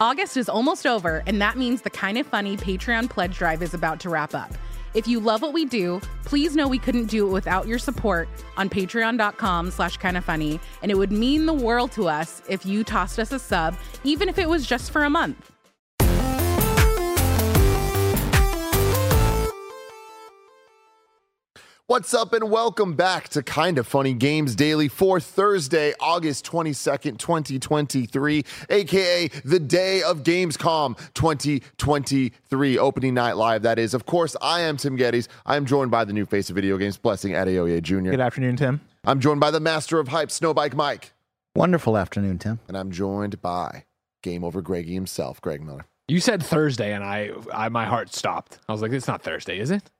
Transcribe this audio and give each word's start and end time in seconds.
August 0.00 0.36
is 0.36 0.48
almost 0.48 0.86
over, 0.86 1.22
and 1.26 1.40
that 1.40 1.56
means 1.56 1.82
the 1.82 1.90
kind 1.90 2.18
of 2.18 2.26
funny 2.26 2.56
Patreon 2.56 3.08
pledge 3.08 3.38
drive 3.38 3.62
is 3.62 3.74
about 3.74 4.00
to 4.00 4.10
wrap 4.10 4.34
up. 4.34 4.50
If 4.92 5.06
you 5.06 5.20
love 5.20 5.40
what 5.40 5.52
we 5.52 5.64
do, 5.64 6.00
please 6.24 6.56
know 6.56 6.66
we 6.66 6.80
couldn't 6.80 7.06
do 7.06 7.26
it 7.28 7.30
without 7.30 7.68
your 7.68 7.78
support 7.78 8.28
on 8.56 8.68
patreon.com 8.68 9.70
slash 9.70 9.96
kind 9.98 10.16
of 10.16 10.24
funny, 10.24 10.58
and 10.82 10.90
it 10.90 10.96
would 10.96 11.12
mean 11.12 11.46
the 11.46 11.54
world 11.54 11.92
to 11.92 12.08
us 12.08 12.42
if 12.48 12.66
you 12.66 12.82
tossed 12.82 13.20
us 13.20 13.30
a 13.30 13.38
sub, 13.38 13.76
even 14.02 14.28
if 14.28 14.36
it 14.38 14.48
was 14.48 14.66
just 14.66 14.90
for 14.90 15.04
a 15.04 15.10
month. 15.10 15.53
What's 21.86 22.14
up, 22.14 22.32
and 22.32 22.50
welcome 22.50 22.94
back 22.94 23.28
to 23.28 23.42
Kind 23.42 23.76
of 23.76 23.86
Funny 23.86 24.14
Games 24.14 24.56
Daily 24.56 24.88
for 24.88 25.20
Thursday, 25.20 25.92
August 26.00 26.46
22nd, 26.46 27.18
2023, 27.18 28.42
aka 28.70 29.28
the 29.44 29.60
day 29.60 30.02
of 30.02 30.22
Gamescom 30.22 30.96
2023, 31.12 32.78
opening 32.78 33.12
night 33.12 33.36
live. 33.36 33.60
That 33.60 33.78
is, 33.78 33.92
of 33.92 34.06
course, 34.06 34.34
I 34.40 34.62
am 34.62 34.78
Tim 34.78 34.96
Gettys. 34.96 35.28
I 35.44 35.56
am 35.56 35.66
joined 35.66 35.90
by 35.90 36.06
the 36.06 36.14
new 36.14 36.24
face 36.24 36.48
of 36.48 36.56
video 36.56 36.78
games, 36.78 36.96
Blessing 36.96 37.32
Adeoye 37.32 37.82
Jr. 37.82 38.12
Good 38.12 38.18
afternoon, 38.18 38.56
Tim. 38.56 38.80
I'm 39.04 39.20
joined 39.20 39.40
by 39.40 39.50
the 39.50 39.60
master 39.60 39.98
of 39.98 40.08
hype, 40.08 40.30
Snowbike 40.30 40.72
Mike. 40.72 41.12
Wonderful 41.54 41.98
afternoon, 41.98 42.38
Tim. 42.38 42.60
And 42.66 42.78
I'm 42.78 42.92
joined 42.92 43.42
by 43.42 43.84
Game 44.22 44.42
Over 44.42 44.62
Greggy 44.62 44.94
himself, 44.94 45.38
Greg 45.42 45.60
Miller. 45.62 45.84
You 46.08 46.20
said 46.20 46.42
Thursday, 46.42 46.94
and 46.94 47.04
I, 47.04 47.32
I 47.52 47.68
my 47.68 47.84
heart 47.84 48.14
stopped. 48.14 48.58
I 48.68 48.72
was 48.72 48.80
like, 48.80 48.92
"It's 48.92 49.08
not 49.08 49.22
Thursday, 49.22 49.58
is 49.58 49.70
it?" 49.70 49.90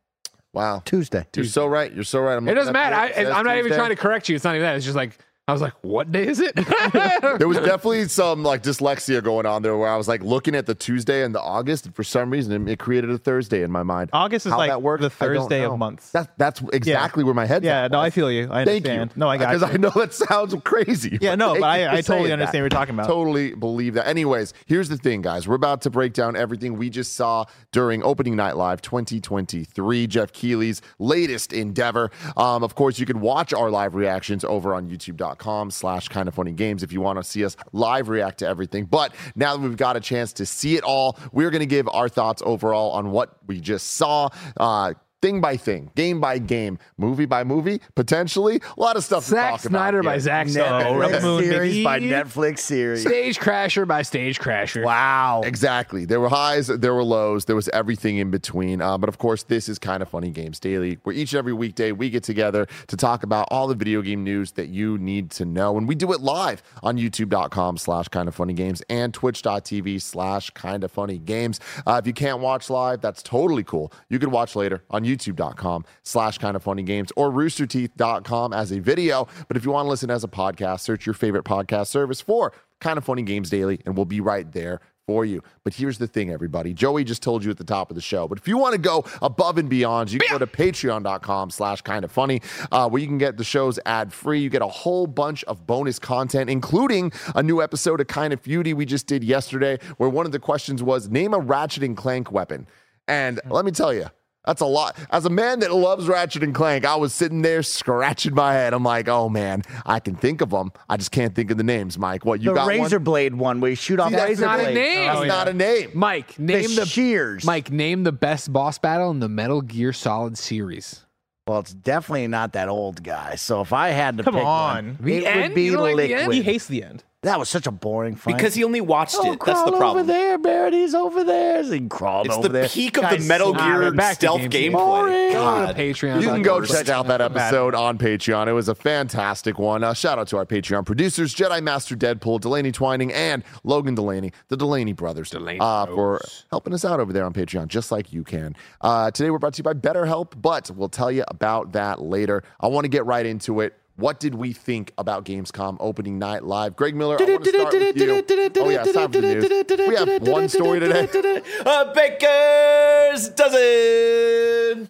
Wow. 0.54 0.82
Tuesday. 0.84 1.26
You're 1.34 1.44
so 1.44 1.66
right. 1.66 1.92
You're 1.92 2.04
so 2.04 2.20
right. 2.20 2.36
I'm 2.36 2.48
It 2.48 2.54
doesn't 2.54 2.72
matter. 2.72 2.94
I, 2.94 3.06
it. 3.06 3.10
It 3.10 3.14
says 3.16 3.30
I'm 3.30 3.44
not 3.44 3.58
even 3.58 3.72
trying 3.72 3.90
to 3.90 3.96
correct 3.96 4.28
you. 4.28 4.36
It's 4.36 4.44
not 4.44 4.54
even 4.54 4.62
that. 4.62 4.76
It's 4.76 4.84
just 4.84 4.96
like 4.96 5.18
I 5.46 5.52
was 5.52 5.60
like, 5.60 5.74
"What 5.82 6.10
day 6.10 6.26
is 6.26 6.40
it?" 6.40 6.54
There 7.38 7.46
was 7.48 7.58
definitely 7.64 8.08
some 8.08 8.42
like 8.42 8.62
dyslexia 8.62 9.22
going 9.22 9.44
on 9.44 9.60
there 9.62 9.76
where 9.76 9.90
I 9.90 9.96
was 9.96 10.08
like 10.08 10.22
looking 10.22 10.54
at 10.54 10.64
the 10.64 10.74
Tuesday 10.74 11.22
and 11.22 11.34
the 11.34 11.40
August, 11.40 11.84
and 11.84 11.94
for 11.94 12.02
some 12.02 12.30
reason 12.30 12.66
it 12.66 12.78
created 12.78 13.10
a 13.10 13.18
Thursday 13.18 13.62
in 13.62 13.70
my 13.70 13.82
mind. 13.82 14.08
August 14.14 14.46
is 14.46 14.52
How 14.52 14.58
like 14.58 14.70
that 14.70 14.80
worked, 14.80 15.02
the 15.02 15.10
Thursday 15.10 15.62
of 15.64 15.78
months. 15.78 16.10
That's 16.12 16.28
that's 16.38 16.62
exactly 16.72 17.24
where 17.24 17.34
my 17.34 17.44
head. 17.44 17.62
yeah, 17.62 17.84
at. 17.84 17.90
no, 17.92 18.00
I 18.00 18.08
feel 18.08 18.30
you. 18.30 18.44
I 18.50 18.64
Thank 18.64 18.86
understand. 18.86 19.10
you. 19.16 19.20
No, 19.20 19.28
I 19.28 19.36
got 19.36 19.52
Because. 19.52 19.62
I 19.74 19.76
know 19.76 19.90
that 19.90 20.14
sounds 20.14 20.54
crazy. 20.64 21.18
Yeah, 21.20 21.34
no, 21.34 21.54
but 21.60 21.64
I- 21.64 21.98
I 21.98 22.00
totally 22.00 22.32
understand 22.32 22.54
that. 22.54 22.62
what 22.62 22.72
you're 22.72 22.80
talking 22.80 22.94
about. 22.94 23.06
Totally 23.06 23.54
believe 23.54 23.94
that. 23.94 24.06
Anyways, 24.08 24.54
here's 24.64 24.88
the 24.88 24.96
thing, 24.96 25.20
guys. 25.20 25.46
We're 25.46 25.56
about 25.56 25.82
to 25.82 25.90
break 25.90 26.14
down 26.14 26.36
everything 26.36 26.78
we 26.78 26.88
just 26.88 27.16
saw 27.16 27.44
during 27.70 28.02
Opening 28.02 28.34
Night 28.34 28.56
Live 28.56 28.80
2023, 28.80 30.06
Jeff 30.06 30.32
Keighley's 30.32 30.80
latest 30.98 31.52
endeavor. 31.52 32.10
Um, 32.36 32.62
of 32.62 32.74
course, 32.74 32.98
you 32.98 33.04
can 33.04 33.20
watch 33.20 33.52
our 33.52 33.70
live 33.70 33.94
reactions 33.94 34.42
over 34.44 34.72
on 34.74 34.88
youtube.com 34.88 35.33
slash 35.70 36.08
kind 36.08 36.28
of 36.28 36.34
funny 36.34 36.52
games 36.52 36.82
if 36.82 36.92
you 36.92 37.00
want 37.00 37.18
to 37.18 37.24
see 37.24 37.44
us 37.44 37.56
live 37.72 38.08
react 38.08 38.38
to 38.38 38.46
everything. 38.46 38.84
But 38.84 39.14
now 39.34 39.56
that 39.56 39.62
we've 39.62 39.76
got 39.76 39.96
a 39.96 40.00
chance 40.00 40.32
to 40.34 40.46
see 40.46 40.76
it 40.76 40.84
all, 40.84 41.18
we're 41.32 41.50
going 41.50 41.60
to 41.60 41.66
give 41.66 41.88
our 41.88 42.08
thoughts 42.08 42.42
overall 42.44 42.92
on 42.92 43.10
what 43.10 43.36
we 43.46 43.60
just 43.60 43.92
saw. 43.92 44.28
Uh, 44.56 44.94
Thing 45.24 45.40
by 45.40 45.56
thing, 45.56 45.90
game 45.96 46.20
by 46.20 46.36
game, 46.36 46.78
movie 46.98 47.24
by 47.24 47.44
movie, 47.44 47.80
potentially 47.94 48.60
a 48.76 48.78
lot 48.78 48.98
of 48.98 49.04
stuff. 49.04 49.24
to 49.24 49.34
talk 49.34 49.58
Snyder 49.58 50.00
about 50.00 50.08
by 50.08 50.12
here. 50.12 50.20
Zack 50.20 50.48
Snyder. 50.50 50.84
Netflix 50.84 51.22
Moon, 51.22 51.44
series 51.44 51.72
baby. 51.72 51.84
by 51.84 51.98
Netflix 51.98 52.58
series. 52.58 53.00
Stage 53.00 53.38
Crasher 53.38 53.88
by 53.88 54.02
Stage 54.02 54.38
Crasher. 54.38 54.84
Wow. 54.84 55.40
Exactly. 55.42 56.04
There 56.04 56.20
were 56.20 56.28
highs, 56.28 56.66
there 56.66 56.92
were 56.92 57.02
lows, 57.02 57.46
there 57.46 57.56
was 57.56 57.70
everything 57.70 58.18
in 58.18 58.30
between. 58.30 58.82
Uh, 58.82 58.98
but 58.98 59.08
of 59.08 59.16
course, 59.16 59.44
this 59.44 59.66
is 59.66 59.78
kind 59.78 60.02
of 60.02 60.10
funny 60.10 60.28
games 60.28 60.60
daily, 60.60 60.98
where 61.04 61.14
each 61.14 61.32
and 61.32 61.38
every 61.38 61.54
weekday 61.54 61.90
we 61.92 62.10
get 62.10 62.22
together 62.22 62.66
to 62.88 62.94
talk 62.94 63.22
about 63.22 63.48
all 63.50 63.66
the 63.66 63.74
video 63.74 64.02
game 64.02 64.24
news 64.24 64.52
that 64.52 64.68
you 64.68 64.98
need 64.98 65.30
to 65.30 65.46
know. 65.46 65.78
And 65.78 65.88
we 65.88 65.94
do 65.94 66.12
it 66.12 66.20
live 66.20 66.62
on 66.82 66.98
youtube.com 66.98 67.78
slash 67.78 68.08
kind 68.08 68.28
of 68.28 68.34
funny 68.34 68.52
games 68.52 68.82
and 68.90 69.14
twitch.tv 69.14 70.02
slash 70.02 70.50
kind 70.50 70.84
of 70.84 70.92
funny 70.92 71.16
games. 71.16 71.60
Uh, 71.86 71.98
if 71.98 72.06
you 72.06 72.12
can't 72.12 72.40
watch 72.40 72.68
live, 72.68 73.00
that's 73.00 73.22
totally 73.22 73.64
cool. 73.64 73.90
You 74.10 74.18
can 74.18 74.30
watch 74.30 74.54
later 74.54 74.82
on 74.90 75.13
youtube.com 75.16 75.84
slash 76.02 76.38
kind 76.38 76.56
of 76.56 76.62
funny 76.62 76.82
games 76.82 77.12
or 77.16 77.30
roosterteeth.com 77.30 78.52
as 78.52 78.72
a 78.72 78.80
video. 78.80 79.28
But 79.48 79.56
if 79.56 79.64
you 79.64 79.70
want 79.70 79.86
to 79.86 79.90
listen 79.90 80.10
as 80.10 80.24
a 80.24 80.28
podcast, 80.28 80.80
search 80.80 81.06
your 81.06 81.14
favorite 81.14 81.44
podcast 81.44 81.88
service 81.88 82.20
for 82.20 82.52
kind 82.80 82.98
of 82.98 83.04
funny 83.04 83.22
games 83.22 83.50
daily, 83.50 83.80
and 83.86 83.96
we'll 83.96 84.04
be 84.04 84.20
right 84.20 84.50
there 84.52 84.80
for 85.06 85.24
you. 85.24 85.42
But 85.64 85.74
here's 85.74 85.98
the 85.98 86.06
thing, 86.06 86.30
everybody. 86.30 86.72
Joey 86.72 87.04
just 87.04 87.22
told 87.22 87.44
you 87.44 87.50
at 87.50 87.58
the 87.58 87.64
top 87.64 87.90
of 87.90 87.94
the 87.94 88.00
show. 88.00 88.26
But 88.26 88.38
if 88.38 88.48
you 88.48 88.56
want 88.56 88.72
to 88.72 88.78
go 88.78 89.04
above 89.22 89.58
and 89.58 89.68
beyond, 89.68 90.10
you 90.12 90.18
can 90.18 90.30
go 90.30 90.38
to 90.38 90.46
patreon.com 90.46 91.50
slash 91.50 91.82
kind 91.82 92.04
of 92.04 92.12
funny, 92.12 92.40
uh, 92.72 92.88
where 92.88 93.00
you 93.00 93.06
can 93.08 93.18
get 93.18 93.36
the 93.36 93.44
shows 93.44 93.78
ad 93.86 94.12
free. 94.12 94.40
You 94.40 94.50
get 94.50 94.62
a 94.62 94.66
whole 94.68 95.06
bunch 95.06 95.44
of 95.44 95.66
bonus 95.66 95.98
content, 95.98 96.48
including 96.48 97.12
a 97.34 97.42
new 97.42 97.62
episode 97.62 98.00
of 98.00 98.06
Kind 98.06 98.32
of 98.32 98.42
Feudy 98.42 98.74
we 98.74 98.86
just 98.86 99.06
did 99.06 99.22
yesterday, 99.24 99.78
where 99.98 100.08
one 100.08 100.26
of 100.26 100.32
the 100.32 100.38
questions 100.38 100.82
was 100.82 101.08
name 101.08 101.34
a 101.34 101.38
Ratchet 101.38 101.82
and 101.82 101.96
Clank 101.96 102.32
weapon. 102.32 102.66
And 103.06 103.40
let 103.50 103.64
me 103.64 103.70
tell 103.70 103.92
you, 103.92 104.06
that's 104.46 104.60
a 104.60 104.66
lot. 104.66 104.96
As 105.10 105.24
a 105.26 105.30
man 105.30 105.60
that 105.60 105.72
loves 105.74 106.06
Ratchet 106.08 106.42
and 106.42 106.54
Clank, 106.54 106.84
I 106.84 106.96
was 106.96 107.14
sitting 107.14 107.42
there 107.42 107.62
scratching 107.62 108.34
my 108.34 108.52
head. 108.52 108.74
I'm 108.74 108.82
like, 108.84 109.08
oh 109.08 109.28
man, 109.28 109.62
I 109.86 110.00
can 110.00 110.14
think 110.16 110.40
of 110.40 110.50
them. 110.50 110.72
I 110.88 110.96
just 110.96 111.10
can't 111.10 111.34
think 111.34 111.50
of 111.50 111.56
the 111.56 111.64
names. 111.64 111.98
Mike, 111.98 112.24
what 112.24 112.40
you 112.40 112.50
the 112.50 112.54
got? 112.56 112.66
one? 112.66 112.80
razor 112.80 112.98
blade 112.98 113.34
one 113.34 113.60
where 113.60 113.70
you 113.70 113.76
shoot 113.76 114.00
off 114.00 114.10
See, 114.10 114.16
that's 114.16 114.28
razor 114.30 114.46
not 114.46 114.60
a 114.60 114.72
name. 114.74 115.00
Oh, 115.10 115.14
that's 115.14 115.20
Oh, 115.20 115.24
not 115.24 115.48
a 115.48 115.52
name. 115.52 115.90
Mike, 115.94 116.38
name 116.38 116.62
the 116.74 116.80
the, 116.82 116.86
shears. 116.86 117.44
Mike, 117.44 117.70
name 117.70 118.04
the 118.04 118.12
best 118.12 118.52
boss 118.52 118.78
battle 118.78 119.10
in 119.10 119.20
the 119.20 119.28
Metal 119.28 119.62
Gear 119.62 119.92
Solid 119.92 120.36
series. 120.38 121.00
Well, 121.46 121.58
it's 121.60 121.74
definitely 121.74 122.26
not 122.28 122.54
that 122.54 122.68
old 122.70 123.02
guy. 123.02 123.34
So 123.34 123.60
if 123.60 123.72
I 123.74 123.88
had 123.90 124.16
to 124.16 124.24
Come 124.24 124.34
pick 124.34 124.44
on. 124.44 124.74
one, 124.86 124.98
The 125.00 125.16
it 125.16 125.24
end? 125.26 125.42
would 125.42 125.54
be 125.54 125.64
You 125.64 125.72
don't 125.72 125.82
like 125.82 125.90
the 125.90 125.96
liquid. 125.96 126.18
end? 126.20 126.32
He 126.34 126.42
hates 126.42 126.66
the 126.68 126.82
end. 126.84 127.04
That 127.24 127.38
was 127.38 127.48
such 127.48 127.66
a 127.66 127.70
boring 127.70 128.14
fight. 128.14 128.36
Because 128.36 128.54
he 128.54 128.64
only 128.64 128.80
watched 128.80 129.16
oh, 129.18 129.32
it. 129.32 129.40
That's 129.44 129.62
the 129.64 129.72
problem. 129.72 129.98
over 129.98 130.02
there, 130.04 130.38
Barrett. 130.38 130.72
He's 130.72 130.94
over 130.94 131.24
there. 131.24 131.64
So 131.64 131.72
he 131.72 131.88
crawled 131.88 132.26
It's 132.26 132.34
over 132.36 132.48
the 132.48 132.52
there. 132.52 132.68
peak 132.68 132.96
of 132.96 133.10
the 133.10 133.18
Metal 133.26 133.52
Gear 133.52 133.92
back 133.92 134.16
stealth 134.16 134.48
games. 134.48 134.54
gameplay. 134.54 134.72
Boring. 134.72 135.32
God. 135.32 135.76
Patreon. 135.76 136.20
You 136.22 136.28
can 136.28 136.42
go 136.42 136.64
check 136.64 136.88
out 136.88 137.06
that 137.08 137.20
episode 137.20 137.74
on 137.74 137.98
Patreon. 137.98 138.46
It 138.46 138.52
was 138.52 138.68
a 138.68 138.74
fantastic 138.74 139.58
one. 139.58 139.82
Uh, 139.82 139.94
shout 139.94 140.18
out 140.18 140.28
to 140.28 140.36
our 140.36 140.46
Patreon 140.46 140.84
producers, 140.86 141.34
Jedi 141.34 141.62
Master 141.62 141.96
Deadpool, 141.96 142.40
Delaney 142.40 142.72
Twining, 142.72 143.12
and 143.12 143.42
Logan 143.64 143.94
Delaney, 143.94 144.32
the 144.48 144.56
Delaney 144.56 144.92
brothers, 144.92 145.30
Delaney 145.30 145.60
uh, 145.60 145.86
for 145.86 146.20
helping 146.50 146.72
us 146.74 146.84
out 146.84 147.00
over 147.00 147.12
there 147.12 147.24
on 147.24 147.32
Patreon, 147.32 147.68
just 147.68 147.90
like 147.90 148.12
you 148.12 148.24
can. 148.24 148.54
Uh, 148.80 149.10
today 149.10 149.30
we're 149.30 149.38
brought 149.38 149.54
to 149.54 149.58
you 149.58 149.64
by 149.64 149.74
BetterHelp, 149.74 150.32
but 150.40 150.70
we'll 150.70 150.88
tell 150.88 151.10
you 151.10 151.24
about 151.28 151.72
that 151.72 152.00
later. 152.02 152.42
I 152.60 152.68
want 152.68 152.84
to 152.84 152.88
get 152.88 153.06
right 153.06 153.24
into 153.24 153.60
it. 153.60 153.74
What 153.96 154.18
did 154.18 154.34
we 154.34 154.52
think 154.52 154.92
about 154.98 155.24
Gamescom 155.24 155.76
opening 155.78 156.18
night 156.18 156.42
live? 156.42 156.74
Greg 156.74 156.96
Miller, 156.96 157.16
I 157.20 157.24
want 157.24 157.44
to 157.44 157.50
start 157.50 157.72
with 157.74 157.96
you. 157.96 158.24
Oh, 158.56 158.68
yeah, 158.68 158.82
time 158.82 159.12
for 159.12 159.20
the 159.20 159.34
news. 159.34 159.88
We 159.88 159.94
have 159.94 160.22
one 160.28 160.48
story 160.48 160.80
today. 160.80 161.08
Uh, 161.64 161.92
Baker's 161.94 163.28
dozen. 163.30 164.88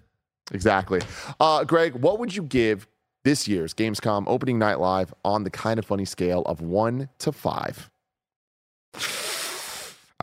Exactly. 0.52 1.00
Uh, 1.38 1.64
Greg, 1.64 1.94
what 1.94 2.18
would 2.18 2.34
you 2.34 2.42
give 2.42 2.86
this 3.24 3.46
year's 3.46 3.74
Gamescom 3.74 4.24
opening 4.26 4.58
night 4.58 4.80
live 4.80 5.12
on 5.24 5.44
the 5.44 5.50
kind 5.50 5.78
of 5.78 5.84
funny 5.84 6.04
scale 6.04 6.42
of 6.46 6.60
one 6.62 7.08
to 7.18 7.30
five? 7.32 7.90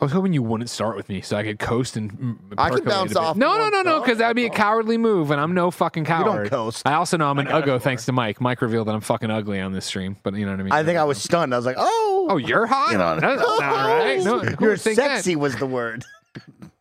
I 0.01 0.05
was 0.05 0.11
hoping 0.13 0.33
you 0.33 0.41
wouldn't 0.41 0.69
start 0.71 0.95
with 0.97 1.07
me 1.09 1.21
so 1.21 1.37
I 1.37 1.43
could 1.43 1.59
coast 1.59 1.95
and. 1.95 2.39
I 2.57 2.71
can 2.71 2.83
bounce 2.83 3.15
off 3.15 3.37
No, 3.37 3.55
no, 3.57 3.69
no, 3.69 3.83
no, 3.83 3.99
because 4.01 4.17
that 4.17 4.27
would 4.27 4.35
be 4.35 4.45
a 4.47 4.49
cowardly 4.49 4.97
move, 4.97 5.29
and 5.29 5.39
I'm 5.39 5.53
no 5.53 5.69
fucking 5.69 6.05
coward. 6.05 6.19
You 6.19 6.25
don't 6.25 6.35
coward. 6.37 6.49
coast. 6.49 6.87
I 6.87 6.93
also 6.95 7.17
know 7.17 7.29
I'm 7.29 7.37
an 7.37 7.45
uggo 7.45 7.79
thanks 7.79 8.05
to 8.05 8.11
Mike. 8.11 8.41
Mike 8.41 8.61
revealed 8.63 8.87
that 8.87 8.95
I'm 8.95 9.01
fucking 9.01 9.29
ugly 9.29 9.59
on 9.61 9.73
this 9.73 9.85
stream, 9.85 10.17
but 10.23 10.33
you 10.33 10.45
know 10.45 10.51
what 10.53 10.59
I 10.59 10.63
mean. 10.63 10.73
I 10.73 10.83
think 10.83 10.97
I 10.97 11.03
was 11.03 11.21
stunned. 11.21 11.53
I 11.53 11.57
was 11.57 11.65
like, 11.67 11.75
oh. 11.77 12.27
Oh, 12.31 12.37
you're 12.37 12.65
hot. 12.65 12.91
You 12.93 12.97
know. 12.97 13.19
That's 13.19 13.41
not 13.41 13.59
right. 13.61 14.23
No, 14.23 14.39
who 14.39 14.55
You're 14.59 14.71
would 14.71 14.81
think 14.81 14.97
that? 14.97 15.17
sexy 15.17 15.35
was 15.35 15.55
the 15.55 15.65
word. 15.67 16.03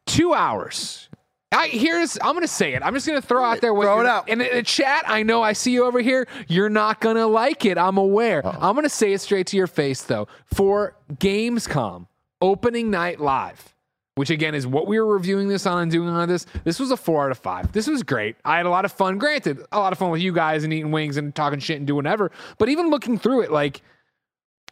two 0.07 0.33
hours. 0.35 1.09
I 1.53 1.67
here's 1.67 2.17
I'm 2.23 2.35
gonna 2.35 2.47
say 2.47 2.75
it. 2.75 2.83
I'm 2.83 2.95
just 2.95 3.07
gonna 3.09 3.21
throw 3.21 3.43
out 3.43 3.61
there 3.61 3.75
what 3.75 3.85
Throw 3.85 3.95
it 4.01 4.03
you're- 4.05 4.09
out. 4.11 4.29
And 4.29 4.41
in 4.41 4.55
the 4.57 4.63
chat, 4.63 5.03
I 5.09 5.25
know 5.25 5.43
I 5.43 5.53
see 5.53 5.73
you 5.73 5.85
over 5.85 6.01
here. 6.01 6.29
You're 6.47 6.69
not 6.71 7.01
gonna 7.01 7.27
like 7.27 7.65
it. 7.65 7.77
I'm 7.77 7.99
aware. 7.99 8.41
I'm 8.47 8.77
gonna 8.77 8.89
say 8.89 9.13
it 9.13 9.21
straight 9.21 9.49
to 9.49 9.57
your 9.57 9.67
face 9.67 10.03
though. 10.03 10.29
For 10.55 10.95
Gamescom 11.15 12.07
opening 12.41 12.91
night 12.91 13.21
live, 13.21 13.75
which 14.15 14.31
again 14.31 14.55
is 14.55 14.67
what 14.67 14.87
we 14.87 14.99
were 14.99 15.07
reviewing 15.07 15.49
this 15.49 15.67
on 15.67 15.83
and 15.83 15.91
doing 15.91 16.09
on 16.09 16.29
this. 16.29 16.47
This 16.65 16.81
was 16.81 16.91
a 16.91 16.97
four 16.97 17.25
out 17.25 17.31
of 17.31 17.39
five. 17.39 17.73
This 17.73 17.87
was 17.87 18.03
great. 18.03 18.37
I 18.45 18.57
had 18.57 18.67
a 18.67 18.71
lot 18.71 18.85
of 18.85 18.93
fun. 18.93 19.19
Granted, 19.19 19.65
a 19.73 19.79
lot 19.79 19.93
of 19.93 19.99
fun 19.99 20.11
with 20.11 20.21
you 20.21 20.33
guys 20.33 20.65
and 20.65 20.73
eating 20.73 20.91
wings 20.91 21.17
and 21.17 21.35
talking 21.35 21.59
shit 21.59 21.79
and 21.79 21.87
doing 21.87 21.97
whatever. 21.97 22.31
But 22.59 22.69
even 22.69 22.91
looking 22.91 23.19
through 23.19 23.43
it, 23.43 23.53
like 23.53 23.83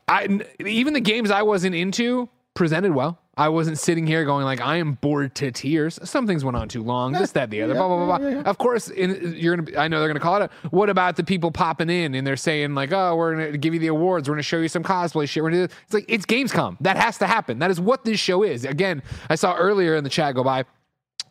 I 0.07 0.41
even 0.65 0.95
the 0.95 1.01
games 1.01 1.31
I 1.31 1.43
wasn't 1.43 1.75
into 1.75 2.29
presented 2.55 2.93
well. 2.93 3.19
I 3.39 3.49
wasn't 3.49 3.79
sitting 3.79 4.05
here 4.05 4.25
going 4.25 4.45
like 4.45 4.61
I 4.61 4.77
am 4.77 4.95
bored 4.95 5.37
to 5.37 5.53
tears. 5.53 5.99
Some 6.03 6.27
things 6.27 6.45
went 6.45 6.57
on 6.57 6.69
too 6.69 6.83
long. 6.83 7.13
This, 7.13 7.31
that, 7.33 7.51
the 7.51 7.63
other. 7.63 7.75
blah 7.75 7.87
blah 7.87 8.05
blah. 8.05 8.19
blah. 8.19 8.41
Of 8.43 8.59
course, 8.59 8.89
in, 8.91 9.35
you're 9.37 9.57
gonna. 9.57 9.79
I 9.79 9.87
know 9.87 10.01
they're 10.01 10.09
gonna 10.09 10.19
call 10.19 10.43
it. 10.43 10.51
A, 10.65 10.69
what 10.71 10.91
about 10.91 11.15
the 11.15 11.23
people 11.23 11.53
popping 11.53 11.89
in 11.89 12.17
and 12.17 12.27
they're 12.27 12.37
saying 12.37 12.75
like, 12.75 12.93
oh, 12.93 13.15
we're 13.15 13.37
gonna 13.37 13.57
give 13.57 13.75
you 13.75 13.81
the 13.81 13.87
awards. 13.87 14.29
We're 14.29 14.35
gonna 14.35 14.43
show 14.43 14.59
you 14.59 14.69
some 14.69 14.83
cosplay 14.83 15.29
shit. 15.29 15.43
We're 15.43 15.51
gonna 15.51 15.69
do. 15.69 15.75
It's 15.85 15.95
like 15.95 16.05
it's 16.09 16.27
Gamescom. 16.27 16.79
That 16.81 16.97
has 16.97 17.19
to 17.19 17.29
happen. 17.29 17.61
That 17.61 17.71
is 17.71 17.81
what 17.81 18.05
this 18.05 18.19
show 18.19 18.43
is. 18.43 18.65
Again, 18.65 19.05
I 19.31 19.37
saw 19.37 19.55
earlier 19.55 19.95
in 19.95 20.03
the 20.03 20.11
chat 20.11 20.35
go 20.35 20.43
by 20.43 20.65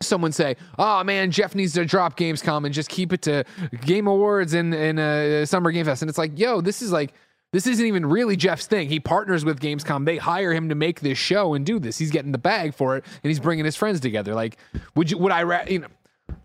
someone 0.01 0.31
say, 0.31 0.55
"Oh 0.79 1.03
man, 1.03 1.31
Jeff 1.31 1.55
needs 1.55 1.73
to 1.73 1.83
drop 1.83 2.17
Gamescom 2.17 2.65
and 2.65 2.73
just 2.73 2.89
keep 2.89 3.11
it 3.11 3.21
to 3.23 3.43
Game 3.81 4.07
Awards 4.07 4.53
and 4.53 4.73
and 4.73 4.97
uh, 4.97 5.45
Summer 5.45 5.71
Game 5.71 5.85
Fest." 5.85 6.03
And 6.03 6.09
it's 6.09 6.17
like, 6.17 6.39
yo, 6.39 6.61
this 6.61 6.81
is 6.81 6.91
like. 6.91 7.13
This 7.53 7.65
isn't 7.65 7.85
even 7.85 8.05
really 8.05 8.35
Jeff's 8.35 8.67
thing. 8.67 8.89
He 8.89 8.99
partners 8.99 9.45
with 9.45 9.59
Gamescom. 9.59 10.05
They 10.05 10.17
hire 10.17 10.53
him 10.53 10.69
to 10.69 10.75
make 10.75 10.99
this 10.99 11.17
show 11.17 11.53
and 11.53 11.65
do 11.65 11.79
this. 11.79 11.97
He's 11.97 12.11
getting 12.11 12.31
the 12.33 12.37
bag 12.37 12.73
for 12.73 12.97
it, 12.97 13.05
and 13.23 13.29
he's 13.29 13.39
bringing 13.39 13.63
his 13.63 13.75
friends 13.75 13.99
together. 13.99 14.35
Like, 14.35 14.57
would 14.95 15.09
you? 15.09 15.17
Would 15.17 15.31
I? 15.31 15.43
Ra- 15.43 15.63
you 15.67 15.79
know, 15.79 15.87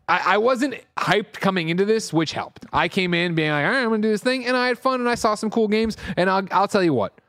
I, 0.09 0.35
I 0.35 0.39
wasn't 0.39 0.77
hyped 0.97 1.35
coming 1.35 1.71
into 1.71 1.85
this, 1.85 2.13
which 2.13 2.33
helped. 2.33 2.67
I 2.73 2.89
came 2.89 3.15
in 3.15 3.35
being 3.35 3.51
like, 3.51 3.65
all 3.65 3.73
right, 3.73 3.83
I'm 3.83 3.89
gonna 3.91 4.03
do 4.03 4.11
this 4.11 4.23
thing, 4.23 4.47
and 4.47 4.57
I 4.57 4.69
had 4.69 4.79
fun, 4.79 5.01
and 5.01 5.09
I 5.09 5.17
saw 5.17 5.35
some 5.35 5.51
cool 5.51 5.69
games. 5.69 5.97
And 6.17 6.31
I'll 6.31 6.47
I'll 6.53 6.69
tell 6.69 6.85
you 6.85 6.95
what, 6.95 7.21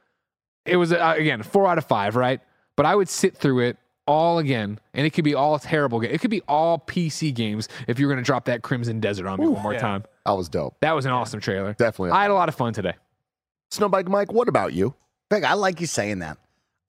it 0.66 0.78
was 0.78 0.94
uh, 0.94 1.16
again 1.18 1.42
four 1.42 1.68
out 1.68 1.78
of 1.80 1.86
five, 1.86 2.16
right? 2.16 2.42
But 2.76 2.86
I 2.86 2.96
would 2.96 3.10
sit 3.10 3.36
through 3.36 3.60
it 3.62 3.78
all 4.06 4.38
again, 4.40 4.80
and 4.94 5.06
it 5.08 5.12
could 5.12 5.24
be 5.24 5.34
all 5.34 5.58
terrible. 5.58 6.00
Ga- 6.00 6.10
it 6.14 6.22
could 6.22 6.32
be 6.32 6.42
all 6.48 6.78
PC 6.78 7.34
games 7.34 7.70
if 7.88 8.00
you 8.00 8.06
were 8.08 8.14
going 8.14 8.24
to 8.24 8.26
drop 8.26 8.46
that 8.46 8.62
Crimson 8.62 9.00
Desert 9.00 9.28
on 9.28 9.40
me 9.40 9.48
one 9.48 9.64
more 9.64 9.74
time. 9.76 10.04
That 10.26 10.34
was 10.34 10.50
dope. 10.50 10.76
That 10.82 10.92
was 10.94 11.06
an 11.06 11.12
awesome 11.12 11.40
trailer. 11.40 11.74
Definitely. 11.74 12.12
I 12.12 12.24
had 12.24 12.32
a 12.32 12.34
lot 12.34 12.50
of 12.50 12.56
fun 12.56 12.74
today. 12.74 12.94
Snowbike 13.74 14.08
Mike, 14.08 14.32
what 14.32 14.48
about 14.48 14.74
you? 14.74 14.94
Greg, 15.32 15.44
I 15.44 15.54
like 15.54 15.82
you 15.82 15.88
saying 15.88 16.20
that. 16.20 16.38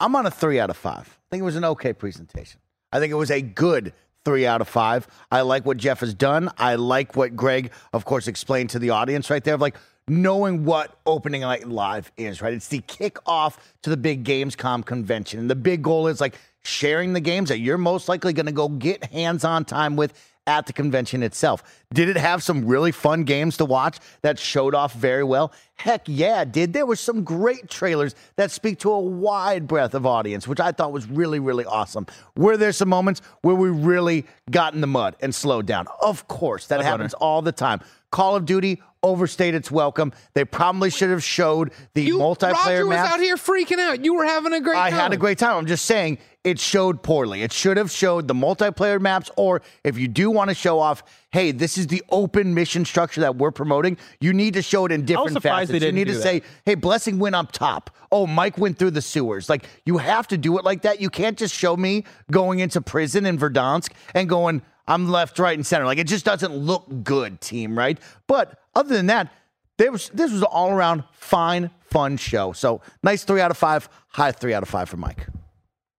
I'm 0.00 0.14
on 0.16 0.26
a 0.26 0.30
three 0.30 0.60
out 0.60 0.68
of 0.68 0.76
five. 0.76 1.08
I 1.08 1.26
think 1.30 1.40
it 1.40 1.44
was 1.44 1.56
an 1.56 1.64
okay 1.64 1.94
presentation. 1.94 2.60
I 2.92 3.00
think 3.00 3.10
it 3.10 3.16
was 3.16 3.30
a 3.30 3.40
good 3.40 3.94
three 4.26 4.46
out 4.46 4.60
of 4.60 4.68
five. 4.68 5.06
I 5.32 5.40
like 5.40 5.64
what 5.64 5.78
Jeff 5.78 6.00
has 6.00 6.12
done. 6.12 6.50
I 6.58 6.74
like 6.74 7.16
what 7.16 7.36
Greg, 7.36 7.72
of 7.94 8.04
course, 8.04 8.28
explained 8.28 8.68
to 8.70 8.78
the 8.78 8.90
audience 8.90 9.30
right 9.30 9.42
there 9.42 9.54
of 9.54 9.62
like 9.62 9.76
knowing 10.06 10.66
what 10.66 10.98
opening 11.06 11.40
night 11.40 11.66
live 11.66 12.12
is, 12.18 12.42
right? 12.42 12.52
It's 12.52 12.68
the 12.68 12.80
kickoff 12.80 13.56
to 13.82 13.88
the 13.88 13.96
big 13.96 14.22
Gamescom 14.22 14.84
convention. 14.84 15.40
And 15.40 15.48
the 15.48 15.56
big 15.56 15.80
goal 15.80 16.06
is 16.08 16.20
like 16.20 16.34
sharing 16.64 17.14
the 17.14 17.20
games 17.20 17.48
that 17.48 17.60
you're 17.60 17.78
most 17.78 18.10
likely 18.10 18.34
going 18.34 18.44
to 18.44 18.52
go 18.52 18.68
get 18.68 19.06
hands 19.06 19.42
on 19.42 19.64
time 19.64 19.96
with 19.96 20.12
at 20.46 20.66
the 20.66 20.72
convention 20.72 21.22
itself. 21.22 21.62
Did 21.92 22.08
it 22.08 22.16
have 22.16 22.42
some 22.42 22.66
really 22.66 22.92
fun 22.92 23.24
games 23.24 23.56
to 23.58 23.64
watch 23.64 23.98
that 24.22 24.38
showed 24.38 24.74
off 24.74 24.94
very 24.94 25.24
well? 25.24 25.52
Heck 25.76 26.02
yeah, 26.06 26.42
it 26.42 26.52
did. 26.52 26.72
There 26.72 26.86
were 26.86 26.96
some 26.96 27.24
great 27.24 27.68
trailers 27.68 28.14
that 28.36 28.50
speak 28.50 28.78
to 28.80 28.92
a 28.92 29.00
wide 29.00 29.66
breadth 29.66 29.94
of 29.94 30.06
audience, 30.06 30.46
which 30.46 30.60
I 30.60 30.72
thought 30.72 30.92
was 30.92 31.06
really, 31.08 31.40
really 31.40 31.64
awesome. 31.64 32.06
Were 32.36 32.56
there 32.56 32.72
some 32.72 32.88
moments 32.88 33.22
where 33.42 33.54
we 33.54 33.70
really 33.70 34.26
got 34.50 34.74
in 34.74 34.80
the 34.80 34.86
mud 34.86 35.16
and 35.20 35.34
slowed 35.34 35.66
down? 35.66 35.86
Of 36.00 36.28
course, 36.28 36.66
that 36.66 36.82
happens 36.82 37.14
all 37.14 37.42
the 37.42 37.52
time. 37.52 37.80
Call 38.10 38.36
of 38.36 38.44
Duty 38.44 38.80
overstayed 39.04 39.54
its 39.54 39.70
welcome. 39.70 40.12
They 40.32 40.44
probably 40.44 40.90
should 40.90 41.10
have 41.10 41.22
showed 41.22 41.72
the 41.94 42.02
You, 42.02 42.18
multiplayer 42.18 42.52
Roger 42.52 42.86
was 42.86 42.96
maps. 42.96 43.12
out 43.12 43.20
here 43.20 43.36
freaking 43.36 43.78
out. 43.78 44.04
You 44.04 44.14
were 44.14 44.24
having 44.24 44.52
a 44.52 44.60
great 44.60 44.76
I 44.78 44.90
time. 44.90 44.98
I 44.98 45.02
had 45.02 45.12
a 45.12 45.16
great 45.16 45.38
time. 45.38 45.56
I'm 45.56 45.66
just 45.66 45.84
saying 45.84 46.18
it 46.42 46.58
showed 46.58 47.02
poorly. 47.02 47.42
It 47.42 47.52
should 47.52 47.76
have 47.76 47.90
showed 47.90 48.26
the 48.28 48.34
multiplayer 48.34 49.00
maps, 49.00 49.30
or 49.36 49.62
if 49.84 49.96
you 49.98 50.08
do 50.08 50.30
want 50.30 50.50
to 50.50 50.54
show 50.54 50.78
off, 50.80 51.02
hey, 51.30 51.52
this 51.52 51.78
is 51.78 51.86
the 51.86 52.02
open 52.10 52.52
mission 52.54 52.84
structure 52.84 53.20
that 53.22 53.36
we're 53.36 53.50
promoting, 53.50 53.96
you 54.20 54.32
need 54.32 54.54
to 54.54 54.62
show 54.62 54.84
it 54.86 54.92
in 54.92 55.04
different 55.04 55.32
surprised 55.32 55.70
facets. 55.70 55.72
they 55.72 55.78
didn't 55.78 55.96
you 55.96 56.04
need 56.04 56.10
do 56.10 56.12
to 56.12 56.18
that. 56.18 56.22
say, 56.24 56.42
hey, 56.64 56.74
Blessing 56.74 57.18
went 57.18 57.34
up 57.34 57.52
top. 57.52 57.90
Oh, 58.10 58.26
Mike 58.26 58.58
went 58.58 58.78
through 58.78 58.90
the 58.92 59.02
sewers. 59.02 59.48
Like 59.48 59.64
you 59.86 59.98
have 59.98 60.26
to 60.28 60.38
do 60.38 60.58
it 60.58 60.64
like 60.64 60.82
that. 60.82 61.00
You 61.00 61.10
can't 61.10 61.36
just 61.38 61.54
show 61.54 61.76
me 61.76 62.04
going 62.30 62.58
into 62.60 62.80
prison 62.80 63.26
in 63.26 63.38
Verdansk 63.38 63.90
and 64.14 64.28
going, 64.28 64.62
I'm 64.86 65.08
left, 65.08 65.38
right, 65.38 65.56
and 65.56 65.66
center. 65.66 65.84
Like 65.84 65.98
it 65.98 66.06
just 66.06 66.24
doesn't 66.24 66.54
look 66.54 66.86
good, 67.02 67.40
team, 67.40 67.76
right? 67.76 67.98
But 68.26 68.58
other 68.74 68.94
than 68.94 69.06
that, 69.06 69.32
there 69.78 69.90
was 69.90 70.10
this 70.10 70.30
was 70.30 70.40
an 70.42 70.48
all 70.50 70.70
around 70.70 71.04
fine, 71.12 71.70
fun 71.80 72.16
show. 72.16 72.52
So 72.52 72.80
nice 73.02 73.24
three 73.24 73.40
out 73.40 73.50
of 73.50 73.56
five, 73.56 73.88
high 74.08 74.32
three 74.32 74.54
out 74.54 74.62
of 74.62 74.68
five 74.68 74.88
for 74.88 74.96
Mike. 74.96 75.26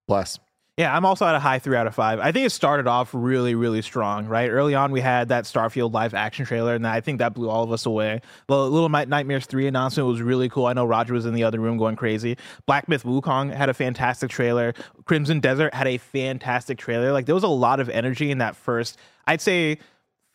Bless. 0.08 0.40
Yeah, 0.77 0.94
I'm 0.94 1.06
also 1.06 1.25
at 1.25 1.36
a 1.36 1.39
high 1.39 1.60
three 1.60 1.77
out 1.77 1.88
of 1.88 1.95
five. 1.95 2.19
I 2.19 2.33
think 2.33 2.45
it 2.45 2.50
started 2.50 2.86
off 2.86 3.12
really, 3.13 3.56
really 3.56 3.81
strong, 3.81 4.25
right? 4.25 4.50
Early 4.50 4.75
on, 4.75 4.92
we 4.92 5.00
had 5.00 5.30
that 5.30 5.45
Starfield 5.45 5.94
live 5.94 6.13
action 6.13 6.45
trailer, 6.45 6.75
and 6.75 6.86
I 6.86 7.00
think 7.00 7.19
that 7.19 7.33
blew 7.33 7.50
all 7.50 7.63
of 7.63 7.72
us 7.72 7.86
away. 7.86 8.19
The 8.48 8.57
Little 8.57 8.89
Nightmares 8.89 9.45
3 9.45 9.68
announcement 9.68 10.10
was 10.10 10.22
really 10.22 10.50
cool. 10.50 10.66
I 10.66 10.74
know 10.74 10.83
Roger 10.83 11.13
was 11.13 11.25
in 11.25 11.33
the 11.33 11.45
other 11.45 11.62
room 11.62 11.77
going 11.77 11.95
crazy. 11.95 12.38
Black 12.66 12.89
Myth 12.89 13.04
Wukong 13.04 13.56
had 13.56 13.69
a 13.69 13.74
fantastic 13.74 14.30
trailer. 14.30 14.74
Crimson 15.06 15.39
Desert 15.39 15.74
had 15.74 15.88
a 15.88 15.98
fantastic 15.98 16.78
trailer. 16.78 17.13
Like, 17.13 17.25
there 17.25 17.36
was 17.36 17.45
a 17.45 17.48
lot 17.48 17.80
of 17.80 17.88
energy 17.88 18.30
in 18.30 18.39
that 18.39 18.57
first, 18.57 19.00
I'd 19.28 19.39
say, 19.39 19.80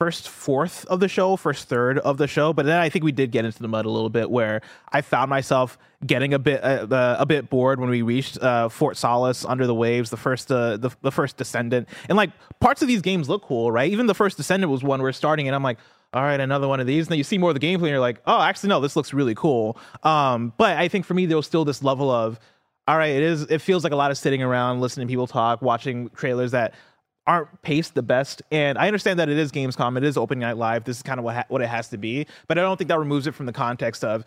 first 0.01 0.31
fourth 0.31 0.87
of 0.87 0.99
the 0.99 1.09
show, 1.09 1.37
first 1.37 1.69
third 1.69 1.99
of 1.99 2.17
the 2.17 2.27
show, 2.27 2.55
but 2.55 2.65
then 2.65 2.81
I 2.81 2.89
think 2.89 3.05
we 3.05 3.13
did 3.13 3.31
get 3.31 3.45
into 3.45 3.61
the 3.61 3.69
mud 3.69 3.85
a 3.85 3.91
little 3.91 4.09
bit 4.09 4.31
where 4.31 4.63
I 4.91 5.03
found 5.03 5.29
myself 5.29 5.77
getting 6.07 6.33
a 6.33 6.39
bit 6.39 6.65
uh, 6.65 6.87
uh, 6.91 7.17
a 7.19 7.27
bit 7.27 7.51
bored 7.51 7.79
when 7.79 7.91
we 7.91 8.01
reached 8.01 8.39
uh, 8.43 8.71
Fort 8.71 8.97
Solis 8.97 9.45
under 9.45 9.67
the 9.67 9.75
waves, 9.75 10.09
the 10.09 10.17
first 10.17 10.51
uh, 10.51 10.79
the 10.79 10.89
the 11.03 11.13
first 11.13 11.37
Descendant, 11.37 11.87
and 12.09 12.17
like 12.17 12.31
parts 12.61 12.81
of 12.81 12.89
these 12.89 13.03
games 13.03 13.29
look 13.29 13.43
cool, 13.43 13.71
right? 13.71 13.93
Even 13.93 14.07
the 14.07 14.15
first 14.15 14.39
Descendant 14.39 14.73
was 14.73 14.83
one 14.83 15.03
we're 15.03 15.13
starting, 15.13 15.47
and 15.47 15.55
I'm 15.55 15.63
like. 15.63 15.79
All 16.13 16.23
right, 16.23 16.41
another 16.41 16.67
one 16.67 16.81
of 16.81 16.89
these. 16.89 17.07
And 17.07 17.13
then 17.13 17.19
you 17.19 17.23
see 17.23 17.39
more 17.39 17.51
of 17.51 17.55
the 17.55 17.65
gameplay, 17.65 17.83
and 17.83 17.91
you're 17.91 18.01
like, 18.01 18.21
"Oh, 18.27 18.41
actually, 18.41 18.71
no, 18.71 18.81
this 18.81 18.97
looks 18.97 19.15
really 19.15 19.37
cool." 19.37 19.79
Um, 20.03 20.53
but 20.59 20.77
I 20.77 20.89
think 20.89 21.07
for 21.07 21.15
me, 21.15 21.27
there 21.27 21.37
was 21.37 21.47
still 21.47 21.65
this 21.65 21.85
level 21.85 22.11
of, 22.11 22.41
all 22.89 22.99
right, 22.99 23.13
it 23.13 23.23
is. 23.23 23.43
It 23.43 23.61
feels 23.61 23.85
like 23.85 23.93
a 23.93 23.97
lot 23.97 24.11
of 24.11 24.19
sitting 24.19 24.43
around, 24.43 24.81
listening 24.81 25.07
to 25.07 25.13
people 25.13 25.29
talk, 25.29 25.63
watching 25.63 26.11
trailers 26.11 26.51
that 26.51 26.75
aren't 27.31 27.63
paced 27.63 27.95
the 27.95 28.03
best. 28.03 28.43
And 28.51 28.77
I 28.77 28.89
understand 28.89 29.21
that 29.21 29.29
it 29.29 29.39
is 29.39 29.53
Gamescom, 29.53 29.97
it 29.97 30.03
is 30.03 30.17
opening 30.17 30.41
night 30.41 30.57
live. 30.57 30.83
This 30.83 30.97
is 30.97 31.03
kind 31.05 31.21
of 31.21 31.25
what 31.25 31.37
ha- 31.37 31.45
what 31.47 31.63
it 31.63 31.69
has 31.69 31.89
to 31.91 31.97
be. 31.97 32.27
But 32.49 32.59
I 32.59 32.63
don't 32.63 32.77
think 32.77 32.89
that 32.89 32.99
removes 32.99 33.29
it 33.29 33.37
from 33.37 33.47
the 33.47 33.53
context 33.53 34.03
of 34.03 34.25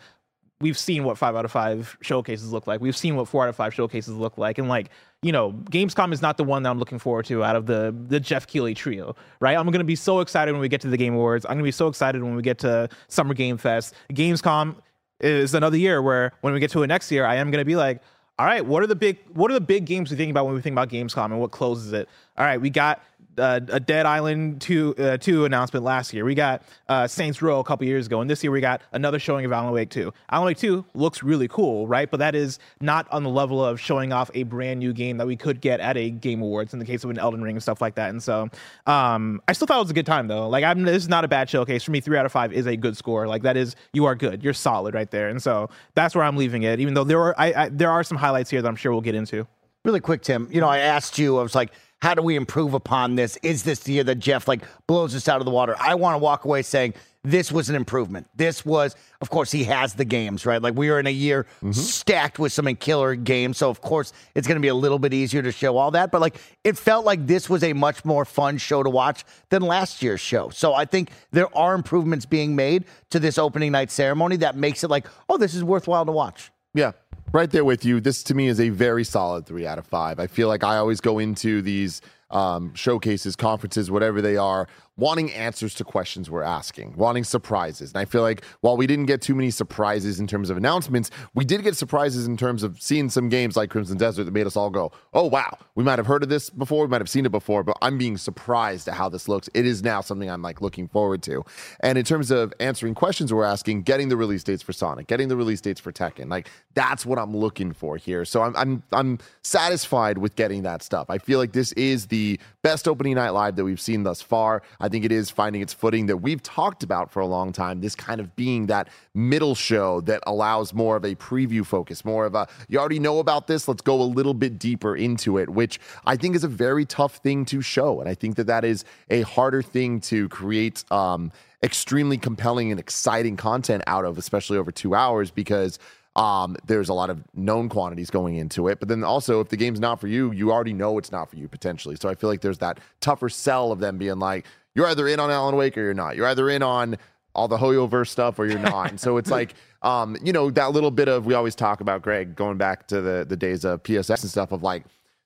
we've 0.62 0.78
seen 0.78 1.04
what 1.04 1.18
five 1.18 1.36
out 1.36 1.44
of 1.44 1.52
five 1.52 1.98
showcases 2.00 2.50
look 2.50 2.66
like. 2.66 2.80
We've 2.80 2.96
seen 2.96 3.14
what 3.14 3.28
four 3.28 3.42
out 3.42 3.50
of 3.50 3.56
five 3.56 3.74
showcases 3.74 4.14
look 4.14 4.38
like. 4.38 4.56
And 4.56 4.70
like, 4.70 4.88
you 5.20 5.32
know, 5.32 5.52
Gamescom 5.52 6.14
is 6.14 6.22
not 6.22 6.38
the 6.38 6.44
one 6.44 6.62
that 6.62 6.70
I'm 6.70 6.78
looking 6.78 6.98
forward 6.98 7.26
to 7.26 7.44
out 7.44 7.56
of 7.56 7.66
the 7.66 7.94
the 8.08 8.18
Jeff 8.18 8.46
Keighley 8.46 8.72
trio, 8.72 9.14
right? 9.38 9.58
I'm 9.58 9.70
gonna 9.70 9.84
be 9.84 9.96
so 9.96 10.20
excited 10.20 10.52
when 10.52 10.62
we 10.62 10.70
get 10.70 10.80
to 10.80 10.88
the 10.88 10.96
Game 10.96 11.12
Awards. 11.12 11.44
I'm 11.44 11.52
gonna 11.52 11.64
be 11.64 11.72
so 11.72 11.88
excited 11.88 12.22
when 12.22 12.34
we 12.34 12.42
get 12.42 12.58
to 12.60 12.88
Summer 13.08 13.34
Game 13.34 13.58
Fest. 13.58 13.92
Gamescom 14.14 14.76
is 15.20 15.52
another 15.52 15.76
year 15.76 16.00
where 16.00 16.32
when 16.40 16.54
we 16.54 16.58
get 16.60 16.70
to 16.70 16.82
it 16.82 16.86
next 16.86 17.12
year, 17.12 17.26
I 17.26 17.34
am 17.34 17.50
gonna 17.50 17.66
be 17.66 17.76
like, 17.76 18.00
all 18.38 18.46
right, 18.46 18.64
what 18.64 18.82
are 18.82 18.86
the 18.86 18.96
big 18.96 19.18
what 19.32 19.50
are 19.50 19.54
the 19.54 19.60
big 19.60 19.84
games 19.84 20.10
we 20.10 20.16
think 20.16 20.30
about 20.30 20.46
when 20.46 20.54
we 20.54 20.60
think 20.60 20.74
about 20.74 20.88
Gamescom 20.88 21.26
and 21.26 21.40
what 21.40 21.52
closes 21.52 21.92
it? 21.92 22.08
All 22.36 22.44
right, 22.44 22.60
we 22.60 22.68
got 22.68 23.02
uh, 23.38 23.60
a 23.68 23.80
Dead 23.80 24.06
Island 24.06 24.60
2 24.60 24.94
uh, 24.96 25.16
2 25.18 25.44
announcement 25.44 25.84
last 25.84 26.12
year. 26.12 26.24
We 26.24 26.34
got 26.34 26.62
uh, 26.88 27.06
Saints 27.06 27.42
Row 27.42 27.60
a 27.60 27.64
couple 27.64 27.86
years 27.86 28.06
ago, 28.06 28.20
and 28.20 28.28
this 28.28 28.42
year 28.42 28.50
we 28.50 28.60
got 28.60 28.82
another 28.92 29.18
showing 29.18 29.44
of 29.44 29.52
Alan 29.52 29.72
Wake 29.72 29.90
2. 29.90 30.12
Alan 30.30 30.46
Wake 30.46 30.58
2 30.58 30.84
looks 30.94 31.22
really 31.22 31.48
cool, 31.48 31.86
right? 31.86 32.10
But 32.10 32.18
that 32.18 32.34
is 32.34 32.58
not 32.80 33.10
on 33.10 33.22
the 33.22 33.30
level 33.30 33.64
of 33.64 33.80
showing 33.80 34.12
off 34.12 34.30
a 34.34 34.44
brand 34.44 34.80
new 34.80 34.92
game 34.92 35.16
that 35.18 35.26
we 35.26 35.36
could 35.36 35.60
get 35.60 35.80
at 35.80 35.96
a 35.96 36.10
Game 36.10 36.42
Awards 36.42 36.72
in 36.72 36.78
the 36.78 36.84
case 36.84 37.04
of 37.04 37.10
an 37.10 37.18
Elden 37.18 37.42
Ring 37.42 37.56
and 37.56 37.62
stuff 37.62 37.80
like 37.80 37.94
that. 37.96 38.10
And 38.10 38.22
so, 38.22 38.48
um, 38.86 39.40
I 39.48 39.52
still 39.52 39.66
thought 39.66 39.78
it 39.78 39.82
was 39.82 39.90
a 39.90 39.94
good 39.94 40.06
time 40.06 40.28
though. 40.28 40.48
Like, 40.48 40.64
I'm 40.64 40.82
this 40.82 41.02
is 41.02 41.08
not 41.08 41.24
a 41.24 41.28
bad 41.28 41.48
showcase 41.48 41.82
for 41.82 41.90
me. 41.90 42.00
Three 42.00 42.16
out 42.16 42.26
of 42.26 42.32
five 42.32 42.52
is 42.52 42.66
a 42.66 42.76
good 42.76 42.96
score. 42.96 43.26
Like 43.26 43.42
that 43.42 43.56
is 43.56 43.76
you 43.92 44.04
are 44.04 44.14
good. 44.14 44.42
You're 44.42 44.52
solid 44.52 44.94
right 44.94 45.10
there. 45.10 45.28
And 45.28 45.42
so 45.42 45.70
that's 45.94 46.14
where 46.14 46.24
I'm 46.24 46.36
leaving 46.36 46.62
it. 46.62 46.80
Even 46.80 46.94
though 46.94 47.04
there 47.04 47.20
are 47.20 47.34
I, 47.38 47.64
I 47.64 47.68
there 47.68 47.90
are 47.90 48.04
some 48.04 48.18
highlights 48.18 48.50
here 48.50 48.62
that 48.62 48.68
I'm 48.68 48.76
sure 48.76 48.92
we'll 48.92 49.00
get 49.00 49.14
into. 49.14 49.46
Really 49.84 50.00
quick, 50.00 50.22
Tim. 50.22 50.48
You 50.50 50.62
know, 50.62 50.68
I 50.68 50.78
asked 50.78 51.18
you, 51.18 51.38
I 51.38 51.42
was 51.42 51.54
like, 51.54 51.70
how 52.04 52.12
do 52.12 52.20
we 52.20 52.36
improve 52.36 52.74
upon 52.74 53.14
this? 53.14 53.38
Is 53.42 53.62
this 53.62 53.78
the 53.80 53.94
year 53.94 54.04
that 54.04 54.16
Jeff 54.16 54.46
like 54.46 54.60
blows 54.86 55.14
us 55.14 55.26
out 55.26 55.40
of 55.40 55.46
the 55.46 55.50
water? 55.50 55.74
I 55.80 55.94
want 55.94 56.12
to 56.12 56.18
walk 56.18 56.44
away 56.44 56.60
saying 56.60 56.92
this 57.22 57.50
was 57.50 57.70
an 57.70 57.76
improvement. 57.76 58.28
This 58.36 58.62
was, 58.62 58.94
of 59.22 59.30
course, 59.30 59.50
he 59.50 59.64
has 59.64 59.94
the 59.94 60.04
games, 60.04 60.44
right? 60.44 60.60
Like 60.60 60.74
we 60.74 60.90
are 60.90 61.00
in 61.00 61.06
a 61.06 61.10
year 61.10 61.44
mm-hmm. 61.62 61.72
stacked 61.72 62.38
with 62.38 62.52
some 62.52 62.66
killer 62.76 63.14
games. 63.14 63.56
So 63.56 63.70
of 63.70 63.80
course 63.80 64.12
it's 64.34 64.46
gonna 64.46 64.60
be 64.60 64.68
a 64.68 64.74
little 64.74 64.98
bit 64.98 65.14
easier 65.14 65.40
to 65.40 65.50
show 65.50 65.78
all 65.78 65.92
that. 65.92 66.12
But 66.12 66.20
like 66.20 66.36
it 66.62 66.76
felt 66.76 67.06
like 67.06 67.26
this 67.26 67.48
was 67.48 67.64
a 67.64 67.72
much 67.72 68.04
more 68.04 68.26
fun 68.26 68.58
show 68.58 68.82
to 68.82 68.90
watch 68.90 69.24
than 69.48 69.62
last 69.62 70.02
year's 70.02 70.20
show. 70.20 70.50
So 70.50 70.74
I 70.74 70.84
think 70.84 71.10
there 71.30 71.48
are 71.56 71.74
improvements 71.74 72.26
being 72.26 72.54
made 72.54 72.84
to 73.12 73.18
this 73.18 73.38
opening 73.38 73.72
night 73.72 73.90
ceremony 73.90 74.36
that 74.36 74.56
makes 74.56 74.84
it 74.84 74.90
like, 74.90 75.06
oh, 75.30 75.38
this 75.38 75.54
is 75.54 75.64
worthwhile 75.64 76.04
to 76.04 76.12
watch. 76.12 76.50
Yeah, 76.74 76.92
right 77.34 77.50
there 77.50 77.64
with 77.64 77.84
you. 77.84 78.00
This 78.00 78.22
to 78.22 78.34
me 78.34 78.46
is 78.46 78.60
a 78.60 78.68
very 78.68 79.02
solid 79.02 79.44
three 79.44 79.66
out 79.66 79.76
of 79.76 79.86
five. 79.86 80.20
I 80.20 80.28
feel 80.28 80.46
like 80.46 80.62
I 80.62 80.76
always 80.76 81.00
go 81.00 81.18
into 81.18 81.62
these 81.62 82.00
um, 82.30 82.72
showcases, 82.74 83.34
conferences, 83.34 83.90
whatever 83.90 84.22
they 84.22 84.36
are, 84.36 84.68
wanting 84.96 85.32
answers 85.32 85.74
to 85.74 85.84
questions 85.84 86.30
we're 86.30 86.42
asking, 86.42 86.94
wanting 86.96 87.24
surprises. 87.24 87.92
And 87.92 87.98
I 87.98 88.04
feel 88.04 88.22
like 88.22 88.44
while 88.60 88.76
we 88.76 88.86
didn't 88.86 89.06
get 89.06 89.20
too 89.20 89.34
many 89.34 89.50
surprises 89.50 90.20
in 90.20 90.26
terms 90.26 90.50
of 90.50 90.56
announcements, 90.56 91.10
we 91.34 91.44
did 91.44 91.62
get 91.62 91.76
surprises 91.76 92.26
in 92.26 92.36
terms 92.36 92.62
of 92.62 92.80
seeing 92.80 93.08
some 93.10 93.28
games 93.28 93.56
like 93.56 93.70
Crimson 93.70 93.96
Desert 93.96 94.24
that 94.24 94.32
made 94.32 94.46
us 94.46 94.56
all 94.56 94.70
go, 94.70 94.92
oh, 95.12 95.26
wow, 95.26 95.58
we 95.74 95.82
might 95.82 95.98
have 95.98 96.06
heard 96.06 96.22
of 96.22 96.28
this 96.28 96.50
before, 96.50 96.84
we 96.84 96.88
might 96.88 97.00
have 97.00 97.10
seen 97.10 97.26
it 97.26 97.32
before, 97.32 97.64
but 97.64 97.76
I'm 97.82 97.98
being 97.98 98.16
surprised 98.16 98.86
at 98.88 98.94
how 98.94 99.08
this 99.08 99.28
looks. 99.28 99.48
It 99.54 99.66
is 99.66 99.82
now 99.82 100.00
something 100.00 100.30
I'm 100.30 100.42
like 100.42 100.60
looking 100.60 100.88
forward 100.88 101.22
to. 101.24 101.44
And 101.80 101.98
in 101.98 102.04
terms 102.04 102.30
of 102.30 102.52
answering 102.60 102.94
questions 102.94 103.32
we're 103.32 103.44
asking, 103.44 103.82
getting 103.82 104.08
the 104.08 104.16
release 104.16 104.44
dates 104.44 104.62
for 104.62 104.72
Sonic, 104.72 105.06
getting 105.06 105.28
the 105.28 105.36
release 105.36 105.60
dates 105.60 105.80
for 105.80 105.92
Tekken, 105.92 106.30
like 106.30 106.48
that's 106.74 107.04
what 107.04 107.18
I'm 107.18 107.36
looking 107.36 107.72
for 107.72 107.96
here. 107.96 108.24
So 108.24 108.42
I'm 108.42 108.54
I'm 108.56 108.82
I'm 108.92 109.18
satisfied 109.42 110.18
with 110.18 110.36
getting 110.36 110.62
that 110.62 110.82
stuff. 110.82 111.06
I 111.08 111.18
feel 111.18 111.38
like 111.38 111.52
this 111.52 111.72
is 111.72 112.06
the 112.06 112.38
best 112.62 112.88
opening 112.88 113.14
night 113.14 113.30
live 113.30 113.56
that 113.56 113.64
we've 113.64 113.80
seen 113.80 114.02
thus 114.02 114.22
far. 114.22 114.62
I 114.84 114.88
think 114.90 115.06
it 115.06 115.12
is 115.12 115.30
finding 115.30 115.62
its 115.62 115.72
footing 115.72 116.04
that 116.06 116.18
we've 116.18 116.42
talked 116.42 116.82
about 116.82 117.10
for 117.10 117.20
a 117.20 117.26
long 117.26 117.52
time. 117.52 117.80
This 117.80 117.94
kind 117.94 118.20
of 118.20 118.36
being 118.36 118.66
that 118.66 118.90
middle 119.14 119.54
show 119.54 120.02
that 120.02 120.22
allows 120.26 120.74
more 120.74 120.96
of 120.96 121.04
a 121.06 121.14
preview 121.14 121.64
focus, 121.64 122.04
more 122.04 122.26
of 122.26 122.34
a 122.34 122.46
you 122.68 122.78
already 122.78 122.98
know 122.98 123.18
about 123.18 123.46
this. 123.46 123.66
Let's 123.66 123.80
go 123.80 124.02
a 124.02 124.04
little 124.04 124.34
bit 124.34 124.58
deeper 124.58 124.94
into 124.94 125.38
it, 125.38 125.48
which 125.48 125.80
I 126.04 126.16
think 126.16 126.36
is 126.36 126.44
a 126.44 126.48
very 126.48 126.84
tough 126.84 127.16
thing 127.16 127.46
to 127.46 127.62
show, 127.62 128.00
and 128.00 128.10
I 128.10 128.14
think 128.14 128.36
that 128.36 128.46
that 128.46 128.62
is 128.62 128.84
a 129.08 129.22
harder 129.22 129.62
thing 129.62 130.00
to 130.02 130.28
create. 130.28 130.84
Um, 130.92 131.32
extremely 131.62 132.18
compelling 132.18 132.70
and 132.70 132.78
exciting 132.78 133.38
content 133.38 133.82
out 133.86 134.04
of, 134.04 134.18
especially 134.18 134.58
over 134.58 134.70
two 134.70 134.94
hours, 134.94 135.30
because 135.30 135.78
um, 136.16 136.56
there's 136.66 136.88
a 136.88 136.94
lot 136.94 137.10
of 137.10 137.22
known 137.34 137.68
quantities 137.68 138.10
going 138.10 138.36
into 138.36 138.68
it. 138.68 138.78
But 138.78 138.88
then 138.88 139.02
also, 139.02 139.40
if 139.40 139.48
the 139.48 139.56
game's 139.56 139.80
not 139.80 140.00
for 140.00 140.06
you, 140.06 140.30
you 140.32 140.52
already 140.52 140.72
know 140.72 140.98
it's 140.98 141.10
not 141.10 141.28
for 141.30 141.36
you 141.36 141.48
potentially. 141.48 141.96
So 141.96 142.08
I 142.08 142.14
feel 142.14 142.30
like 142.30 142.40
there's 142.40 142.58
that 142.58 142.78
tougher 143.00 143.28
sell 143.28 143.72
of 143.72 143.80
them 143.80 143.98
being 143.98 144.18
like, 144.18 144.44
you're 144.74 144.86
either 144.86 145.06
in 145.08 145.20
on 145.20 145.30
Alan 145.30 145.56
Wake 145.56 145.76
or 145.78 145.82
you're 145.82 145.94
not. 145.94 146.16
You're 146.16 146.26
either 146.26 146.48
in 146.50 146.62
on 146.62 146.96
all 147.34 147.48
the 147.48 147.56
Hoyoverse 147.58 148.08
stuff 148.08 148.38
or 148.38 148.46
you're 148.46 148.58
not. 148.58 148.90
and 148.90 149.00
so 149.00 149.16
it's 149.16 149.30
like, 149.38 149.54
um, 149.82 150.16
you 150.22 150.32
know, 150.32 150.50
that 150.50 150.72
little 150.72 150.90
bit 150.90 151.08
of 151.08 151.26
we 151.26 151.34
always 151.34 151.54
talk 151.54 151.80
about 151.80 152.02
Greg 152.02 152.36
going 152.36 152.58
back 152.58 152.86
to 152.88 153.00
the 153.00 153.24
the 153.28 153.36
days 153.36 153.64
of 153.64 153.82
PSX 153.82 154.22
and 154.22 154.30
stuff 154.30 154.52
of 154.52 154.62
like, 154.62 154.84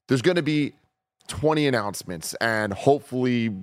there's 0.08 0.22
going 0.22 0.36
to 0.36 0.42
be 0.42 0.72
20 1.28 1.66
announcements 1.66 2.34
and 2.34 2.72
hopefully 2.72 3.54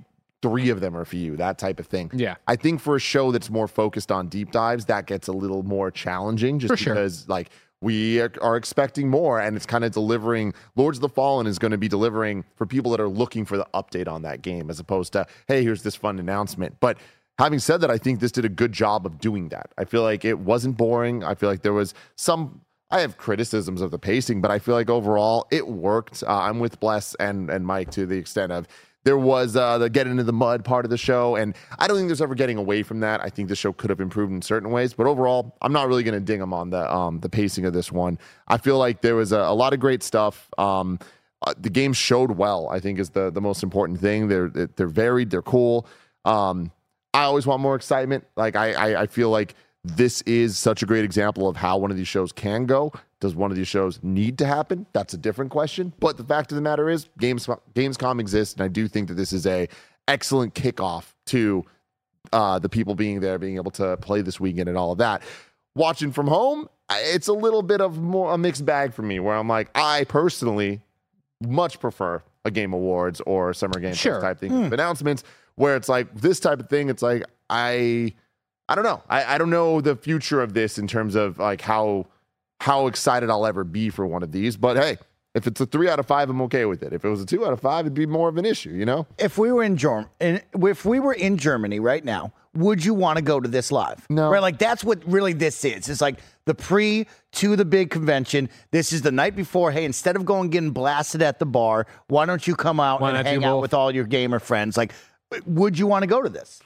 three 0.42 0.68
of 0.68 0.80
them 0.80 0.96
are 0.96 1.04
for 1.04 1.16
you, 1.16 1.36
that 1.36 1.58
type 1.58 1.80
of 1.80 1.86
thing. 1.86 2.10
Yeah. 2.14 2.36
I 2.46 2.54
think 2.56 2.80
for 2.80 2.94
a 2.96 3.00
show 3.00 3.32
that's 3.32 3.50
more 3.50 3.66
focused 3.66 4.12
on 4.12 4.28
deep 4.28 4.52
dives, 4.52 4.84
that 4.84 5.06
gets 5.06 5.26
a 5.28 5.32
little 5.32 5.62
more 5.64 5.90
challenging 5.90 6.58
just 6.60 6.70
For 6.70 6.76
sure. 6.76 6.94
because 6.94 7.28
like 7.28 7.50
we 7.80 8.20
are, 8.20 8.56
expecting 8.56 9.08
more 9.08 9.38
and 9.40 9.56
it's 9.56 9.66
kind 9.66 9.84
of 9.84 9.92
delivering 9.92 10.54
Lords 10.76 10.98
of 10.98 11.02
the 11.02 11.08
Fallen 11.08 11.46
is 11.46 11.58
going 11.58 11.72
to 11.72 11.78
be 11.78 11.88
delivering 11.88 12.44
for 12.54 12.66
people 12.66 12.90
that 12.92 13.00
are 13.00 13.08
looking 13.08 13.44
for 13.44 13.56
the 13.56 13.66
update 13.74 14.08
on 14.08 14.22
that 14.22 14.42
game 14.42 14.70
as 14.70 14.80
opposed 14.80 15.12
to, 15.12 15.26
hey, 15.46 15.62
here's 15.62 15.82
this 15.82 15.94
fun 15.94 16.18
announcement. 16.18 16.76
But 16.80 16.98
having 17.38 17.58
said 17.58 17.82
that, 17.82 17.90
I 17.90 17.98
think 17.98 18.20
this 18.20 18.32
did 18.32 18.44
a 18.44 18.50
good 18.50 18.72
job 18.72 19.04
of 19.04 19.18
doing 19.18 19.50
that. 19.50 19.72
I 19.76 19.84
feel 19.84 20.02
like 20.02 20.24
it 20.24 20.38
wasn't 20.38 20.76
boring. 20.76 21.22
I 21.22 21.34
feel 21.34 21.50
like 21.50 21.62
there 21.62 21.72
was 21.72 21.94
some 22.16 22.62
I 22.88 23.00
have 23.00 23.18
criticisms 23.18 23.80
of 23.80 23.90
the 23.90 23.98
pacing, 23.98 24.40
but 24.40 24.52
I 24.52 24.60
feel 24.60 24.76
like 24.76 24.88
overall 24.88 25.48
it 25.50 25.66
worked. 25.66 26.22
Uh, 26.22 26.38
I'm 26.38 26.60
with 26.60 26.78
Bless 26.78 27.16
and 27.16 27.50
and 27.50 27.66
Mike 27.66 27.90
to 27.92 28.06
the 28.06 28.16
extent 28.16 28.52
of 28.52 28.68
there 29.06 29.16
was 29.16 29.54
uh, 29.54 29.78
the 29.78 29.88
get 29.88 30.08
into 30.08 30.24
the 30.24 30.32
mud 30.32 30.64
part 30.64 30.84
of 30.84 30.90
the 30.90 30.98
show, 30.98 31.36
and 31.36 31.54
I 31.78 31.86
don't 31.86 31.96
think 31.96 32.08
there's 32.08 32.20
ever 32.20 32.34
getting 32.34 32.58
away 32.58 32.82
from 32.82 32.98
that. 33.00 33.20
I 33.22 33.30
think 33.30 33.48
the 33.48 33.54
show 33.54 33.72
could 33.72 33.88
have 33.88 34.00
improved 34.00 34.32
in 34.32 34.42
certain 34.42 34.72
ways, 34.72 34.94
but 34.94 35.06
overall, 35.06 35.56
I'm 35.62 35.72
not 35.72 35.86
really 35.86 36.02
going 36.02 36.14
to 36.14 36.20
ding 36.20 36.40
them 36.40 36.52
on 36.52 36.70
the 36.70 36.92
um, 36.92 37.20
the 37.20 37.28
pacing 37.28 37.66
of 37.66 37.72
this 37.72 37.92
one. 37.92 38.18
I 38.48 38.58
feel 38.58 38.78
like 38.78 39.02
there 39.02 39.14
was 39.14 39.30
a, 39.30 39.38
a 39.38 39.54
lot 39.54 39.72
of 39.72 39.78
great 39.78 40.02
stuff. 40.02 40.50
Um, 40.58 40.98
uh, 41.46 41.54
the 41.56 41.70
game 41.70 41.92
showed 41.92 42.32
well. 42.32 42.68
I 42.68 42.80
think 42.80 42.98
is 42.98 43.10
the 43.10 43.30
the 43.30 43.40
most 43.40 43.62
important 43.62 44.00
thing. 44.00 44.26
They're 44.26 44.48
they're 44.48 44.88
varied. 44.88 45.30
They're 45.30 45.40
cool. 45.40 45.86
Um, 46.24 46.72
I 47.14 47.22
always 47.22 47.46
want 47.46 47.62
more 47.62 47.76
excitement. 47.76 48.24
Like 48.36 48.56
I, 48.56 48.72
I, 48.72 49.02
I 49.02 49.06
feel 49.06 49.30
like 49.30 49.54
this 49.84 50.20
is 50.22 50.58
such 50.58 50.82
a 50.82 50.86
great 50.86 51.04
example 51.04 51.46
of 51.48 51.56
how 51.56 51.78
one 51.78 51.92
of 51.92 51.96
these 51.96 52.08
shows 52.08 52.32
can 52.32 52.66
go. 52.66 52.92
Does 53.20 53.34
one 53.34 53.50
of 53.50 53.56
these 53.56 53.68
shows 53.68 53.98
need 54.02 54.36
to 54.38 54.46
happen? 54.46 54.86
That's 54.92 55.14
a 55.14 55.16
different 55.18 55.50
question. 55.50 55.92
But 56.00 56.16
the 56.18 56.24
fact 56.24 56.52
of 56.52 56.56
the 56.56 56.62
matter 56.62 56.90
is, 56.90 57.08
Games 57.18 57.46
Gamescom 57.74 58.20
exists, 58.20 58.54
and 58.54 58.62
I 58.62 58.68
do 58.68 58.88
think 58.88 59.08
that 59.08 59.14
this 59.14 59.32
is 59.32 59.46
a 59.46 59.68
excellent 60.06 60.54
kickoff 60.54 61.14
to 61.26 61.64
uh, 62.32 62.58
the 62.58 62.68
people 62.68 62.94
being 62.94 63.20
there, 63.20 63.38
being 63.38 63.56
able 63.56 63.70
to 63.72 63.96
play 63.98 64.20
this 64.20 64.38
weekend, 64.38 64.68
and 64.68 64.76
all 64.76 64.92
of 64.92 64.98
that. 64.98 65.22
Watching 65.74 66.12
from 66.12 66.26
home, 66.26 66.68
it's 66.90 67.28
a 67.28 67.32
little 67.32 67.62
bit 67.62 67.80
of 67.80 67.98
more 68.00 68.32
a 68.34 68.38
mixed 68.38 68.66
bag 68.66 68.92
for 68.92 69.02
me, 69.02 69.18
where 69.18 69.34
I'm 69.36 69.48
like, 69.48 69.70
I 69.74 70.04
personally 70.04 70.80
much 71.42 71.80
prefer 71.80 72.22
a 72.44 72.50
Game 72.50 72.72
Awards 72.74 73.20
or 73.26 73.52
Summer 73.54 73.80
Game 73.80 73.90
Fest 73.92 74.00
Sure. 74.02 74.20
type 74.20 74.38
thing 74.40 74.66
of 74.66 74.72
announcements, 74.72 75.24
where 75.54 75.74
it's 75.76 75.88
like 75.88 76.14
this 76.14 76.38
type 76.38 76.60
of 76.60 76.68
thing. 76.68 76.90
It's 76.90 77.02
like 77.02 77.24
I, 77.48 78.12
I 78.68 78.74
don't 78.74 78.84
know. 78.84 79.02
I, 79.08 79.34
I 79.34 79.38
don't 79.38 79.50
know 79.50 79.80
the 79.80 79.96
future 79.96 80.42
of 80.42 80.52
this 80.52 80.78
in 80.78 80.86
terms 80.86 81.14
of 81.14 81.38
like 81.38 81.60
how 81.62 82.06
how 82.60 82.86
excited 82.86 83.30
I'll 83.30 83.46
ever 83.46 83.64
be 83.64 83.90
for 83.90 84.06
one 84.06 84.22
of 84.22 84.32
these. 84.32 84.56
But 84.56 84.76
hey, 84.76 84.98
if 85.34 85.46
it's 85.46 85.60
a 85.60 85.66
three 85.66 85.88
out 85.88 85.98
of 85.98 86.06
five, 86.06 86.30
I'm 86.30 86.40
okay 86.42 86.64
with 86.64 86.82
it. 86.82 86.92
If 86.92 87.04
it 87.04 87.08
was 87.08 87.20
a 87.20 87.26
two 87.26 87.44
out 87.46 87.52
of 87.52 87.60
five, 87.60 87.84
it'd 87.84 87.94
be 87.94 88.06
more 88.06 88.28
of 88.28 88.38
an 88.38 88.46
issue, 88.46 88.70
you 88.70 88.84
know? 88.86 89.06
If 89.18 89.36
we 89.38 89.52
were 89.52 89.62
in 89.62 89.76
Germ- 89.76 90.08
in, 90.20 90.40
if 90.62 90.84
we 90.84 90.98
were 91.00 91.12
in 91.12 91.36
Germany 91.36 91.78
right 91.80 92.04
now, 92.04 92.32
would 92.54 92.82
you 92.82 92.94
want 92.94 93.18
to 93.18 93.22
go 93.22 93.38
to 93.38 93.48
this 93.48 93.70
live? 93.70 94.06
No. 94.08 94.30
Right, 94.30 94.40
like 94.40 94.58
that's 94.58 94.82
what 94.82 95.04
really 95.06 95.34
this 95.34 95.62
is. 95.66 95.90
It's 95.90 96.00
like 96.00 96.20
the 96.46 96.54
pre 96.54 97.06
to 97.32 97.54
the 97.54 97.66
big 97.66 97.90
convention. 97.90 98.48
This 98.70 98.94
is 98.94 99.02
the 99.02 99.12
night 99.12 99.36
before. 99.36 99.70
Hey, 99.70 99.84
instead 99.84 100.16
of 100.16 100.24
going 100.24 100.48
getting 100.48 100.70
blasted 100.70 101.20
at 101.20 101.38
the 101.38 101.44
bar, 101.44 101.86
why 102.08 102.24
don't 102.24 102.46
you 102.46 102.56
come 102.56 102.80
out 102.80 103.02
Why 103.02 103.10
and 103.10 103.26
hang 103.26 103.44
out 103.44 103.56
both? 103.56 103.62
with 103.62 103.74
all 103.74 103.94
your 103.94 104.04
gamer 104.06 104.38
friends? 104.38 104.78
Like, 104.78 104.92
would 105.44 105.78
you 105.78 105.86
want 105.86 106.02
to 106.04 106.06
go 106.06 106.22
to 106.22 106.30
this? 106.30 106.62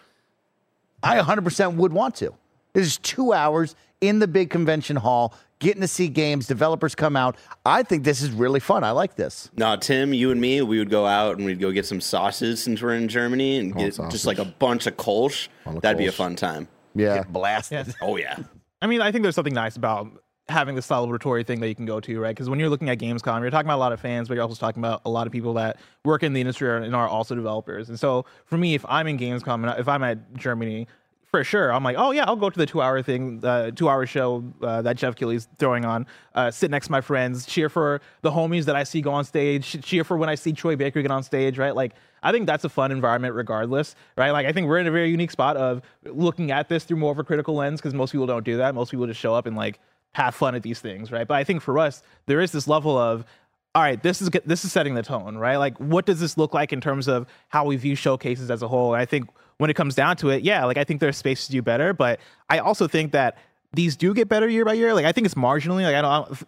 I 1.03 1.17
100% 1.19 1.75
would 1.75 1.93
want 1.93 2.15
to. 2.17 2.33
This 2.73 2.87
is 2.87 2.99
two 2.99 3.33
hours 3.33 3.75
in 4.01 4.21
the 4.21 4.29
big 4.29 4.51
convention 4.51 4.95
hall, 4.97 5.35
getting 5.61 5.83
to 5.83 5.89
see 5.89 6.09
games, 6.09 6.47
developers 6.49 6.97
come 6.97 7.15
out. 7.17 7.37
I 7.65 7.85
think 7.85 8.03
this 8.03 8.21
is 8.21 8.33
really 8.33 8.59
fun. 8.61 8.83
I 8.83 8.91
like 8.91 9.15
this. 9.15 9.51
No, 9.57 9.77
Tim, 9.77 10.13
you 10.13 10.33
and 10.33 10.41
me, 10.41 10.61
we 10.63 10.79
would 10.79 10.91
go 10.91 11.07
out 11.07 11.37
and 11.37 11.47
we'd 11.47 11.61
go 11.61 11.71
get 11.71 11.87
some 11.87 12.01
sauces 12.01 12.61
since 12.63 12.83
we're 12.83 12.95
in 12.95 13.07
Germany 13.07 13.59
and 13.59 13.75
get 13.77 13.95
sausage. 13.95 14.13
just 14.13 14.27
like 14.27 14.39
a 14.39 14.45
bunch 14.45 14.87
of 14.87 14.97
Kolsch. 14.97 15.49
That'd 15.83 15.99
be 15.99 16.07
a 16.07 16.13
fun 16.13 16.35
time. 16.35 16.67
Yeah. 16.97 17.19
Get 17.19 17.33
blasted. 17.33 17.87
Yes. 17.87 17.97
Oh 18.03 18.17
yeah. 18.17 18.37
I 18.83 18.89
mean, 18.89 19.01
I 19.01 19.13
think 19.13 19.23
there's 19.23 19.35
something 19.37 19.55
nice 19.55 19.77
about 19.77 20.09
having 20.49 20.75
this 20.75 20.87
celebratory 20.87 21.47
thing 21.47 21.61
that 21.61 21.69
you 21.69 21.75
can 21.75 21.87
go 21.87 22.01
to, 22.01 22.19
right? 22.19 22.35
Because 22.35 22.51
when 22.51 22.59
you're 22.59 22.69
looking 22.69 22.89
at 22.89 22.99
Gamescom, 22.99 23.41
you're 23.41 23.51
talking 23.51 23.69
about 23.69 23.77
a 23.77 23.79
lot 23.79 23.93
of 23.93 24.01
fans, 24.01 24.27
but 24.27 24.35
you're 24.35 24.43
also 24.43 24.59
talking 24.59 24.81
about 24.81 25.03
a 25.05 25.11
lot 25.11 25.27
of 25.27 25.33
people 25.33 25.55
that 25.55 25.79
work 26.05 26.23
in 26.25 26.33
the 26.33 26.41
industry 26.41 26.85
and 26.85 26.95
are 26.95 27.07
also 27.07 27.37
developers. 27.37 27.89
And 27.89 27.99
so 27.99 28.25
for 28.47 28.59
me, 28.59 28.75
if 28.75 28.85
I'm 28.89 29.07
in 29.07 29.17
Gamescom 29.17 29.69
and 29.69 29.79
if 29.79 29.87
I'm 29.87 30.03
at 30.03 30.35
Germany, 30.35 30.89
for 31.31 31.45
sure, 31.45 31.73
I'm 31.73 31.85
like, 31.85 31.97
oh 31.97 32.11
yeah, 32.11 32.25
I'll 32.27 32.37
go 32.37 32.51
to 32.51 32.59
the 32.59 32.67
two-hour 32.67 33.03
thing, 33.03 33.41
uh, 33.45 33.71
two-hour 33.71 34.07
show 34.07 34.43
uh, 34.63 34.83
that 34.83 34.97
Jeff 34.97 35.15
Keighley's 35.15 35.49
throwing 35.59 35.85
on. 35.85 36.07
Uh, 36.35 36.51
sit 36.51 36.71
next 36.71 36.87
to 36.87 36.93
my 36.93 37.01
friends, 37.01 37.47
cheer 37.47 37.69
for 37.69 38.01
the 38.23 38.31
homies 38.31 38.65
that 38.65 38.75
I 38.75 38.83
see 38.83 39.01
go 39.01 39.13
on 39.13 39.25
stage, 39.25 39.81
cheer 39.85 40.03
for 40.03 40.17
when 40.17 40.29
I 40.29 40.35
see 40.35 40.53
Troy 40.53 40.75
Baker 40.75 41.03
get 41.03 41.11
on 41.11 41.23
stage, 41.23 41.57
right? 41.57 41.75
Like, 41.75 41.93
I 42.23 42.33
think 42.33 42.47
that's 42.47 42.65
a 42.65 42.69
fun 42.69 42.91
environment, 42.91 43.35
regardless, 43.35 43.95
right? 44.17 44.33
Like, 44.33 44.47
I 44.47 44.53
think 44.53 44.67
we're 44.67 44.79
in 44.79 44.89
a 44.89 44.91
very 44.91 45.11
unique 45.11 45.31
spot 45.31 45.57
of 45.57 45.83
looking 46.05 46.51
at 46.51 46.69
this 46.69 46.83
through 46.83 46.99
more 46.99 47.13
of 47.13 47.19
a 47.19 47.25
critical 47.25 47.55
lens 47.55 47.81
because 47.81 47.95
most 47.95 48.11
people 48.11 48.27
don't 48.27 48.45
do 48.45 48.57
that. 48.57 48.75
Most 48.75 48.91
people 48.91 49.07
just 49.07 49.21
show 49.21 49.35
up 49.35 49.47
and 49.47 49.57
like 49.57 49.79
have 50.13 50.35
fun 50.35 50.57
at 50.57 50.63
these 50.63 50.81
things, 50.81 51.13
right? 51.13 51.29
But 51.29 51.35
I 51.35 51.45
think 51.45 51.63
for 51.63 51.79
us, 51.79 52.03
there 52.27 52.41
is 52.41 52.51
this 52.51 52.67
level 52.67 52.99
of 52.99 53.25
all 53.73 53.83
right, 53.83 54.03
this 54.03 54.21
is 54.21 54.31
this 54.45 54.65
is 54.65 54.73
setting 54.73 54.95
the 54.95 55.03
tone, 55.03 55.37
right? 55.37 55.57
Like, 55.57 55.79
what 55.79 56.05
does 56.05 56.19
this 56.19 56.37
look 56.37 56.53
like 56.53 56.73
in 56.73 56.81
terms 56.81 57.07
of 57.07 57.29
how 57.51 57.65
we 57.67 57.77
view 57.77 57.95
showcases 57.95 58.51
as 58.51 58.63
a 58.63 58.69
whole? 58.69 58.95
And 58.95 59.01
I 59.01 59.05
think 59.05 59.29
when 59.61 59.69
it 59.69 59.75
comes 59.75 59.95
down 59.95 60.17
to 60.17 60.31
it, 60.31 60.43
yeah, 60.43 60.65
like 60.65 60.79
I 60.79 60.85
think 60.85 61.01
there's 61.01 61.19
space 61.19 61.45
to 61.45 61.53
do 61.53 61.61
better, 61.61 61.93
but 61.93 62.19
I 62.49 62.61
also 62.61 62.89
think 62.89 63.13
that 63.13 63.37
these 63.75 63.95
do 63.95 64.15
get 64.15 64.27
better 64.27 64.49
year 64.49 64.65
by 64.65 64.73
year. 64.73 64.95
Like, 64.95 65.05
I 65.05 65.13
think 65.13 65.27
it's 65.27 65.35
marginally. 65.35 65.83
Like, 65.83 65.95
I 65.95 66.01
don't. 66.01 66.43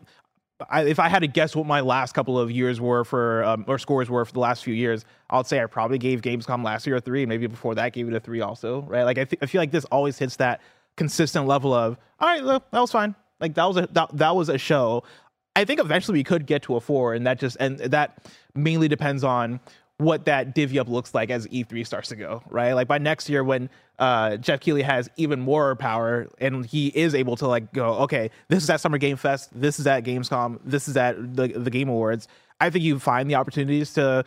I, 0.71 0.85
if 0.85 0.99
I 0.99 1.09
had 1.09 1.19
to 1.19 1.27
guess 1.27 1.55
what 1.55 1.67
my 1.67 1.81
last 1.81 2.15
couple 2.15 2.39
of 2.39 2.51
years 2.51 2.81
were 2.81 3.05
for 3.05 3.45
um, 3.45 3.65
or 3.69 3.79
scores 3.79 4.09
were 4.09 4.25
for 4.25 4.33
the 4.33 4.39
last 4.39 4.65
few 4.65 4.73
years, 4.73 5.05
I'd 5.29 5.47
say 5.47 5.61
I 5.63 5.67
probably 5.67 5.99
gave 5.99 6.23
Gamescom 6.23 6.65
last 6.65 6.87
year 6.87 6.97
a 6.97 7.01
three, 7.03 7.23
and 7.23 7.29
maybe 7.29 7.47
before 7.47 7.75
that 7.75 7.93
gave 7.93 8.09
it 8.09 8.15
a 8.15 8.21
three 8.21 8.41
also, 8.41 8.81
right? 8.83 9.03
Like 9.03 9.19
I, 9.19 9.25
th- 9.25 9.43
I 9.43 9.47
feel 9.47 9.61
like 9.61 9.73
this 9.73 9.85
always 9.87 10.19
hits 10.19 10.37
that 10.37 10.63
consistent 10.97 11.47
level 11.47 11.75
of 11.75 11.99
all 12.19 12.29
right, 12.29 12.63
that 12.73 12.81
was 12.81 12.93
fine. 12.93 13.15
Like 13.41 13.55
that 13.55 13.65
was 13.65 13.77
a 13.77 13.89
that, 13.93 14.17
that 14.17 14.35
was 14.35 14.49
a 14.49 14.57
show. 14.57 15.03
I 15.55 15.67
think 15.67 15.81
eventually 15.81 16.21
we 16.21 16.25
could 16.25 16.47
get 16.47 16.63
to 16.63 16.77
a 16.77 16.81
four, 16.81 17.13
and 17.13 17.27
that 17.27 17.39
just 17.39 17.59
and 17.61 17.79
that 17.79 18.25
mainly 18.55 18.89
depends 18.89 19.23
on 19.23 19.61
what 20.03 20.27
that 20.27 20.55
divvy 20.55 20.79
up 20.79 20.89
looks 20.89 21.15
like 21.15 21.31
as 21.31 21.47
E3 21.47 21.87
starts 21.87 22.09
to 22.11 22.17
go, 22.17 22.43
right? 22.51 22.73
Like 22.73 22.89
by 22.89 22.99
next 22.99 23.29
year 23.29 23.43
when 23.45 23.71
uh, 23.99 24.37
Jeff 24.37 24.61
Keighley 24.61 24.83
has 24.83 25.09
even 25.17 25.41
more 25.41 25.77
power 25.77 26.29
and 26.39 26.67
he 26.67 26.89
is 26.89 27.15
able 27.15 27.37
to 27.37 27.47
like 27.47 27.73
go, 27.73 27.95
okay, 28.01 28.31
this 28.49 28.63
is 28.63 28.71
at 28.71 28.81
Summer 28.81 28.99
Game 28.99 29.17
Fest, 29.17 29.51
this 29.55 29.79
is 29.79 29.87
at 29.87 30.05
Gamescom, 30.05 30.59
this 30.65 30.89
is 30.89 30.97
at 30.97 31.37
the 31.37 31.49
the 31.49 31.71
Game 31.71 31.89
Awards. 31.89 32.29
I 32.61 32.71
think 32.71 32.85
you 32.85 32.99
find 32.99 33.29
the 33.29 33.35
opportunities 33.35 33.93
to 33.95 34.25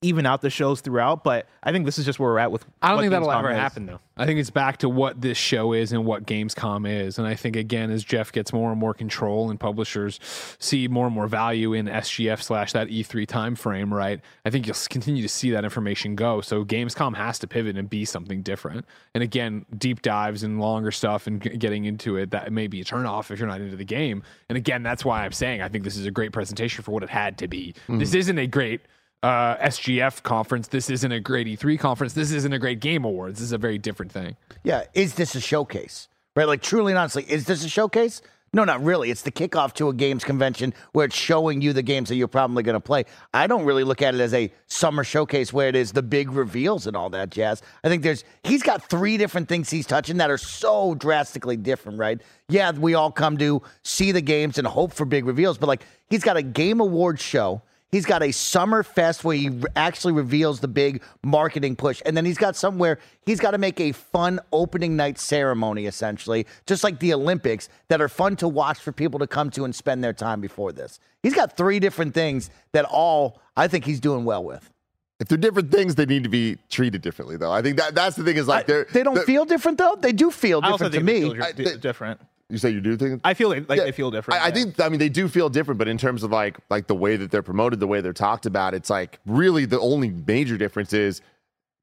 even 0.00 0.26
out 0.26 0.42
the 0.42 0.50
shows 0.50 0.80
throughout, 0.80 1.24
but 1.24 1.48
I 1.62 1.72
think 1.72 1.84
this 1.84 1.98
is 1.98 2.04
just 2.04 2.20
where 2.20 2.30
we're 2.30 2.38
at 2.38 2.52
with. 2.52 2.64
I 2.80 2.88
don't 2.88 2.96
what 2.96 3.02
think 3.02 3.10
that'll 3.10 3.28
Gamescom 3.28 3.38
ever 3.38 3.50
is. 3.50 3.56
happen 3.56 3.86
though. 3.86 3.98
I 4.16 4.26
think 4.26 4.38
it's 4.38 4.50
back 4.50 4.78
to 4.78 4.88
what 4.88 5.20
this 5.20 5.36
show 5.36 5.72
is 5.72 5.92
and 5.92 6.04
what 6.04 6.24
Gamescom 6.24 6.88
is. 6.88 7.18
And 7.18 7.26
I 7.26 7.34
think 7.34 7.56
again, 7.56 7.90
as 7.90 8.04
Jeff 8.04 8.30
gets 8.30 8.52
more 8.52 8.70
and 8.70 8.78
more 8.78 8.94
control 8.94 9.50
and 9.50 9.58
publishers 9.58 10.20
see 10.60 10.86
more 10.86 11.06
and 11.06 11.14
more 11.14 11.26
value 11.26 11.72
in 11.72 11.86
SGF 11.86 12.40
slash 12.42 12.72
that 12.72 12.88
E3 12.88 13.26
timeframe, 13.26 13.90
right? 13.90 14.20
I 14.44 14.50
think 14.50 14.66
you'll 14.68 14.76
continue 14.88 15.22
to 15.22 15.28
see 15.28 15.50
that 15.50 15.64
information 15.64 16.14
go. 16.14 16.40
So 16.42 16.64
Gamescom 16.64 17.16
has 17.16 17.40
to 17.40 17.48
pivot 17.48 17.76
and 17.76 17.90
be 17.90 18.04
something 18.04 18.42
different. 18.42 18.86
And 19.14 19.24
again, 19.24 19.66
deep 19.76 20.02
dives 20.02 20.44
and 20.44 20.60
longer 20.60 20.92
stuff 20.92 21.26
and 21.26 21.40
getting 21.40 21.86
into 21.86 22.16
it 22.16 22.30
that 22.30 22.52
may 22.52 22.68
be 22.68 22.80
a 22.80 22.84
turnoff 22.84 23.32
if 23.32 23.40
you're 23.40 23.48
not 23.48 23.60
into 23.60 23.76
the 23.76 23.84
game. 23.84 24.22
And 24.48 24.56
again, 24.56 24.84
that's 24.84 25.04
why 25.04 25.24
I'm 25.24 25.32
saying 25.32 25.60
I 25.60 25.68
think 25.68 25.82
this 25.82 25.96
is 25.96 26.06
a 26.06 26.12
great 26.12 26.32
presentation 26.32 26.84
for 26.84 26.92
what 26.92 27.02
it 27.02 27.10
had 27.10 27.36
to 27.38 27.48
be. 27.48 27.74
Mm-hmm. 27.88 27.98
This 27.98 28.14
isn't 28.14 28.38
a 28.38 28.46
great 28.46 28.82
uh, 29.22 29.56
SGF 29.56 30.22
conference. 30.22 30.68
This 30.68 30.90
isn't 30.90 31.10
a 31.10 31.20
great 31.20 31.46
E3 31.46 31.78
conference. 31.78 32.12
This 32.12 32.32
isn't 32.32 32.52
a 32.52 32.58
great 32.58 32.80
Game 32.80 33.04
Awards. 33.04 33.38
This 33.38 33.46
is 33.46 33.52
a 33.52 33.58
very 33.58 33.78
different 33.78 34.12
thing. 34.12 34.36
Yeah, 34.62 34.84
is 34.94 35.14
this 35.14 35.34
a 35.34 35.40
showcase? 35.40 36.08
Right? 36.36 36.46
Like 36.46 36.62
truly 36.62 36.92
and 36.92 36.98
honestly, 36.98 37.24
is 37.24 37.46
this 37.46 37.64
a 37.64 37.68
showcase? 37.68 38.22
No, 38.52 38.64
not 38.64 38.82
really. 38.82 39.10
It's 39.10 39.22
the 39.22 39.30
kickoff 39.30 39.74
to 39.74 39.88
a 39.88 39.92
games 39.92 40.24
convention 40.24 40.72
where 40.92 41.04
it's 41.04 41.14
showing 41.14 41.60
you 41.60 41.74
the 41.74 41.82
games 41.82 42.08
that 42.08 42.16
you're 42.16 42.28
probably 42.28 42.62
going 42.62 42.74
to 42.74 42.80
play. 42.80 43.04
I 43.34 43.46
don't 43.46 43.64
really 43.64 43.84
look 43.84 44.00
at 44.00 44.14
it 44.14 44.20
as 44.20 44.32
a 44.32 44.50
summer 44.66 45.04
showcase 45.04 45.52
where 45.52 45.68
it 45.68 45.76
is 45.76 45.92
the 45.92 46.02
big 46.02 46.30
reveals 46.30 46.86
and 46.86 46.96
all 46.96 47.10
that 47.10 47.28
jazz. 47.28 47.60
I 47.84 47.88
think 47.88 48.02
there's 48.02 48.24
he's 48.44 48.62
got 48.62 48.88
three 48.88 49.18
different 49.18 49.48
things 49.48 49.68
he's 49.68 49.86
touching 49.86 50.16
that 50.18 50.30
are 50.30 50.38
so 50.38 50.94
drastically 50.94 51.58
different, 51.58 51.98
right? 51.98 52.22
Yeah, 52.48 52.72
we 52.72 52.94
all 52.94 53.12
come 53.12 53.36
to 53.38 53.60
see 53.82 54.12
the 54.12 54.22
games 54.22 54.56
and 54.56 54.66
hope 54.66 54.94
for 54.94 55.04
big 55.04 55.26
reveals, 55.26 55.58
but 55.58 55.66
like 55.66 55.84
he's 56.08 56.24
got 56.24 56.38
a 56.38 56.42
game 56.42 56.80
award 56.80 57.20
show. 57.20 57.60
He's 57.90 58.04
got 58.04 58.22
a 58.22 58.32
summer 58.32 58.82
fest 58.82 59.24
where 59.24 59.36
he 59.36 59.50
actually 59.74 60.12
reveals 60.12 60.60
the 60.60 60.68
big 60.68 61.02
marketing 61.24 61.74
push. 61.74 62.02
And 62.04 62.14
then 62.16 62.24
he's 62.26 62.36
got 62.36 62.54
somewhere 62.54 62.98
he's 63.24 63.40
got 63.40 63.52
to 63.52 63.58
make 63.58 63.80
a 63.80 63.92
fun 63.92 64.40
opening 64.52 64.94
night 64.96 65.18
ceremony, 65.18 65.86
essentially, 65.86 66.46
just 66.66 66.84
like 66.84 66.98
the 66.98 67.14
Olympics, 67.14 67.68
that 67.88 68.00
are 68.02 68.08
fun 68.08 68.36
to 68.36 68.48
watch 68.48 68.78
for 68.78 68.92
people 68.92 69.18
to 69.20 69.26
come 69.26 69.48
to 69.50 69.64
and 69.64 69.74
spend 69.74 70.04
their 70.04 70.12
time 70.12 70.40
before 70.40 70.70
this. 70.72 71.00
He's 71.22 71.34
got 71.34 71.56
three 71.56 71.80
different 71.80 72.12
things 72.14 72.50
that 72.72 72.84
all 72.84 73.40
I 73.56 73.68
think 73.68 73.84
he's 73.86 74.00
doing 74.00 74.24
well 74.24 74.44
with. 74.44 74.70
If 75.18 75.28
they're 75.28 75.38
different 75.38 75.72
things, 75.72 75.96
they 75.96 76.06
need 76.06 76.22
to 76.22 76.28
be 76.28 76.58
treated 76.70 77.02
differently, 77.02 77.36
though. 77.36 77.50
I 77.50 77.60
think 77.62 77.76
that 77.78 77.94
that's 77.94 78.14
the 78.16 78.22
thing. 78.22 78.36
Is 78.36 78.46
like 78.46 78.66
they're 78.66 78.84
They 78.92 79.02
don't 79.02 79.14
they're- 79.14 79.24
feel 79.24 79.44
different, 79.46 79.78
though? 79.78 79.96
They 79.98 80.12
do 80.12 80.30
feel 80.30 80.60
I 80.62 80.70
also 80.70 80.88
different 80.88 81.06
to 81.06 81.12
think 81.12 81.24
me. 81.24 81.34
feel 81.34 81.42
I- 81.42 81.52
they- 81.52 81.76
different. 81.78 82.20
You 82.50 82.56
say 82.58 82.70
you 82.70 82.80
do 82.80 82.96
think? 82.96 83.20
I 83.24 83.34
feel 83.34 83.48
like, 83.50 83.68
like 83.68 83.78
Yeah, 83.78 83.84
they 83.84 83.92
feel 83.92 84.10
different. 84.10 84.40
I, 84.40 84.44
I 84.44 84.48
yeah. 84.48 84.54
think. 84.54 84.80
I 84.80 84.88
mean, 84.88 84.98
they 84.98 85.10
do 85.10 85.28
feel 85.28 85.48
different, 85.50 85.78
but 85.78 85.86
in 85.88 85.98
terms 85.98 86.22
of 86.22 86.30
like 86.30 86.58
like 86.70 86.86
the 86.86 86.94
way 86.94 87.16
that 87.16 87.30
they're 87.30 87.42
promoted, 87.42 87.78
the 87.80 87.86
way 87.86 88.00
they're 88.00 88.12
talked 88.14 88.46
about, 88.46 88.72
it's 88.74 88.88
like 88.90 89.18
really 89.26 89.66
the 89.66 89.78
only 89.80 90.10
major 90.10 90.56
difference 90.56 90.92
is 90.92 91.20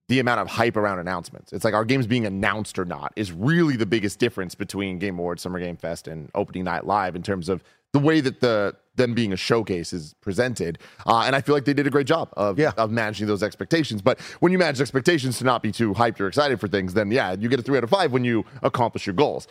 the 0.08 0.20
amount 0.20 0.40
of 0.40 0.48
hype 0.48 0.76
around 0.78 1.00
announcements. 1.00 1.52
It's 1.54 1.66
like 1.66 1.74
our 1.74 1.86
games 1.86 2.08
being 2.08 2.26
announced 2.26 2.78
or 2.80 2.86
not 2.86 3.12
is 3.16 3.32
really 3.32 3.76
the 3.76 3.86
biggest 3.88 4.20
difference 4.20 4.54
between 4.56 4.98
Game 5.00 5.18
Awards, 5.20 5.42
Summer 5.42 5.60
Game 5.60 5.78
Fest, 5.78 6.08
and 6.08 6.30
Opening 6.36 6.64
Night 6.64 6.86
Live 6.86 7.16
in 7.16 7.24
terms 7.24 7.48
of 7.50 7.64
the 7.94 8.00
way 8.00 8.20
that 8.22 8.40
the 8.40 8.76
them 8.96 9.14
being 9.14 9.34
a 9.34 9.38
showcase 9.38 9.92
is 9.94 10.16
presented. 10.22 10.80
Uh, 11.06 11.24
and 11.26 11.36
I 11.36 11.42
feel 11.42 11.54
like 11.54 11.66
they 11.66 11.74
did 11.74 11.86
a 11.86 11.90
great 11.90 12.08
job 12.08 12.30
of, 12.38 12.58
Yeah. 12.58 12.72
of 12.78 12.92
managing 12.92 13.28
those 13.28 13.44
expectations. 13.44 14.02
But 14.02 14.22
when 14.40 14.54
you 14.54 14.58
manage 14.58 14.80
expectations 14.80 15.38
to 15.40 15.44
not 15.44 15.62
be 15.62 15.72
too 15.72 15.94
hyped 15.94 16.22
or 16.22 16.28
excited 16.28 16.60
for 16.62 16.70
things, 16.70 16.94
then 16.94 17.12
yeah, 17.12 17.34
you 17.38 17.50
get 17.50 17.60
a 17.60 17.64
three 17.64 17.78
out 17.78 17.84
of 17.84 17.90
five 17.90 18.14
when 18.14 18.24
you 18.24 18.46
accomplish 18.64 19.06
your 19.06 19.14
goals 19.14 19.48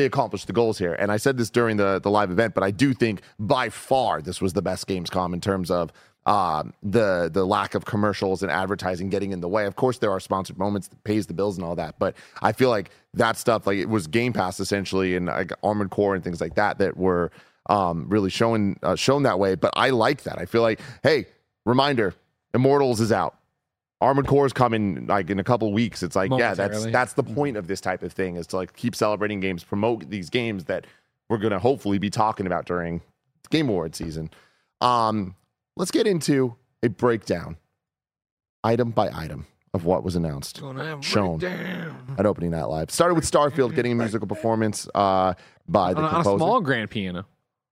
they 0.00 0.06
accomplished 0.06 0.46
the 0.46 0.52
goals 0.52 0.78
here. 0.78 0.94
And 0.94 1.12
I 1.12 1.18
said 1.18 1.36
this 1.36 1.50
during 1.50 1.76
the 1.76 2.00
the 2.00 2.10
live 2.10 2.30
event, 2.30 2.54
but 2.54 2.64
I 2.64 2.70
do 2.70 2.92
think 2.94 3.22
by 3.38 3.68
far 3.68 4.22
this 4.22 4.40
was 4.40 4.52
the 4.54 4.62
best 4.62 4.88
Gamescom 4.88 5.34
in 5.34 5.40
terms 5.40 5.70
of 5.70 5.92
um, 6.26 6.74
the 6.82 7.30
the 7.32 7.44
lack 7.44 7.74
of 7.74 7.84
commercials 7.84 8.42
and 8.42 8.50
advertising 8.50 9.10
getting 9.10 9.32
in 9.32 9.40
the 9.40 9.48
way. 9.48 9.66
Of 9.66 9.76
course, 9.76 9.98
there 9.98 10.10
are 10.10 10.20
sponsored 10.20 10.58
moments 10.58 10.88
that 10.88 11.02
pays 11.04 11.26
the 11.26 11.34
bills 11.34 11.56
and 11.56 11.64
all 11.64 11.76
that, 11.76 11.98
but 11.98 12.14
I 12.42 12.52
feel 12.52 12.70
like 12.70 12.90
that 13.14 13.36
stuff, 13.36 13.66
like 13.66 13.78
it 13.78 13.88
was 13.88 14.06
Game 14.06 14.32
Pass 14.32 14.60
essentially, 14.60 15.16
and 15.16 15.26
like 15.26 15.52
Armored 15.62 15.90
Core 15.90 16.14
and 16.14 16.24
things 16.24 16.40
like 16.40 16.54
that, 16.54 16.78
that 16.78 16.96
were 16.96 17.30
um, 17.68 18.06
really 18.08 18.30
showing 18.30 18.78
uh, 18.82 18.96
shown 18.96 19.22
that 19.24 19.38
way. 19.38 19.54
But 19.54 19.72
I 19.76 19.90
like 19.90 20.22
that. 20.24 20.38
I 20.38 20.46
feel 20.46 20.62
like, 20.62 20.80
hey, 21.02 21.26
reminder, 21.64 22.14
Immortals 22.54 23.00
is 23.00 23.12
out. 23.12 23.36
Armored 24.00 24.26
Core 24.26 24.46
is 24.46 24.52
coming 24.52 25.06
like 25.06 25.28
in 25.30 25.38
a 25.38 25.44
couple 25.44 25.72
weeks. 25.72 26.02
It's 26.02 26.16
like, 26.16 26.30
yeah, 26.38 26.54
that's 26.54 26.84
that's 26.92 27.12
the 27.14 27.22
point 27.22 27.56
of 27.56 27.66
this 27.66 27.80
type 27.80 28.02
of 28.02 28.12
thing 28.12 28.36
is 28.36 28.46
to 28.48 28.56
like 28.56 28.74
keep 28.74 28.94
celebrating 28.94 29.40
games, 29.40 29.62
promote 29.64 30.08
these 30.10 30.30
games 30.30 30.64
that 30.64 30.86
we're 31.28 31.38
gonna 31.38 31.58
hopefully 31.58 31.98
be 31.98 32.08
talking 32.10 32.46
about 32.46 32.64
during 32.64 33.02
Game 33.50 33.68
Award 33.68 33.94
season. 33.94 34.30
Um, 34.80 35.34
let's 35.76 35.90
get 35.90 36.06
into 36.06 36.56
a 36.82 36.88
breakdown, 36.88 37.56
item 38.64 38.90
by 38.90 39.10
item, 39.14 39.46
of 39.74 39.84
what 39.84 40.02
was 40.02 40.16
announced, 40.16 40.60
shown 41.02 41.38
at 42.18 42.26
opening 42.26 42.50
night 42.52 42.64
live. 42.64 42.90
Started 42.90 43.14
with 43.14 43.30
Starfield 43.30 43.74
getting 43.74 43.92
a 43.92 43.94
musical 43.96 44.26
performance 44.26 44.88
uh, 44.94 45.34
by 45.68 45.92
the 45.94 45.98
on, 46.00 46.04
a- 46.04 46.08
on 46.08 46.12
a 46.14 46.16
composer, 46.16 46.38
small 46.38 46.60
grand 46.60 46.90
piano. 46.90 47.26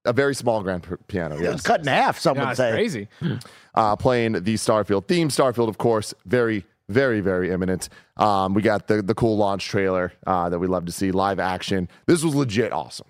A 0.08 0.12
very 0.12 0.34
small 0.34 0.62
grand 0.62 0.82
p- 0.82 0.94
piano. 1.06 1.36
It 1.38 1.52
was 1.52 1.62
cut 1.62 1.80
in 1.80 1.86
half, 1.86 2.18
some 2.18 2.36
would 2.38 2.48
it's 2.48 2.56
say. 2.56 2.70
crazy. 2.72 3.08
uh, 3.74 3.96
playing 3.96 4.32
the 4.32 4.54
Starfield 4.54 5.06
theme. 5.06 5.28
Starfield, 5.28 5.68
of 5.68 5.78
course, 5.78 6.14
very, 6.26 6.64
very, 6.88 7.20
very 7.20 7.50
imminent. 7.50 7.88
Um, 8.16 8.54
we 8.54 8.62
got 8.62 8.86
the 8.88 9.02
the 9.02 9.14
cool 9.14 9.36
launch 9.36 9.66
trailer 9.66 10.12
uh, 10.26 10.48
that 10.48 10.58
we 10.58 10.66
love 10.66 10.86
to 10.86 10.92
see 10.92 11.10
live 11.12 11.38
action. 11.38 11.88
This 12.06 12.22
was 12.24 12.34
legit 12.34 12.72
awesome. 12.72 13.06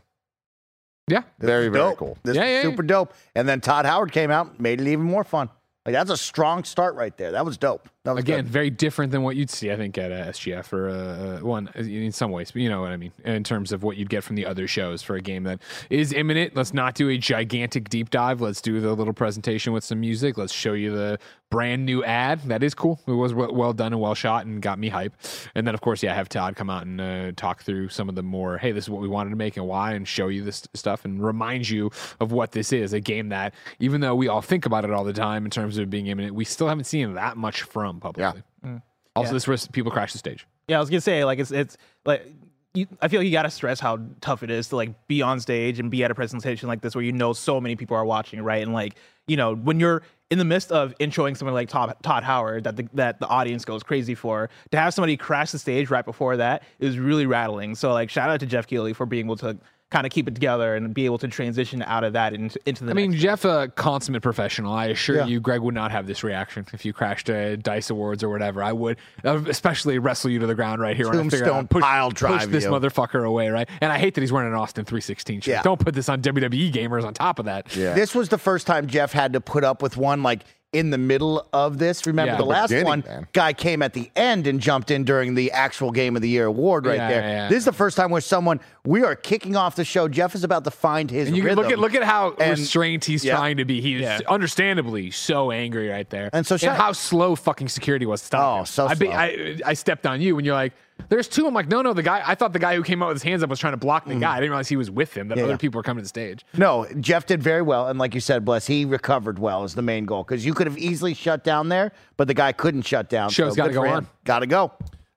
Yeah. 1.08 1.22
Very, 1.38 1.68
very 1.68 1.84
dope. 1.90 1.98
cool. 1.98 2.18
This 2.22 2.36
Yeah, 2.36 2.42
is 2.44 2.48
yeah, 2.50 2.56
yeah. 2.56 2.62
super 2.62 2.82
dope. 2.82 3.14
And 3.34 3.48
then 3.48 3.60
Todd 3.62 3.86
Howard 3.86 4.12
came 4.12 4.30
out, 4.30 4.60
made 4.60 4.80
it 4.80 4.86
even 4.88 5.06
more 5.06 5.24
fun. 5.24 5.48
Like 5.86 5.94
that's 5.94 6.10
a 6.10 6.16
strong 6.18 6.64
start 6.64 6.96
right 6.96 7.16
there. 7.16 7.32
That 7.32 7.46
was 7.46 7.56
dope. 7.56 7.88
Again, 8.04 8.44
good. 8.44 8.48
very 8.48 8.70
different 8.70 9.12
than 9.12 9.22
what 9.22 9.36
you'd 9.36 9.50
see, 9.50 9.70
I 9.70 9.76
think, 9.76 9.98
at 9.98 10.12
uh, 10.12 10.30
SGF 10.30 10.72
or 10.72 10.88
uh, 10.88 11.44
one 11.44 11.68
in 11.74 12.12
some 12.12 12.30
ways. 12.30 12.50
But 12.50 12.62
you 12.62 12.68
know 12.68 12.80
what 12.80 12.92
I 12.92 12.96
mean 12.96 13.12
in 13.24 13.44
terms 13.44 13.72
of 13.72 13.82
what 13.82 13.96
you'd 13.96 14.08
get 14.08 14.24
from 14.24 14.36
the 14.36 14.46
other 14.46 14.66
shows 14.66 15.02
for 15.02 15.16
a 15.16 15.20
game 15.20 15.42
that 15.44 15.60
is 15.90 16.12
imminent. 16.12 16.56
Let's 16.56 16.72
not 16.72 16.94
do 16.94 17.08
a 17.08 17.18
gigantic 17.18 17.88
deep 17.90 18.10
dive. 18.10 18.40
Let's 18.40 18.62
do 18.62 18.80
the 18.80 18.94
little 18.94 19.12
presentation 19.12 19.72
with 19.72 19.84
some 19.84 20.00
music. 20.00 20.38
Let's 20.38 20.52
show 20.52 20.72
you 20.72 20.94
the 20.94 21.18
brand 21.50 21.86
new 21.86 22.04
ad. 22.04 22.42
That 22.44 22.62
is 22.62 22.74
cool. 22.74 23.00
It 23.06 23.12
was 23.12 23.34
well, 23.34 23.52
well 23.52 23.72
done 23.72 23.92
and 23.92 24.00
well 24.00 24.14
shot 24.14 24.46
and 24.46 24.60
got 24.62 24.78
me 24.78 24.88
hype. 24.88 25.14
And 25.54 25.66
then 25.66 25.74
of 25.74 25.80
course, 25.80 26.02
yeah, 26.02 26.14
have 26.14 26.28
Todd 26.28 26.56
come 26.56 26.70
out 26.70 26.86
and 26.86 27.00
uh, 27.00 27.32
talk 27.36 27.62
through 27.62 27.88
some 27.88 28.08
of 28.08 28.14
the 28.14 28.22
more. 28.22 28.58
Hey, 28.58 28.72
this 28.72 28.84
is 28.84 28.90
what 28.90 29.02
we 29.02 29.08
wanted 29.08 29.30
to 29.30 29.36
make 29.36 29.56
and 29.56 29.66
why, 29.66 29.92
and 29.92 30.06
show 30.06 30.28
you 30.28 30.44
this 30.44 30.66
stuff 30.74 31.04
and 31.04 31.22
remind 31.22 31.68
you 31.68 31.90
of 32.20 32.32
what 32.32 32.52
this 32.52 32.72
is. 32.72 32.92
A 32.92 33.00
game 33.00 33.30
that 33.30 33.54
even 33.80 34.00
though 34.00 34.14
we 34.14 34.28
all 34.28 34.42
think 34.42 34.66
about 34.66 34.84
it 34.84 34.90
all 34.90 35.04
the 35.04 35.12
time 35.12 35.44
in 35.44 35.50
terms 35.50 35.78
of 35.78 35.90
being 35.90 36.06
imminent, 36.06 36.34
we 36.34 36.44
still 36.44 36.68
haven't 36.68 36.84
seen 36.84 37.14
that 37.14 37.36
much 37.36 37.62
from 37.62 37.87
publicly. 37.94 38.42
Mm. 38.64 38.82
Also, 39.16 39.32
this 39.32 39.48
risk 39.48 39.72
people 39.72 39.90
crash 39.90 40.12
the 40.12 40.18
stage. 40.18 40.46
Yeah, 40.68 40.76
I 40.76 40.80
was 40.80 40.90
gonna 40.90 41.00
say 41.00 41.24
like 41.24 41.38
it's 41.38 41.50
it's 41.50 41.76
like 42.04 42.26
you, 42.74 42.86
I 43.00 43.08
feel 43.08 43.20
like 43.20 43.26
you 43.26 43.32
gotta 43.32 43.50
stress 43.50 43.80
how 43.80 44.00
tough 44.20 44.42
it 44.42 44.50
is 44.50 44.68
to 44.68 44.76
like 44.76 45.08
be 45.08 45.22
on 45.22 45.40
stage 45.40 45.80
and 45.80 45.90
be 45.90 46.04
at 46.04 46.10
a 46.10 46.14
presentation 46.14 46.68
like 46.68 46.82
this 46.82 46.94
where 46.94 47.04
you 47.04 47.12
know 47.12 47.32
so 47.32 47.60
many 47.60 47.74
people 47.74 47.96
are 47.96 48.04
watching, 48.04 48.40
right? 48.42 48.62
And 48.62 48.72
like 48.72 48.94
you 49.26 49.36
know 49.36 49.54
when 49.54 49.80
you're 49.80 50.02
in 50.30 50.38
the 50.38 50.44
midst 50.44 50.70
of 50.70 50.94
introing 50.98 51.36
someone 51.36 51.54
like 51.54 51.68
Todd, 51.68 51.96
Todd 52.02 52.22
Howard 52.22 52.64
that 52.64 52.76
the, 52.76 52.86
that 52.92 53.18
the 53.18 53.26
audience 53.26 53.64
goes 53.64 53.82
crazy 53.82 54.14
for, 54.14 54.50
to 54.70 54.78
have 54.78 54.92
somebody 54.92 55.16
crash 55.16 55.52
the 55.52 55.58
stage 55.58 55.88
right 55.88 56.04
before 56.04 56.36
that 56.36 56.64
is 56.80 56.98
really 56.98 57.24
rattling. 57.24 57.74
So 57.74 57.92
like 57.92 58.10
shout 58.10 58.28
out 58.28 58.40
to 58.40 58.46
Jeff 58.46 58.66
Keighley 58.66 58.92
for 58.92 59.06
being 59.06 59.26
able 59.26 59.36
to 59.38 59.56
kind 59.90 60.04
of 60.06 60.12
keep 60.12 60.28
it 60.28 60.34
together 60.34 60.74
and 60.76 60.92
be 60.92 61.06
able 61.06 61.16
to 61.16 61.26
transition 61.28 61.82
out 61.82 62.04
of 62.04 62.12
that 62.12 62.34
into, 62.34 62.60
into 62.66 62.84
the 62.84 62.90
I 62.90 62.94
mean, 62.94 63.10
next. 63.12 63.22
Jeff, 63.22 63.44
a 63.46 63.68
consummate 63.74 64.22
professional. 64.22 64.74
I 64.74 64.86
assure 64.88 65.16
Yeah. 65.16 65.24
you, 65.26 65.40
Greg 65.40 65.62
would 65.62 65.74
not 65.74 65.90
have 65.92 66.06
this 66.06 66.22
reaction 66.22 66.66
if 66.74 66.84
you 66.84 66.92
crashed 66.92 67.30
a 67.30 67.56
Dice 67.56 67.88
Awards 67.88 68.22
or 68.22 68.28
whatever. 68.28 68.62
I 68.62 68.72
would, 68.72 68.98
uh, 69.24 69.40
especially 69.48 69.98
wrestle 69.98 70.30
you 70.30 70.40
to 70.40 70.46
the 70.46 70.54
ground 70.54 70.82
right 70.82 70.94
here. 70.94 71.06
when 71.08 71.18
I 71.18 71.22
figure 71.22 71.38
Tombstone 71.46 71.58
out, 71.64 71.70
push, 71.70 71.82
pile 71.82 72.10
push 72.10 72.18
drive 72.18 72.50
this 72.50 72.64
you. 72.64 72.70
motherfucker 72.70 73.26
away, 73.26 73.48
right? 73.48 73.66
And 73.80 73.90
I 73.90 73.96
hate 73.98 74.14
that 74.14 74.20
he's 74.20 74.30
wearing 74.32 74.48
an 74.52 74.58
Austin 74.58 74.84
316 74.84 75.40
shirt. 75.40 75.50
Yeah. 75.50 75.62
Don't 75.62 75.80
put 75.80 75.94
this 75.94 76.10
on 76.10 76.20
WWE 76.20 76.70
gamers 76.70 77.04
on 77.04 77.14
top 77.14 77.38
of 77.38 77.46
that. 77.46 77.74
Yeah. 77.74 77.94
This 77.94 78.14
was 78.14 78.28
the 78.28 78.36
first 78.38 78.66
time 78.66 78.88
Jeff 78.88 79.12
had 79.12 79.32
to 79.32 79.40
put 79.40 79.64
up 79.64 79.80
with 79.80 79.96
one 79.96 80.22
like 80.22 80.44
in 80.74 80.90
the 80.90 80.98
middle 80.98 81.46
of 81.52 81.78
this. 81.78 82.06
Remember 82.06 82.32
Yeah. 82.32 82.36
the 82.36 82.42
The 82.44 82.48
last 82.48 82.84
one 82.84 83.02
man. 83.06 83.26
guy 83.32 83.54
came 83.54 83.80
at 83.80 83.94
the 83.94 84.10
end 84.14 84.46
and 84.46 84.60
jumped 84.60 84.90
in 84.90 85.02
during 85.04 85.34
the 85.34 85.50
actual 85.52 85.90
game 85.90 86.14
of 86.14 86.20
the 86.20 86.28
year 86.28 86.44
award 86.44 86.84
right 86.84 86.96
Yeah, 86.96 87.08
there. 87.08 87.20
yeah, 87.22 87.28
yeah. 87.44 87.48
This 87.48 87.58
is 87.58 87.64
the 87.64 87.72
first 87.72 87.96
time 87.96 88.10
where 88.10 88.20
someone 88.20 88.60
we 88.84 89.02
are 89.02 89.14
kicking 89.14 89.56
off 89.56 89.76
the 89.76 89.84
show. 89.84 90.08
Jeff 90.08 90.34
is 90.34 90.44
about 90.44 90.64
to 90.64 90.70
find 90.70 91.10
his 91.10 91.28
And 91.28 91.36
you 91.36 91.42
can 91.42 91.50
rhythm. 91.56 91.64
look 91.64 91.72
at 91.72 91.78
look 91.78 91.94
at 91.94 92.02
how 92.04 92.34
And- 92.38 92.58
restrained 92.58 93.02
he's 93.06 93.24
yeah. 93.24 93.36
trying 93.36 93.56
to 93.56 93.64
be. 93.64 93.80
He's 93.80 94.02
Yeah. 94.02 94.18
understandably 94.28 95.10
so 95.10 95.50
angry 95.50 95.88
right 95.88 96.08
there. 96.10 96.28
And 96.34 96.46
so 96.46 96.58
shout- 96.58 96.76
how 96.76 96.92
slow 96.92 97.34
fucking 97.34 97.68
security 97.68 98.04
was 98.04 98.20
to 98.20 98.26
stop 98.26 98.56
Oh, 98.56 98.58
him. 98.60 98.66
so 98.66 98.86
I, 98.88 98.94
be- 98.94 99.06
slow. 99.06 99.14
I 99.14 99.56
I 99.64 99.72
stepped 99.74 100.06
on 100.06 100.20
you 100.20 100.36
when 100.36 100.44
you're 100.44 100.54
like, 100.54 100.74
"There's 101.08 101.28
two. 101.28 101.46
I'm 101.46 101.54
like, 101.54 101.68
"No, 101.68 101.82
no." 101.82 101.92
The 101.92 102.02
guy 102.02 102.22
I 102.26 102.34
thought 102.34 102.52
the 102.52 102.58
guy 102.58 102.74
who 102.76 102.82
came 102.82 103.02
out 103.02 103.08
with 103.08 103.16
his 103.16 103.22
hands 103.22 103.42
up 103.42 103.50
was 103.50 103.58
trying 103.58 103.72
to 103.72 103.78
block 103.78 104.06
the 104.06 104.14
guy. 104.14 104.32
I 104.32 104.36
didn't 104.36 104.50
realize 104.50 104.68
he 104.68 104.76
was 104.76 104.90
with 104.90 105.16
him. 105.16 105.28
That. 105.28 105.38
Yeah, 105.38 105.44
other 105.44 105.52
yeah. 105.54 105.58
people 105.58 105.78
were 105.78 105.82
coming 105.82 106.00
to 106.00 106.04
the 106.04 106.08
stage. 106.08 106.44
No, 106.56 106.86
Jeff 107.00 107.26
did 107.26 107.42
very 107.42 107.62
well, 107.62 107.88
and 107.88 107.98
like 107.98 108.14
you 108.14 108.20
said, 108.20 108.44
bless, 108.44 108.66
he 108.66 108.84
recovered 108.84 109.38
well 109.38 109.64
is 109.64 109.74
the 109.74 109.82
main 109.82 110.04
goal 110.04 110.24
because 110.24 110.44
you 110.44 110.54
could 110.54 110.66
have 110.66 110.78
easily 110.78 111.14
shut 111.14 111.44
down 111.44 111.68
there, 111.68 111.92
but 112.16 112.28
the 112.28 112.34
guy 112.34 112.52
couldn't 112.52 112.82
shut 112.82 113.08
down. 113.08 113.30
Show's 113.30 113.56
gotta 113.56 113.72
go 113.72 113.86
on. 113.86 114.06
Got 114.24 114.40
to 114.40 114.46
go. 114.46 114.72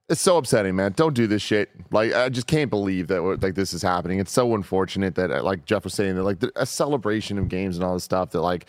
It's 0.09 0.19
so 0.19 0.37
upsetting, 0.37 0.75
man. 0.75 0.91
Don't 0.97 1.13
do 1.13 1.25
this 1.25 1.41
shit. 1.41 1.69
Like 1.89 2.13
I 2.13 2.27
just 2.27 2.45
can't 2.45 2.69
believe 2.69 3.07
that 3.07 3.21
like 3.41 3.55
this 3.55 3.73
is 3.73 3.81
happening. 3.81 4.19
It's 4.19 4.31
so 4.31 4.53
unfortunate 4.55 5.15
that 5.15 5.31
uh, 5.31 5.41
like 5.41 5.63
Jeff 5.65 5.85
was 5.85 5.93
saying 5.93 6.15
that 6.15 6.23
like 6.23 6.39
the, 6.39 6.51
a 6.57 6.65
celebration 6.65 7.37
of 7.37 7.47
games 7.47 7.77
and 7.77 7.85
all 7.85 7.93
this 7.93 8.03
stuff 8.03 8.31
that 8.31 8.41
like 8.41 8.51
like, 8.51 8.67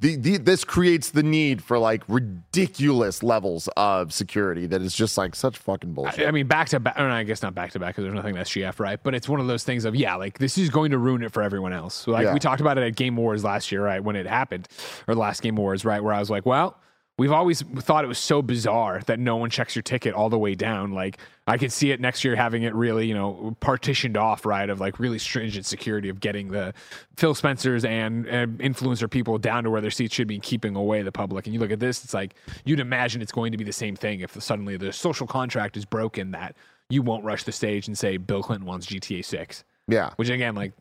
the, 0.00 0.16
the, 0.16 0.36
this 0.38 0.64
creates 0.64 1.10
the 1.10 1.22
need 1.22 1.62
for 1.62 1.78
like 1.78 2.02
ridiculous 2.08 3.22
levels 3.22 3.68
of 3.76 4.12
security 4.12 4.66
that 4.66 4.82
is 4.82 4.94
just 4.94 5.16
like 5.18 5.34
such 5.34 5.56
fucking 5.58 5.92
bullshit. 5.92 6.24
I, 6.26 6.28
I 6.28 6.30
mean, 6.30 6.46
back 6.46 6.68
to 6.70 6.80
back. 6.80 6.98
I 6.98 7.22
guess 7.24 7.42
not 7.42 7.54
back 7.54 7.72
to 7.72 7.78
back 7.78 7.94
because 7.94 8.04
there's 8.04 8.14
nothing 8.14 8.34
that's 8.34 8.50
GF, 8.50 8.78
right? 8.80 9.00
But 9.02 9.14
it's 9.14 9.28
one 9.28 9.40
of 9.40 9.46
those 9.46 9.64
things 9.64 9.84
of 9.84 9.94
yeah, 9.94 10.16
like 10.16 10.38
this 10.38 10.58
is 10.58 10.70
going 10.70 10.90
to 10.90 10.98
ruin 10.98 11.22
it 11.22 11.32
for 11.32 11.42
everyone 11.42 11.72
else. 11.72 12.06
Like 12.06 12.24
Yeah. 12.24 12.34
we 12.34 12.40
talked 12.40 12.60
about 12.60 12.78
it 12.78 12.84
at 12.84 12.96
Game 12.96 13.16
Wars 13.16 13.44
last 13.44 13.70
year, 13.72 13.84
right? 13.84 14.02
When 14.02 14.16
it 14.16 14.26
happened, 14.26 14.68
or 15.06 15.14
the 15.14 15.20
last 15.20 15.42
Game 15.42 15.56
Wars, 15.56 15.84
right? 15.84 16.02
Where 16.02 16.12
I 16.12 16.18
was 16.20 16.30
like, 16.30 16.46
well. 16.46 16.76
We've 17.20 17.32
always 17.32 17.60
thought 17.60 18.02
it 18.02 18.08
was 18.08 18.18
so 18.18 18.40
bizarre 18.40 19.02
that 19.04 19.18
no 19.18 19.36
one 19.36 19.50
checks 19.50 19.76
your 19.76 19.82
ticket 19.82 20.14
all 20.14 20.30
the 20.30 20.38
way 20.38 20.54
down. 20.54 20.92
Like 20.92 21.18
I 21.46 21.58
could 21.58 21.70
see 21.70 21.90
it 21.90 22.00
next 22.00 22.24
year 22.24 22.34
having 22.34 22.62
it 22.62 22.74
really, 22.74 23.06
you 23.06 23.12
know, 23.12 23.54
partitioned 23.60 24.16
off, 24.16 24.46
right? 24.46 24.70
Of 24.70 24.80
like 24.80 24.98
really 24.98 25.18
stringent 25.18 25.66
security 25.66 26.08
of 26.08 26.20
getting 26.20 26.48
the 26.48 26.72
Phil 27.18 27.34
Spencers 27.34 27.84
and, 27.84 28.26
and 28.26 28.58
influencer 28.60 29.10
people 29.10 29.36
down 29.36 29.64
to 29.64 29.70
where 29.70 29.82
their 29.82 29.90
seats 29.90 30.14
should 30.14 30.28
be, 30.28 30.38
keeping 30.38 30.74
away 30.74 31.02
the 31.02 31.12
public. 31.12 31.44
And 31.44 31.52
you 31.52 31.60
look 31.60 31.70
at 31.70 31.78
this, 31.78 32.02
it's 32.04 32.14
like 32.14 32.36
you'd 32.64 32.80
imagine 32.80 33.20
it's 33.20 33.32
going 33.32 33.52
to 33.52 33.58
be 33.58 33.64
the 33.64 33.70
same 33.70 33.96
thing 33.96 34.20
if 34.20 34.42
suddenly 34.42 34.78
the 34.78 34.90
social 34.90 35.26
contract 35.26 35.76
is 35.76 35.84
broken 35.84 36.30
that 36.30 36.56
you 36.88 37.02
won't 37.02 37.22
rush 37.22 37.44
the 37.44 37.52
stage 37.52 37.86
and 37.86 37.98
say 37.98 38.16
Bill 38.16 38.42
Clinton 38.42 38.66
wants 38.66 38.86
GTA 38.86 39.22
Six, 39.22 39.62
yeah. 39.88 40.08
which 40.16 40.30
again, 40.30 40.54
like 40.54 40.72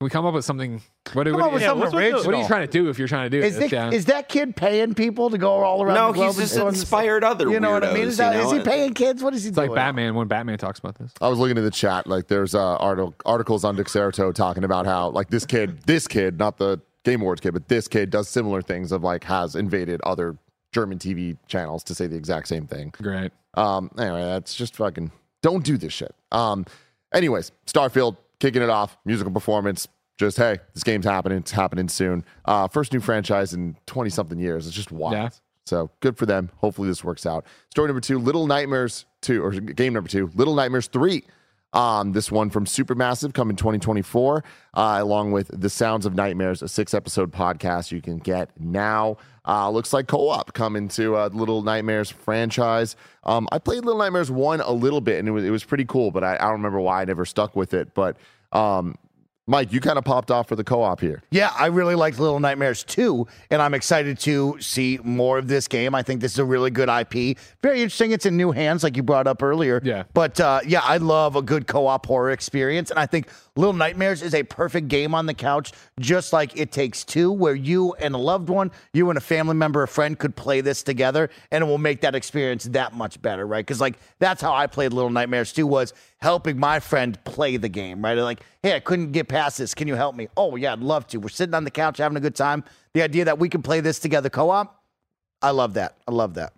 we 0.00 0.08
come 0.08 0.24
up 0.24 0.32
with 0.32 0.46
something? 0.46 0.80
What, 1.12 1.26
Come 1.26 1.34
what, 1.34 1.42
up 1.42 1.52
with 1.52 1.60
yeah, 1.62 1.68
something 1.68 1.80
what's- 1.80 1.92
what- 1.92 2.02
original. 2.02 2.24
what 2.24 2.34
are 2.34 2.40
you 2.40 2.46
trying 2.46 2.66
to 2.66 2.72
do 2.72 2.88
if 2.88 2.98
you're 2.98 3.08
trying 3.08 3.30
to 3.30 3.38
do 3.38 3.44
Is, 3.44 3.58
this? 3.58 3.70
the, 3.70 3.88
is 3.92 4.04
that 4.06 4.28
kid 4.30 4.56
paying 4.56 4.94
people 4.94 5.28
to 5.28 5.36
go 5.36 5.50
all 5.50 5.82
around 5.82 5.94
No, 5.94 6.06
the 6.08 6.12
globe? 6.14 6.26
he's 6.28 6.38
and 6.38 6.44
just 6.44 6.54
doing 6.54 6.70
this? 6.70 6.80
inspired 6.80 7.22
other 7.22 7.50
You 7.50 7.60
know 7.60 7.72
what 7.72 7.84
I 7.84 7.92
mean? 7.92 8.08
Is, 8.08 8.16
that, 8.16 8.34
you 8.34 8.40
is 8.42 8.52
he 8.52 8.60
paying 8.60 8.94
kids? 8.94 9.22
What 9.22 9.34
is 9.34 9.42
he 9.42 9.48
it's 9.50 9.56
doing? 9.56 9.68
like 9.68 9.76
Batman 9.76 10.14
when 10.14 10.26
Batman 10.26 10.56
talks 10.56 10.78
about 10.78 10.96
this. 10.96 11.12
I 11.20 11.28
was 11.28 11.38
looking 11.38 11.58
at 11.58 11.64
the 11.64 11.70
chat. 11.70 12.06
Like, 12.06 12.28
there's 12.28 12.54
uh, 12.54 12.76
article, 12.76 13.14
articles 13.26 13.62
on 13.64 13.76
Dexerto 13.76 14.32
talking 14.34 14.64
about 14.64 14.86
how, 14.86 15.10
like, 15.10 15.28
this 15.28 15.44
kid, 15.44 15.82
this 15.82 16.06
kid, 16.08 16.38
not 16.38 16.56
the 16.56 16.80
Game 17.04 17.20
Awards 17.20 17.40
kid, 17.42 17.52
but 17.52 17.68
this 17.68 17.86
kid 17.86 18.08
does 18.10 18.28
similar 18.28 18.62
things. 18.62 18.92
Of 18.92 19.02
like, 19.02 19.24
has 19.24 19.54
invaded 19.54 20.00
other 20.04 20.36
German 20.72 20.98
TV 20.98 21.36
channels 21.46 21.82
to 21.84 21.94
say 21.94 22.06
the 22.06 22.16
exact 22.16 22.48
same 22.48 22.66
thing. 22.66 22.94
Great. 23.02 23.32
Um, 23.54 23.90
anyway, 23.98 24.22
that's 24.22 24.54
just 24.54 24.76
fucking 24.76 25.10
don't 25.42 25.64
do 25.64 25.76
this 25.76 25.92
shit. 25.92 26.14
Um, 26.32 26.64
anyways, 27.12 27.52
Starfield 27.66 28.16
kicking 28.40 28.62
it 28.62 28.70
off, 28.70 28.96
musical 29.04 29.32
performance. 29.32 29.86
Just 30.18 30.36
hey, 30.36 30.58
this 30.74 30.82
game's 30.82 31.06
happening. 31.06 31.38
It's 31.38 31.50
happening 31.50 31.88
soon. 31.88 32.24
Uh, 32.44 32.68
first 32.68 32.92
new 32.92 33.00
franchise 33.00 33.54
in 33.54 33.76
twenty 33.86 34.10
something 34.10 34.38
years. 34.38 34.66
It's 34.66 34.76
just 34.76 34.92
wild. 34.92 35.14
Yeah. 35.14 35.28
So 35.66 35.90
good 36.00 36.18
for 36.18 36.26
them. 36.26 36.50
Hopefully 36.56 36.88
this 36.88 37.04
works 37.04 37.24
out. 37.24 37.46
Story 37.70 37.88
number 37.88 38.00
two, 38.00 38.18
Little 38.18 38.46
Nightmares 38.46 39.06
two, 39.22 39.42
or 39.42 39.52
game 39.52 39.92
number 39.92 40.10
two, 40.10 40.30
Little 40.34 40.54
Nightmares 40.54 40.88
three. 40.88 41.24
Um, 41.72 42.12
this 42.12 42.32
one 42.32 42.50
from 42.50 42.64
Supermassive 42.64 43.32
coming 43.32 43.56
2024, 43.56 44.42
uh, 44.74 44.98
along 45.00 45.32
with 45.32 45.50
The 45.52 45.70
Sounds 45.70 46.04
of 46.04 46.14
Nightmares, 46.14 46.62
a 46.62 46.68
six 46.68 46.94
episode 46.94 47.32
podcast 47.32 47.92
you 47.92 48.02
can 48.02 48.18
get 48.18 48.50
now. 48.58 49.18
Uh, 49.46 49.70
looks 49.70 49.92
like 49.92 50.06
co 50.06 50.28
op 50.28 50.52
coming 50.52 50.88
to 50.88 51.16
uh, 51.16 51.28
Little 51.32 51.62
Nightmares 51.62 52.10
franchise. 52.10 52.96
Um, 53.24 53.48
I 53.52 53.58
played 53.58 53.84
Little 53.84 53.98
Nightmares 53.98 54.30
one 54.30 54.60
a 54.60 54.72
little 54.72 55.00
bit 55.00 55.18
and 55.18 55.28
it 55.28 55.32
was, 55.32 55.44
it 55.44 55.50
was 55.50 55.64
pretty 55.64 55.84
cool, 55.84 56.10
but 56.10 56.24
I, 56.24 56.34
I 56.34 56.38
don't 56.38 56.52
remember 56.52 56.80
why 56.80 57.02
I 57.02 57.04
never 57.04 57.24
stuck 57.24 57.54
with 57.54 57.72
it. 57.72 57.94
But 57.94 58.16
um, 58.52 58.96
Mike, 59.46 59.72
you 59.72 59.80
kind 59.80 59.98
of 59.98 60.04
popped 60.04 60.30
off 60.30 60.48
for 60.48 60.54
the 60.54 60.62
co 60.62 60.82
op 60.82 61.00
here. 61.00 61.22
Yeah, 61.30 61.50
I 61.58 61.66
really 61.66 61.94
liked 61.94 62.18
Little 62.20 62.38
Nightmares 62.38 62.84
2, 62.84 63.26
and 63.50 63.60
I'm 63.60 63.74
excited 63.74 64.18
to 64.20 64.56
see 64.60 64.98
more 65.02 65.38
of 65.38 65.48
this 65.48 65.66
game. 65.66 65.94
I 65.94 66.02
think 66.02 66.20
this 66.20 66.32
is 66.32 66.38
a 66.38 66.44
really 66.44 66.70
good 66.70 66.88
IP. 66.88 67.36
Very 67.62 67.82
interesting. 67.82 68.12
It's 68.12 68.26
in 68.26 68.36
new 68.36 68.52
hands, 68.52 68.84
like 68.84 68.96
you 68.96 69.02
brought 69.02 69.26
up 69.26 69.42
earlier. 69.42 69.80
Yeah. 69.82 70.04
But 70.14 70.38
uh, 70.40 70.60
yeah, 70.66 70.82
I 70.84 70.98
love 70.98 71.36
a 71.36 71.42
good 71.42 71.66
co 71.66 71.86
op 71.86 72.06
horror 72.06 72.30
experience, 72.30 72.90
and 72.90 72.98
I 73.00 73.06
think 73.06 73.28
Little 73.60 73.74
Nightmares 73.74 74.22
is 74.22 74.34
a 74.34 74.42
perfect 74.42 74.88
game 74.88 75.14
on 75.14 75.26
the 75.26 75.34
couch, 75.34 75.72
just 76.00 76.32
like 76.32 76.58
It 76.58 76.72
Takes 76.72 77.04
Two, 77.04 77.30
where 77.30 77.54
you 77.54 77.92
and 78.00 78.14
a 78.14 78.18
loved 78.18 78.48
one, 78.48 78.70
you 78.94 79.10
and 79.10 79.18
a 79.18 79.20
family 79.20 79.54
member, 79.54 79.82
a 79.82 79.88
friend 79.88 80.18
could 80.18 80.34
play 80.34 80.62
this 80.62 80.82
together, 80.82 81.28
and 81.50 81.62
it 81.62 81.66
will 81.66 81.76
make 81.76 82.00
that 82.00 82.14
experience 82.14 82.64
that 82.64 82.94
much 82.94 83.20
better, 83.20 83.46
right? 83.46 83.60
Because 83.60 83.78
like 83.78 83.98
that's 84.18 84.40
how 84.40 84.54
I 84.54 84.66
played 84.66 84.94
Little 84.94 85.10
Nightmares 85.10 85.52
too, 85.52 85.66
was 85.66 85.92
helping 86.22 86.58
my 86.58 86.80
friend 86.80 87.22
play 87.24 87.58
the 87.58 87.68
game, 87.68 88.02
right? 88.02 88.16
Like, 88.16 88.40
hey, 88.62 88.76
I 88.76 88.80
couldn't 88.80 89.12
get 89.12 89.28
past 89.28 89.58
this. 89.58 89.74
Can 89.74 89.86
you 89.88 89.94
help 89.94 90.16
me? 90.16 90.28
Oh 90.38 90.56
yeah, 90.56 90.72
I'd 90.72 90.78
love 90.78 91.06
to. 91.08 91.18
We're 91.18 91.28
sitting 91.28 91.54
on 91.54 91.64
the 91.64 91.70
couch 91.70 91.98
having 91.98 92.16
a 92.16 92.20
good 92.20 92.34
time. 92.34 92.64
The 92.94 93.02
idea 93.02 93.26
that 93.26 93.38
we 93.38 93.50
can 93.50 93.60
play 93.60 93.80
this 93.80 93.98
together 93.98 94.30
co-op, 94.30 94.82
I 95.42 95.50
love 95.50 95.74
that. 95.74 95.98
I 96.08 96.12
love 96.12 96.32
that. 96.34 96.54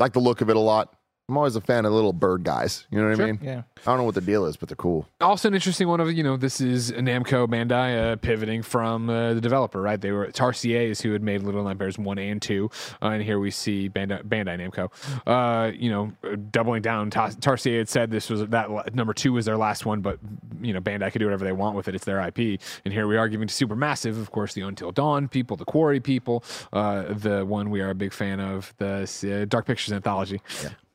Like 0.00 0.14
the 0.14 0.20
look 0.20 0.40
of 0.40 0.48
it 0.48 0.56
a 0.56 0.60
lot. 0.60 0.96
I'm 1.28 1.36
always 1.36 1.56
a 1.56 1.60
fan 1.60 1.84
of 1.84 1.92
little 1.92 2.12
bird 2.12 2.44
guys. 2.44 2.86
You 2.88 3.00
know 3.00 3.10
what 3.10 3.20
I 3.20 3.26
mean? 3.26 3.40
Yeah. 3.42 3.62
I 3.78 3.90
don't 3.90 3.98
know 3.98 4.04
what 4.04 4.14
the 4.14 4.20
deal 4.20 4.46
is, 4.46 4.56
but 4.56 4.68
they're 4.68 4.76
cool. 4.76 5.08
also 5.20 5.48
an 5.48 5.54
interesting 5.54 5.88
one 5.88 5.98
of 5.98 6.12
you 6.12 6.22
know 6.22 6.36
this 6.36 6.60
is 6.60 6.92
Namco 6.92 7.48
Bandai 7.48 8.12
uh, 8.12 8.16
pivoting 8.16 8.62
from 8.62 9.10
uh, 9.10 9.34
the 9.34 9.40
developer 9.40 9.82
right 9.82 10.00
they 10.00 10.12
were 10.12 10.28
Tarsier 10.28 10.88
is 10.88 11.00
who 11.00 11.12
had 11.12 11.22
made 11.22 11.42
Little 11.42 11.64
Nightmares 11.64 11.98
one 11.98 12.18
and 12.18 12.40
two 12.40 12.70
uh, 13.02 13.08
and 13.08 13.24
here 13.24 13.40
we 13.40 13.50
see 13.50 13.88
Bandai, 13.88 14.22
Bandai 14.22 14.56
Namco 14.60 14.90
uh, 15.26 15.72
you 15.72 15.90
know 15.90 16.12
doubling 16.52 16.82
down 16.82 17.10
Ta- 17.10 17.30
Tarsier 17.30 17.78
had 17.78 17.88
said 17.88 18.10
this 18.10 18.30
was 18.30 18.46
that 18.46 18.94
number 18.94 19.12
two 19.12 19.32
was 19.32 19.46
their 19.46 19.56
last 19.56 19.84
one 19.84 20.00
but 20.00 20.18
you 20.60 20.72
know 20.72 20.80
Bandai 20.80 21.10
could 21.10 21.18
do 21.18 21.26
whatever 21.26 21.44
they 21.44 21.52
want 21.52 21.74
with 21.76 21.88
it 21.88 21.94
it's 21.96 22.04
their 22.04 22.20
IP 22.20 22.60
and 22.84 22.94
here 22.94 23.08
we 23.08 23.16
are 23.16 23.28
giving 23.28 23.48
to 23.48 23.66
Supermassive 23.66 24.20
of 24.20 24.30
course 24.30 24.54
the 24.54 24.60
Until 24.62 24.92
Dawn 24.92 25.26
people 25.26 25.56
the 25.56 25.64
Quarry 25.64 25.98
people 25.98 26.44
uh, 26.72 27.12
the 27.12 27.44
one 27.44 27.70
we 27.70 27.80
are 27.80 27.90
a 27.90 27.94
big 27.96 28.12
fan 28.12 28.38
of 28.38 28.72
the 28.78 29.42
uh, 29.42 29.44
Dark 29.46 29.66
Pictures 29.66 29.92
anthology 29.92 30.40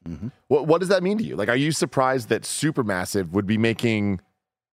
Mm-hmm. 0.08 0.30
What 0.48 0.68
what 0.68 0.80
does 0.80 0.90
that 0.90 1.04
mean 1.04 1.18
to 1.18 1.24
you? 1.24 1.36
Like, 1.36 1.50
are 1.50 1.56
you 1.56 1.72
surprised 1.72 2.30
that 2.30 2.44
Supermassive 2.44 3.32
would 3.32 3.46
be 3.46 3.58
making 3.58 4.20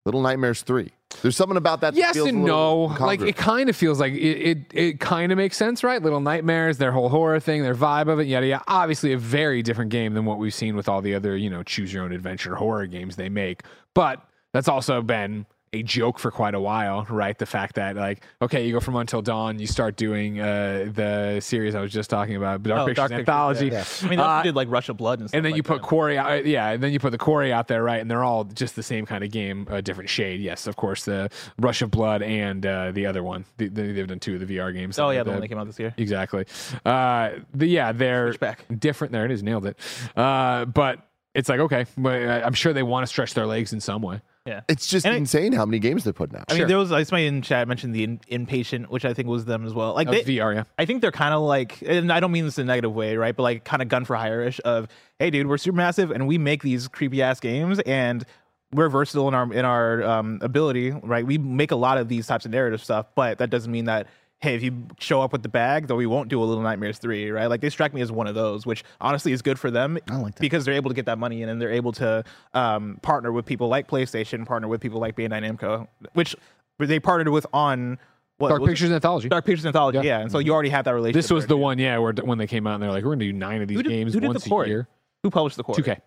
Little 0.06 0.22
Nightmares 0.22 0.62
three? 0.62 0.92
There's 1.22 1.36
something 1.36 1.58
about 1.58 1.82
that. 1.82 1.94
that 1.94 2.00
yes 2.00 2.16
feels 2.16 2.30
and 2.30 2.46
no. 2.46 2.86
Like 3.00 3.22
it 3.22 3.36
kind 3.36 3.70
of 3.70 3.76
feels 3.76 4.00
like 4.00 4.14
it. 4.14 4.18
It, 4.18 4.58
it 4.74 5.00
kind 5.00 5.32
of 5.32 5.38
makes 5.38 5.58
sense, 5.58 5.84
right? 5.84 6.02
Little 6.02 6.22
Nightmares, 6.22 6.78
their 6.78 6.92
whole 6.92 7.10
horror 7.10 7.40
thing, 7.40 7.64
their 7.64 7.76
vibe 7.76 8.08
of 8.08 8.20
it, 8.20 8.28
yada 8.28 8.48
yada. 8.48 8.64
Obviously, 8.68 9.14
a 9.14 9.18
very 9.18 9.62
different 9.62 9.92
game 9.92 10.14
than 10.14 10.26
what 10.26 10.38
we've 10.38 10.54
seen 10.54 10.76
with 10.76 10.88
all 10.90 11.02
the 11.02 11.14
other, 11.14 11.36
you 11.36 11.50
know, 11.50 11.64
choose 11.64 11.94
your 11.94 12.04
own 12.04 12.12
adventure 12.12 12.56
horror 12.56 12.88
games 12.88 13.16
they 13.16 13.30
make. 13.30 13.64
But 13.94 14.26
that's 14.54 14.68
also 14.68 15.02
been 15.02 15.46
a 15.74 15.84
joke 15.84 16.20
for 16.20 16.32
quite 16.32 16.54
a 16.54 16.60
while, 16.60 17.06
right? 17.10 17.38
The 17.38 17.46
fact 17.46 17.76
that 17.76 17.96
like, 17.96 18.22
okay, 18.42 18.66
you 18.68 18.74
go 18.74 18.82
from 18.82 18.98
Until 18.98 19.22
Dawn, 19.22 19.58
you 19.58 19.68
start 19.68 19.96
doing 19.96 20.38
uh, 20.42 20.90
the 20.94 21.40
series 21.40 21.76
I 21.76 21.82
was 21.82 21.94
just 21.94 22.10
talking 22.10 22.36
about, 22.36 22.62
Dark 22.64 22.82
Oh, 22.82 22.86
Pictures 22.88 23.10
Dark 23.10 23.12
Anthology. 23.14 23.68
yeah. 23.68 23.86
I 24.02 24.08
mean, 24.10 24.20
they 24.20 24.24
Uh, 24.26 24.44
did 24.44 24.54
like 24.56 24.70
Rush 24.70 24.90
of 24.90 24.98
Blood 24.98 25.22
and 25.22 25.30
stuff. 25.30 25.38
and 25.38 25.46
then 25.46 25.54
like 25.54 25.58
you 25.58 25.64
put 25.64 25.82
that. 25.82 25.88
Quarry 25.88 26.18
out, 26.18 26.46
yeah, 26.46 26.72
and 26.72 26.84
then 26.84 26.92
you 26.92 27.00
put 27.00 27.12
the 27.12 27.18
Quarry 27.18 27.54
out 27.54 27.70
there, 27.70 27.84
right? 27.84 28.02
And 28.02 28.12
they're 28.12 28.24
all 28.24 28.44
just 28.44 28.76
the 28.76 28.84
same 28.84 29.06
kind 29.06 29.24
of 29.24 29.32
game, 29.32 29.66
a 29.70 29.82
different 29.82 30.10
shade. 30.10 30.42
Yes, 30.42 30.68
of 30.68 30.76
course, 30.76 31.06
the 31.06 31.30
Rush 31.58 31.82
of 31.82 31.90
Blood 31.90 32.22
and 32.22 32.66
uh, 32.66 32.92
the 32.92 33.06
other 33.06 33.24
one. 33.24 33.46
The, 33.56 33.70
the, 33.70 33.94
they've 33.94 34.08
done 34.08 34.20
two 34.20 34.34
of 34.36 34.46
the 34.46 34.58
VR 34.58 34.74
games. 34.74 35.00
Oh 35.00 35.10
yeah, 35.12 35.24
the 35.24 35.32
one 35.32 35.40
that 35.40 35.48
came 35.48 35.58
out 35.58 35.68
this 35.68 35.80
year. 35.80 35.94
Exactly. 35.98 36.46
Uh, 36.86 37.30
the 37.54 37.66
yeah, 37.68 37.94
they're 37.94 38.32
Switchback. 38.34 38.66
different. 38.78 39.14
There 39.14 39.24
it 39.24 39.32
is, 39.32 39.42
nailed 39.42 39.66
it. 39.66 39.78
Uh, 40.18 40.66
but 40.66 41.00
it's 41.34 41.48
like 41.48 41.62
okay, 41.62 41.86
I'm 42.06 42.54
sure 42.54 42.74
they 42.74 42.84
want 42.84 43.04
to 43.04 43.08
stretch 43.08 43.34
their 43.36 43.46
legs 43.46 43.72
in 43.72 43.80
some 43.80 44.02
way. 44.02 44.20
Yeah. 44.46 44.62
it's 44.68 44.88
just 44.88 45.06
And 45.06 45.14
it- 45.14 45.20
insane 45.20 45.54
how 45.54 45.66
many 45.66 45.78
games 45.78 46.04
they're 46.04 46.14
putting 46.14 46.36
out. 46.36 46.46
I 46.50 46.54
Sure. 46.54 46.60
mean, 46.62 46.68
there 46.68 46.78
was 46.80 46.90
like 46.90 47.06
somebody 47.06 47.28
in 47.28 47.42
chat 47.44 47.68
mentioned 47.68 47.94
the 47.94 48.04
in, 48.04 48.20
inpatient, 48.32 48.88
which 48.88 49.06
I 49.06 49.14
think 49.14 49.28
was 49.28 49.46
them 49.46 49.66
as 49.66 49.74
well. 49.74 49.94
Like 49.94 50.10
they, 50.10 50.24
VR, 50.24 50.54
yeah. 50.56 50.64
I 50.80 50.86
think 50.86 51.02
they're 51.02 51.12
kind 51.12 51.34
of 51.34 51.42
like, 51.44 51.82
and 51.86 52.12
I 52.12 52.20
don't 52.20 52.32
mean 52.32 52.46
this 52.46 52.58
in 52.58 52.64
a 52.64 52.66
negative 52.68 52.92
way, 52.94 53.18
right? 53.18 53.36
But 53.36 53.44
like 53.44 53.64
kind 53.66 53.82
of 53.84 53.88
gun 53.88 54.04
for 54.04 54.16
hire 54.16 54.42
ish 54.42 54.60
of, 54.66 54.88
hey, 55.20 55.30
dude, 55.30 55.46
we're 55.48 55.58
Supermassive 55.58 56.10
and 56.12 56.28
we 56.28 56.38
make 56.40 56.64
these 56.64 56.88
creepy 56.88 57.22
ass 57.22 57.40
games 57.40 57.80
and 57.82 58.26
we're 58.74 58.90
versatile 58.90 59.28
in 59.28 59.34
our 59.36 59.54
in 59.54 59.64
our 59.66 60.02
um, 60.04 60.40
ability, 60.42 60.92
right? 60.92 61.26
We 61.26 61.38
make 61.38 61.72
a 61.72 61.76
lot 61.76 61.98
of 62.00 62.08
these 62.08 62.26
types 62.26 62.46
of 62.46 62.52
narrative 62.52 62.84
stuff, 62.84 63.08
but 63.16 63.38
that 63.38 63.50
doesn't 63.52 63.72
mean 63.72 63.86
that. 63.86 64.08
Hey, 64.42 64.56
if 64.56 64.64
you 64.64 64.88
show 65.00 65.22
up 65.22 65.32
with 65.34 65.44
the 65.44 65.50
bag, 65.50 65.86
though 65.88 65.96
we 65.96 66.08
won't 66.08 66.28
do 66.28 66.42
a 66.42 66.46
Little 66.46 66.64
Nightmares 66.64 66.98
3, 66.98 67.30
right? 67.30 67.46
Like 67.46 67.62
they 67.62 67.70
strike 67.70 67.94
me 67.94 68.02
as 68.02 68.12
one 68.12 68.26
of 68.26 68.34
those, 68.34 68.66
which 68.66 68.84
honestly 69.00 69.34
is 69.34 69.44
good 69.44 69.60
for 69.60 69.70
them 69.70 70.00
I 70.10 70.16
like 70.18 70.34
that. 70.36 70.42
because 70.42 70.66
they're 70.66 70.74
able 70.74 70.90
to 70.90 70.96
get 70.96 71.06
that 71.06 71.20
money 71.20 71.44
in 71.44 71.50
and 71.50 71.62
they're 71.62 71.72
able 71.72 71.92
to 71.94 72.24
um, 72.56 72.98
partner 73.04 73.32
with 73.32 73.46
people 73.46 73.68
like 73.68 73.88
PlayStation, 73.88 74.46
partner 74.46 74.68
with 74.68 74.82
people 74.82 75.00
like 75.00 75.16
Bandai 75.16 75.44
Namco, 75.56 75.88
which 76.14 76.36
they 76.80 77.00
partnered 77.00 77.30
with 77.30 77.46
on 77.54 78.00
what 78.40 78.50
Dark 78.50 78.62
was 78.62 78.70
it? 78.70 78.72
Pictures 78.72 78.92
Anthology. 78.92 79.30
Dark 79.30 79.46
Pictures 79.46 79.68
Anthology, 79.68 79.98
Yeah. 80.00 80.04
yeah. 80.04 80.20
And 80.22 80.32
so 80.32 80.40
you 80.40 80.52
already 80.54 80.70
have 80.70 80.86
that 80.86 80.96
relationship. 80.96 81.22
This 81.22 81.30
was 81.32 81.44
there, 81.44 81.50
the 81.50 81.54
too. 81.56 81.62
one, 81.62 81.78
yeah, 81.78 82.00
where 82.00 82.12
when 82.24 82.40
they 82.40 82.48
came 82.48 82.66
out 82.66 82.74
and 82.74 82.82
they're 82.84 82.90
like, 82.90 83.04
we're 83.04 83.12
gonna 83.12 83.26
do 83.26 83.34
nine 83.34 83.62
of 83.62 83.68
these 83.68 83.78
Who 83.78 83.84
did, 83.84 83.90
games 83.90 84.14
who 84.16 84.22
did 84.22 84.28
once 84.28 84.44
the 84.44 84.56
a 84.56 84.68
year. 84.68 84.88
Who 85.22 85.30
published 85.30 85.58
the 85.58 85.64
Quarry? 85.64 85.84
2K. 85.84 86.02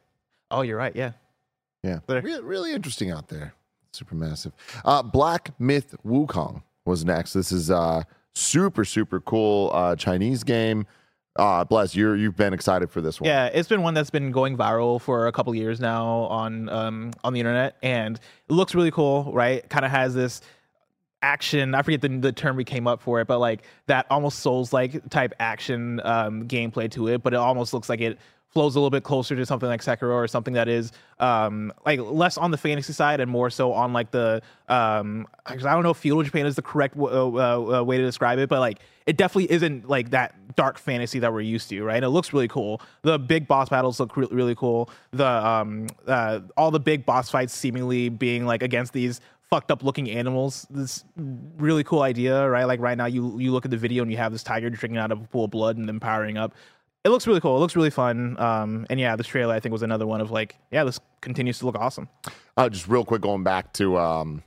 Oh, 0.50 0.62
you're 0.62 0.76
right. 0.76 0.94
Yeah. 0.96 1.12
Yeah, 1.84 2.00
There. 2.08 2.20
really, 2.22 2.42
really 2.42 2.72
interesting 2.72 3.12
out 3.12 3.28
there. 3.28 3.54
Supermassive. 3.92 4.50
Uh, 4.84 5.02
Black 5.04 5.50
Myth 5.60 5.94
Wukong 6.04 6.62
was 6.84 7.04
next. 7.04 7.32
This 7.34 7.52
is 7.52 7.70
uh 7.70 8.02
super 8.34 8.84
super 8.84 9.20
cool 9.20 9.70
uh, 9.72 9.96
Chinese 9.96 10.44
game. 10.44 10.86
Uh, 11.36 11.64
bless 11.64 11.96
you. 11.96 12.12
You've 12.12 12.36
been 12.36 12.54
excited 12.54 12.90
for 12.90 13.00
this 13.00 13.20
one. 13.20 13.28
Yeah, 13.28 13.46
it's 13.46 13.68
been 13.68 13.82
one 13.82 13.94
that's 13.94 14.10
been 14.10 14.30
going 14.30 14.56
viral 14.56 15.00
for 15.00 15.26
a 15.26 15.32
couple 15.32 15.52
years 15.54 15.80
now 15.80 16.06
on 16.06 16.68
um 16.68 17.12
on 17.24 17.32
the 17.32 17.40
internet, 17.40 17.76
and 17.82 18.16
it 18.16 18.52
looks 18.52 18.74
really 18.74 18.92
cool. 18.92 19.32
Right, 19.32 19.68
kind 19.68 19.84
of 19.84 19.90
has 19.90 20.14
this 20.14 20.42
action. 21.22 21.74
I 21.74 21.82
forget 21.82 22.02
the 22.02 22.08
the 22.08 22.32
term 22.32 22.56
we 22.56 22.64
came 22.64 22.86
up 22.86 23.02
for 23.02 23.20
it, 23.20 23.26
but 23.26 23.40
like 23.40 23.64
that 23.86 24.06
almost 24.10 24.40
Souls 24.40 24.72
like 24.72 25.08
type 25.10 25.32
action 25.40 26.00
um, 26.04 26.46
gameplay 26.46 26.88
to 26.92 27.08
it. 27.08 27.22
But 27.22 27.32
it 27.32 27.38
almost 27.38 27.74
looks 27.74 27.88
like 27.88 28.00
it 28.00 28.18
flows 28.54 28.76
a 28.76 28.78
little 28.78 28.90
bit 28.90 29.02
closer 29.02 29.34
to 29.34 29.44
something 29.44 29.68
like 29.68 29.82
Sekiro 29.82 30.14
or 30.14 30.28
something 30.28 30.54
that 30.54 30.68
is 30.68 30.92
um 31.18 31.72
like 31.84 32.00
less 32.00 32.38
on 32.38 32.52
the 32.52 32.56
fantasy 32.56 32.92
side 32.92 33.20
and 33.20 33.30
more 33.30 33.50
so 33.50 33.72
on 33.72 33.92
like 33.92 34.12
the 34.12 34.40
um 34.68 35.26
I 35.44 35.56
don't 35.56 35.82
know 35.82 35.90
if 35.90 35.96
feudal 35.98 36.22
Japan 36.22 36.46
is 36.46 36.54
the 36.54 36.62
correct 36.62 36.96
w- 36.96 37.14
uh, 37.14 37.26
uh, 37.26 37.80
uh, 37.80 37.82
way 37.82 37.98
to 37.98 38.04
describe 38.04 38.38
it, 38.38 38.48
but 38.48 38.60
like 38.60 38.78
it 39.06 39.16
definitely 39.16 39.50
isn't 39.52 39.88
like 39.88 40.10
that 40.10 40.54
dark 40.56 40.78
fantasy 40.78 41.18
that 41.18 41.32
we're 41.32 41.40
used 41.40 41.68
to, 41.70 41.82
right? 41.82 42.02
It 42.02 42.08
looks 42.08 42.32
really 42.32 42.48
cool. 42.48 42.80
The 43.02 43.18
big 43.18 43.48
boss 43.48 43.68
battles 43.68 43.98
look 44.00 44.16
re- 44.16 44.28
really 44.30 44.54
cool. 44.54 44.88
The 45.10 45.26
um 45.26 45.88
uh 46.06 46.40
all 46.56 46.70
the 46.70 46.80
big 46.80 47.04
boss 47.04 47.30
fights 47.30 47.54
seemingly 47.54 48.08
being 48.08 48.46
like 48.46 48.62
against 48.62 48.92
these 48.92 49.20
fucked 49.50 49.70
up 49.70 49.82
looking 49.84 50.10
animals. 50.10 50.66
This 50.70 51.04
really 51.16 51.84
cool 51.84 52.02
idea, 52.02 52.48
right? 52.48 52.64
Like 52.64 52.80
right 52.80 52.96
now 52.96 53.06
you 53.06 53.38
you 53.38 53.52
look 53.52 53.64
at 53.64 53.70
the 53.70 53.76
video 53.76 54.02
and 54.02 54.10
you 54.10 54.18
have 54.18 54.32
this 54.32 54.42
tiger 54.42 54.70
drinking 54.70 54.98
out 54.98 55.12
of 55.12 55.22
a 55.22 55.26
pool 55.26 55.44
of 55.44 55.50
blood 55.50 55.76
and 55.76 55.86
then 55.88 56.00
powering 56.00 56.36
up. 56.36 56.54
It 57.04 57.10
looks 57.10 57.26
really 57.26 57.40
cool. 57.40 57.56
It 57.56 57.60
looks 57.60 57.76
really 57.76 57.90
fun. 57.90 58.38
Um, 58.40 58.86
and 58.88 58.98
yeah, 58.98 59.14
this 59.16 59.26
trailer 59.26 59.54
I 59.54 59.60
think 59.60 59.72
was 59.72 59.82
another 59.82 60.06
one 60.06 60.20
of 60.22 60.30
like, 60.30 60.56
yeah, 60.70 60.84
this 60.84 60.98
continues 61.20 61.58
to 61.58 61.66
look 61.66 61.76
awesome. 61.76 62.08
Uh, 62.56 62.68
just 62.68 62.88
real 62.88 63.04
quick, 63.04 63.20
going 63.22 63.42
back 63.44 63.72
to 63.74 63.98
um, 63.98 64.42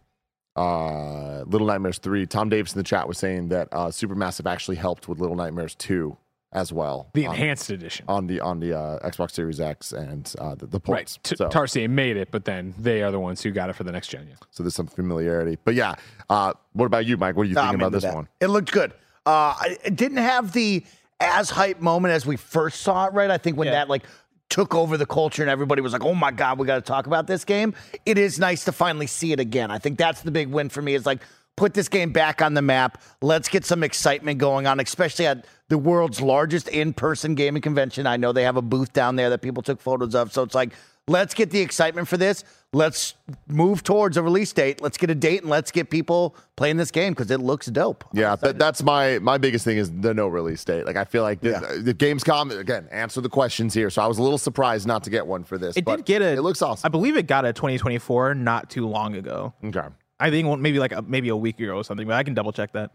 uh, 0.55 1.43
Little 1.43 1.67
Nightmares 1.67 1.99
3, 1.99 2.25
Tom 2.25 2.49
Davis 2.49 2.73
in 2.73 2.79
the 2.79 2.83
chat 2.83 3.07
was 3.07 3.17
saying 3.17 3.49
that 3.49 3.67
uh, 3.71 3.87
Supermassive 3.87 4.49
actually 4.51 4.77
helped 4.77 5.07
with 5.07 5.19
Little 5.19 5.35
Nightmares 5.35 5.75
2 5.75 6.17
as 6.53 6.71
well. 6.73 7.09
The 7.13 7.27
on- 7.27 7.35
enhanced 7.35 7.69
edition. 7.69 8.05
on 8.07 8.25
the 8.25 8.39
on 8.39 8.59
the 8.59 8.75
uh, 8.75 9.07
Xbox 9.07 9.31
Series 9.31 9.59
X 9.59 9.91
and 9.91 10.33
uh, 10.39 10.55
the, 10.55 10.65
the 10.65 10.79
Right. 10.87 11.15
T- 11.21 11.35
so, 11.35 11.49
Tarsier 11.49 11.89
made 11.89 12.17
it, 12.17 12.31
but 12.31 12.45
then 12.45 12.73
they 12.79 13.03
are 13.03 13.11
the 13.11 13.19
ones 13.19 13.43
who 13.43 13.51
got 13.51 13.69
it 13.69 13.73
for 13.73 13.83
the 13.83 13.91
next 13.91 14.07
gen. 14.07 14.27
Yeah. 14.29 14.35
so 14.49 14.63
there's 14.63 14.73
some 14.73 14.87
familiarity. 14.87 15.57
But 15.63 15.75
yeah, 15.75 15.95
uh, 16.29 16.53
what 16.73 16.85
about 16.85 17.05
you, 17.05 17.17
Mike? 17.17 17.35
What 17.35 17.43
are 17.43 17.49
you 17.49 17.53
Nah, 17.55 17.63
thinking 17.63 17.81
I'm 17.81 17.87
about 17.87 17.91
this 17.91 18.03
that. 18.03 18.15
one? 18.15 18.27
It 18.39 18.47
looked 18.47 18.71
good. 18.71 18.93
Uh, 19.25 19.55
it 19.83 19.95
didn't 19.97 20.17
have 20.19 20.53
the 20.53 20.83
as 21.19 21.49
hype 21.49 21.79
moment 21.81 22.13
as 22.13 22.25
we 22.25 22.35
first 22.37 22.81
saw 22.81 23.07
it, 23.07 23.13
right? 23.13 23.31
I 23.31 23.37
think 23.37 23.57
when 23.57 23.67
Yeah. 23.67 23.73
that 23.73 23.89
like 23.89 24.03
took 24.49 24.73
over 24.75 24.97
the 24.97 25.05
culture 25.05 25.41
and 25.41 25.49
everybody 25.49 25.81
was 25.81 25.91
like, 25.93 26.03
"Oh 26.03 26.13
my 26.13 26.31
god, 26.31 26.57
we 26.59 26.65
got 26.67 26.75
to 26.75 26.81
talk 26.81 27.07
about 27.07 27.27
this 27.27 27.43
game." 27.43 27.73
It 28.05 28.17
is 28.17 28.39
nice 28.39 28.63
to 28.65 28.71
finally 28.71 29.07
see 29.07 29.31
it 29.33 29.39
again. 29.39 29.71
I 29.71 29.77
think 29.79 29.97
that's 29.97 30.21
the 30.21 30.31
big 30.31 30.49
win 30.49 30.69
for 30.69 30.81
me. 30.81 30.93
Is 30.93 31.05
like 31.05 31.21
put 31.55 31.73
this 31.73 31.89
game 31.89 32.11
back 32.11 32.41
on 32.41 32.53
the 32.53 32.61
map. 32.61 33.01
Let's 33.21 33.49
get 33.49 33.65
some 33.65 33.83
excitement 33.83 34.37
going 34.37 34.67
on, 34.67 34.79
especially 34.79 35.25
at 35.25 35.45
the 35.69 35.77
world's 35.77 36.21
largest 36.21 36.67
in-person 36.67 37.33
gaming 37.35 37.61
convention. 37.63 38.05
I 38.05 38.15
know 38.15 38.31
they 38.31 38.43
have 38.43 38.57
a 38.57 38.61
booth 38.61 38.93
down 38.93 39.15
there 39.15 39.29
that 39.31 39.41
people 39.41 39.63
took 39.63 39.81
photos 39.81 40.15
of, 40.15 40.31
so 40.31 40.43
it's 40.43 40.55
like. 40.55 40.73
Let's 41.09 41.33
get 41.33 41.51
the 41.51 41.59
excitement 41.61 42.07
for 42.07 42.17
this. 42.17 42.43
Let's 42.73 43.13
move 43.47 43.81
towards 43.81 44.17
a 44.17 44.21
release 44.23 44.51
date. 44.51 44.81
Let's 44.81 44.97
get 44.97 45.09
a 45.09 45.15
date 45.15 45.41
and 45.41 45.49
let's 45.49 45.71
get 45.71 45.89
people 45.89 46.35
playing 46.57 46.75
this 46.75 46.91
game 46.91 47.13
because 47.13 47.31
it 47.31 47.39
looks 47.39 47.67
dope. 47.67 48.03
Yeah, 48.11 48.35
that, 48.35 48.59
that's 48.59 48.83
my 48.83 49.19
my 49.19 49.37
biggest 49.37 49.63
thing 49.63 49.77
is 49.77 49.89
the 49.89 50.13
no 50.13 50.27
release 50.27 50.65
date. 50.65 50.85
Like 50.85 50.97
I 50.97 51.05
feel 51.05 51.23
like 51.23 51.39
the, 51.39 51.51
Yeah. 51.51 51.59
the 51.81 51.93
Gamescom 51.93 52.57
again 52.59 52.89
answer 52.91 53.21
the 53.21 53.29
questions 53.29 53.73
here. 53.73 53.89
So 53.89 54.01
I 54.01 54.07
was 54.07 54.17
a 54.17 54.21
little 54.23 54.37
surprised 54.37 54.85
not 54.85 55.05
to 55.05 55.09
get 55.09 55.25
one 55.25 55.45
for 55.45 55.57
this. 55.57 55.77
It 55.77 55.85
but 55.85 55.97
did 55.97 56.05
get 56.05 56.21
a. 56.21 56.33
It 56.33 56.41
looks 56.41 56.61
awesome. 56.61 56.85
I 56.85 56.89
believe 56.89 57.15
it 57.15 57.25
got 57.25 57.45
a 57.45 57.53
2024 57.53 58.35
not 58.35 58.69
too 58.69 58.85
long 58.85 59.15
ago. 59.15 59.53
Okay. 59.63 59.87
I 60.19 60.29
think 60.29 60.59
maybe 60.59 60.79
like 60.79 60.91
a, 60.91 61.01
maybe 61.03 61.29
a 61.29 61.37
week 61.37 61.59
ago 61.61 61.75
or 61.75 61.83
something, 61.85 62.05
but 62.05 62.15
I 62.15 62.23
can 62.23 62.33
double 62.33 62.51
check 62.51 62.73
that. 62.73 62.91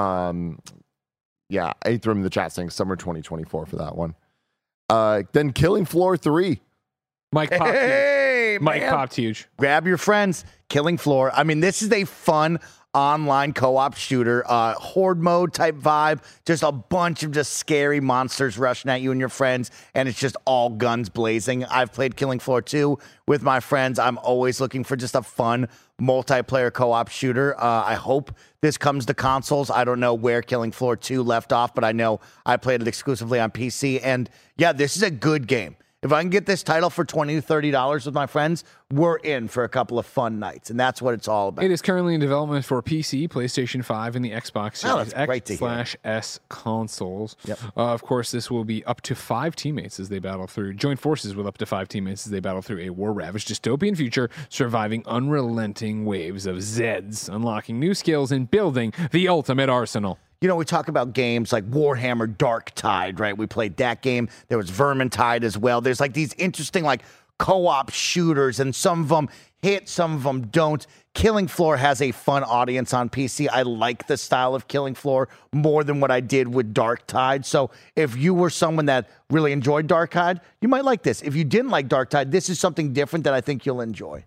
Um, 0.00 0.60
yeah, 1.48 1.72
eighth 1.86 2.06
room 2.06 2.18
in 2.18 2.22
the 2.22 2.30
chat 2.30 2.52
saying 2.52 2.70
summer 2.70 2.94
2024 2.94 3.66
for 3.66 3.76
that 3.76 3.96
one. 3.96 4.14
Uh, 4.88 5.22
then 5.32 5.52
Killing 5.52 5.86
Floor 5.86 6.16
three. 6.16 6.60
Mike 7.32 7.50
popped 7.50 7.70
huge. 7.70 7.80
Hey, 7.80 8.58
Mike 8.60 8.82
man. 8.82 8.92
popped 8.92 9.14
huge. 9.14 9.48
grab 9.56 9.86
your 9.86 9.98
friends. 9.98 10.44
Killing 10.68 10.98
floor. 10.98 11.30
I 11.34 11.44
mean 11.44 11.60
this 11.60 11.82
is 11.82 11.92
a 11.92 12.04
fun 12.04 12.58
online 12.94 13.52
co-op 13.52 13.94
shooter 13.94 14.42
uh 14.46 14.72
horde 14.74 15.22
mode 15.22 15.52
type 15.52 15.74
vibe. 15.76 16.20
Just 16.46 16.62
a 16.62 16.72
bunch 16.72 17.22
of 17.22 17.30
just 17.32 17.54
scary 17.54 18.00
monsters 18.00 18.56
rushing 18.56 18.90
at 18.90 19.02
you 19.02 19.10
and 19.10 19.20
your 19.20 19.28
friends 19.28 19.70
and 19.94 20.08
it's 20.08 20.18
just 20.18 20.36
all 20.44 20.70
guns 20.70 21.08
blazing. 21.08 21.64
I've 21.64 21.92
played 21.92 22.16
killing 22.16 22.38
floor 22.38 22.62
2 22.62 22.98
with 23.26 23.42
my 23.42 23.60
friends. 23.60 23.98
I'm 23.98 24.18
always 24.18 24.60
looking 24.60 24.82
for 24.82 24.96
just 24.96 25.14
a 25.14 25.22
fun 25.22 25.68
multiplayer 26.00 26.72
co-op 26.72 27.08
shooter. 27.08 27.54
Uh, 27.60 27.82
i 27.84 27.94
hope 27.94 28.32
this 28.60 28.78
comes 28.78 29.06
to 29.06 29.14
consoles. 29.14 29.70
I 29.70 29.84
don't 29.84 30.00
know 30.00 30.14
where 30.14 30.42
killing 30.42 30.72
floor 30.72 30.96
2 30.96 31.22
left 31.22 31.52
off 31.52 31.74
but 31.74 31.84
i 31.84 31.92
know 31.92 32.20
i 32.46 32.56
played 32.56 32.80
it 32.82 32.88
exclusively 32.88 33.40
on 33.40 33.50
pc 33.50 34.00
and 34.02 34.30
yeah 34.56 34.72
this 34.72 34.96
is 34.96 35.02
a 35.02 35.10
good 35.10 35.46
game 35.46 35.76
if 36.02 36.12
I 36.12 36.20
can 36.20 36.30
get 36.30 36.46
this 36.46 36.62
title 36.62 36.90
for 36.90 37.04
twenty 37.04 37.34
to 37.36 37.42
thirty 37.42 37.70
dollars 37.70 38.06
with 38.06 38.14
my 38.14 38.26
friends, 38.26 38.64
we're 38.92 39.16
in 39.16 39.48
for 39.48 39.64
a 39.64 39.68
couple 39.68 39.98
of 39.98 40.06
fun 40.06 40.38
nights, 40.38 40.70
and 40.70 40.78
that's 40.78 41.02
what 41.02 41.14
it's 41.14 41.26
all 41.26 41.48
about. 41.48 41.64
It 41.64 41.70
is 41.72 41.82
currently 41.82 42.14
in 42.14 42.20
development 42.20 42.64
for 42.64 42.80
PC, 42.82 43.28
PlayStation 43.28 43.84
5, 43.84 44.14
and 44.14 44.24
the 44.24 44.30
Xbox 44.30 44.84
Oh, 44.84 45.02
Series 45.02 45.26
great 45.26 45.50
X 45.50 45.58
slash 45.58 45.96
S 46.04 46.38
consoles. 46.48 47.34
Yep. 47.46 47.58
Uh, 47.76 47.92
of 47.92 48.02
course, 48.02 48.30
this 48.30 48.50
will 48.50 48.64
be 48.64 48.84
up 48.84 49.00
to 49.02 49.14
five 49.16 49.56
teammates 49.56 49.98
as 49.98 50.08
they 50.08 50.20
battle 50.20 50.46
through, 50.46 50.74
join 50.74 50.96
forces 50.96 51.34
with 51.34 51.46
up 51.46 51.58
to 51.58 51.66
five 51.66 51.88
teammates 51.88 52.26
as 52.26 52.30
they 52.30 52.40
battle 52.40 52.62
through 52.62 52.80
a 52.82 52.90
war 52.90 53.12
ravaged 53.12 53.48
dystopian 53.48 53.96
future, 53.96 54.30
surviving 54.48 55.02
unrelenting 55.06 56.04
waves 56.04 56.46
of 56.46 56.58
Zeds, 56.58 57.28
unlocking 57.28 57.80
new 57.80 57.94
skills, 57.94 58.30
and 58.30 58.48
building 58.50 58.92
the 59.10 59.26
ultimate 59.28 59.68
arsenal. 59.68 60.18
You 60.40 60.48
know, 60.48 60.56
we 60.56 60.64
talk 60.64 60.88
about 60.88 61.12
games 61.14 61.52
like 61.52 61.68
Warhammer 61.70 62.36
Dark 62.36 62.72
Tide, 62.74 63.18
right? 63.18 63.36
We 63.36 63.46
played 63.46 63.76
that 63.78 64.02
game. 64.02 64.28
There 64.48 64.58
was 64.58 64.70
Vermintide 64.70 65.42
as 65.42 65.56
well. 65.56 65.80
There's 65.80 66.00
like 66.00 66.12
these 66.12 66.34
interesting 66.34 66.84
like 66.84 67.02
co-op 67.38 67.90
shooters, 67.90 68.60
and 68.60 68.74
some 68.74 69.02
of 69.02 69.08
them 69.08 69.28
hit, 69.62 69.88
some 69.88 70.14
of 70.14 70.22
them 70.22 70.46
don't. 70.48 70.86
Killing 71.14 71.48
Floor 71.48 71.78
has 71.78 72.02
a 72.02 72.12
fun 72.12 72.44
audience 72.44 72.92
on 72.92 73.08
PC. 73.08 73.48
I 73.50 73.62
like 73.62 74.06
the 74.06 74.18
style 74.18 74.54
of 74.54 74.68
Killing 74.68 74.94
Floor 74.94 75.28
more 75.52 75.82
than 75.82 76.00
what 76.00 76.10
I 76.10 76.20
did 76.20 76.48
with 76.48 76.74
Dark 76.74 77.06
Tide. 77.06 77.46
So 77.46 77.70
if 77.94 78.16
you 78.16 78.34
were 78.34 78.50
someone 78.50 78.86
that 78.86 79.08
really 79.30 79.52
enjoyed 79.52 79.86
Dark 79.86 80.10
Tide, 80.10 80.40
you 80.60 80.68
might 80.68 80.84
like 80.84 81.02
this. 81.02 81.22
If 81.22 81.34
you 81.34 81.44
didn't 81.44 81.70
like 81.70 81.88
Dark 81.88 82.10
Tide, 82.10 82.30
this 82.30 82.50
is 82.50 82.60
something 82.60 82.92
different 82.92 83.24
that 83.24 83.32
I 83.32 83.40
think 83.40 83.64
you'll 83.64 83.80
enjoy. 83.80 84.24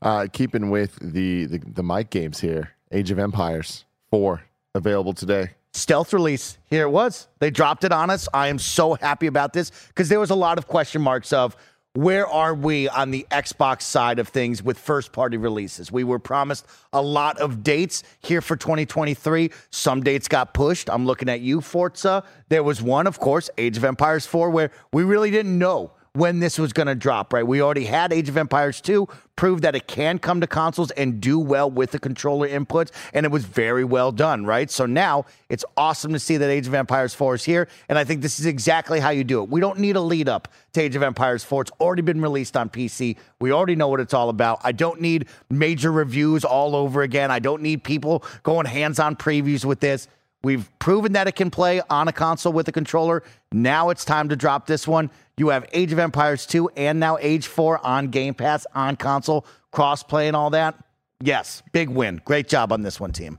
Uh, 0.00 0.28
keeping 0.32 0.70
with 0.70 0.96
the, 1.00 1.46
the 1.46 1.58
the 1.58 1.82
Mike 1.82 2.10
games 2.10 2.38
here, 2.38 2.70
Age 2.92 3.10
of 3.10 3.18
Empires 3.18 3.84
four 4.10 4.42
available 4.74 5.14
today. 5.14 5.50
stealth 5.72 6.12
release. 6.12 6.58
Here 6.70 6.82
it 6.82 6.90
was. 6.90 7.26
They 7.40 7.50
dropped 7.50 7.84
it 7.84 7.92
on 7.92 8.08
us. 8.10 8.28
I 8.32 8.48
am 8.48 8.58
so 8.58 8.94
happy 8.94 9.26
about 9.26 9.52
this 9.52 9.70
because 9.88 10.08
there 10.08 10.20
was 10.20 10.30
a 10.30 10.34
lot 10.34 10.56
of 10.58 10.68
question 10.68 11.02
marks 11.02 11.32
of 11.32 11.56
where 11.94 12.26
are 12.26 12.54
we 12.54 12.88
on 12.88 13.12
the 13.12 13.26
Xbox 13.30 13.82
side 13.82 14.18
of 14.18 14.28
things 14.28 14.62
with 14.62 14.78
first 14.78 15.12
party 15.12 15.36
releases. 15.36 15.92
We 15.92 16.02
were 16.02 16.18
promised 16.18 16.66
a 16.92 17.00
lot 17.02 17.38
of 17.38 17.62
dates 17.62 18.02
here 18.20 18.40
for 18.40 18.56
2023. 18.56 19.50
Some 19.70 20.02
dates 20.02 20.26
got 20.26 20.54
pushed. 20.54 20.90
I'm 20.90 21.06
looking 21.06 21.28
at 21.28 21.40
you, 21.40 21.60
Forza. 21.60 22.24
There 22.48 22.64
was 22.64 22.82
one, 22.82 23.06
of 23.06 23.20
course, 23.20 23.48
Age 23.58 23.76
of 23.76 23.84
Empires 23.84 24.26
4, 24.26 24.50
where 24.50 24.70
we 24.92 25.04
really 25.04 25.30
didn't 25.30 25.56
know 25.56 25.92
when 26.14 26.38
this 26.38 26.60
was 26.60 26.72
going 26.72 26.86
to 26.86 26.94
drop, 26.94 27.32
right? 27.32 27.44
We 27.44 27.60
already 27.60 27.86
had 27.86 28.12
Age 28.12 28.28
of 28.28 28.36
Empires 28.36 28.80
2 28.80 29.08
prove 29.34 29.62
that 29.62 29.74
it 29.74 29.88
can 29.88 30.20
come 30.20 30.40
to 30.40 30.46
consoles 30.46 30.92
and 30.92 31.20
do 31.20 31.40
well 31.40 31.68
with 31.68 31.90
the 31.90 31.98
controller 31.98 32.48
inputs, 32.48 32.92
and 33.12 33.26
it 33.26 33.32
was 33.32 33.44
very 33.44 33.82
well 33.82 34.12
done, 34.12 34.46
right? 34.46 34.70
So 34.70 34.86
now 34.86 35.26
it's 35.48 35.64
awesome 35.76 36.12
to 36.12 36.20
see 36.20 36.36
that 36.36 36.48
Age 36.48 36.68
of 36.68 36.74
Empires 36.74 37.14
4 37.14 37.34
is 37.34 37.44
here, 37.44 37.66
and 37.88 37.98
I 37.98 38.04
think 38.04 38.22
this 38.22 38.38
is 38.38 38.46
exactly 38.46 39.00
how 39.00 39.10
you 39.10 39.24
do 39.24 39.42
it. 39.42 39.48
We 39.48 39.60
don't 39.60 39.80
need 39.80 39.96
a 39.96 40.00
lead 40.00 40.28
up 40.28 40.46
to 40.74 40.80
Age 40.80 40.94
of 40.94 41.02
Empires 41.02 41.42
4. 41.42 41.62
It's 41.62 41.72
already 41.80 42.02
been 42.02 42.20
released 42.20 42.56
on 42.56 42.70
PC. 42.70 43.16
We 43.40 43.50
already 43.50 43.74
know 43.74 43.88
what 43.88 43.98
it's 43.98 44.14
all 44.14 44.28
about. 44.28 44.60
I 44.62 44.70
don't 44.70 45.00
need 45.00 45.26
major 45.50 45.90
reviews 45.90 46.44
all 46.44 46.76
over 46.76 47.02
again. 47.02 47.32
I 47.32 47.40
don't 47.40 47.60
need 47.60 47.82
people 47.82 48.24
going 48.44 48.66
hands 48.66 49.00
on 49.00 49.16
previews 49.16 49.64
with 49.64 49.80
this. 49.80 50.06
We've 50.44 50.70
proven 50.78 51.14
that 51.14 51.26
it 51.26 51.36
can 51.36 51.50
play 51.50 51.80
on 51.88 52.06
a 52.06 52.12
console 52.12 52.52
with 52.52 52.68
a 52.68 52.72
controller. 52.72 53.22
Now 53.50 53.88
it's 53.88 54.04
time 54.04 54.28
to 54.28 54.36
drop 54.36 54.66
this 54.66 54.86
one. 54.86 55.10
You 55.36 55.48
have 55.48 55.66
Age 55.72 55.92
of 55.92 55.98
Empires 55.98 56.46
2 56.46 56.70
and 56.76 57.00
now 57.00 57.18
Age 57.20 57.46
4 57.46 57.84
on 57.84 58.08
Game 58.08 58.34
Pass, 58.34 58.66
on 58.74 58.96
console, 58.96 59.44
crossplay 59.72 60.28
and 60.28 60.36
all 60.36 60.50
that. 60.50 60.76
Yes, 61.20 61.62
big 61.72 61.88
win. 61.88 62.20
Great 62.24 62.48
job 62.48 62.72
on 62.72 62.82
this 62.82 63.00
one, 63.00 63.12
team. 63.12 63.38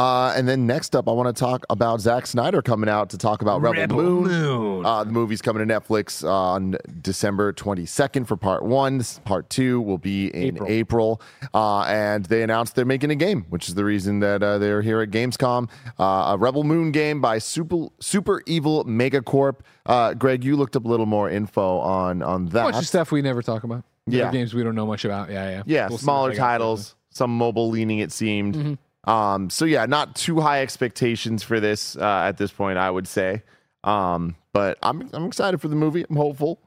Uh, 0.00 0.32
and 0.34 0.48
then 0.48 0.66
next 0.66 0.96
up, 0.96 1.10
I 1.10 1.12
want 1.12 1.34
to 1.34 1.38
talk 1.38 1.66
about 1.68 2.00
Zack 2.00 2.26
Snyder 2.26 2.62
coming 2.62 2.88
out 2.88 3.10
to 3.10 3.18
talk 3.18 3.42
about 3.42 3.60
Rebel, 3.60 3.80
Rebel 3.82 3.96
Moon. 3.96 4.22
Moon. 4.24 4.86
Uh, 4.86 5.04
the 5.04 5.12
movie's 5.12 5.42
coming 5.42 5.66
to 5.66 5.74
Netflix 5.74 6.26
on 6.26 6.78
December 7.02 7.52
22nd 7.52 8.26
for 8.26 8.38
part 8.38 8.64
one. 8.64 9.02
Part 9.26 9.50
two 9.50 9.78
will 9.82 9.98
be 9.98 10.28
in 10.28 10.56
April. 10.56 10.70
April. 10.70 11.22
Uh, 11.52 11.82
and 11.82 12.24
they 12.24 12.42
announced 12.42 12.76
they're 12.76 12.86
making 12.86 13.10
a 13.10 13.14
game, 13.14 13.44
which 13.50 13.68
is 13.68 13.74
the 13.74 13.84
reason 13.84 14.20
that 14.20 14.42
uh, 14.42 14.56
they're 14.56 14.80
here 14.80 15.02
at 15.02 15.10
Gamescom. 15.10 15.68
Uh, 15.98 16.32
a 16.32 16.38
Rebel 16.38 16.64
Moon 16.64 16.92
game 16.92 17.20
by 17.20 17.36
Super 17.36 17.88
Super 18.00 18.42
Evil 18.46 18.86
Megacorp. 18.86 19.56
Uh, 19.84 20.14
Greg, 20.14 20.44
you 20.44 20.56
looked 20.56 20.76
up 20.76 20.86
a 20.86 20.88
little 20.88 21.04
more 21.04 21.28
info 21.28 21.76
on 21.78 22.22
on 22.22 22.46
that. 22.46 22.62
bunch 22.62 22.76
of 22.76 22.86
stuff 22.86 23.12
we 23.12 23.20
never 23.20 23.42
talk 23.42 23.64
about. 23.64 23.84
Yeah. 24.06 24.28
Other 24.28 24.32
games 24.32 24.54
we 24.54 24.62
don't 24.62 24.74
know 24.74 24.86
much 24.86 25.04
about. 25.04 25.30
Yeah, 25.30 25.50
yeah. 25.50 25.62
Yeah, 25.66 25.88
We'll 25.90 25.98
smaller 25.98 26.28
what 26.28 26.32
they 26.32 26.38
got 26.38 26.42
for 26.46 26.52
titles, 26.52 26.96
some 27.10 27.36
mobile 27.36 27.68
leaning, 27.68 27.98
it 27.98 28.12
seemed. 28.12 28.54
Mm-hmm. 28.54 28.74
Um, 29.04 29.48
so 29.50 29.64
yeah, 29.64 29.86
not 29.86 30.14
too 30.14 30.40
high 30.40 30.62
expectations 30.62 31.42
for 31.42 31.60
this 31.60 31.96
uh, 31.96 32.24
at 32.26 32.36
this 32.36 32.50
point, 32.50 32.78
I 32.78 32.90
would 32.90 33.08
say. 33.08 33.42
Um, 33.84 34.36
but 34.52 34.78
I'm 34.82 35.08
I'm 35.12 35.24
excited 35.26 35.60
for 35.60 35.68
the 35.68 35.76
movie. 35.76 36.04
I'm 36.08 36.16
hopeful. 36.16 36.60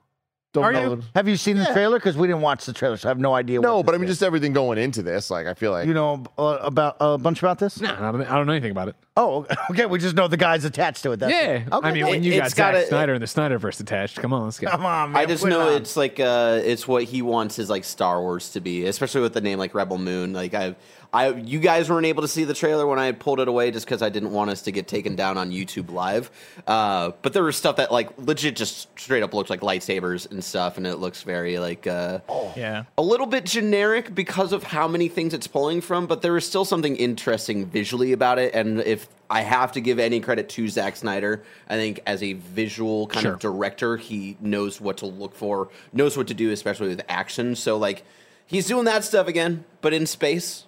Don't 0.54 0.64
Are 0.64 0.72
know. 0.72 0.94
you? 0.96 1.04
Have 1.16 1.28
you 1.28 1.36
seen 1.36 1.58
the 1.58 1.66
trailer? 1.66 1.98
Because 1.98 2.16
we 2.16 2.28
didn't 2.28 2.42
watch 2.44 2.66
the 2.66 2.74
trailer, 2.74 2.96
so 2.96 3.08
I 3.08 3.12
have 3.12 3.20
no 3.20 3.34
idea. 3.34 3.60
No, 3.60 3.78
what 3.78 3.88
but 3.88 3.96
I 3.96 3.98
mean, 3.98 4.08
is. 4.08 4.12
just 4.12 4.24
everything 4.24 4.54
going 4.54 4.78
into 4.78 5.02
this. 5.02 5.32
Like, 5.32 5.48
I 5.48 5.56
feel 5.56 5.72
like 5.72 5.88
you 5.88 5.96
know 5.96 6.24
uh, 6.38 6.60
about 6.62 6.98
a 7.00 7.18
bunch 7.18 7.40
about 7.40 7.58
this. 7.58 7.82
No, 7.82 7.90
I 7.90 8.12
don't, 8.12 8.22
I 8.22 8.36
don't 8.36 8.46
know 8.46 8.54
anything 8.54 8.72
about 8.72 8.88
it. 8.90 8.96
Oh, 9.16 9.46
okay. 9.70 9.86
We 9.86 10.00
just 10.00 10.16
know 10.16 10.28
the 10.28 10.38
guys 10.38 10.66
attached 10.66 11.04
to 11.04 11.12
it. 11.12 11.18
That's 11.20 11.32
yeah. 11.32 11.52
it. 11.52 11.72
Okay, 11.72 11.88
I 11.88 11.92
mean, 11.94 12.08
when 12.08 12.24
you 12.24 12.34
It- 12.34 12.38
got 12.38 12.46
it's 12.48 12.56
Zack 12.56 12.74
gotta- 12.74 12.88
Snyder 12.88 13.14
and 13.14 13.22
the 13.22 13.28
Snyderverse 13.28 13.80
attached, 13.80 14.18
come 14.20 14.34
on, 14.34 14.46
let's 14.46 14.60
go. 14.60 14.70
come 14.70 14.86
on, 14.86 15.12
man. 15.12 15.22
I 15.22 15.26
just 15.26 15.46
know 15.46 15.70
on. 15.70 15.74
it's 15.82 15.96
like 15.96 16.20
uh, 16.20 16.60
it's 16.64 16.88
what 16.88 17.04
he 17.04 17.22
wants 17.22 17.56
his 17.56 17.70
like 17.70 17.84
Star 17.84 18.20
Wars 18.22 18.52
to 18.52 18.60
be, 18.60 18.86
especially 18.86 19.22
with 19.22 19.34
the 19.34 19.42
name 19.42 19.60
like 19.60 19.76
Rebel 19.76 19.98
Moon. 20.00 20.34
Like 20.34 20.56
I, 20.56 20.76
I, 21.16 21.30
you 21.30 21.60
guys 21.60 21.92
weren't 21.92 22.08
able 22.08 22.24
to 22.24 22.28
see 22.28 22.44
the 22.44 22.56
trailer 22.56 22.88
when 22.88 22.98
I 22.98 23.12
pulled 23.12 23.40
it 23.40 23.48
away 23.48 23.70
just 23.70 23.86
because 23.86 24.02
I 24.02 24.10
didn't 24.10 24.32
want 24.32 24.50
us 24.50 24.64
to 24.64 24.72
get 24.72 24.88
taken 24.88 25.16
down 25.16 25.38
on 25.38 25.52
YouTube 25.52 25.92
Live. 25.92 26.32
Uh, 26.66 27.12
but 27.22 27.34
there 27.34 27.44
was 27.44 27.56
stuff 27.56 27.76
that 27.76 27.92
like 27.92 28.10
legit 28.18 28.56
just 28.56 28.88
straight 29.00 29.22
up 29.22 29.32
looked 29.32 29.52
like 29.52 29.60
lightsabers 29.62 30.32
and 30.32 30.44
stuff, 30.44 30.78
and 30.78 30.88
it 30.88 30.96
looks 30.96 31.22
very 31.22 31.60
like 31.60 31.86
uh, 31.86 32.18
Yeah. 32.56 32.86
a 32.98 33.04
little 33.04 33.28
bit 33.28 33.46
generic 33.46 34.16
because 34.16 34.54
of 34.54 34.64
how 34.64 34.88
many 34.88 35.08
things 35.08 35.36
it's 35.36 35.46
pulling 35.46 35.82
from, 35.82 36.08
but 36.08 36.24
there 36.24 36.36
is 36.36 36.48
still 36.48 36.66
something 36.66 36.96
interesting 36.96 37.68
visually 37.68 38.12
about 38.12 38.40
it. 38.40 38.56
And 38.56 38.80
if 38.82 39.03
I 39.30 39.42
have 39.42 39.72
to 39.72 39.82
give 39.82 39.98
any 40.00 40.20
credit 40.20 40.50
to 40.50 40.68
Zack 40.68 40.96
Snyder, 40.96 41.44
I 41.68 41.76
think 41.76 42.02
as 42.06 42.22
a 42.22 42.34
visual 42.34 43.08
kind 43.08 43.24
Sure. 43.24 43.34
of 43.34 43.40
director, 43.40 43.98
he 43.98 44.38
knows 44.40 44.80
what 44.80 44.98
to 44.98 45.06
look 45.08 45.34
for, 45.34 45.70
knows 45.92 46.16
what 46.18 46.28
to 46.28 46.34
do, 46.34 46.52
especially 46.52 46.90
with 46.90 47.02
action. 47.10 47.56
So 47.56 47.78
like 47.78 48.04
he's 48.46 48.68
doing 48.68 48.86
that 48.86 49.04
stuff 49.04 49.28
again, 49.28 49.64
but 49.82 49.94
in 49.94 50.06
space. 50.06 50.66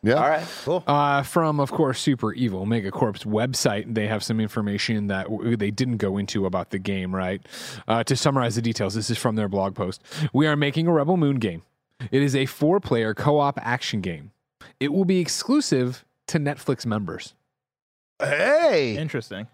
Yeah. 0.00 0.14
All 0.14 0.28
right, 0.28 0.46
cool. 0.64 0.84
Uh, 0.86 1.22
from, 1.24 1.58
of 1.58 1.72
course, 1.72 1.98
Super 1.98 2.32
Evil 2.32 2.66
Megacorp's 2.66 3.24
website, 3.24 3.92
they 3.92 4.06
have 4.06 4.22
some 4.22 4.38
information 4.38 5.08
that 5.08 5.24
w- 5.24 5.56
they 5.56 5.72
didn't 5.72 5.96
go 5.96 6.18
into 6.18 6.46
about 6.46 6.70
the 6.70 6.78
game, 6.78 7.12
right? 7.12 7.44
Uh, 7.88 8.04
to 8.04 8.14
summarize 8.14 8.54
the 8.54 8.62
details, 8.62 8.94
this 8.94 9.10
is 9.10 9.18
from 9.18 9.34
their 9.34 9.48
blog 9.48 9.74
post. 9.74 10.00
We 10.32 10.46
are 10.46 10.54
making 10.54 10.86
a 10.86 10.92
Rebel 10.92 11.16
Moon 11.16 11.40
game. 11.40 11.62
It 12.12 12.22
is 12.22 12.36
a 12.36 12.46
four 12.46 12.78
player 12.78 13.12
co 13.12 13.40
op 13.40 13.58
action 13.60 14.00
game. 14.00 14.30
It 14.78 14.92
will 14.92 15.04
be 15.04 15.18
exclusive 15.18 16.04
to 16.28 16.38
Netflix 16.38 16.86
members. 16.86 17.34
Hey, 18.20 18.96
Interesting. 18.96 19.46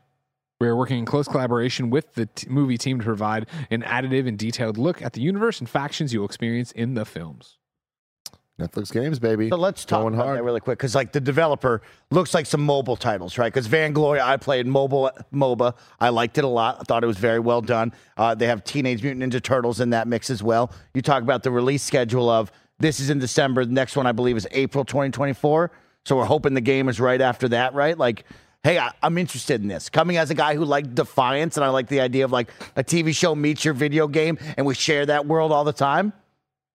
We 0.61 0.69
are 0.69 0.77
working 0.77 0.99
in 1.01 1.05
close 1.05 1.27
collaboration 1.29 1.91
with 1.91 2.15
the 2.15 2.27
t- 2.27 2.49
movie 2.49 2.79
team 2.79 2.99
to 2.99 3.05
provide 3.05 3.47
an 3.71 3.83
additive 3.83 4.27
and 4.27 4.39
detailed 4.39 4.79
look 4.79 5.03
at 5.03 5.13
the 5.13 5.21
universe 5.21 5.59
and 5.61 5.69
factions 5.69 6.15
you 6.15 6.21
will 6.21 6.27
experience 6.27 6.73
in 6.73 6.95
the 6.95 7.05
films. 7.05 7.59
Netflix 8.59 8.93
games, 8.93 9.19
baby. 9.19 9.49
So 9.51 9.57
let's 9.57 9.85
talk 9.85 10.03
Going 10.03 10.15
about 10.15 10.27
hard. 10.27 10.39
that 10.39 10.45
really 10.45 10.61
quick 10.61 10.79
because, 10.79 10.95
like, 10.95 11.11
the 11.11 11.21
developer 11.21 11.83
looks 12.13 12.33
like 12.33 12.47
some 12.47 12.65
mobile 12.65 12.95
titles, 12.95 13.37
right? 13.37 13.53
Because 13.53 13.67
Vainglory, 13.67 14.21
I 14.21 14.37
played 14.37 14.65
mobile 14.67 15.11
MOBA. 15.35 15.75
I 16.01 16.11
liked 16.11 16.39
it 16.39 16.45
a 16.45 16.49
lot. 16.49 16.77
I 16.81 16.85
thought 16.85 17.03
it 17.03 17.09
was 17.09 17.19
very 17.19 17.41
well 17.41 17.61
done. 17.61 17.93
Uh, 18.17 18.37
they 18.37 18.47
have 18.47 18.63
Teenage 18.63 19.03
Mutant 19.03 19.33
Ninja 19.33 19.43
Turtles 19.43 19.81
in 19.81 19.91
that 19.91 20.07
mix 20.07 20.31
as 20.31 20.41
well. 20.41 20.73
You 20.95 21.03
talk 21.03 21.23
about 21.25 21.43
the 21.43 21.51
release 21.51 21.83
schedule 21.83 22.31
of 22.31 22.53
this 22.79 23.01
is 23.01 23.11
in 23.11 23.19
December. 23.19 23.65
The 23.65 23.73
next 23.73 23.97
one, 23.97 24.07
I 24.07 24.13
believe, 24.13 24.37
is 24.37 24.47
April 24.53 24.85
2024. 24.85 25.73
So 26.07 26.17
we're 26.17 26.25
hoping 26.27 26.55
the 26.55 26.61
game 26.61 26.89
is 26.89 27.01
right 27.01 27.21
after 27.21 27.49
that, 27.49 27.75
right? 27.75 27.99
Like, 27.99 28.25
hey, 28.65 28.79
I, 28.79 28.91
I'm 29.03 29.17
interested 29.19 29.63
in 29.63 29.69
this. 29.69 29.89
Coming 29.89 30.17
as 30.17 30.31
a 30.31 30.35
guy 30.35 30.57
who 30.57 30.65
liked 30.65 30.95
Defiance, 30.95 31.57
and 31.57 31.65
I 31.65 31.69
like 31.69 31.87
the 31.87 32.01
idea 32.01 32.25
of 32.25 32.33
like 32.33 32.51
a 32.75 32.83
TV 32.83 33.15
show 33.15 33.35
meets 33.37 33.65
your 33.65 33.75
video 33.75 34.09
game, 34.09 34.39
and 34.57 34.67
we 34.67 34.75
share 34.75 35.07
that 35.07 35.27
world 35.27 35.53
all 35.53 35.63
the 35.63 35.73
time. 35.73 36.13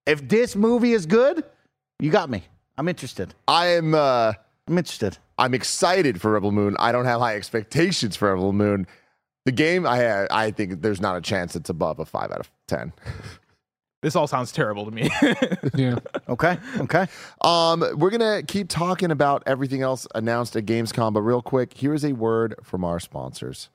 If 0.05 0.29
this 0.29 0.55
movie 0.55 0.93
is 0.93 1.05
good, 1.05 1.43
you 1.99 2.11
got 2.11 2.29
me. 2.29 2.43
I'm 2.77 2.87
interested. 2.87 3.33
I 3.47 3.67
am. 3.67 3.93
Uh, 3.93 4.33
I'm 4.67 4.77
interested. 4.77 5.17
I'm 5.37 5.53
excited 5.53 6.21
for 6.21 6.31
Rebel 6.31 6.51
Moon. 6.51 6.75
I 6.79 6.91
don't 6.91 7.05
have 7.05 7.19
high 7.19 7.35
expectations 7.35 8.15
for 8.15 8.33
Rebel 8.33 8.53
Moon. 8.53 8.87
The 9.45 9.51
game, 9.51 9.85
I 9.85 10.27
I 10.31 10.51
think 10.51 10.81
there's 10.81 11.01
not 11.01 11.17
a 11.17 11.21
chance 11.21 11.55
it's 11.55 11.69
above 11.69 11.99
a 11.99 12.05
five 12.05 12.31
out 12.31 12.39
of 12.39 12.51
ten. 12.67 12.93
This 14.01 14.15
all 14.15 14.27
sounds 14.27 14.51
terrible 14.51 14.85
to 14.85 14.91
me. 14.91 15.09
Yeah. 15.75 15.99
Okay. 16.27 16.57
Okay. 16.77 17.07
Um, 17.41 17.85
we're 17.95 18.09
gonna 18.09 18.43
keep 18.43 18.69
talking 18.69 19.11
about 19.11 19.43
everything 19.45 19.81
else 19.81 20.07
announced 20.15 20.55
at 20.55 20.65
Gamescom, 20.65 21.13
but 21.13 21.21
real 21.21 21.41
quick, 21.41 21.73
here 21.73 21.93
is 21.93 22.03
a 22.03 22.13
word 22.13 22.55
from 22.63 22.83
our 22.83 22.99
sponsors. 22.99 23.69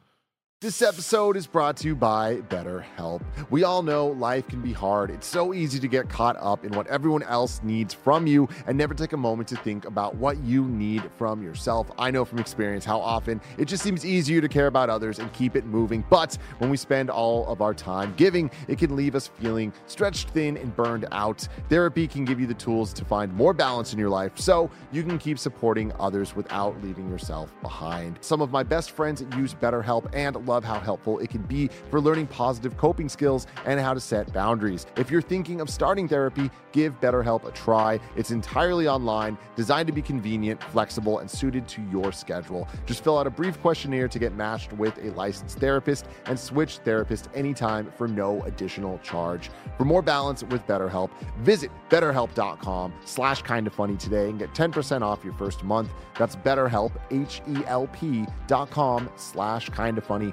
This 0.65 0.81
episode 0.81 1.37
is 1.37 1.47
brought 1.47 1.77
to 1.77 1.89
you 1.89 1.95
by 1.95 2.37
BetterHelp. 2.49 3.21
We 3.51 3.65
all 3.65 3.83
know 3.83 4.07
life 4.07 4.49
can 4.49 4.63
be 4.63 4.73
hard. 4.73 5.11
It's 5.11 5.27
so 5.27 5.53
easy 5.53 5.79
to 5.79 5.87
get 5.87 6.09
caught 6.09 6.39
up 6.41 6.65
in 6.65 6.73
what 6.73 6.87
everyone 6.87 7.23
else 7.25 7.61
needs 7.63 7.93
from 7.93 8.27
you 8.27 8.49
and 8.67 8.79
never 8.79 8.95
take 8.95 9.13
a 9.13 9.17
moment 9.19 9.47
to 9.51 9.57
think 9.57 9.85
about 9.85 10.15
what 10.17 10.39
you 10.39 10.65
need 10.65 11.03
from 11.19 11.43
yourself. 11.43 11.91
I 11.99 12.11
know 12.11 12.25
from 12.25 12.39
experience 12.39 12.83
how 12.83 12.99
often 12.99 13.43
it 13.59 13.67
just 13.67 13.83
seems 13.83 14.07
easier 14.07 14.41
to 14.41 14.49
care 14.49 14.67
about 14.67 14.89
others 14.89 15.19
and 15.19 15.31
keep 15.35 15.55
it 15.55 15.67
moving. 15.67 16.03
But 16.09 16.39
when 16.57 16.71
we 16.71 16.79
spend 16.79 17.11
all 17.11 17.47
of 17.47 17.61
our 17.61 17.75
time 17.75 18.15
giving, 18.17 18.51
it 18.67 18.79
can 18.79 18.97
leave 18.97 19.15
us 19.15 19.27
feeling 19.27 19.71
stretched 19.85 20.31
thin 20.31 20.57
and 20.57 20.75
burned 20.75 21.05
out. 21.13 21.47
Therapy 21.69 22.09
can 22.09 22.25
give 22.25 22.41
you 22.41 22.47
the 22.47 22.55
tools 22.55 22.95
to 22.95 23.05
find 23.05 23.31
more 23.35 23.53
balance 23.53 23.93
in 23.93 23.99
your 23.99 24.09
life 24.09 24.33
so 24.37 24.71
you 24.93 25.03
can 25.03 25.19
keep 25.19 25.39
supporting 25.39 25.93
others 26.01 26.35
without 26.35 26.83
leaving 26.83 27.11
yourself 27.11 27.53
behind. 27.61 28.17
Some 28.23 28.41
of 28.41 28.51
my 28.51 28.63
best 28.63 28.93
friends 28.93 29.23
use 29.37 29.53
BetterHelp 29.53 30.09
and 30.15 30.35
love 30.47 30.54
how 30.63 30.79
helpful 30.79 31.19
it 31.19 31.31
can 31.31 31.43
be 31.43 31.69
for 31.91 32.01
learning 32.01 32.27
positive 32.27 32.77
coping 32.77 33.09
skills 33.09 33.47
and 33.65 33.81
how 33.81 33.95
to 33.95 34.01
set 34.01 34.33
boundaries. 34.33 34.87
If 34.97 35.11
you're 35.11 35.23
thinking 35.23 35.61
of 35.61 35.71
starting 35.71 36.07
therapy, 36.07 36.51
give 36.73 37.01
BetterHelp 37.01 37.45
a 37.47 37.51
try. 37.53 37.99
It's 38.17 38.31
entirely 38.31 38.87
online, 38.87 39.39
designed 39.57 39.87
to 39.87 39.93
be 39.93 40.03
convenient, 40.03 40.63
flexible, 40.65 41.21
and 41.21 41.31
suited 41.31 41.67
to 41.69 41.83
your 41.91 42.13
schedule. 42.13 42.69
Just 42.85 43.03
fill 43.03 43.19
out 43.19 43.27
a 43.27 43.31
brief 43.31 43.61
questionnaire 43.61 44.09
to 44.09 44.19
get 44.19 44.35
matched 44.35 44.73
with 44.75 44.97
a 44.99 45.11
licensed 45.13 45.59
therapist 45.59 46.07
and 46.27 46.39
switch 46.39 46.79
therapist 46.79 47.29
anytime 47.35 47.91
for 47.97 48.07
no 48.07 48.43
additional 48.43 48.99
charge. 48.99 49.51
For 49.79 49.85
more 49.85 50.03
balance 50.03 50.43
with 50.45 50.67
BetterHelp, 50.67 51.11
visit 51.39 51.71
betterhelp.com 51.89 52.93
slash 53.05 53.43
kind 53.43 53.67
of 53.67 53.73
funny 53.73 53.97
today 53.97 54.29
and 54.29 54.39
get 54.39 54.53
10% 54.55 55.03
off 55.03 55.25
your 55.25 55.35
first 55.35 55.63
month. 55.65 55.91
That's 56.19 56.37
betterhelp, 56.37 56.93
H-E-L-P 57.11 58.27
dot 58.47 58.71
com 58.71 59.09
slash 59.17 59.69
kind 59.71 59.97
of 59.99 60.05
funny, 60.05 60.33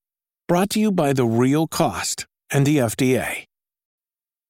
Brought 0.51 0.71
to 0.71 0.81
you 0.81 0.91
by 0.91 1.13
The 1.13 1.23
Real 1.23 1.65
Cost 1.65 2.27
and 2.51 2.67
the 2.67 2.79
FDA. 2.79 3.45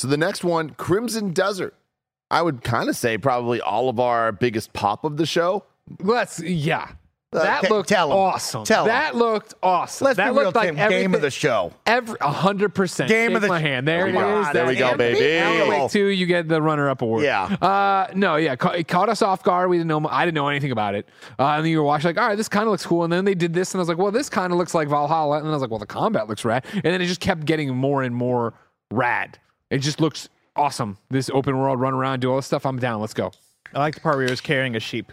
So 0.00 0.08
the 0.08 0.16
next 0.16 0.42
one, 0.44 0.70
Crimson 0.70 1.28
Desert. 1.34 1.74
I 2.30 2.40
would 2.40 2.64
kind 2.64 2.88
of 2.88 2.96
say 2.96 3.18
probably 3.18 3.60
all 3.60 3.90
of 3.90 4.00
our 4.00 4.32
biggest 4.32 4.72
pop 4.72 5.04
of 5.04 5.18
the 5.18 5.26
show. 5.26 5.64
Let's, 6.00 6.40
yeah. 6.40 6.92
That 7.32 7.64
Okay, 7.64 7.68
looked 7.68 7.90
tell 7.90 8.10
'em. 8.10 8.16
awesome. 8.16 8.64
Tell 8.64 8.84
'em. 8.84 8.88
that 8.88 9.14
looked 9.14 9.52
awesome. 9.62 10.06
Let's 10.06 10.16
that 10.16 10.30
be 10.30 10.36
real, 10.36 10.44
looked 10.46 10.56
like 10.56 10.74
Tim. 10.74 10.88
Game 10.88 11.14
of 11.14 11.20
the 11.20 11.30
show. 11.30 11.72
Every 11.84 12.16
hundred 12.18 12.74
percent. 12.74 13.10
Game 13.10 13.36
of 13.36 13.42
the 13.42 13.48
my 13.48 13.58
hand. 13.60 13.86
There 13.86 14.06
it 14.08 14.12
Come 14.14 14.42
is. 14.46 14.52
there 14.54 14.66
we 14.66 14.74
go, 14.74 14.96
baby. 14.96 15.36
Alan 15.36 15.68
Wake 15.68 15.90
two, 15.90 16.06
you 16.06 16.24
get 16.24 16.48
the 16.48 16.62
runner-up 16.62 17.02
award. 17.02 17.22
Yeah. 17.24 17.42
Uh, 17.60 18.06
no, 18.14 18.36
yeah, 18.36 18.56
ca- 18.56 18.70
it 18.70 18.88
caught 18.88 19.10
us 19.10 19.20
off 19.20 19.42
guard. 19.44 19.68
We 19.68 19.76
didn't 19.76 19.88
know. 19.88 20.08
I 20.08 20.24
didn't 20.24 20.34
know 20.36 20.48
anything 20.48 20.70
about 20.72 20.94
it. 20.94 21.06
Uh, 21.38 21.44
and 21.48 21.64
then 21.64 21.70
you 21.70 21.76
were 21.78 21.84
watching, 21.84 22.08
like, 22.08 22.18
all 22.18 22.26
right, 22.26 22.36
this 22.36 22.48
kind 22.48 22.64
of 22.64 22.70
looks 22.70 22.86
cool. 22.86 23.04
And 23.04 23.12
then 23.12 23.26
they 23.26 23.34
did 23.34 23.52
this, 23.52 23.74
and 23.74 23.80
I 23.80 23.82
was 23.82 23.88
like, 23.88 23.98
well, 23.98 24.10
this 24.10 24.30
kind 24.30 24.50
of 24.50 24.58
looks 24.58 24.74
like 24.74 24.88
Valhalla. 24.88 25.36
And 25.36 25.44
then 25.44 25.50
I 25.52 25.54
was 25.56 25.60
like, 25.60 25.70
well, 25.70 25.78
the 25.78 25.86
combat 25.86 26.26
looks 26.26 26.42
rad. 26.44 26.64
And 26.72 26.82
then 26.84 27.02
it 27.02 27.06
just 27.06 27.20
kept 27.20 27.44
getting 27.44 27.74
more 27.76 28.02
and 28.02 28.14
more 28.14 28.54
rad. 28.90 29.38
It 29.70 29.78
just 29.78 30.00
looks 30.00 30.28
awesome. 30.56 30.98
This 31.10 31.30
open 31.30 31.56
world, 31.56 31.80
run 31.80 31.94
around, 31.94 32.20
do 32.20 32.30
all 32.30 32.36
this 32.36 32.46
stuff. 32.46 32.66
I'm 32.66 32.78
down. 32.78 33.00
Let's 33.00 33.14
go. 33.14 33.30
I 33.72 33.78
like 33.78 33.94
the 33.94 34.00
part 34.00 34.16
where 34.16 34.26
he 34.26 34.30
was 34.30 34.40
carrying 34.40 34.74
a 34.74 34.80
sheep. 34.80 35.12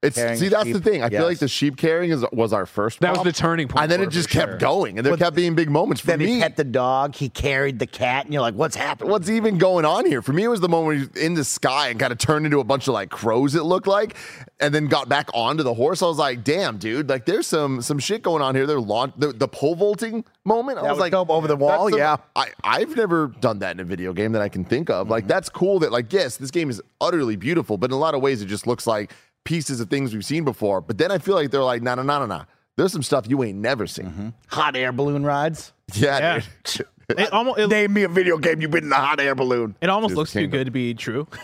Yep. 0.00 0.08
It's 0.08 0.16
Carrying 0.16 0.38
see 0.38 0.48
that's 0.48 0.64
sheep, 0.64 0.74
the 0.74 0.80
thing. 0.80 1.02
I 1.02 1.08
feel 1.08 1.24
like 1.24 1.40
the 1.40 1.48
sheep 1.48 1.76
carrying 1.76 2.12
is 2.12 2.24
was 2.32 2.52
our 2.52 2.66
first. 2.66 3.00
That 3.00 3.14
was 3.16 3.24
the 3.24 3.32
turning 3.32 3.66
point 3.66 3.82
and 3.82 3.90
then 3.90 4.00
it 4.00 4.04
it, 4.06 4.10
just 4.10 4.30
kept 4.30 4.52
sure. 4.52 4.58
going, 4.58 4.96
and 4.96 5.04
there 5.04 5.16
kept 5.16 5.34
being 5.34 5.56
big 5.56 5.70
moments 5.70 6.02
for 6.02 6.06
Then 6.08 6.20
me. 6.20 6.34
he 6.34 6.40
pet 6.40 6.54
the 6.54 6.62
dog. 6.62 7.16
He 7.16 7.28
carried 7.28 7.80
the 7.80 7.86
cat, 7.86 8.24
and 8.24 8.32
you're 8.32 8.40
like, 8.42 8.54
"What's 8.54 8.76
happening?" 8.76 9.10
What's 9.10 9.28
even 9.28 9.58
going 9.58 9.84
on 9.84 10.06
here? 10.06 10.22
For 10.22 10.32
me, 10.32 10.44
it 10.44 10.48
was 10.48 10.60
the 10.60 10.68
moment 10.68 10.86
where 10.86 10.94
he 10.94 11.00
was 11.00 11.16
in 11.16 11.34
the 11.34 11.42
sky 11.42 11.88
and 11.88 11.98
kind 11.98 12.12
of 12.12 12.18
turned 12.18 12.46
into 12.46 12.60
a 12.60 12.64
bunch 12.64 12.86
of 12.86 12.94
like 12.94 13.10
crows. 13.10 13.56
It 13.56 13.64
looked 13.64 13.88
like, 13.88 14.14
and 14.60 14.72
then 14.72 14.86
got 14.86 15.08
back 15.08 15.30
onto 15.34 15.64
the 15.64 15.74
horse. 15.74 16.00
I 16.00 16.06
was 16.06 16.18
like, 16.18 16.44
"Damn, 16.44 16.78
dude! 16.78 17.08
Like, 17.08 17.26
there's 17.26 17.48
some 17.48 17.82
some 17.82 17.98
shit 17.98 18.22
going 18.22 18.40
on 18.40 18.54
here." 18.54 18.66
They're 18.66 18.78
launch 18.78 19.14
the, 19.16 19.32
the 19.32 19.48
pole 19.48 19.74
vaulting 19.74 20.24
moment. 20.44 20.78
I 20.78 20.82
That 20.82 20.90
was 20.90 20.96
was 20.98 21.00
like, 21.00 21.10
dope 21.12 21.28
over 21.30 21.48
the 21.48 21.56
wall, 21.56 21.90
some- 21.90 21.98
yeah. 21.98 22.18
I 22.36 22.50
I've 22.62 22.94
never 22.96 23.26
done 23.40 23.58
that 23.58 23.72
in 23.72 23.80
a 23.80 23.84
video 23.84 24.12
game 24.12 24.30
that 24.30 24.42
I 24.42 24.48
can 24.48 24.64
think 24.64 24.90
of. 24.90 25.06
Mm-hmm. 25.06 25.10
Like, 25.10 25.26
that's 25.26 25.48
cool. 25.48 25.80
That 25.80 25.90
like, 25.90 26.12
yes, 26.12 26.36
this 26.36 26.52
game 26.52 26.70
is 26.70 26.80
utterly 27.00 27.34
beautiful, 27.34 27.78
but 27.78 27.90
in 27.90 27.94
a 27.94 27.98
lot 27.98 28.14
of 28.14 28.22
ways, 28.22 28.42
it 28.42 28.46
just 28.46 28.68
looks 28.68 28.86
like 28.86 29.10
pieces 29.44 29.80
of 29.80 29.88
things 29.90 30.12
we've 30.14 30.24
seen 30.24 30.44
before. 30.44 30.80
But 30.80 30.98
then 30.98 31.10
I 31.10 31.18
feel 31.18 31.34
like 31.34 31.50
they're 31.50 31.62
like, 31.62 31.82
"No, 31.82 31.94
no, 31.94 32.02
no, 32.02 32.20
no, 32.20 32.26
no." 32.26 32.44
There's 32.76 32.92
some 32.92 33.02
stuff 33.02 33.26
you 33.28 33.42
ain't 33.42 33.58
never 33.58 33.86
seen. 33.88 34.06
Mm-hmm. 34.06 34.28
Hot 34.48 34.76
air 34.76 34.92
balloon 34.92 35.24
rides. 35.24 35.72
Yeah, 35.94 36.18
Yeah. 36.18 36.40
dude. 36.64 36.86
It 37.16 37.32
almost 37.32 37.58
it, 37.58 37.68
Name 37.68 37.94
me 37.94 38.02
a 38.02 38.08
video 38.08 38.36
game 38.36 38.60
you've 38.60 38.70
been 38.70 38.84
in 38.84 38.92
a 38.92 38.96
hot 38.96 39.18
air 39.18 39.34
balloon. 39.34 39.74
it 39.80 39.88
almost 39.88 40.10
Dude, 40.10 40.18
looks 40.18 40.32
too 40.34 40.40
Kingdom. 40.40 40.58
good 40.58 40.64
to 40.66 40.70
be 40.70 40.92
true. 40.92 41.26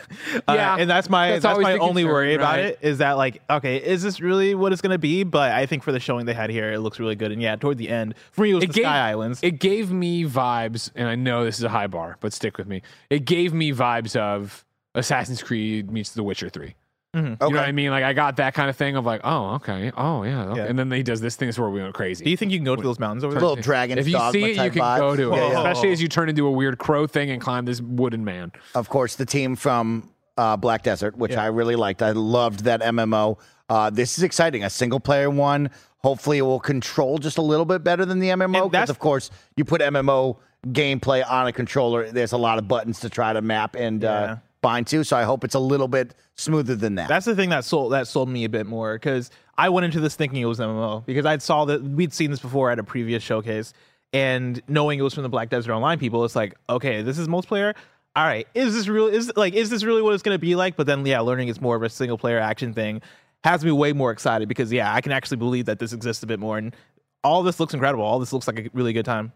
Yeah, 0.46 0.74
uh, 0.74 0.76
and 0.78 0.90
that's 0.90 1.08
my 1.08 1.30
that's 1.30 1.42
that's, 1.42 1.58
my 1.58 1.78
only 1.78 2.02
concern, 2.02 2.12
worry 2.12 2.34
about 2.34 2.56
right? 2.56 2.64
it 2.66 2.78
is 2.82 2.98
that 2.98 3.12
like 3.12 3.40
okay, 3.48 3.78
is 3.78 4.02
this 4.02 4.20
really 4.20 4.54
what 4.54 4.72
it's 4.74 4.82
going 4.82 4.92
to 4.92 4.98
be? 4.98 5.22
But 5.24 5.52
I 5.52 5.64
think 5.64 5.82
for 5.82 5.90
the 5.90 6.00
showing 6.00 6.26
they 6.26 6.34
had 6.34 6.50
here, 6.50 6.70
it 6.70 6.80
looks 6.80 7.00
really 7.00 7.16
good. 7.16 7.32
And 7.32 7.40
yeah, 7.40 7.56
toward 7.56 7.78
the 7.78 7.88
end, 7.88 8.14
for 8.32 8.42
me, 8.42 8.50
it 8.50 8.54
was 8.56 8.66
the 8.66 8.72
Sky 8.74 9.08
Islands. 9.08 9.40
It 9.42 9.58
gave 9.58 9.90
me 9.90 10.24
vibes, 10.26 10.90
and 10.94 11.08
I 11.08 11.14
know 11.14 11.46
this 11.46 11.56
is 11.56 11.64
a 11.64 11.70
high 11.70 11.86
bar, 11.86 12.18
but 12.20 12.34
stick 12.34 12.58
with 12.58 12.66
me. 12.68 12.82
It 13.08 13.24
gave 13.24 13.54
me 13.54 13.72
vibes 13.72 14.16
of 14.16 14.66
Assassin's 14.94 15.42
Creed 15.42 15.90
meets 15.90 16.10
The 16.12 16.22
Witcher 16.22 16.50
3. 17.14 17.22
You 17.30 17.36
know 17.38 17.46
what 17.60 17.68
I 17.68 17.72
mean? 17.72 17.90
Like 17.90 18.04
I 18.04 18.12
got 18.12 18.36
that 18.36 18.54
kind 18.54 18.68
of 18.68 18.76
thing 18.76 18.96
of 18.96 19.04
like, 19.04 19.20
oh, 19.24 19.54
okay, 19.54 19.92
oh 19.96 20.22
yeah, 20.24 20.44
okay. 20.46 20.60
Yeah. 20.60 20.66
and 20.66 20.78
then 20.78 20.90
he 20.90 21.02
does 21.02 21.20
this 21.20 21.36
thing 21.36 21.50
where 21.56 21.70
we 21.70 21.80
went 21.82 21.94
crazy. 21.94 22.24
Do 22.24 22.30
you 22.30 22.36
think 22.36 22.52
you 22.52 22.58
can 22.58 22.64
go 22.64 22.76
to 22.76 22.82
those 22.82 22.98
mountains 22.98 23.24
over 23.24 23.34
there? 23.34 23.40
Little 23.42 23.56
dragon 23.62 23.98
if 23.98 24.06
you 24.06 24.12
dogma 24.14 24.32
see 24.32 24.44
it, 24.52 24.64
you 24.64 24.70
can 24.70 24.82
vibe. 24.82 24.98
go 24.98 25.16
to 25.16 25.32
it, 25.32 25.36
Yeah, 25.36 25.48
yeah. 25.50 25.58
especially 25.58 25.92
as 25.92 26.02
you 26.02 26.08
turn 26.08 26.28
into 26.28 26.46
a 26.46 26.50
weird 26.50 26.78
crow 26.78 27.06
thing 27.06 27.30
and 27.30 27.40
climb 27.40 27.64
this 27.64 27.80
wooden 27.80 28.24
man. 28.24 28.52
Of 28.74 28.88
course, 28.88 29.16
the 29.16 29.26
team 29.26 29.56
from 29.56 30.10
uh, 30.36 30.56
Black 30.56 30.82
Desert, 30.82 31.16
which 31.16 31.36
I 31.36 31.46
really 31.46 31.76
liked. 31.76 32.02
I 32.02 32.10
loved 32.12 32.64
that 32.64 32.80
MMO. 32.82 33.38
Uh, 33.68 33.90
this 33.90 34.18
is 34.18 34.24
exciting. 34.24 34.64
A 34.64 34.70
single 34.70 35.00
player 35.00 35.30
one. 35.30 35.70
Hopefully, 35.98 36.38
it 36.38 36.42
will 36.42 36.60
control 36.60 37.16
just 37.18 37.38
a 37.38 37.42
little 37.42 37.64
bit 37.64 37.82
better 37.84 38.04
than 38.04 38.18
the 38.18 38.28
MMO. 38.28 38.70
Because, 38.70 38.90
of 38.90 38.98
course, 38.98 39.30
you 39.56 39.64
put 39.64 39.80
MMO 39.80 40.36
gameplay 40.66 41.22
on 41.30 41.46
a 41.46 41.52
controller, 41.52 42.10
there's 42.10 42.32
a 42.32 42.36
lot 42.38 42.58
of 42.58 42.66
buttons 42.66 43.00
to 43.00 43.10
try 43.10 43.32
to 43.32 43.40
map 43.42 43.76
and 43.76 44.02
Yeah. 44.02 44.10
uh, 44.12 44.36
bind 44.64 44.86
to. 44.88 45.04
So 45.04 45.16
I 45.16 45.24
hope 45.24 45.44
it's 45.44 45.54
a 45.54 45.60
little 45.60 45.88
bit 45.88 46.14
smoother 46.36 46.74
than 46.74 46.94
that. 46.94 47.08
That's 47.08 47.26
the 47.26 47.36
thing 47.36 47.50
that 47.50 47.64
sold 47.64 47.92
that 47.92 48.08
sold 48.08 48.30
me 48.30 48.44
a 48.44 48.48
bit 48.48 48.66
more 48.66 48.94
because 48.94 49.30
I 49.58 49.68
went 49.68 49.84
into 49.84 50.00
this 50.00 50.16
thinking 50.16 50.40
it 50.40 50.46
was 50.46 50.58
MMO 50.58 51.04
because 51.04 51.26
I 51.26 51.36
saw 51.38 51.66
that 51.66 51.82
we'd 51.82 52.14
seen 52.14 52.30
this 52.30 52.40
before 52.40 52.70
at 52.70 52.78
a 52.78 52.82
previous 52.82 53.22
showcase, 53.22 53.74
and 54.14 54.60
knowing 54.66 54.98
it 54.98 55.02
was 55.02 55.12
from 55.12 55.22
the 55.22 55.28
Black 55.28 55.50
Desert 55.50 55.72
Online 55.72 55.98
people, 55.98 56.24
it's 56.24 56.34
like, 56.34 56.54
okay, 56.70 57.02
this 57.02 57.18
is 57.18 57.28
multiplayer. 57.28 57.74
All 58.16 58.24
right, 58.24 58.48
is 58.54 58.74
this 58.74 58.88
real? 58.88 59.06
Is 59.06 59.30
like, 59.36 59.54
is 59.54 59.70
this 59.70 59.84
really 59.84 60.00
what 60.00 60.14
it's 60.14 60.22
going 60.22 60.34
to 60.34 60.40
be 60.40 60.54
like? 60.54 60.76
But 60.76 60.86
then, 60.86 61.04
yeah, 61.04 61.20
learning 61.20 61.48
it's 61.48 61.60
more 61.60 61.76
of 61.76 61.82
a 61.82 61.90
single 61.90 62.16
player 62.16 62.38
action 62.38 62.72
thing 62.72 63.02
has 63.44 63.62
me 63.62 63.70
way 63.70 63.92
more 63.92 64.10
excited 64.10 64.48
because 64.48 64.72
yeah, 64.72 64.92
I 64.92 65.02
can 65.02 65.12
actually 65.12 65.36
believe 65.36 65.66
that 65.66 65.78
this 65.78 65.92
exists 65.92 66.22
a 66.22 66.26
bit 66.26 66.40
more, 66.40 66.56
and 66.56 66.74
all 67.22 67.42
this 67.42 67.60
looks 67.60 67.74
incredible. 67.74 68.04
All 68.04 68.18
this 68.18 68.32
looks 68.32 68.46
like 68.46 68.58
a 68.58 68.70
really 68.72 68.94
good 68.94 69.04
time. 69.04 69.32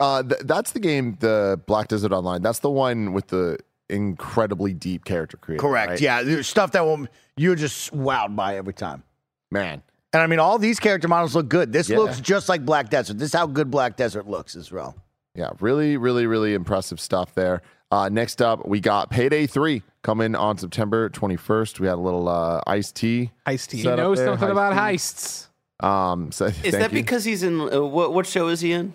Uh, 0.00 0.22
th- 0.22 0.42
that's 0.44 0.72
the 0.72 0.80
game, 0.80 1.16
the 1.20 1.60
Black 1.66 1.88
Desert 1.88 2.12
Online. 2.12 2.42
That's 2.42 2.58
the 2.58 2.70
one 2.70 3.12
with 3.12 3.28
the 3.28 3.58
incredibly 3.92 4.72
deep 4.72 5.04
character 5.04 5.36
creation. 5.36 5.60
Correct. 5.60 5.90
right? 5.90 6.00
Yeah, 6.00 6.22
there's 6.22 6.48
stuff 6.48 6.72
that 6.72 6.84
will 6.84 7.06
you're 7.36 7.54
just 7.54 7.92
wowed 7.96 8.34
by 8.34 8.56
every 8.56 8.74
time. 8.74 9.02
man. 9.50 9.82
And 10.14 10.22
I 10.22 10.26
mean, 10.26 10.40
all 10.40 10.58
these 10.58 10.78
character 10.78 11.08
models 11.08 11.34
look 11.34 11.48
good. 11.48 11.72
This 11.72 11.88
Yeah. 11.88 11.96
looks 11.96 12.20
just 12.20 12.46
like 12.46 12.66
Black 12.66 12.90
Desert. 12.90 13.16
This 13.18 13.28
is 13.28 13.34
how 13.34 13.46
good 13.46 13.70
Black 13.70 13.96
Desert 13.96 14.28
looks 14.28 14.56
as 14.56 14.70
well. 14.70 14.94
Yeah, 15.34 15.48
really, 15.60 15.96
really, 15.96 16.26
really 16.26 16.52
impressive 16.52 17.00
stuff 17.00 17.34
there. 17.34 17.62
Uh, 17.90 18.10
next 18.10 18.42
up, 18.42 18.68
we 18.68 18.78
got 18.80 19.08
Payday 19.08 19.46
3 19.46 19.82
coming 20.02 20.34
on 20.34 20.58
September 20.58 21.08
21st. 21.08 21.80
We 21.80 21.86
had 21.86 21.94
a 21.94 21.96
little 21.96 22.28
uh, 22.28 22.60
iced 22.66 22.96
tea. 22.96 23.30
Ice-T. 23.46 23.78
He 23.78 23.82
Set 23.84 23.96
knows 23.96 24.18
there, 24.18 24.26
something 24.26 24.48
heist 24.48 24.52
about 24.52 24.72
tea. 24.74 24.78
heists. 24.96 25.46
Um, 25.80 26.30
so 26.30 26.44
Is 26.62 26.72
that 26.72 26.92
you. 26.92 27.02
because 27.02 27.24
he's 27.24 27.42
in 27.42 27.58
uh, 27.60 27.80
what? 27.82 28.12
What 28.12 28.26
show 28.26 28.48
is 28.48 28.60
he 28.60 28.72
in? 28.72 28.92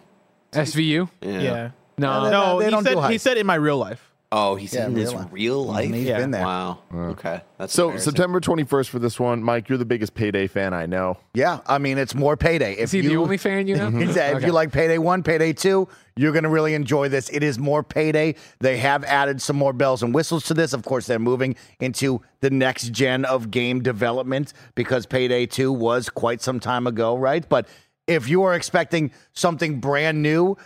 SVU? 0.54 1.10
Yeah. 1.22 1.72
No, 1.98 2.30
No, 2.30 2.60
they 2.60 2.66
he 2.66 2.72
don't 2.72 2.84
do 2.86 2.93
said 3.02 3.12
he 3.12 3.18
said 3.18 3.38
in 3.38 3.48
my 3.48 3.56
real 3.56 3.78
life. 3.80 4.07
Oh, 4.30 4.55
he's 4.55 4.73
Yeah, 4.73 4.88
in 4.88 4.95
his 4.97 5.11
real 5.11 5.19
life. 5.21 5.28
real 5.32 5.65
life. 5.65 5.93
He's 5.93 6.03
Yeah. 6.05 6.17
been 6.17 6.32
there. 6.32 6.43
Wow. 6.43 6.80
Okay, 6.93 7.39
that's 7.57 7.71
So. 7.71 7.95
September 7.95 8.41
21st 8.41 8.89
for 8.89 8.99
this 8.99 9.17
one. 9.17 9.41
Mike, 9.41 9.69
you're 9.69 9.78
the 9.78 9.86
biggest 9.86 10.15
Payday 10.15 10.47
fan 10.47 10.73
I 10.73 10.86
know. 10.86 11.15
Yeah, 11.34 11.59
I 11.65 11.78
mean, 11.78 11.97
it's 11.97 12.13
more 12.13 12.36
payday. 12.36 12.73
If 12.73 12.86
is 12.86 12.91
he 12.91 12.99
you, 13.01 13.09
the 13.09 13.15
only 13.15 13.38
fan 13.38 13.67
you 13.67 13.75
know? 13.78 13.88
Exactly. 13.99 14.32
If 14.32 14.38
Okay. 14.39 14.45
you 14.47 14.51
like 14.51 14.73
Payday 14.73 14.97
1, 14.97 15.23
Payday 15.23 15.53
2, 15.53 15.88
you're 16.17 16.34
going 16.34 16.43
to 16.43 16.49
really 16.49 16.73
enjoy 16.73 17.07
this. 17.07 17.30
It 17.30 17.41
is 17.41 17.57
more 17.57 17.84
Payday. 17.84 18.36
They 18.59 18.78
have 18.80 19.05
added 19.05 19.41
some 19.41 19.55
more 19.55 19.71
bells 19.71 20.03
and 20.03 20.13
whistles 20.13 20.43
to 20.45 20.53
this. 20.53 20.73
Of 20.73 20.84
course, 20.84 21.07
they're 21.07 21.19
moving 21.19 21.55
into 21.80 22.19
the 22.41 22.49
next 22.49 22.89
gen 22.91 23.23
of 23.23 23.49
game 23.49 23.82
development 23.82 24.51
because 24.75 25.05
Payday 25.05 25.45
2 25.45 25.71
was 25.71 26.09
quite 26.09 26.41
some 26.41 26.59
time 26.59 26.86
ago, 26.86 27.15
right? 27.17 27.47
But 27.47 27.65
if 28.07 28.28
you 28.28 28.43
are 28.43 28.53
expecting 28.53 29.11
something 29.34 29.80
brand 29.80 30.21
new, 30.21 30.57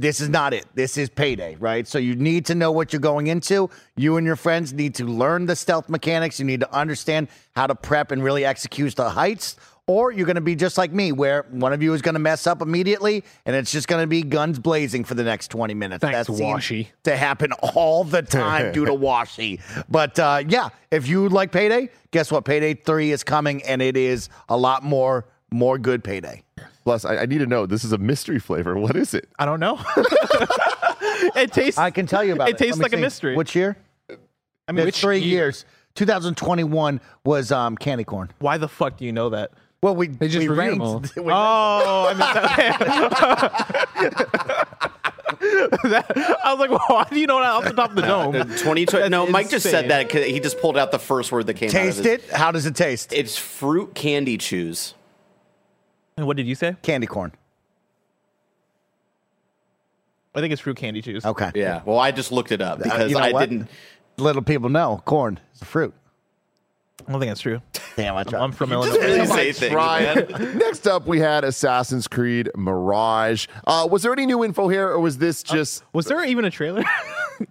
this 0.00 0.20
is 0.20 0.28
not 0.28 0.54
it. 0.54 0.66
This 0.74 0.96
is 0.96 1.08
payday, 1.10 1.56
right? 1.56 1.86
So 1.86 1.98
you 1.98 2.16
need 2.16 2.46
to 2.46 2.54
know 2.54 2.72
what 2.72 2.92
you're 2.92 3.00
going 3.00 3.26
into. 3.26 3.68
You 3.96 4.16
and 4.16 4.26
your 4.26 4.36
friends 4.36 4.72
need 4.72 4.94
to 4.96 5.04
learn 5.04 5.46
the 5.46 5.54
stealth 5.54 5.88
mechanics. 5.88 6.38
You 6.38 6.46
need 6.46 6.60
to 6.60 6.74
understand 6.74 7.28
how 7.54 7.66
to 7.66 7.74
prep 7.74 8.10
and 8.10 8.24
really 8.24 8.44
execute 8.44 8.96
the 8.96 9.10
heights. 9.10 9.56
Or 9.86 10.12
you're 10.12 10.26
going 10.26 10.36
to 10.36 10.40
be 10.40 10.54
just 10.54 10.78
like 10.78 10.92
me, 10.92 11.10
where 11.10 11.46
one 11.50 11.72
of 11.72 11.82
you 11.82 11.92
is 11.94 12.00
going 12.00 12.14
to 12.14 12.20
mess 12.20 12.46
up 12.46 12.62
immediately, 12.62 13.24
and 13.44 13.56
it's 13.56 13.72
just 13.72 13.88
going 13.88 14.00
to 14.00 14.06
be 14.06 14.22
guns 14.22 14.58
blazing 14.60 15.02
for 15.02 15.14
the 15.14 15.24
next 15.24 15.48
20 15.48 15.74
minutes. 15.74 16.00
Thanks, 16.00 16.28
seems 16.28 16.40
Washi. 16.40 16.86
To 17.04 17.16
happen 17.16 17.50
all 17.74 18.04
the 18.04 18.22
time 18.22 18.70
due 18.72 18.84
to 18.84 18.92
Washi. 18.92 19.60
But 19.88 20.16
uh, 20.18 20.44
yeah, 20.46 20.68
if 20.92 21.08
you 21.08 21.28
like 21.28 21.50
Payday, 21.50 21.90
guess 22.12 22.30
what? 22.30 22.44
Payday 22.44 22.74
3 22.74 23.10
is 23.10 23.24
coming, 23.24 23.64
and 23.64 23.82
it 23.82 23.96
is 23.96 24.28
a 24.48 24.56
lot 24.56 24.84
more, 24.84 25.26
more 25.50 25.76
good 25.76 26.04
Payday. 26.04 26.44
Plus, 26.84 27.04
I, 27.04 27.18
I 27.18 27.26
need 27.26 27.38
to 27.38 27.46
know 27.46 27.66
this 27.66 27.84
is 27.84 27.92
a 27.92 27.98
mystery 27.98 28.38
flavor. 28.38 28.76
What 28.78 28.96
is 28.96 29.12
it? 29.14 29.28
I 29.38 29.44
don't 29.44 29.60
know. 29.60 29.78
it 31.36 31.52
tastes. 31.52 31.78
I 31.78 31.90
can 31.90 32.06
tell 32.06 32.24
you 32.24 32.32
about 32.32 32.48
it. 32.48 32.54
It 32.54 32.58
tastes 32.58 32.78
Let 32.78 32.80
me 32.80 32.82
like 32.84 32.92
a 32.92 32.96
see. 32.96 33.00
mystery. 33.02 33.36
Which 33.36 33.54
year? 33.54 33.76
I 34.66 34.72
mean, 34.72 34.88
It's 34.88 34.98
three 35.00 35.18
years. 35.18 35.64
2021 35.96 37.00
was 37.24 37.50
um, 37.52 37.76
candy 37.76 38.04
corn. 38.04 38.30
Why 38.38 38.56
the 38.58 38.68
fuck 38.68 38.96
do 38.96 39.04
you 39.04 39.12
know 39.12 39.28
that? 39.30 39.50
Well, 39.82 39.96
we 39.96 40.06
They 40.08 40.28
just 40.28 40.38
we 40.38 40.48
reviewed 40.48 40.80
them 40.80 40.92
ranked- 41.02 41.16
we 41.16 41.32
Oh, 41.32 42.06
I 42.10 42.14
missed 42.14 42.34
that. 42.34 43.70
I 45.42 46.52
was 46.52 46.58
like, 46.60 46.70
well, 46.70 46.80
why 46.88 47.06
do 47.10 47.18
you 47.18 47.26
know 47.26 47.40
that 47.40 47.50
off 47.50 47.64
the 47.64 47.72
top 47.72 47.90
of 47.90 47.96
the 47.96 48.02
dome? 48.02 48.32
2020. 48.32 49.08
No, 49.08 49.22
That's 49.22 49.32
Mike 49.32 49.50
just 49.50 49.64
said 49.64 49.84
insane. 49.86 49.88
that 49.88 50.08
'cause 50.10 50.24
he 50.24 50.38
just 50.40 50.60
pulled 50.60 50.76
out 50.76 50.92
the 50.92 50.98
first 50.98 51.32
word 51.32 51.46
that 51.46 51.54
came 51.54 51.68
out. 51.68 51.72
taste 51.72 51.98
of 52.00 52.04
his, 52.04 52.14
it. 52.24 52.30
How 52.30 52.52
does 52.52 52.66
it 52.66 52.74
taste? 52.76 53.12
It's 53.12 53.36
fruit 53.36 53.94
candy 53.94 54.36
chews. 54.38 54.94
And 56.20 56.26
what 56.26 56.36
did 56.36 56.46
you 56.46 56.54
say? 56.54 56.76
Candy 56.82 57.06
corn. 57.06 57.32
I 60.34 60.40
think 60.40 60.52
it's 60.52 60.60
fruit 60.60 60.76
candy 60.76 61.00
juice. 61.00 61.24
Okay. 61.24 61.50
Yeah. 61.54 61.80
Well, 61.86 61.98
I 61.98 62.10
just 62.10 62.30
looked 62.30 62.52
it 62.52 62.60
up 62.60 62.76
because 62.78 63.00
Uh, 63.00 63.04
you 63.06 63.14
know 63.14 63.20
I 63.20 63.32
what? 63.32 63.48
didn't. 63.48 63.68
Little 64.18 64.42
people 64.42 64.68
know 64.68 65.00
corn 65.06 65.40
is 65.54 65.62
a 65.62 65.64
fruit. 65.64 65.94
I 67.08 67.10
don't 67.12 67.20
think 67.22 67.30
that's 67.30 67.40
true. 67.40 67.62
Damn, 67.96 68.14
I 68.16 68.22
tried. 68.24 68.42
I'm 68.42 68.52
from 68.52 68.68
Just 68.68 68.88
Illinois. 68.88 69.06
really 69.06 69.26
say 69.26 69.52
things, 69.52 69.74
man. 69.74 70.58
Next 70.58 70.86
up, 70.86 71.06
we 71.06 71.20
had 71.20 71.42
Assassin's 71.42 72.06
Creed 72.06 72.50
Mirage. 72.54 73.46
Uh, 73.66 73.88
was 73.90 74.02
there 74.02 74.12
any 74.12 74.26
new 74.26 74.44
info 74.44 74.68
here, 74.68 74.88
or 74.88 75.00
was 75.00 75.16
this 75.16 75.42
just? 75.42 75.82
Was 75.94 76.04
there 76.04 76.22
even 76.22 76.44
a 76.44 76.50
trailer? 76.50 76.84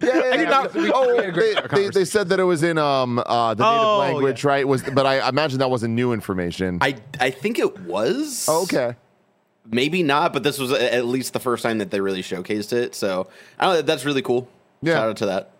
yeah, 0.02 0.30
I 0.32 0.36
did 0.36 0.48
not- 0.48 0.74
we- 0.74 0.92
oh, 0.92 1.10
we 1.12 1.16
had 1.16 1.28
a 1.28 1.32
great 1.32 1.70
they, 1.70 1.82
they, 1.84 1.88
they 1.90 2.04
said 2.04 2.28
that 2.28 2.38
it 2.40 2.44
was 2.44 2.62
in 2.62 2.78
um 2.78 3.18
uh, 3.18 3.54
the 3.54 3.64
native 3.64 3.82
Oh, 3.86 3.98
language, 3.98 4.44
right? 4.44 4.66
Was 4.66 4.82
but 4.82 5.06
I 5.06 5.28
imagine 5.28 5.58
that 5.58 5.70
wasn't 5.70 5.94
new 5.94 6.12
information. 6.12 6.78
I 6.80 6.96
I 7.18 7.30
think 7.30 7.58
it 7.58 7.78
was. 7.80 8.46
Oh, 8.48 8.62
okay. 8.62 8.96
Maybe 9.66 10.02
not, 10.02 10.32
but 10.32 10.42
this 10.42 10.58
was 10.58 10.72
at 10.72 11.04
least 11.06 11.32
the 11.32 11.38
first 11.40 11.62
time 11.62 11.78
that 11.78 11.90
they 11.90 12.00
really 12.00 12.22
showcased 12.22 12.72
it. 12.72 12.94
So 12.94 13.28
I 13.58 13.66
don't 13.66 13.74
know, 13.74 13.82
that's 13.82 14.04
really 14.04 14.22
cool. 14.22 14.48
Yeah. 14.82 14.94
Shout 14.94 15.08
out 15.10 15.16
to 15.18 15.26
that. 15.26 15.50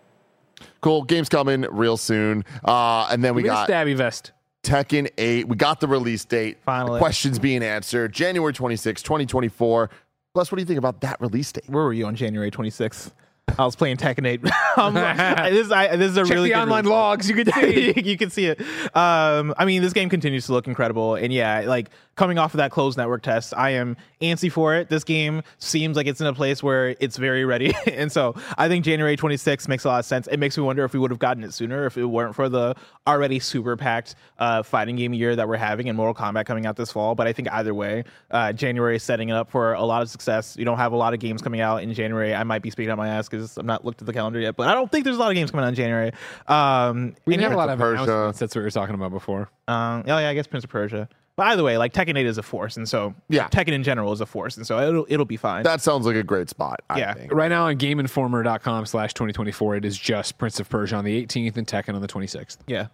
Cool. 0.81 1.03
Game's 1.03 1.29
coming 1.29 1.61
real 1.71 1.97
soon. 1.97 2.43
Uh, 2.65 3.07
and 3.11 3.23
then 3.23 3.35
we 3.35 3.43
Give 3.43 3.51
me 3.51 3.55
got 3.55 3.69
stabby 3.69 3.95
vest. 3.95 4.31
Tekken 4.63 5.09
8. 5.17 5.47
We 5.47 5.55
got 5.55 5.79
the 5.79 5.87
release 5.87 6.23
date. 6.25 6.57
Finally. 6.65 6.99
Questions 6.99 7.39
being 7.39 7.63
answered. 7.63 8.13
January 8.13 8.53
26, 8.53 9.01
2024. 9.01 9.89
Plus, 10.33 10.51
what 10.51 10.55
do 10.57 10.61
you 10.61 10.65
think 10.65 10.77
about 10.77 11.01
that 11.01 11.19
release 11.21 11.51
date? 11.51 11.63
Where 11.67 11.83
were 11.83 11.93
you 11.93 12.05
on 12.05 12.15
January 12.15 12.51
26th? 12.51 13.11
I 13.57 13.65
was 13.65 13.75
playing 13.75 13.97
Tekken 13.97 14.25
8. 14.25 14.41
um, 14.77 14.93
this, 14.93 15.71
I, 15.71 15.95
this 15.95 16.11
is 16.11 16.17
a 16.17 16.23
Check 16.23 16.33
really 16.33 16.49
the 16.49 16.55
good 16.55 16.61
online 16.61 16.83
release. 16.85 16.91
logs. 16.91 17.29
You 17.29 17.35
can 17.35 17.51
see. 17.53 17.93
you 18.05 18.17
can 18.17 18.29
see 18.29 18.45
it. 18.47 18.61
Um, 18.95 19.53
I 19.57 19.65
mean, 19.65 19.81
this 19.81 19.93
game 19.93 20.09
continues 20.09 20.45
to 20.47 20.53
look 20.53 20.67
incredible, 20.67 21.15
and 21.15 21.31
yeah, 21.33 21.61
like 21.67 21.89
coming 22.15 22.37
off 22.37 22.53
of 22.53 22.59
that 22.59 22.71
closed 22.71 22.97
network 22.97 23.23
test, 23.23 23.53
I 23.55 23.71
am 23.71 23.97
antsy 24.21 24.51
for 24.51 24.75
it. 24.75 24.89
This 24.89 25.03
game 25.03 25.41
seems 25.57 25.97
like 25.97 26.07
it's 26.07 26.21
in 26.21 26.27
a 26.27 26.33
place 26.33 26.61
where 26.61 26.95
it's 26.99 27.17
very 27.17 27.45
ready, 27.45 27.73
and 27.87 28.11
so 28.11 28.35
I 28.57 28.67
think 28.67 28.85
January 28.85 29.17
26th 29.17 29.67
makes 29.67 29.85
a 29.85 29.87
lot 29.87 29.99
of 29.99 30.05
sense. 30.05 30.27
It 30.27 30.37
makes 30.37 30.57
me 30.57 30.63
wonder 30.63 30.83
if 30.83 30.93
we 30.93 30.99
would 30.99 31.11
have 31.11 31.19
gotten 31.19 31.43
it 31.43 31.53
sooner 31.53 31.85
if 31.85 31.97
it 31.97 32.05
weren't 32.05 32.35
for 32.35 32.49
the 32.49 32.75
already 33.07 33.39
super 33.39 33.75
packed 33.77 34.15
uh, 34.39 34.61
fighting 34.63 34.95
game 34.95 35.13
year 35.13 35.35
that 35.35 35.47
we're 35.47 35.57
having 35.57 35.89
and 35.89 35.97
Mortal 35.97 36.13
Kombat 36.13 36.45
coming 36.45 36.65
out 36.65 36.75
this 36.75 36.91
fall. 36.91 37.15
But 37.15 37.27
I 37.27 37.33
think 37.33 37.51
either 37.51 37.73
way, 37.73 38.03
uh, 38.29 38.53
January 38.53 38.97
is 38.97 39.03
setting 39.03 39.29
it 39.29 39.33
up 39.33 39.49
for 39.49 39.73
a 39.73 39.83
lot 39.83 40.01
of 40.01 40.09
success. 40.09 40.55
You 40.57 40.65
don't 40.65 40.77
have 40.77 40.91
a 40.91 40.97
lot 40.97 41.13
of 41.13 41.19
games 41.19 41.41
coming 41.41 41.61
out 41.61 41.81
in 41.83 41.93
January. 41.93 42.35
I 42.35 42.43
might 42.43 42.61
be 42.61 42.69
speaking 42.69 42.91
out 42.91 42.97
my 42.97 43.07
ass 43.07 43.27
because 43.27 43.40
I'm 43.57 43.65
not 43.65 43.83
looked 43.85 44.01
at 44.01 44.05
the 44.07 44.13
calendar 44.13 44.39
yet, 44.39 44.55
but 44.55 44.67
I 44.67 44.73
don't 44.73 44.91
think 44.91 45.03
there's 45.05 45.17
a 45.17 45.19
lot 45.19 45.29
of 45.31 45.35
games 45.35 45.51
coming 45.51 45.63
out 45.65 45.69
in 45.69 45.75
January. 45.75 46.11
Um, 46.47 47.15
We 47.25 47.33
didn't 47.33 47.43
have 47.43 47.53
a 47.53 47.57
lot 47.57 47.69
of 47.69 47.79
Persia. 47.79 48.03
announcements. 48.03 48.39
That's 48.39 48.55
what 48.55 48.61
we 48.61 48.65
were 48.65 48.71
talking 48.71 48.95
about 48.95 49.11
before. 49.11 49.49
um, 49.67 50.03
oh 50.07 50.17
yeah, 50.17 50.29
I 50.29 50.33
guess 50.33 50.47
Prince 50.47 50.63
of 50.63 50.69
Persia. 50.69 51.07
By 51.37 51.55
the 51.55 51.63
way, 51.63 51.77
like 51.77 51.93
Tekken 51.93 52.17
8 52.19 52.25
is 52.25 52.37
a 52.37 52.43
force, 52.43 52.75
and 52.77 52.87
so 52.87 53.15
Yeah. 53.29 53.47
Tekken 53.47 53.69
in 53.69 53.83
general 53.83 54.11
is 54.11 54.19
a 54.21 54.25
force, 54.25 54.57
and 54.57 54.67
so 54.67 54.79
it'll 54.79 55.05
it'll 55.09 55.25
be 55.25 55.37
fine. 55.37 55.63
That 55.63 55.81
sounds 55.81 56.05
like 56.05 56.15
a 56.17 56.23
great 56.23 56.49
spot. 56.49 56.81
I 56.89 56.99
Yeah. 56.99 57.13
think. 57.13 57.33
Right 57.33 57.47
now 57.49 57.65
on 57.67 57.77
GameInformer.com 57.77 58.85
slash 58.85 59.13
2024, 59.13 59.77
it 59.77 59.85
is 59.85 59.97
just 59.97 60.37
Prince 60.37 60.59
of 60.59 60.69
Persia 60.69 60.95
on 60.97 61.05
the 61.05 61.15
18th 61.25 61.57
and 61.57 61.65
Tekken 61.65 61.95
on 61.95 62.01
the 62.01 62.07
26th. 62.07 62.57
yeah. 62.67 62.87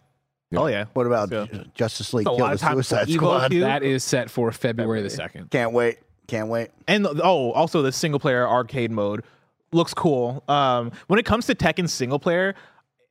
Oh 0.56 0.68
yeah. 0.68 0.86
What 0.94 1.06
about 1.08 1.28
So- 1.30 1.48
Justice 1.74 2.14
League 2.14 2.26
a 2.28 2.30
Kill 2.30 2.40
lot 2.40 2.48
the 2.50 2.54
of 2.54 2.60
time 2.62 2.74
Suicide 2.76 3.08
before 3.08 3.38
Squad? 3.38 3.52
too. 3.52 3.60
That 3.62 3.84
is 3.84 4.04
set 4.04 4.30
for 4.30 4.50
February 4.54 5.02
the 5.02 5.10
2nd. 5.10 5.50
Can't 5.50 5.74
wait. 5.74 5.98
Can't 6.28 6.48
wait. 6.48 6.70
And 6.88 7.06
oh, 7.06 7.52
also 7.52 7.82
the 7.82 7.92
single 7.92 8.20
player 8.20 8.48
arcade 8.48 8.92
mode 8.92 9.26
looks 9.72 9.94
cool. 9.94 10.44
Um, 10.48 10.92
when 11.08 11.20
it 11.20 11.26
comes 11.26 11.46
to 11.48 11.56
Tekken 11.56 11.90
single 11.90 12.20
player, 12.20 12.56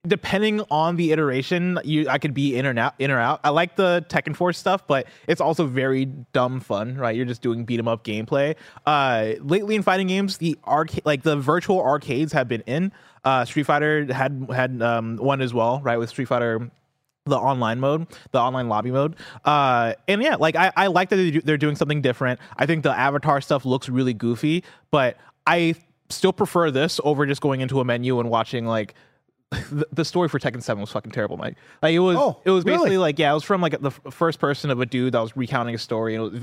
depending 0.06 0.60
on 0.70 0.96
the 0.96 1.12
iteration, 1.12 1.78
you 1.84 2.08
I 2.08 2.18
could 2.18 2.32
be 2.34 2.56
in 2.56 2.66
or 2.66 2.78
out. 2.78 2.94
In 2.98 3.10
or 3.10 3.18
out. 3.18 3.40
I 3.44 3.50
like 3.50 3.76
the 3.76 4.04
Tekken 4.08 4.36
Force 4.36 4.58
stuff, 4.58 4.86
but 4.86 5.06
it's 5.26 5.40
also 5.40 5.66
very 5.66 6.04
dumb 6.04 6.60
fun, 6.60 6.96
right? 6.96 7.14
You're 7.16 7.26
just 7.26 7.42
doing 7.42 7.64
beat 7.64 7.78
'em 7.78 7.88
up 7.88 8.04
gameplay. 8.04 8.54
Uh, 8.84 9.32
lately 9.40 9.74
in 9.74 9.82
fighting 9.82 10.06
games, 10.06 10.38
the 10.38 10.56
arcade, 10.66 11.04
like 11.04 11.22
the 11.22 11.36
virtual 11.36 11.80
arcades, 11.80 12.32
have 12.32 12.48
been 12.48 12.62
in. 12.66 12.92
Uh, 13.24 13.44
Street 13.44 13.64
Fighter 13.64 14.12
had 14.12 14.46
had 14.54 14.80
um, 14.82 15.16
one 15.16 15.40
as 15.40 15.52
well, 15.52 15.80
right? 15.82 15.98
With 15.98 16.10
Street 16.10 16.28
Fighter 16.28 16.70
the 17.24 17.36
online 17.36 17.80
mode, 17.80 18.06
the 18.30 18.38
online 18.38 18.68
lobby 18.68 18.92
mode. 18.92 19.16
Uh, 19.44 19.94
and 20.06 20.22
yeah, 20.22 20.36
like 20.36 20.54
I, 20.54 20.72
I 20.76 20.86
like 20.86 21.08
that 21.08 21.16
they 21.16 21.32
do- 21.32 21.40
they're 21.40 21.56
doing 21.56 21.74
something 21.74 22.00
different. 22.00 22.38
I 22.56 22.66
think 22.66 22.84
the 22.84 22.96
avatar 22.96 23.40
stuff 23.40 23.64
looks 23.64 23.88
really 23.88 24.14
goofy, 24.14 24.62
but 24.92 25.16
I 25.44 25.74
still 26.08 26.32
prefer 26.32 26.70
this 26.70 27.00
over 27.04 27.26
just 27.26 27.40
going 27.40 27.60
into 27.60 27.80
a 27.80 27.84
menu 27.84 28.18
and 28.20 28.30
watching 28.30 28.66
like 28.66 28.94
the, 29.70 29.86
the 29.92 30.04
story 30.04 30.28
for 30.28 30.38
Tekken 30.38 30.62
7 30.62 30.80
was 30.80 30.90
fucking 30.90 31.12
terrible, 31.12 31.36
Mike. 31.36 31.56
Like 31.82 31.94
it 31.94 31.98
was 32.00 32.16
Oh, 32.16 32.40
it 32.44 32.50
was 32.50 32.64
basically 32.64 32.90
really? 32.90 32.98
like 32.98 33.18
yeah, 33.18 33.30
it 33.30 33.34
was 33.34 33.44
from 33.44 33.60
like 33.60 33.80
the 33.80 33.90
first 33.90 34.38
person 34.38 34.70
of 34.70 34.80
a 34.80 34.86
dude 34.86 35.14
that 35.14 35.20
was 35.20 35.36
recounting 35.36 35.74
a 35.74 35.78
story 35.78 36.14
and 36.16 36.24
it 36.24 36.32
was, 36.32 36.42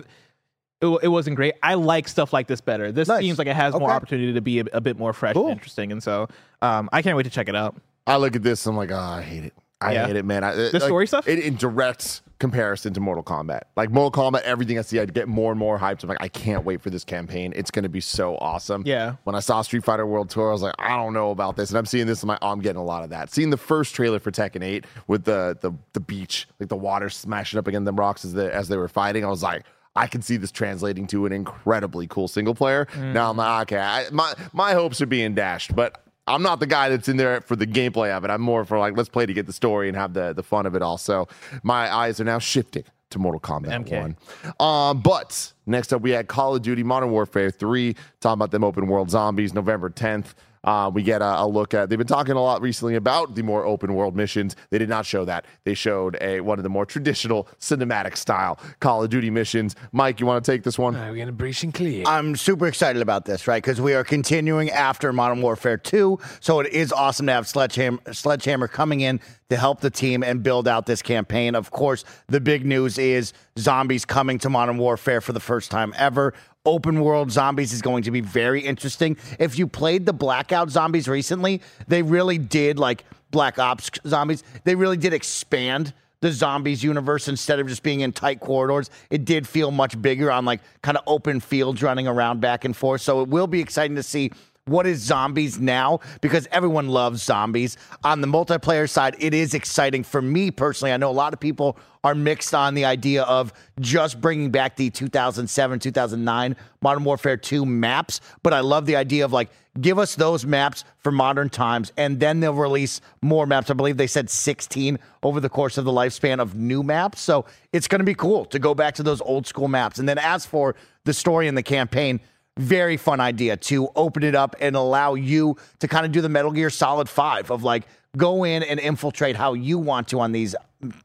it, 0.82 1.03
it 1.03 1.07
wasn't 1.07 1.36
great. 1.38 1.53
I 1.64 1.76
like 1.76 2.07
stuff 2.09 2.34
like 2.34 2.47
this 2.47 2.59
better. 2.59 2.91
This 2.91 3.07
Nice. 3.07 3.22
seems 3.22 3.38
like 3.38 3.47
it 3.47 3.55
has 3.55 3.74
more 3.74 3.89
opportunity 3.91 4.34
to 4.34 4.41
be 4.41 4.59
a, 4.59 4.66
a 4.74 4.82
bit 4.82 4.97
more 4.99 5.14
fresh 5.14 5.34
Cool. 5.34 5.43
and 5.47 5.53
interesting, 5.53 5.93
and 5.93 6.03
so 6.03 6.28
um, 6.61 6.89
I 6.91 7.01
can't 7.01 7.16
wait 7.16 7.24
to 7.24 7.30
check 7.30 7.47
it 7.47 7.55
out. 7.55 7.76
I 8.05 8.18
look 8.18 8.36
at 8.36 8.43
this, 8.43 8.66
I'm 8.66 8.76
like, 8.76 8.91
oh, 8.91 8.97
I 8.97 9.22
hate 9.22 9.45
it. 9.45 9.53
I 9.84 9.94
Yeah. 9.94 10.08
hate 10.08 10.16
it, 10.16 10.26
man. 10.26 10.44
I, 10.44 10.54
The 10.56 10.80
story 10.80 11.08
stuff? 11.08 11.28
In, 11.28 11.40
in 11.40 11.56
direct 11.56 12.22
comparison 12.40 12.94
to 12.94 13.00
Mortal 13.00 13.24
Kombat. 13.24 13.62
Like 13.78 13.90
Mortal 13.90 14.12
Kombat, 14.32 14.42
everything 14.42 14.78
I 14.78 14.82
see, 14.82 15.00
I 15.00 15.06
get 15.06 15.28
more 15.30 15.52
and 15.52 15.60
more 15.60 15.80
hyped. 15.80 16.04
I'm 16.04 16.10
like, 16.10 16.18
I 16.22 16.28
can't 16.28 16.66
wait 16.66 16.82
for 16.82 16.90
this 16.90 17.04
campaign. 17.06 17.54
It's 17.56 17.72
going 17.72 17.84
to 17.84 17.90
be 17.90 18.02
so 18.02 18.36
awesome. 18.38 18.84
Yeah. 18.86 19.16
When 19.24 19.34
I 19.36 19.40
saw 19.40 19.62
Street 19.62 19.84
Fighter 19.86 20.06
World 20.06 20.30
Tour, 20.30 20.50
I 20.50 20.52
was 20.52 20.62
like, 20.62 20.76
I 20.78 20.90
don't 20.98 21.14
know 21.14 21.32
about 21.32 21.56
this. 21.56 21.70
And 21.70 21.78
I'm 21.78 21.86
seeing 21.86 22.06
this, 22.06 22.22
I'm 22.22 22.28
like, 22.30 22.40
oh, 22.42 22.50
I'm 22.52 22.60
getting 22.60 22.82
a 22.82 22.84
lot 22.84 23.04
of 23.04 23.12
that. 23.12 23.32
Seeing 23.32 23.50
the 23.50 23.58
first 23.58 23.96
trailer 23.96 24.20
for 24.20 24.30
Tekken 24.32 24.62
8 24.64 24.86
with 25.08 25.24
the 25.24 25.58
the, 25.62 25.72
the 25.94 26.00
beach, 26.02 26.48
like 26.60 26.68
the 26.70 26.76
water 26.76 27.10
smashing 27.10 27.58
up 27.60 27.68
against 27.68 27.86
the 27.86 27.94
rocks 27.94 28.26
as, 28.26 28.34
the, 28.34 28.54
as 28.54 28.68
they 28.68 28.76
were 28.78 28.90
fighting, 28.90 29.24
I 29.24 29.30
was 29.30 29.44
like, 29.44 29.64
I 29.96 30.08
can 30.08 30.22
see 30.22 30.36
this 30.38 30.52
translating 30.52 31.06
to 31.08 31.26
an 31.26 31.32
incredibly 31.32 32.08
cool 32.08 32.28
single 32.28 32.56
player. 32.56 32.88
Mm. 32.94 33.14
Now 33.14 33.30
I'm 33.30 33.38
like, 33.38 33.72
okay, 33.72 33.82
I, 33.82 34.08
my 34.12 34.34
my 34.52 34.74
hopes 34.74 35.02
are 35.02 35.06
being 35.06 35.34
dashed, 35.36 35.76
but 35.76 36.02
I'm 36.28 36.41
not 36.41 36.59
the 36.59 36.67
guy 36.67 36.89
that's 36.89 37.09
in 37.09 37.17
there 37.17 37.41
for 37.41 37.55
the 37.55 37.67
gameplay 37.67 38.15
of 38.15 38.24
it. 38.24 38.30
I'm 38.30 38.41
more 38.41 38.63
for 38.65 38.80
like, 38.80 38.95
let's 38.95 39.09
play 39.09 39.26
to 39.26 39.34
get 39.34 39.45
the 39.45 39.53
story 39.53 39.89
and 39.89 39.97
have 39.97 40.13
the, 40.13 40.34
the 40.34 40.43
fun 40.43 40.65
of 40.65 40.76
it 40.76 40.82
all. 40.82 40.97
So 40.97 41.28
my 41.63 41.93
eyes 41.93 42.19
are 42.19 42.24
now 42.24 42.39
shifting 42.39 42.86
to 43.09 43.19
Mortal 43.19 43.41
Kombat 43.41 43.86
MK. 43.86 44.17
1. 44.57 44.65
Um, 44.67 45.01
but 45.01 45.53
next 45.65 45.93
up, 45.93 46.01
we 46.01 46.11
had 46.11 46.28
Call 46.28 46.55
of 46.55 46.61
Duty 46.61 46.84
Modern 46.84 47.11
Warfare 47.11 47.51
3, 47.51 47.95
talking 48.21 48.34
about 48.34 48.51
them 48.51 48.63
open 48.63 48.88
world 48.88 49.09
zombies, 49.09 49.53
November 49.53 49.89
10th. 49.89 50.34
Uh, 50.64 50.89
we 50.93 51.03
get 51.03 51.22
a, 51.22 51.41
a 51.43 51.47
look 51.47 51.74
at. 51.74 51.89
They've 51.89 51.97
been 51.97 52.07
talking 52.07 52.36
a 52.36 52.41
lot 52.41 52.61
recently 52.61 52.95
about 52.95 53.36
the 53.36 53.43
more 53.43 53.66
open 53.66 53.93
world 53.93 54.16
missions. 54.16 54.55
They 54.70 54.78
did 54.78 54.89
not 54.89 55.05
show 55.05 55.26
that. 55.26 55.45
They 55.66 55.74
showed 55.74 56.18
a 56.22 56.39
one 56.41 56.59
of 56.59 56.64
the 56.64 56.70
more 56.70 56.86
traditional 56.86 57.47
cinematic 57.59 58.16
style 58.18 58.59
Call 58.80 59.03
of 59.03 59.09
Duty 59.09 59.30
missions. 59.30 59.76
Mike, 59.91 60.20
you 60.20 60.26
want 60.26 60.43
to 60.43 60.51
take 60.51 60.64
this 60.64 60.80
one? 60.80 60.93
We're 60.93 61.16
gonna 61.16 61.32
breach 61.32 61.64
and 61.64 61.74
clear. 61.74 62.03
I'm 62.07 62.36
super 62.36 62.68
excited 62.68 63.01
about 63.01 63.26
this, 63.26 63.47
right? 63.47 63.61
Because 63.61 63.82
we 63.82 63.93
are 63.93 64.03
continuing 64.03 64.70
after 64.70 65.11
Modern 65.11 65.41
Warfare 65.41 65.78
2. 65.78 66.20
So 66.39 66.59
it 66.59 66.72
is 66.72 66.91
awesome 66.93 67.28
to 67.28 67.34
have 67.34 67.47
Sledgehammer, 67.47 67.99
Sledgehammer 68.14 68.68
coming 68.68 69.01
in 69.01 69.20
to 69.49 69.57
help 69.57 69.82
the 69.82 69.89
team 69.89 70.24
and 70.24 70.41
build 70.41 70.68
out 70.68 70.86
this 70.86 71.01
campaign. 71.01 71.55
Of 71.55 71.72
course, 71.72 72.05
the 72.28 72.39
big 72.39 72.66
news 72.66 72.97
is 72.97 73.34
zombies 73.59 74.05
coming 74.05 74.39
to 74.39 74.49
Modern 74.49 74.78
Warfare 74.78 75.22
for 75.22 75.34
the 75.34 75.39
first 75.39 75.70
time 75.70 75.93
ever. 75.97 76.34
Open 76.66 77.01
world 77.01 77.30
zombies 77.30 77.74
is 77.74 77.82
going 77.82 78.03
to 78.03 78.11
be 78.11 78.22
very 78.22 78.61
interesting. 78.61 79.18
If 79.38 79.59
you 79.59 79.68
played 79.68 80.05
the 80.05 80.14
Blackout 80.14 80.70
zombies 80.70 81.09
recently, 81.09 81.61
they 81.88 82.01
really 82.01 82.38
did 82.38 82.80
like 82.80 83.03
Black 83.32 83.59
Ops 83.59 83.91
zombies. 84.07 84.43
They 84.64 84.76
really 84.76 84.95
did 84.95 85.14
expand 85.14 85.93
the 86.22 86.32
zombies 86.32 86.82
universe 86.82 87.28
instead 87.28 87.59
of 87.59 87.68
just 87.68 87.84
being 87.84 87.99
in 87.99 88.14
tight 88.14 88.39
corridors. 88.39 88.89
It 89.09 89.26
did 89.26 89.45
feel 89.45 89.72
much 89.72 90.01
bigger 90.01 90.32
on 90.32 90.45
like 90.45 90.61
kind 90.82 90.95
of 90.95 91.03
open 91.05 91.41
fields 91.41 91.84
running 91.84 92.07
around 92.07 92.39
back 92.39 92.64
and 92.64 92.76
forth. 92.76 93.01
So 93.01 93.22
it 93.22 93.28
will 93.28 93.47
be 93.47 93.59
exciting 93.59 93.97
to 93.97 94.03
see 94.03 94.32
what 94.66 94.88
is 94.88 94.99
zombies 94.99 95.59
now 95.59 95.99
because 96.22 96.47
everyone 96.51 96.88
loves 96.88 97.22
zombies. 97.22 97.78
On 98.03 98.22
the 98.22 98.28
multiplayer 98.28 98.89
side, 98.89 99.16
it 99.20 99.34
is 99.34 99.53
exciting 99.53 100.03
for 100.03 100.22
me 100.22 100.51
personally. 100.51 100.93
I 100.93 100.97
know 100.97 101.09
a 101.09 101.11
lot 101.11 101.34
of 101.34 101.39
people 101.39 101.78
are 102.05 102.16
mixed 102.16 102.53
on 102.53 102.74
the 102.74 102.86
idea 102.86 103.24
of 103.24 103.53
just 103.80 104.20
bringing 104.22 104.51
back 104.51 104.76
the 104.76 104.89
2007, 104.89 105.80
2009 105.80 106.55
Modern 106.82 107.03
Warfare 107.03 107.38
2 107.38 107.66
maps, 107.66 108.20
but 108.41 108.53
I 108.53 108.59
love 108.59 108.86
the 108.86 108.95
idea 108.95 109.26
of 109.26 109.34
like 109.34 109.49
give 109.82 109.97
us 109.97 110.16
those 110.16 110.45
maps 110.45 110.84
for 110.99 111.11
modern 111.11 111.49
times 111.49 111.91
and 111.97 112.20
then 112.20 112.39
they'll 112.39 112.53
release 112.53 113.01
more 113.22 113.45
maps. 113.45 113.70
I 113.70 113.74
believe 113.74 113.97
they 113.97 114.07
said 114.07 114.30
16 114.30 114.99
over 115.24 115.39
the 115.39 115.49
course 115.49 115.78
of 115.78 115.86
the 115.86 115.91
lifespan 115.91 116.39
of 116.39 116.55
new 116.55 116.84
maps. 116.84 117.22
So 117.22 117.45
it's 117.72 117.88
going 117.88 117.99
to 117.99 118.05
be 118.05 118.16
cool 118.16 118.45
to 118.45 118.59
go 118.59 118.76
back 118.76 118.95
to 118.95 119.03
those 119.03 119.22
old 119.22 119.47
school 119.47 119.68
maps. 119.68 119.99
And 119.99 120.07
then 120.07 120.18
as 120.18 120.45
for 120.45 120.76
the 121.05 121.14
story 121.14 121.47
and 121.47 121.57
the 121.57 121.64
campaign, 121.64 122.20
very 122.58 122.97
fun 122.97 123.20
idea 123.20 123.58
to 123.58 123.89
open 123.95 124.24
it 124.24 124.36
up 124.36 124.56
and 124.60 124.76
allow 124.76 125.16
you 125.16 125.58
to 125.80 125.88
kind 125.88 126.06
of 126.06 126.12
do 126.12 126.22
the 126.22 126.30
Metal 126.30 126.51
Gear 126.51 126.70
Solid 126.70 127.10
5 127.10 127.51
of 127.51 127.64
like 127.64 127.84
go 128.16 128.43
in 128.43 128.62
and 128.64 128.80
infiltrate 128.80 129.36
how 129.36 129.54
you 129.54 129.80
want 129.80 130.08
to 130.10 130.20
on 130.20 130.32
these 130.32 130.56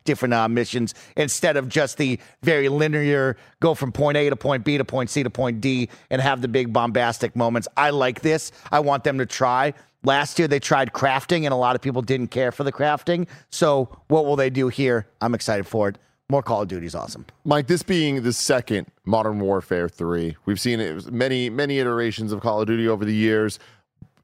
different 0.04 0.34
uh, 0.34 0.48
missions 0.48 0.94
instead 1.16 1.56
of 1.56 1.68
just 1.68 1.96
the 1.96 2.18
very 2.42 2.68
linear 2.68 3.36
go 3.60 3.74
from 3.74 3.92
point 3.92 4.16
A 4.16 4.28
to 4.28 4.36
point 4.36 4.64
B 4.64 4.76
to 4.76 4.84
point 4.84 5.08
C 5.08 5.22
to 5.22 5.30
point 5.30 5.60
D 5.60 5.88
and 6.10 6.20
have 6.20 6.42
the 6.42 6.48
big 6.48 6.72
bombastic 6.72 7.34
moments. 7.34 7.68
I 7.76 7.90
like 7.90 8.20
this. 8.20 8.52
I 8.70 8.80
want 8.80 9.04
them 9.04 9.18
to 9.18 9.26
try. 9.26 9.72
Last 10.04 10.38
year 10.38 10.48
they 10.48 10.60
tried 10.60 10.92
crafting 10.92 11.44
and 11.44 11.52
a 11.52 11.56
lot 11.56 11.76
of 11.76 11.82
people 11.82 12.02
didn't 12.02 12.28
care 12.28 12.52
for 12.52 12.64
the 12.64 12.72
crafting. 12.72 13.26
So 13.50 13.88
what 14.08 14.26
will 14.26 14.36
they 14.36 14.50
do 14.50 14.68
here? 14.68 15.06
I'm 15.20 15.34
excited 15.34 15.66
for 15.66 15.88
it. 15.88 15.98
More 16.30 16.42
Call 16.42 16.60
of 16.60 16.68
Duty 16.68 16.84
is 16.84 16.94
awesome. 16.94 17.24
Mike, 17.46 17.68
this 17.68 17.82
being 17.82 18.22
the 18.22 18.34
second 18.34 18.88
Modern 19.06 19.40
Warfare 19.40 19.88
3, 19.88 20.36
we've 20.44 20.60
seen 20.60 20.78
it 20.78 21.10
many, 21.10 21.48
many 21.48 21.78
iterations 21.78 22.32
of 22.32 22.42
Call 22.42 22.60
of 22.60 22.66
Duty 22.66 22.86
over 22.86 23.06
the 23.06 23.14
years. 23.14 23.58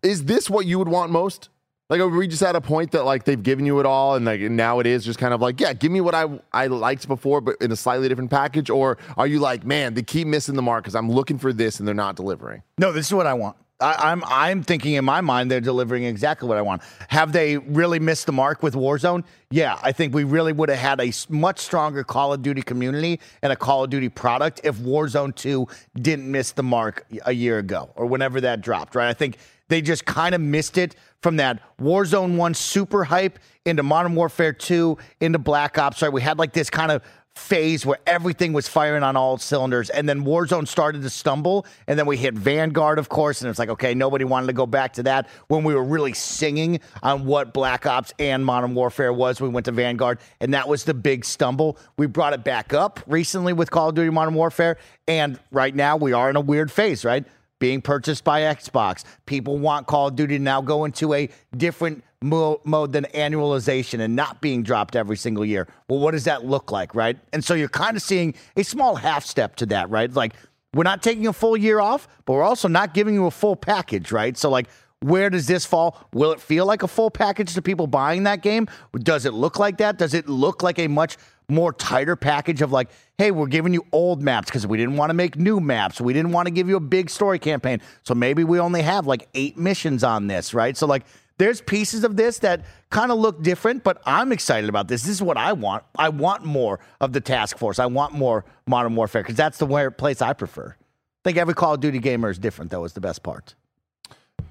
Is 0.03 0.27
this 0.27 0.51
what 0.51 0.67
you 0.67 0.79
would 0.79 0.89
want 0.89 1.11
most? 1.11 1.49
Like, 1.89 2.01
are 2.01 2.09
we 2.09 2.29
just 2.29 2.43
at 2.43 2.57
a 2.57 2.61
point 2.61 2.91
that 2.91 3.07
like 3.07 3.25
they've 3.25 3.43
given 3.43 3.65
you 3.65 3.81
it 3.81 3.87
all, 3.87 4.17
and 4.17 4.27
like 4.27 4.39
now 4.43 4.81
it 4.81 4.87
is 4.87 5.03
just 5.03 5.19
kind 5.19 5.33
of 5.33 5.41
like, 5.41 5.59
yeah, 5.59 5.73
give 5.73 5.91
me 5.91 6.03
what 6.03 6.15
I 6.15 6.27
I 6.53 6.67
liked 6.67 7.09
before, 7.09 7.41
but 7.41 7.57
in 7.63 7.73
a 7.73 7.77
slightly 7.77 8.07
different 8.07 8.31
package, 8.31 8.69
or 8.69 8.99
are 9.17 9.27
you 9.27 9.39
like, 9.39 9.65
man, 9.65 9.95
they 9.95 10.03
keep 10.03 10.27
missing 10.27 10.57
the 10.57 10.63
mark 10.63 10.85
because 10.85 10.95
I'm 10.95 11.11
looking 11.11 11.39
for 11.39 11.55
this 11.55 11.79
and 11.79 11.89
they're 11.89 11.95
not 11.95 12.17
delivering? 12.17 12.63
No, 12.77 12.93
this 12.93 13.07
is 13.07 13.15
what 13.15 13.27
I 13.27 13.33
want. 13.33 13.57
I, 13.85 14.11
I'm 14.11 14.25
I'm 14.27 14.63
thinking 14.63 14.95
in 14.95 15.05
my 15.05 15.21
mind 15.21 15.51
they're 15.51 15.61
delivering 15.61 16.05
exactly 16.05 16.49
what 16.49 16.57
I 16.57 16.63
want. 16.63 16.83
Have 17.09 17.33
they 17.33 17.59
really 17.59 17.99
missed 17.99 18.25
the 18.25 18.33
mark 18.33 18.63
with 18.63 18.75
Warzone? 18.75 19.25
Yeah, 19.51 19.79
I 19.83 19.93
think 19.93 20.15
we 20.15 20.25
really 20.25 20.55
would 20.55 20.71
have 20.71 20.79
had 20.79 21.01
a 21.01 21.13
much 21.29 21.59
stronger 21.59 22.03
Call 22.03 22.33
of 22.33 22.41
Duty 22.41 22.63
community 22.63 23.21
and 23.43 23.53
a 23.53 23.57
Call 23.57 23.85
of 23.85 23.91
Duty 23.91 24.09
product 24.09 24.63
if 24.65 24.77
Warzone 24.79 25.35
2 25.35 25.67
didn't 25.97 26.31
miss 26.31 26.53
the 26.53 26.63
mark 26.63 27.07
a 27.27 27.33
year 27.33 27.59
ago 27.59 27.91
or 27.95 28.07
whenever 28.07 28.41
that 28.41 28.63
dropped, 28.63 28.95
right? 28.95 29.09
I 29.09 29.15
think 29.15 29.37
they 29.69 29.83
just 29.83 30.07
kind 30.07 30.35
of 30.35 30.41
missed 30.41 30.79
it 30.79 30.97
from 31.23 31.37
that 31.37 31.61
Warzone 31.79 32.37
1 32.37 32.55
super 32.55 33.05
hype 33.05 33.39
into 33.67 33.83
Modern 33.83 34.15
Warfare 34.15 34.53
2 34.53 34.97
into 35.21 35.39
Black 35.39 35.79
Ops, 35.79 36.01
right? 36.01 36.13
We 36.13 36.23
had 36.23 36.39
like 36.39 36.53
this 36.53 36.71
kind 36.71 36.91
of 36.91 37.03
phase 37.37 37.85
where 37.85 37.99
everything 38.07 38.53
was 38.53 38.69
firing 38.69 39.03
on 39.03 39.17
all 39.17 39.37
cylinders 39.37 39.91
and 39.91 40.09
then 40.09 40.25
Warzone 40.25 40.69
started 40.69 41.03
to 41.03 41.11
stumble 41.11 41.67
and 41.89 41.99
then 41.99 42.07
we 42.07 42.17
hit 42.17 42.35
Vanguard 42.35 42.97
of 42.97 43.09
course 43.09 43.43
and 43.43 43.51
it's 43.51 43.59
like 43.59 43.69
okay 43.69 43.93
nobody 43.93 44.25
wanted 44.25 44.47
to 44.47 44.53
go 44.53 44.67
back 44.67 44.93
to 44.93 45.03
that 45.03 45.29
when 45.49 45.65
we 45.65 45.75
were 45.75 45.83
really 45.83 46.13
singing 46.13 46.79
on 47.03 47.27
what 47.27 47.53
Black 47.53 47.87
Ops 47.87 48.13
and 48.21 48.45
Modern 48.47 48.75
Warfare 48.77 49.13
was 49.13 49.41
we 49.41 49.49
went 49.49 49.67
to 49.67 49.73
Vanguard 49.73 50.21
and 50.41 50.55
that 50.55 50.69
was 50.69 50.85
the 50.85 50.95
big 50.95 51.25
stumble. 51.25 51.77
We 51.97 52.07
brought 52.07 52.35
it 52.35 52.45
back 52.45 52.73
up 52.73 53.01
recently 53.09 53.53
with 53.53 53.69
Call 53.69 53.89
of 53.89 53.97
Duty 53.97 54.11
Modern 54.11 54.35
Warfare 54.35 54.79
and 55.09 55.41
right 55.51 55.75
now 55.75 55.97
we 55.97 56.13
are 56.13 56.31
in 56.31 56.37
a 56.37 56.41
weird 56.41 56.71
phase 56.71 57.05
right? 57.05 57.25
Being 57.59 57.83
purchased 57.83 58.23
by 58.23 58.43
Xbox. 58.43 59.03
People 59.27 59.59
want 59.59 59.89
Call 59.89 60.09
of 60.09 60.17
Duty 60.17 60.39
to 60.39 60.43
now 60.43 60.61
go 60.61 60.85
into 60.85 61.15
a 61.15 61.29
different 61.57 62.05
mo- 62.25 62.61
mode 62.65 62.93
than 62.93 63.05
annualization 63.15 64.01
and 64.01 64.17
not 64.17 64.41
being 64.41 64.63
dropped 64.63 64.97
every 64.97 65.17
single 65.17 65.45
year. 65.45 65.69
Well, 65.89 66.01
what 66.01 66.13
does 66.13 66.25
that 66.25 66.45
look 66.45 66.73
like, 66.73 66.95
right? 66.95 67.17
And 67.33 67.45
so 67.45 67.55
you're 67.55 67.69
kind 67.69 67.97
of 67.97 68.03
seeing 68.03 68.35
a 68.57 68.65
small 68.65 68.97
half 68.97 69.25
step 69.25 69.57
to 69.57 69.67
that, 69.67 69.91
right? 69.91 70.13
Like 70.13 70.35
we're 70.73 70.85
not 70.85 71.03
taking 71.03 71.27
a 71.27 71.33
full 71.33 71.57
year 71.57 71.81
off, 71.81 72.09
but 72.25 72.33
we're 72.33 72.43
also 72.43 72.67
not 72.67 72.95
giving 72.95 73.15
you 73.15 73.27
a 73.27 73.31
full 73.31 73.57
package, 73.57 74.11
right? 74.11 74.37
So 74.37 74.51
like 74.51 74.69
where 75.01 75.29
does 75.29 75.47
this 75.47 75.67
fall? 75.67 75.99
Will 76.15 76.33
it 76.33 76.41
feel 76.41 76.65
like 76.65 76.83
a 76.83 76.89
full 76.89 77.11
package 77.11 77.53
to 77.55 77.63
people 77.63 77.87
buying 77.87 78.23
that 78.23 78.41
game? 78.41 78.67
Does 78.99 79.27
it 79.27 79.35
look 79.35 79.59
like 79.59 79.77
that? 79.77 79.99
Does 79.99 80.15
it 80.15 80.29
look 80.29 80.63
like 80.63 80.79
a 80.79 80.89
much 80.89 81.19
more 81.49 81.75
tighter 81.75 82.17
package 82.17 82.63
of 82.63 82.73
like, 82.73 82.89
hey, 83.19 83.31
we're 83.31 83.47
giving 83.47 83.75
you 83.75 83.85
old 83.93 84.23
maps 84.23 84.47
because 84.47 84.67
we 84.67 84.79
didn't 84.79 84.97
want 84.97 85.11
to 85.11 85.15
make 85.15 85.37
new 85.37 85.61
maps. 85.61 86.01
We 86.01 86.15
didn't 86.15 86.33
want 86.33 86.47
to 86.47 86.51
give 86.51 86.71
you 86.71 86.77
a 86.77 86.81
big 86.81 87.11
story 87.11 87.39
campaign. 87.39 87.83
So 88.03 88.15
maybe 88.15 88.45
we 88.45 88.59
only 88.59 88.81
have 88.81 89.07
like 89.07 89.29
eight 89.35 89.59
missions 89.59 90.03
on 90.03 90.27
this, 90.27 90.55
right? 90.55 90.75
So 90.75 90.87
like 90.87 91.05
there's 91.39 91.61
pieces 91.61 92.05
of 92.05 92.17
this 92.17 92.39
that 92.41 92.65
kind 92.91 93.11
of 93.11 93.19
look 93.19 93.43
different, 93.43 93.83
but 93.83 94.01
I'm 94.07 94.33
excited 94.33 94.69
about 94.69 94.89
this. 94.89 95.03
This 95.03 95.13
is 95.13 95.23
what 95.23 95.37
I 95.37 95.53
want. 95.53 95.85
I 95.99 96.09
want 96.09 96.45
more 96.45 96.81
of 97.01 97.13
the 97.13 97.21
task 97.21 97.59
force. 97.59 97.79
I 97.79 97.87
want 97.87 98.13
more 98.13 98.45
modern 98.67 98.95
warfare 98.95 99.23
because 99.23 99.37
that's 99.37 99.59
the 99.59 99.67
where 99.67 99.91
place 99.91 100.23
I 100.23 100.33
prefer. 100.33 100.77
I 100.79 101.21
think 101.25 101.39
every 101.39 101.55
Call 101.55 101.75
of 101.75 101.81
Duty 101.81 101.99
gamer 101.99 102.31
is 102.31 102.39
different, 102.39 102.71
though, 102.71 102.85
is 102.85 102.93
the 102.93 103.01
best 103.01 103.23
part. 103.23 103.55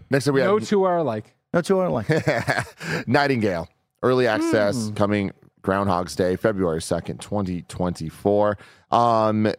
Next 0.09 0.27
up, 0.27 0.33
we 0.33 0.41
no 0.41 0.57
have 0.57 0.67
two 0.67 0.83
are 0.83 0.97
alike. 0.97 1.33
No 1.53 1.61
two 1.61 1.77
are 1.79 1.89
like 1.89 2.07
Nightingale, 3.07 3.69
early 4.01 4.27
access 4.27 4.91
coming 4.95 5.31
Groundhog's 5.61 6.15
Day, 6.15 6.35
February 6.35 6.79
2nd, 6.79 7.19
2024. 7.19 8.57
Um, 8.91 9.51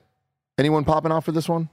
anyone 0.58 0.84
popping 0.84 1.12
off 1.12 1.24
for 1.24 1.32
this 1.32 1.48
one? 1.48 1.70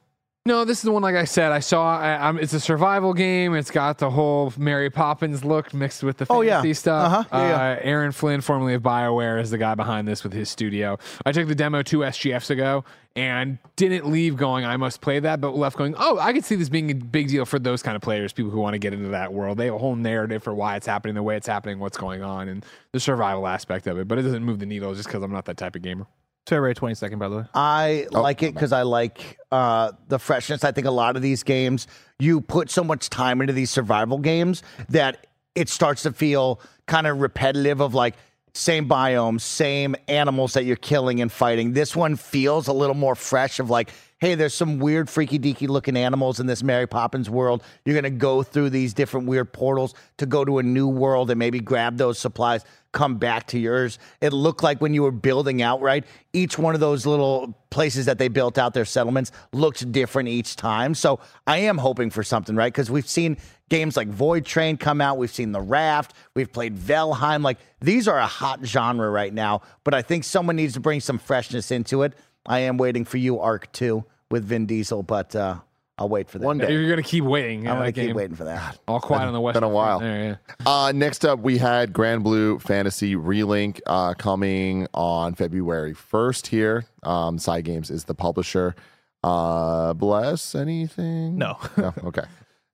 No, 0.47 0.65
this 0.65 0.79
is 0.79 0.81
the 0.83 0.91
one. 0.91 1.03
Like 1.03 1.15
I 1.15 1.25
said, 1.25 1.51
I 1.51 1.59
saw. 1.59 1.99
I, 1.99 2.27
I'm, 2.27 2.39
it's 2.39 2.53
a 2.53 2.59
survival 2.59 3.13
game. 3.13 3.53
It's 3.53 3.69
got 3.69 3.99
the 3.99 4.09
whole 4.09 4.51
Mary 4.57 4.89
Poppins 4.89 5.45
look 5.45 5.71
mixed 5.71 6.01
with 6.01 6.17
the 6.17 6.25
Oh, 6.31 6.41
fantasy 6.41 6.69
yeah. 6.69 6.73
stuff. 6.73 7.13
Uh-huh. 7.13 7.23
Yeah, 7.43 7.47
yeah. 7.49 7.77
Uh, 7.77 7.79
Aaron 7.83 8.11
Flynn, 8.11 8.41
formerly 8.41 8.73
of 8.73 8.81
Bioware, 8.81 9.39
is 9.39 9.51
the 9.51 9.59
guy 9.59 9.75
behind 9.75 10.07
this 10.07 10.23
with 10.23 10.33
his 10.33 10.49
studio. 10.49 10.97
I 11.27 11.31
took 11.31 11.47
the 11.47 11.53
demo 11.53 11.83
two 11.83 11.99
SGFs 11.99 12.49
ago 12.49 12.83
and 13.15 13.59
didn't 13.75 14.09
leave 14.09 14.35
going. 14.35 14.65
I 14.65 14.77
must 14.77 14.99
play 14.99 15.19
that, 15.19 15.41
but 15.41 15.55
left 15.55 15.77
going. 15.77 15.93
Oh, 15.95 16.17
I 16.17 16.33
could 16.33 16.43
see 16.43 16.55
this 16.55 16.69
being 16.69 16.89
a 16.89 16.95
big 16.95 17.27
deal 17.27 17.45
for 17.45 17.59
those 17.59 17.83
kind 17.83 17.95
of 17.95 18.01
players, 18.01 18.33
people 18.33 18.49
who 18.49 18.61
want 18.61 18.73
to 18.73 18.79
get 18.79 18.93
into 18.93 19.09
that 19.09 19.31
world. 19.33 19.59
They 19.59 19.65
have 19.65 19.75
a 19.75 19.77
whole 19.77 19.95
narrative 19.95 20.41
for 20.41 20.55
why 20.55 20.75
it's 20.75 20.87
happening, 20.87 21.13
the 21.13 21.21
way 21.21 21.37
it's 21.37 21.45
happening, 21.45 21.77
what's 21.77 21.97
going 21.97 22.23
on, 22.23 22.47
and 22.47 22.65
the 22.93 22.99
survival 22.99 23.45
aspect 23.45 23.85
of 23.85 23.99
it. 23.99 24.07
But 24.07 24.17
it 24.17 24.23
doesn't 24.23 24.43
move 24.43 24.57
the 24.57 24.65
needle 24.65 24.95
just 24.95 25.07
because 25.07 25.21
I'm 25.21 25.31
not 25.31 25.45
that 25.45 25.57
type 25.57 25.75
of 25.75 25.83
gamer. 25.83 26.07
February 26.47 26.75
22nd, 26.75 27.19
by 27.19 27.29
the 27.29 27.37
way. 27.37 27.43
I 27.53 28.07
Oh, 28.13 28.21
like 28.21 28.43
it 28.43 28.53
because 28.53 28.73
I 28.73 28.81
like 28.81 29.37
uh, 29.51 29.91
the 30.07 30.19
freshness. 30.19 30.63
I 30.63 30.71
think 30.71 30.87
a 30.87 30.91
lot 30.91 31.15
of 31.15 31.21
these 31.21 31.43
games, 31.43 31.87
you 32.19 32.41
put 32.41 32.69
so 32.69 32.83
much 32.83 33.09
time 33.09 33.41
into 33.41 33.53
these 33.53 33.69
survival 33.69 34.17
games 34.17 34.63
that 34.89 35.27
it 35.55 35.69
starts 35.69 36.03
to 36.03 36.11
feel 36.11 36.59
kind 36.87 37.07
of 37.07 37.19
repetitive 37.21 37.79
of 37.79 37.93
like 37.93 38.15
same 38.53 38.89
biomes, 38.89 39.41
same 39.41 39.95
animals 40.07 40.53
that 40.53 40.65
you're 40.65 40.75
killing 40.75 41.21
and 41.21 41.31
fighting. 41.31 41.73
This 41.73 41.95
one 41.95 42.15
feels 42.15 42.67
a 42.67 42.73
little 42.73 42.95
more 42.95 43.15
fresh 43.15 43.59
of 43.59 43.69
like, 43.69 43.91
hey, 44.21 44.35
there's 44.35 44.53
some 44.53 44.77
weird, 44.77 45.09
freaky 45.09 45.39
deaky 45.39 45.67
looking 45.67 45.97
animals 45.97 46.39
in 46.39 46.45
this 46.45 46.61
Mary 46.61 46.85
Poppins 46.85 47.27
world. 47.27 47.63
You're 47.83 47.99
going 47.99 48.03
to 48.03 48.17
go 48.19 48.43
through 48.43 48.69
these 48.69 48.93
different 48.93 49.25
weird 49.25 49.51
portals 49.51 49.95
to 50.17 50.27
go 50.27 50.45
to 50.45 50.59
a 50.59 50.63
new 50.63 50.87
world 50.87 51.31
and 51.31 51.39
maybe 51.39 51.59
grab 51.59 51.97
those 51.97 52.19
supplies, 52.19 52.63
come 52.91 53.17
back 53.17 53.47
to 53.47 53.57
yours. 53.57 53.97
It 54.21 54.31
looked 54.31 54.61
like 54.61 54.79
when 54.79 54.93
you 54.93 55.01
were 55.01 55.11
building 55.11 55.63
out, 55.63 55.81
right? 55.81 56.05
Each 56.33 56.55
one 56.55 56.75
of 56.75 56.79
those 56.79 57.07
little 57.07 57.57
places 57.71 58.05
that 58.05 58.19
they 58.19 58.27
built 58.27 58.59
out 58.59 58.75
their 58.75 58.85
settlements 58.85 59.31
looked 59.53 59.91
different 59.91 60.29
each 60.29 60.55
time. 60.55 60.93
So 60.93 61.19
I 61.47 61.57
am 61.57 61.79
hoping 61.79 62.11
for 62.11 62.21
something, 62.21 62.55
right? 62.55 62.71
Because 62.71 62.91
we've 62.91 63.09
seen 63.09 63.37
games 63.69 63.97
like 63.97 64.07
Void 64.07 64.45
Train 64.45 64.77
come 64.77 65.01
out. 65.01 65.17
We've 65.17 65.33
seen 65.33 65.51
The 65.51 65.61
Raft. 65.61 66.13
We've 66.35 66.51
played 66.51 66.77
Valheim. 66.77 67.43
Like 67.43 67.57
these 67.79 68.07
are 68.07 68.19
a 68.19 68.27
hot 68.27 68.63
genre 68.63 69.09
right 69.09 69.33
now. 69.33 69.63
But 69.83 69.95
I 69.95 70.03
think 70.03 70.25
someone 70.25 70.57
needs 70.57 70.75
to 70.75 70.79
bring 70.79 70.99
some 70.99 71.17
freshness 71.17 71.71
into 71.71 72.03
it. 72.03 72.13
I 72.45 72.59
am 72.59 72.77
waiting 72.77 73.05
for 73.05 73.17
you, 73.17 73.39
ARK 73.39 73.71
2 73.71 74.03
with 74.31 74.45
Vin 74.45 74.65
Diesel, 74.65 75.03
but 75.03 75.35
uh, 75.35 75.55
I'll 75.97 76.09
wait 76.09 76.29
for 76.29 76.39
that. 76.39 76.45
One 76.45 76.57
day. 76.57 76.71
You're 76.71 76.89
gonna 76.89 77.03
keep 77.03 77.23
waiting. 77.23 77.67
I'm 77.67 77.77
gonna 77.77 77.91
game. 77.91 78.07
keep 78.07 78.15
waiting 78.15 78.35
for 78.35 78.45
that. 78.45 78.79
All 78.87 78.99
quiet 78.99 79.27
on 79.27 79.33
the 79.33 79.41
west. 79.41 79.53
been 79.53 79.63
a 79.63 79.69
while. 79.69 79.99
There, 79.99 80.39
yeah. 80.59 80.65
Uh, 80.65 80.91
next 80.93 81.25
up, 81.25 81.39
we 81.39 81.57
had 81.59 81.93
Granblue 81.93 82.61
Fantasy 82.61 83.15
Relink 83.15 83.81
uh, 83.85 84.13
coming 84.15 84.87
on 84.93 85.35
February 85.35 85.93
1st 85.93 86.47
here. 86.47 86.85
Um, 87.03 87.37
Cygames 87.37 87.91
is 87.91 88.05
the 88.05 88.15
publisher. 88.15 88.75
Uh, 89.23 89.93
bless 89.93 90.55
anything? 90.55 91.37
No. 91.37 91.59
no. 91.77 91.93
Okay. 92.05 92.23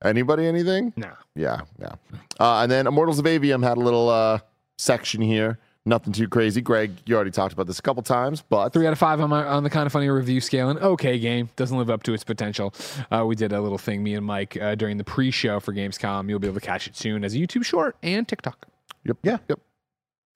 Anybody 0.04 0.46
anything? 0.46 0.94
No. 0.96 1.12
Yeah, 1.36 1.62
yeah. 1.80 1.96
Uh, 2.40 2.62
and 2.62 2.72
then 2.72 2.88
Immortals 2.88 3.20
of 3.20 3.26
Aveum 3.26 3.64
had 3.64 3.78
a 3.78 3.82
little 3.82 4.10
uh, 4.10 4.40
section 4.78 5.22
here. 5.22 5.60
Nothing 5.88 6.12
too 6.12 6.28
crazy. 6.28 6.60
Greg, 6.60 6.92
you 7.06 7.16
already 7.16 7.32
talked 7.32 7.54
about 7.54 7.66
this 7.66 7.80
a 7.80 7.82
couple 7.82 8.04
times, 8.04 8.44
but 8.50 8.74
Three 8.74 8.86
out 8.86 8.92
of 8.92 9.00
five 9.00 9.22
on 9.22 9.30
my 9.30 9.46
on 9.46 9.64
the 9.64 9.70
kind 9.70 9.86
of 9.86 9.94
funny 9.94 10.10
review 10.10 10.42
scale. 10.42 10.70
An 10.70 10.78
okay 10.80 11.18
game 11.18 11.50
doesn't 11.56 11.78
live 11.78 11.90
up 11.90 12.04
to 12.04 12.14
its 12.14 12.26
potential. 12.26 12.74
Uh, 13.10 13.24
we 13.26 13.38
did 13.38 13.54
a 13.54 13.62
little 13.62 13.78
thing, 13.78 14.04
me 14.04 14.14
and 14.14 14.26
Mike, 14.26 14.58
uh, 14.62 14.76
during 14.76 14.98
the 14.98 15.06
pre-show 15.06 15.62
for 15.62 15.74
Gamescom. 15.74 16.28
You'll 16.28 16.40
be 16.40 16.48
able 16.48 16.60
to 16.60 16.66
catch 16.66 16.88
it 16.88 16.98
soon 16.98 17.24
as 17.24 17.36
a 17.36 17.38
YouTube 17.38 17.64
short 17.64 17.96
and 18.04 18.28
TikTok. 18.28 18.68
yep, 19.06 19.16
Yeah. 19.24 19.38
yep. 19.48 19.62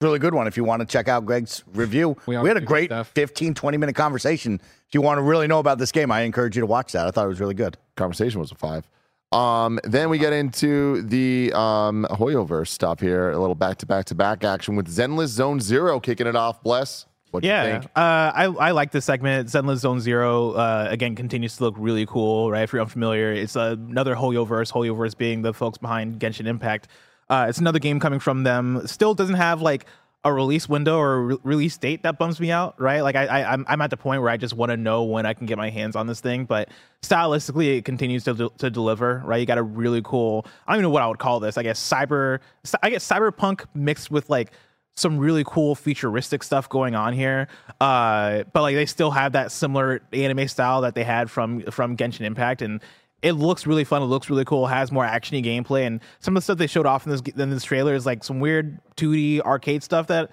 Really 0.00 0.18
good 0.18 0.32
one 0.34 0.46
if 0.46 0.56
you 0.56 0.64
want 0.64 0.80
to 0.80 0.86
check 0.86 1.06
out 1.06 1.26
Greg's 1.26 1.62
review. 1.74 2.16
We 2.24 2.38
We, 2.38 2.48
had 2.48 2.56
a 2.56 2.60
great 2.62 2.88
stuff. 2.88 3.12
15, 3.14 3.52
20 3.52 3.76
minute 3.76 3.94
conversation. 3.94 4.54
If 4.88 4.94
you 4.94 5.02
want 5.02 5.18
to 5.18 5.22
really 5.22 5.48
know 5.48 5.58
about 5.58 5.76
this 5.78 5.92
game, 5.92 6.10
I 6.10 6.22
encourage 6.22 6.56
you 6.56 6.60
to 6.60 6.66
watch 6.66 6.92
that. 6.92 7.06
I 7.06 7.10
thought 7.10 7.26
it 7.26 7.28
was 7.28 7.40
really 7.40 7.54
good. 7.54 7.76
Conversation 7.96 8.40
was 8.40 8.50
a 8.50 8.54
five. 8.54 8.88
Um, 9.32 9.80
then 9.84 10.10
we 10.10 10.18
get 10.18 10.32
into 10.32 11.02
the 11.02 11.52
um, 11.54 12.06
Hoyoverse 12.10 12.68
stuff 12.68 13.00
here. 13.00 13.30
A 13.30 13.38
little 13.38 13.54
back 13.54 13.78
to 13.78 13.86
back 13.86 14.04
to 14.06 14.14
back 14.14 14.44
action 14.44 14.76
with 14.76 14.88
Zenless 14.88 15.28
Zone 15.28 15.60
Zero 15.60 16.00
kicking 16.00 16.26
it 16.26 16.36
off. 16.36 16.62
Bless. 16.62 17.06
What 17.30 17.44
yeah, 17.44 17.64
you 17.64 17.72
think? 17.72 17.84
Uh, 17.96 18.30
I 18.34 18.44
I 18.44 18.70
like 18.72 18.90
this 18.90 19.06
segment. 19.06 19.48
Zenless 19.48 19.78
Zone 19.78 20.00
Zero 20.00 20.52
uh, 20.52 20.86
again 20.90 21.14
continues 21.14 21.56
to 21.56 21.64
look 21.64 21.74
really 21.78 22.04
cool. 22.04 22.50
Right, 22.50 22.62
if 22.62 22.74
you're 22.74 22.82
unfamiliar, 22.82 23.32
it's 23.32 23.56
another 23.56 24.14
Hoyoverse. 24.14 24.70
Hoyoverse 24.70 25.16
being 25.16 25.40
the 25.40 25.54
folks 25.54 25.78
behind 25.78 26.20
Genshin 26.20 26.46
Impact. 26.46 26.88
Uh, 27.30 27.46
it's 27.48 27.56
another 27.56 27.78
game 27.78 27.98
coming 27.98 28.20
from 28.20 28.42
them. 28.42 28.86
Still 28.86 29.14
doesn't 29.14 29.36
have 29.36 29.62
like 29.62 29.86
a 30.24 30.32
release 30.32 30.68
window 30.68 30.98
or 30.98 31.22
re- 31.22 31.38
release 31.42 31.76
date 31.76 32.04
that 32.04 32.18
bums 32.18 32.38
me 32.38 32.50
out. 32.50 32.80
Right, 32.80 33.00
like 33.00 33.16
I, 33.16 33.26
I 33.26 33.52
I'm 33.52 33.64
I'm 33.68 33.80
at 33.80 33.90
the 33.90 33.96
point 33.96 34.22
where 34.22 34.30
I 34.30 34.36
just 34.36 34.54
want 34.54 34.70
to 34.70 34.76
know 34.76 35.02
when 35.02 35.26
I 35.26 35.34
can 35.34 35.46
get 35.46 35.58
my 35.58 35.70
hands 35.70 35.96
on 35.96 36.06
this 36.06 36.20
thing. 36.20 36.44
But 36.44 36.68
stylistically, 37.02 37.78
it 37.78 37.84
continues 37.84 38.24
to 38.24 38.50
to 38.58 38.70
deliver. 38.70 39.22
Right, 39.24 39.38
you 39.38 39.46
got 39.46 39.58
a 39.58 39.62
really 39.62 40.02
cool. 40.02 40.46
I 40.66 40.72
don't 40.72 40.76
even 40.76 40.82
know 40.84 40.90
what 40.90 41.02
I 41.02 41.08
would 41.08 41.18
call 41.18 41.40
this. 41.40 41.58
I 41.58 41.62
guess 41.62 41.80
cyber. 41.80 42.38
I 42.82 42.90
guess 42.90 43.06
cyberpunk 43.06 43.64
mixed 43.74 44.10
with 44.10 44.30
like 44.30 44.52
some 44.94 45.18
really 45.18 45.42
cool 45.44 45.74
futuristic 45.74 46.42
stuff 46.42 46.68
going 46.68 46.94
on 46.94 47.14
here. 47.14 47.48
Uh, 47.80 48.44
but 48.52 48.62
like 48.62 48.74
they 48.74 48.86
still 48.86 49.10
have 49.10 49.32
that 49.32 49.50
similar 49.50 50.02
anime 50.12 50.46
style 50.48 50.82
that 50.82 50.94
they 50.94 51.04
had 51.04 51.30
from 51.30 51.62
from 51.70 51.96
Genshin 51.96 52.22
Impact, 52.22 52.62
and 52.62 52.80
it 53.22 53.32
looks 53.32 53.66
really 53.66 53.84
fun. 53.84 54.02
It 54.02 54.06
looks 54.06 54.28
really 54.28 54.44
cool. 54.44 54.66
Has 54.66 54.90
more 54.90 55.04
actiony 55.04 55.44
gameplay, 55.44 55.86
and 55.86 56.00
some 56.20 56.36
of 56.36 56.42
the 56.42 56.44
stuff 56.44 56.58
they 56.58 56.66
showed 56.66 56.86
off 56.86 57.06
in 57.06 57.12
this 57.12 57.22
in 57.36 57.50
this 57.50 57.64
trailer 57.64 57.94
is 57.94 58.04
like 58.04 58.24
some 58.24 58.40
weird 58.40 58.78
2D 58.96 59.40
arcade 59.40 59.82
stuff 59.82 60.08
that 60.08 60.30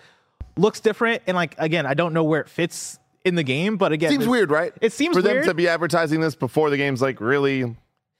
looks 0.57 0.79
different. 0.79 1.21
And 1.27 1.35
like 1.35 1.55
again, 1.57 1.85
I 1.85 1.93
don't 1.93 2.13
know 2.13 2.23
where 2.23 2.41
it 2.41 2.49
fits 2.49 2.99
in 3.23 3.35
the 3.35 3.43
game, 3.43 3.77
but 3.77 3.91
again, 3.91 4.11
Seems 4.11 4.27
weird, 4.27 4.49
right? 4.49 4.73
It 4.81 4.93
seems 4.93 5.15
for 5.15 5.21
weird. 5.21 5.43
them 5.43 5.45
to 5.45 5.53
be 5.53 5.67
advertising 5.67 6.19
this 6.19 6.35
before 6.35 6.69
the 6.69 6.77
game's 6.77 7.01
like 7.01 7.21
really. 7.21 7.75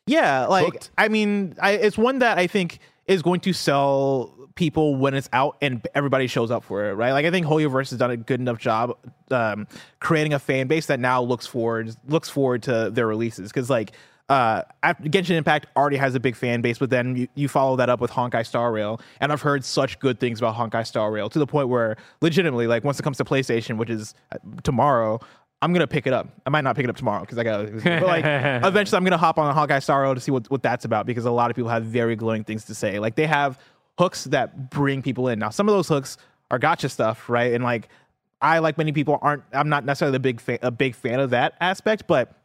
Yeah, 0.06 0.48
like 0.48 0.66
hooked. 0.66 0.92
I 0.98 1.08
mean, 1.08 1.56
I, 1.62 1.72
it's 1.72 1.98
one 1.98 2.20
that 2.20 2.38
I 2.38 2.48
think 2.48 2.80
is 3.08 3.22
going 3.22 3.42
to 3.42 3.54
sell 3.54 4.36
people 4.56 4.96
when 4.96 5.14
it's 5.14 5.30
out 5.32 5.56
and 5.62 5.88
everybody 5.96 6.28
shows 6.28 6.52
up 6.52 6.64
for 6.64 6.86
it, 6.86 6.94
right? 6.94 7.12
Like 7.12 7.26
I 7.26 7.32
think 7.32 7.46
Hoyoverse 7.46 7.92
has 7.92 8.00
done 8.00 8.12
a 8.12 8.18
good 8.18 8.40
enough 8.40 8.58
job 8.58 8.98
um, 9.32 9.68
creating 10.00 10.34
a 10.34 10.40
fan 10.40 10.68
base 10.68 10.88
that 10.88 11.00
now 11.00 11.22
looks 11.22 11.46
forward 11.48 11.96
looks 12.08 12.30
forward 12.30 12.64
to 12.64 12.92
their 12.92 13.08
releases 13.08 13.50
because 13.50 13.70
like. 13.70 13.94
Uh, 14.30 14.62
Genshin 14.84 15.36
Impact 15.36 15.66
already 15.76 15.98
has 15.98 16.14
a 16.14 16.20
big 16.20 16.36
fan 16.36 16.62
base, 16.62 16.78
but 16.78 16.92
then 16.92 17.16
you, 17.16 17.28
you 17.34 17.48
follow 17.48 17.76
that 17.78 17.90
up 17.90 18.00
with 18.00 18.12
Honkai 18.12 18.46
Star 18.46 18.72
Rail, 18.72 19.02
and 19.20 19.32
I've 19.32 19.42
heard 19.42 19.66
such 19.66 19.98
good 19.98 20.20
things 20.20 20.40
about 20.40 20.56
Honkai 20.56 20.86
Star 20.86 21.12
Rail 21.12 21.30
to 21.30 21.40
the 21.40 21.48
point 21.48 21.68
where, 21.68 21.98
legitimately, 22.22 22.68
like 22.68 22.84
once 22.84 23.00
it 23.00 23.04
comes 23.04 23.18
to 23.18 23.26
PlayStation, 23.26 23.78
which 23.78 23.90
is 23.90 24.14
uh, 24.32 24.38
tomorrow, 24.64 25.20
I'm 25.64 25.74
gonna 25.74 25.88
pick 25.88 26.06
it 26.06 26.14
up. 26.14 26.30
I 26.46 26.52
might 26.52 26.64
not 26.64 26.76
pick 26.76 26.84
it 26.84 26.90
up 26.90 26.96
tomorrow 26.96 27.22
because 27.22 27.40
I 27.40 27.44
got. 27.44 27.72
But 27.84 28.04
like, 28.04 28.24
eventually, 28.64 28.98
I'm 28.98 29.04
gonna 29.04 29.18
hop 29.18 29.40
on 29.40 29.54
Honkai 29.54 29.82
Star 29.82 30.04
Rail 30.04 30.14
to 30.14 30.22
see 30.22 30.32
what, 30.32 30.50
what 30.52 30.62
that's 30.62 30.86
about 30.86 31.08
because 31.08 31.26
a 31.26 31.32
lot 31.32 31.50
of 31.50 31.56
people 31.56 31.72
have 31.72 31.84
very 31.84 32.16
glowing 32.16 32.44
things 32.44 32.66
to 32.66 32.76
say. 32.76 33.00
Like 33.00 33.16
they 33.16 33.28
have 33.28 33.60
hooks 33.98 34.26
that 34.26 34.70
bring 34.70 35.02
people 35.02 35.28
in. 35.28 35.40
Now, 35.40 35.50
some 35.50 35.68
of 35.68 35.76
those 35.76 35.88
hooks 35.88 36.18
are 36.52 36.60
gacha 36.60 36.90
stuff, 36.90 37.30
right? 37.30 37.54
And 37.54 37.64
like, 37.64 37.90
I 38.42 38.60
like 38.60 38.78
many 38.78 38.92
people 38.92 39.18
aren't. 39.22 39.44
I'm 39.52 39.70
not 39.70 39.86
necessarily 39.86 40.18
a 40.18 40.20
big 40.20 40.42
a 40.62 40.72
big 40.72 40.96
fan 40.96 41.20
of 41.20 41.32
that 41.32 41.56
aspect, 41.60 42.06
but 42.08 42.39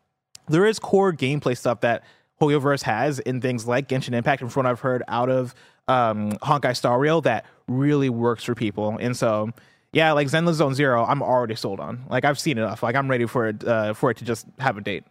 there 0.49 0.67
is 0.67 0.79
core 0.79 1.13
gameplay 1.13 1.57
stuff 1.57 1.81
that 1.81 2.05
Hoyoverse 2.41 2.83
has 2.83 3.19
in 3.21 3.41
things 3.41 3.67
like 3.67 3.89
Genshin 3.89 4.13
Impact 4.13 4.43
and 4.43 4.53
from 4.53 4.65
what 4.65 4.71
I've 4.71 4.81
heard 4.81 5.03
out 5.09 5.31
of 5.31 5.55
um, 5.89 6.33
Honkai 6.33 6.77
Star 6.77 6.99
Rail 6.99 7.21
that 7.23 7.47
really 7.69 8.09
works 8.09 8.45
for 8.45 8.55
people. 8.55 8.97
And 9.01 9.17
so, 9.17 9.51
yeah, 9.93 10.13
like 10.13 10.29
Zenless 10.29 10.55
Zone 10.55 10.75
Zero, 10.75 11.05
I'm 11.05 11.23
already 11.23 11.55
sold 11.55 11.81
on. 11.81 12.05
Like 12.09 12.25
I've 12.25 12.39
seen 12.39 12.59
enough. 12.59 12.83
Like 12.83 12.97
I'm 12.97 13.09
ready 13.09 13.27
for 13.27 13.49
it 13.49 13.65
uh, 13.65 13.95
for 13.95 14.11
it 14.11 14.17
to 14.19 14.25
just 14.25 14.47
have 14.59 14.77
a 14.77 14.81
date. 14.81 15.05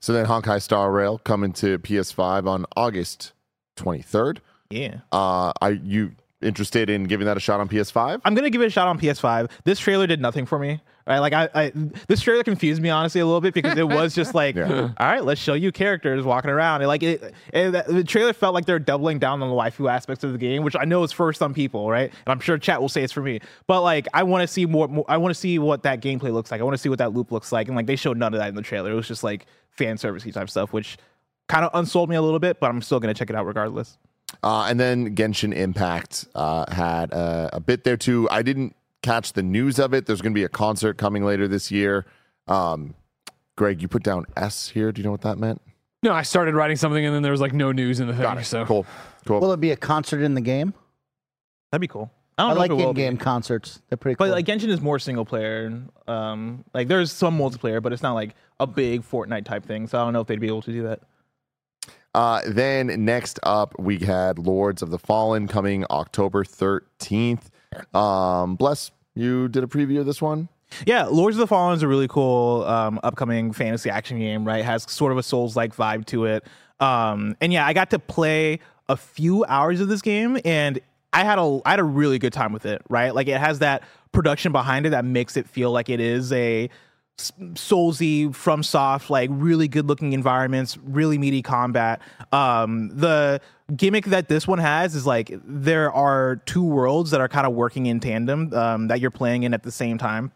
So 0.00 0.12
then 0.12 0.26
Honkai 0.26 0.60
Star 0.62 0.92
Rail 0.92 1.18
coming 1.18 1.52
to 1.54 1.78
PS5 1.78 2.46
on 2.46 2.66
August 2.76 3.32
23rd. 3.78 4.38
Yeah. 4.70 5.00
Uh, 5.10 5.52
I 5.60 5.70
you 5.70 6.12
interested 6.42 6.90
in 6.90 7.04
giving 7.04 7.26
that 7.26 7.36
a 7.36 7.40
shot 7.40 7.60
on 7.60 7.68
PS5? 7.68 8.20
I'm 8.24 8.34
gonna 8.34 8.50
give 8.50 8.62
it 8.62 8.66
a 8.66 8.70
shot 8.70 8.88
on 8.88 8.98
PS5. 8.98 9.50
This 9.64 9.78
trailer 9.78 10.06
did 10.06 10.20
nothing 10.20 10.46
for 10.46 10.58
me. 10.58 10.80
Right, 11.04 11.18
like 11.18 11.32
I, 11.32 11.48
I 11.52 11.72
this 12.06 12.20
trailer 12.20 12.44
confused 12.44 12.80
me 12.80 12.88
honestly 12.88 13.20
a 13.20 13.26
little 13.26 13.40
bit 13.40 13.54
because 13.54 13.76
it 13.76 13.88
was 13.88 14.14
just 14.14 14.34
like, 14.36 14.54
Yeah. 14.54 14.90
all 14.96 15.06
right, 15.06 15.24
let's 15.24 15.40
show 15.40 15.54
you 15.54 15.72
characters 15.72 16.24
walking 16.24 16.48
around. 16.48 16.80
And 16.82 16.86
like 16.86 17.02
it, 17.02 17.34
it, 17.52 17.70
the 17.88 18.04
trailer 18.04 18.32
felt 18.32 18.54
like 18.54 18.66
they're 18.66 18.78
doubling 18.78 19.18
down 19.18 19.42
on 19.42 19.48
the 19.48 19.54
waifu 19.56 19.90
aspects 19.90 20.22
of 20.22 20.30
the 20.30 20.38
game, 20.38 20.62
which 20.62 20.76
I 20.78 20.84
know 20.84 21.02
is 21.02 21.10
for 21.10 21.32
some 21.32 21.54
people, 21.54 21.90
right? 21.90 22.08
And 22.24 22.32
I'm 22.32 22.38
sure 22.38 22.56
chat 22.56 22.80
will 22.80 22.88
say 22.88 23.02
it's 23.02 23.12
for 23.12 23.20
me. 23.20 23.40
But 23.66 23.82
like, 23.82 24.06
I 24.14 24.22
want 24.22 24.42
to 24.42 24.46
see 24.46 24.64
more, 24.64 24.86
more. 24.86 25.04
I 25.08 25.16
want 25.16 25.34
to 25.34 25.40
see 25.40 25.58
what 25.58 25.82
that 25.82 26.00
gameplay 26.02 26.32
looks 26.32 26.52
like. 26.52 26.60
I 26.60 26.64
want 26.64 26.74
to 26.74 26.78
see 26.78 26.88
what 26.88 26.98
that 27.00 27.12
loop 27.12 27.32
looks 27.32 27.50
like. 27.50 27.66
And 27.66 27.76
like, 27.76 27.86
they 27.86 27.96
showed 27.96 28.16
none 28.16 28.32
of 28.32 28.38
that 28.38 28.50
in 28.50 28.54
the 28.54 28.62
trailer. 28.62 28.92
It 28.92 28.94
was 28.94 29.08
just 29.08 29.24
like 29.24 29.46
fan 29.70 29.96
servicey 29.96 30.32
type 30.32 30.50
stuff, 30.50 30.72
which 30.72 30.98
kind 31.48 31.64
of 31.64 31.72
unsold 31.74 32.10
me 32.10 32.14
a 32.16 32.22
little 32.22 32.38
bit. 32.38 32.60
But 32.60 32.70
I'm 32.70 32.80
still 32.80 33.00
gonna 33.00 33.12
check 33.14 33.28
it 33.28 33.34
out 33.34 33.44
regardless. 33.44 33.98
Uh, 34.42 34.66
and 34.68 34.78
then 34.78 35.14
Genshin 35.14 35.54
Impact 35.54 36.26
uh, 36.34 36.70
had 36.72 37.12
uh, 37.12 37.50
a 37.52 37.60
bit 37.60 37.84
there 37.84 37.96
too. 37.96 38.28
I 38.30 38.42
didn't 38.42 38.74
catch 39.02 39.32
the 39.32 39.42
news 39.42 39.78
of 39.78 39.94
it. 39.94 40.06
There's 40.06 40.20
going 40.22 40.32
to 40.32 40.38
be 40.38 40.44
a 40.44 40.48
concert 40.48 40.98
coming 40.98 41.24
later 41.24 41.48
this 41.48 41.70
year. 41.70 42.06
Um, 42.46 42.94
Greg, 43.56 43.82
you 43.82 43.88
put 43.88 44.02
down 44.02 44.24
S 44.36 44.68
here. 44.68 44.92
Do 44.92 45.00
you 45.00 45.04
know 45.04 45.12
what 45.12 45.22
that 45.22 45.38
meant? 45.38 45.60
No, 46.02 46.12
I 46.12 46.22
started 46.22 46.54
writing 46.54 46.76
something 46.76 47.04
and 47.04 47.14
then 47.14 47.22
there 47.22 47.32
was 47.32 47.40
like 47.40 47.52
no 47.52 47.70
news 47.70 48.00
in 48.00 48.08
the 48.08 48.14
thing. 48.14 48.42
So 48.42 48.64
Cool. 48.64 48.86
Cool. 49.24 49.40
Will 49.40 49.52
it 49.52 49.60
be 49.60 49.70
a 49.70 49.76
concert 49.76 50.22
in 50.22 50.34
the 50.34 50.40
game? 50.40 50.74
That'd 51.70 51.80
be 51.80 51.88
cool. 51.88 52.10
I 52.36 52.42
I, 52.42 52.46
don't 52.46 52.54
know 52.54 52.60
like 52.60 52.70
if 52.70 52.74
it 52.74 52.94
be. 52.94 53.04
in-game 53.04 53.18
concerts. 53.18 53.80
They're 53.88 53.96
pretty 53.96 54.16
cool. 54.16 54.26
But 54.26 54.32
like 54.32 54.46
Genshin 54.46 54.68
is 54.68 54.80
more 54.80 54.98
single 54.98 55.24
player. 55.24 55.82
Um, 56.08 56.64
like 56.74 56.88
there's 56.88 57.12
some 57.12 57.38
multiplayer, 57.38 57.80
but 57.80 57.92
it's 57.92 58.02
not 58.02 58.14
like 58.14 58.34
a 58.58 58.66
big 58.66 59.02
Fortnite 59.02 59.44
type 59.44 59.64
thing. 59.64 59.86
So 59.86 59.98
I 60.00 60.04
don't 60.04 60.12
know 60.12 60.20
if 60.20 60.26
they'd 60.26 60.40
be 60.40 60.48
able 60.48 60.62
to 60.62 60.72
do 60.72 60.82
that. 60.84 61.00
Uh, 62.14 62.42
then 62.46 63.04
next 63.04 63.40
up, 63.42 63.78
we 63.78 63.98
had 63.98 64.38
Lords 64.38 64.82
of 64.82 64.90
the 64.90 64.98
Fallen 64.98 65.48
coming 65.48 65.84
October 65.90 66.44
13th. 66.44 67.44
Um, 67.94 68.56
Bless, 68.56 68.90
you 69.14 69.48
did 69.48 69.64
a 69.64 69.66
preview 69.66 70.00
of 70.00 70.06
this 70.06 70.20
one? 70.20 70.48
Yeah, 70.86 71.04
Lords 71.04 71.36
of 71.36 71.40
the 71.40 71.46
Fallen 71.46 71.76
is 71.76 71.82
a 71.82 71.88
really 71.88 72.08
cool 72.08 72.64
um, 72.64 73.00
upcoming 73.02 73.52
fantasy 73.52 73.90
action 73.90 74.18
game. 74.18 74.44
Right, 74.44 74.64
has 74.64 74.90
sort 74.90 75.12
of 75.12 75.18
a 75.18 75.22
Souls 75.22 75.56
like 75.56 75.74
vibe 75.74 76.06
to 76.06 76.26
it. 76.26 76.44
Um, 76.80 77.36
and 77.40 77.52
yeah, 77.52 77.66
I 77.66 77.72
got 77.72 77.90
to 77.90 77.98
play 77.98 78.60
a 78.88 78.96
few 78.96 79.44
hours 79.44 79.80
of 79.80 79.88
this 79.88 80.02
game, 80.02 80.38
and 80.44 80.80
I 81.12 81.24
had 81.24 81.38
a 81.38 81.60
I 81.64 81.70
had 81.70 81.80
a 81.80 81.84
really 81.84 82.18
good 82.18 82.32
time 82.32 82.52
with 82.52 82.66
it. 82.66 82.82
Right, 82.88 83.14
like 83.14 83.28
it 83.28 83.38
has 83.38 83.58
that 83.60 83.82
production 84.12 84.52
behind 84.52 84.86
it 84.86 84.90
that 84.90 85.04
makes 85.04 85.36
it 85.36 85.48
feel 85.48 85.72
like 85.72 85.88
it 85.88 86.00
is 86.00 86.32
a 86.32 86.68
Soulsy 87.18 88.28
FromSoft, 88.28 89.10
like 89.10 89.30
really 89.32 89.68
good 89.68 89.86
looking 89.86 90.12
environments, 90.12 90.76
really 90.78 91.18
meaty 91.18 91.42
combat. 91.42 92.00
Um, 92.32 92.90
the 92.96 93.40
gimmick 93.76 94.06
that 94.06 94.28
this 94.28 94.46
one 94.46 94.58
has 94.58 94.94
is 94.94 95.06
like 95.06 95.32
there 95.44 95.92
are 95.92 96.36
two 96.46 96.64
worlds 96.64 97.10
that 97.10 97.20
are 97.20 97.28
kind 97.28 97.46
of 97.46 97.52
working 97.52 97.86
in 97.86 98.00
tandem 98.00 98.52
um, 98.54 98.88
that 98.88 99.00
you're 99.00 99.10
playing 99.10 99.44
in 99.44 99.54
at 99.54 99.62
the 99.62 99.72
same 99.72 99.98
time. 99.98 100.32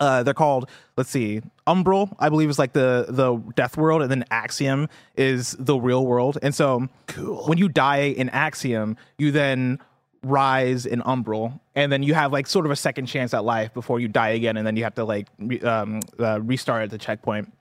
Uh, 0.00 0.22
they're 0.22 0.34
called, 0.34 0.68
let's 0.96 1.10
see, 1.10 1.40
Umbral, 1.66 2.14
I 2.18 2.28
believe 2.28 2.50
is 2.50 2.58
like 2.58 2.72
the 2.72 3.06
the 3.08 3.36
death 3.54 3.76
world, 3.76 4.02
and 4.02 4.10
then 4.10 4.24
Axiom 4.30 4.88
is 5.16 5.54
the 5.60 5.76
real 5.76 6.04
world. 6.06 6.38
And 6.42 6.54
so, 6.54 6.88
cool. 7.06 7.44
when 7.46 7.58
you 7.58 7.68
die 7.68 8.06
in 8.06 8.28
Axiom, 8.30 8.96
you 9.18 9.30
then 9.30 9.78
rise 10.22 10.86
in 10.86 11.00
Umbral, 11.02 11.60
and 11.74 11.90
then 11.90 12.02
you 12.02 12.14
have 12.14 12.32
like 12.32 12.46
sort 12.46 12.64
of 12.64 12.72
a 12.72 12.76
second 12.76 13.06
chance 13.06 13.34
at 13.34 13.44
life 13.44 13.74
before 13.74 14.00
you 14.00 14.08
die 14.08 14.30
again, 14.30 14.56
and 14.56 14.66
then 14.66 14.76
you 14.76 14.84
have 14.84 14.94
to 14.94 15.04
like 15.04 15.28
re- 15.38 15.60
um, 15.60 16.00
uh, 16.18 16.40
restart 16.40 16.82
at 16.82 16.90
the 16.90 16.98
checkpoint. 16.98 17.52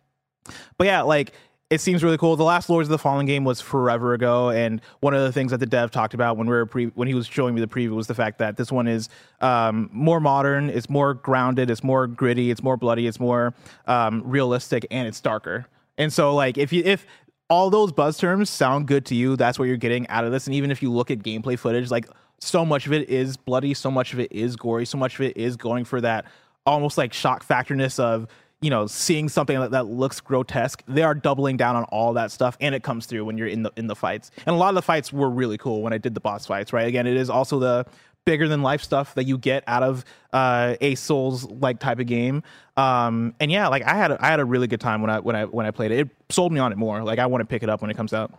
But 0.77 0.87
yeah, 0.87 1.01
like 1.01 1.33
it 1.71 1.79
seems 1.79 2.03
really 2.03 2.17
cool. 2.17 2.35
The 2.35 2.43
last 2.43 2.69
Lords 2.69 2.87
of 2.87 2.91
the 2.91 2.97
Fallen 2.97 3.25
game 3.25 3.45
was 3.45 3.61
forever 3.61 4.13
ago, 4.13 4.49
and 4.49 4.81
one 4.99 5.13
of 5.13 5.21
the 5.21 5.31
things 5.31 5.51
that 5.51 5.59
the 5.59 5.65
dev 5.65 5.89
talked 5.89 6.13
about 6.13 6.35
when 6.35 6.45
we 6.45 6.53
were 6.53 6.65
pre- 6.65 6.91
when 6.95 7.07
he 7.07 7.13
was 7.13 7.25
showing 7.25 7.55
me 7.55 7.61
the 7.61 7.67
preview 7.67 7.91
was 7.91 8.07
the 8.07 8.13
fact 8.13 8.39
that 8.39 8.57
this 8.57 8.71
one 8.71 8.87
is 8.87 9.07
um, 9.39 9.89
more 9.93 10.19
modern, 10.19 10.69
it's 10.69 10.89
more 10.89 11.13
grounded, 11.13 11.69
it's 11.69 11.83
more 11.83 12.07
gritty, 12.07 12.51
it's 12.51 12.61
more 12.61 12.75
bloody, 12.75 13.07
it's 13.07 13.19
more 13.19 13.53
um, 13.87 14.21
realistic, 14.25 14.85
and 14.91 15.07
it's 15.07 15.21
darker. 15.21 15.65
And 15.97 16.11
so, 16.11 16.35
like, 16.35 16.57
if 16.57 16.73
you 16.73 16.83
if 16.85 17.05
all 17.49 17.69
those 17.69 17.91
buzz 17.91 18.17
terms 18.17 18.49
sound 18.49 18.87
good 18.87 19.05
to 19.05 19.15
you, 19.15 19.35
that's 19.35 19.57
what 19.57 19.69
you're 19.69 19.77
getting 19.77 20.07
out 20.09 20.25
of 20.25 20.31
this. 20.31 20.47
And 20.47 20.55
even 20.55 20.71
if 20.71 20.81
you 20.81 20.91
look 20.91 21.09
at 21.09 21.19
gameplay 21.19 21.57
footage, 21.57 21.89
like 21.89 22.07
so 22.41 22.65
much 22.65 22.87
of 22.87 22.93
it 22.93 23.09
is 23.09 23.37
bloody, 23.37 23.73
so 23.73 23.91
much 23.91 24.13
of 24.13 24.19
it 24.19 24.31
is 24.31 24.55
gory, 24.55 24.85
so 24.85 24.97
much 24.97 25.15
of 25.15 25.21
it 25.21 25.37
is 25.37 25.55
going 25.55 25.85
for 25.85 26.01
that 26.01 26.25
almost 26.65 26.97
like 26.97 27.13
shock 27.13 27.45
factorness 27.45 27.99
of 27.99 28.27
you 28.61 28.69
know 28.69 28.85
seeing 28.85 29.29
something 29.29 29.59
that, 29.59 29.71
that 29.71 29.85
looks 29.85 30.19
grotesque. 30.19 30.83
They 30.87 31.03
are 31.03 31.15
doubling 31.15 31.57
down 31.57 31.75
on 31.75 31.83
all 31.85 32.13
that 32.13 32.31
stuff 32.31 32.57
and 32.59 32.75
it 32.75 32.83
comes 32.83 33.05
through 33.05 33.25
when 33.25 33.37
you're 33.37 33.47
in 33.47 33.63
the 33.63 33.71
in 33.77 33.87
the 33.87 33.95
fights. 33.95 34.31
And 34.45 34.55
a 34.55 34.57
lot 34.57 34.69
of 34.69 34.75
the 34.75 34.81
fights 34.81 35.13
were 35.13 35.29
really 35.29 35.57
cool 35.57 35.81
when 35.81 35.93
i 35.93 35.97
did 35.97 36.13
the 36.13 36.19
boss 36.19 36.45
fights 36.45 36.73
right? 36.73 36.87
Again 36.87 37.07
it 37.07 37.17
is 37.17 37.29
also 37.29 37.59
the 37.59 37.85
bigger 38.23 38.47
than 38.47 38.61
life 38.61 38.83
stuff 38.83 39.15
that 39.15 39.23
you 39.23 39.35
get 39.35 39.63
out 39.65 39.81
of 39.81 40.05
uh, 40.31 40.75
a 40.79 40.93
souls 40.93 41.49
like 41.49 41.79
type 41.79 41.99
of 41.99 42.05
game. 42.05 42.43
Um, 42.77 43.35
and 43.39 43.51
yeah 43.51 43.67
like 43.67 43.83
i 43.83 43.95
had 43.95 44.11
a, 44.11 44.23
i 44.23 44.27
had 44.27 44.39
a 44.39 44.45
really 44.45 44.67
good 44.67 44.81
time 44.81 45.01
when 45.01 45.09
i 45.09 45.19
when 45.19 45.35
i 45.35 45.45
when 45.45 45.65
i 45.65 45.71
played 45.71 45.91
it. 45.91 45.99
It 45.99 46.09
sold 46.29 46.51
me 46.51 46.59
on 46.59 46.71
it 46.71 46.77
more. 46.77 47.03
Like 47.03 47.19
i 47.19 47.25
want 47.25 47.41
to 47.41 47.45
pick 47.45 47.63
it 47.63 47.69
up 47.69 47.81
when 47.81 47.89
it 47.89 47.97
comes 47.97 48.13
out 48.13 48.33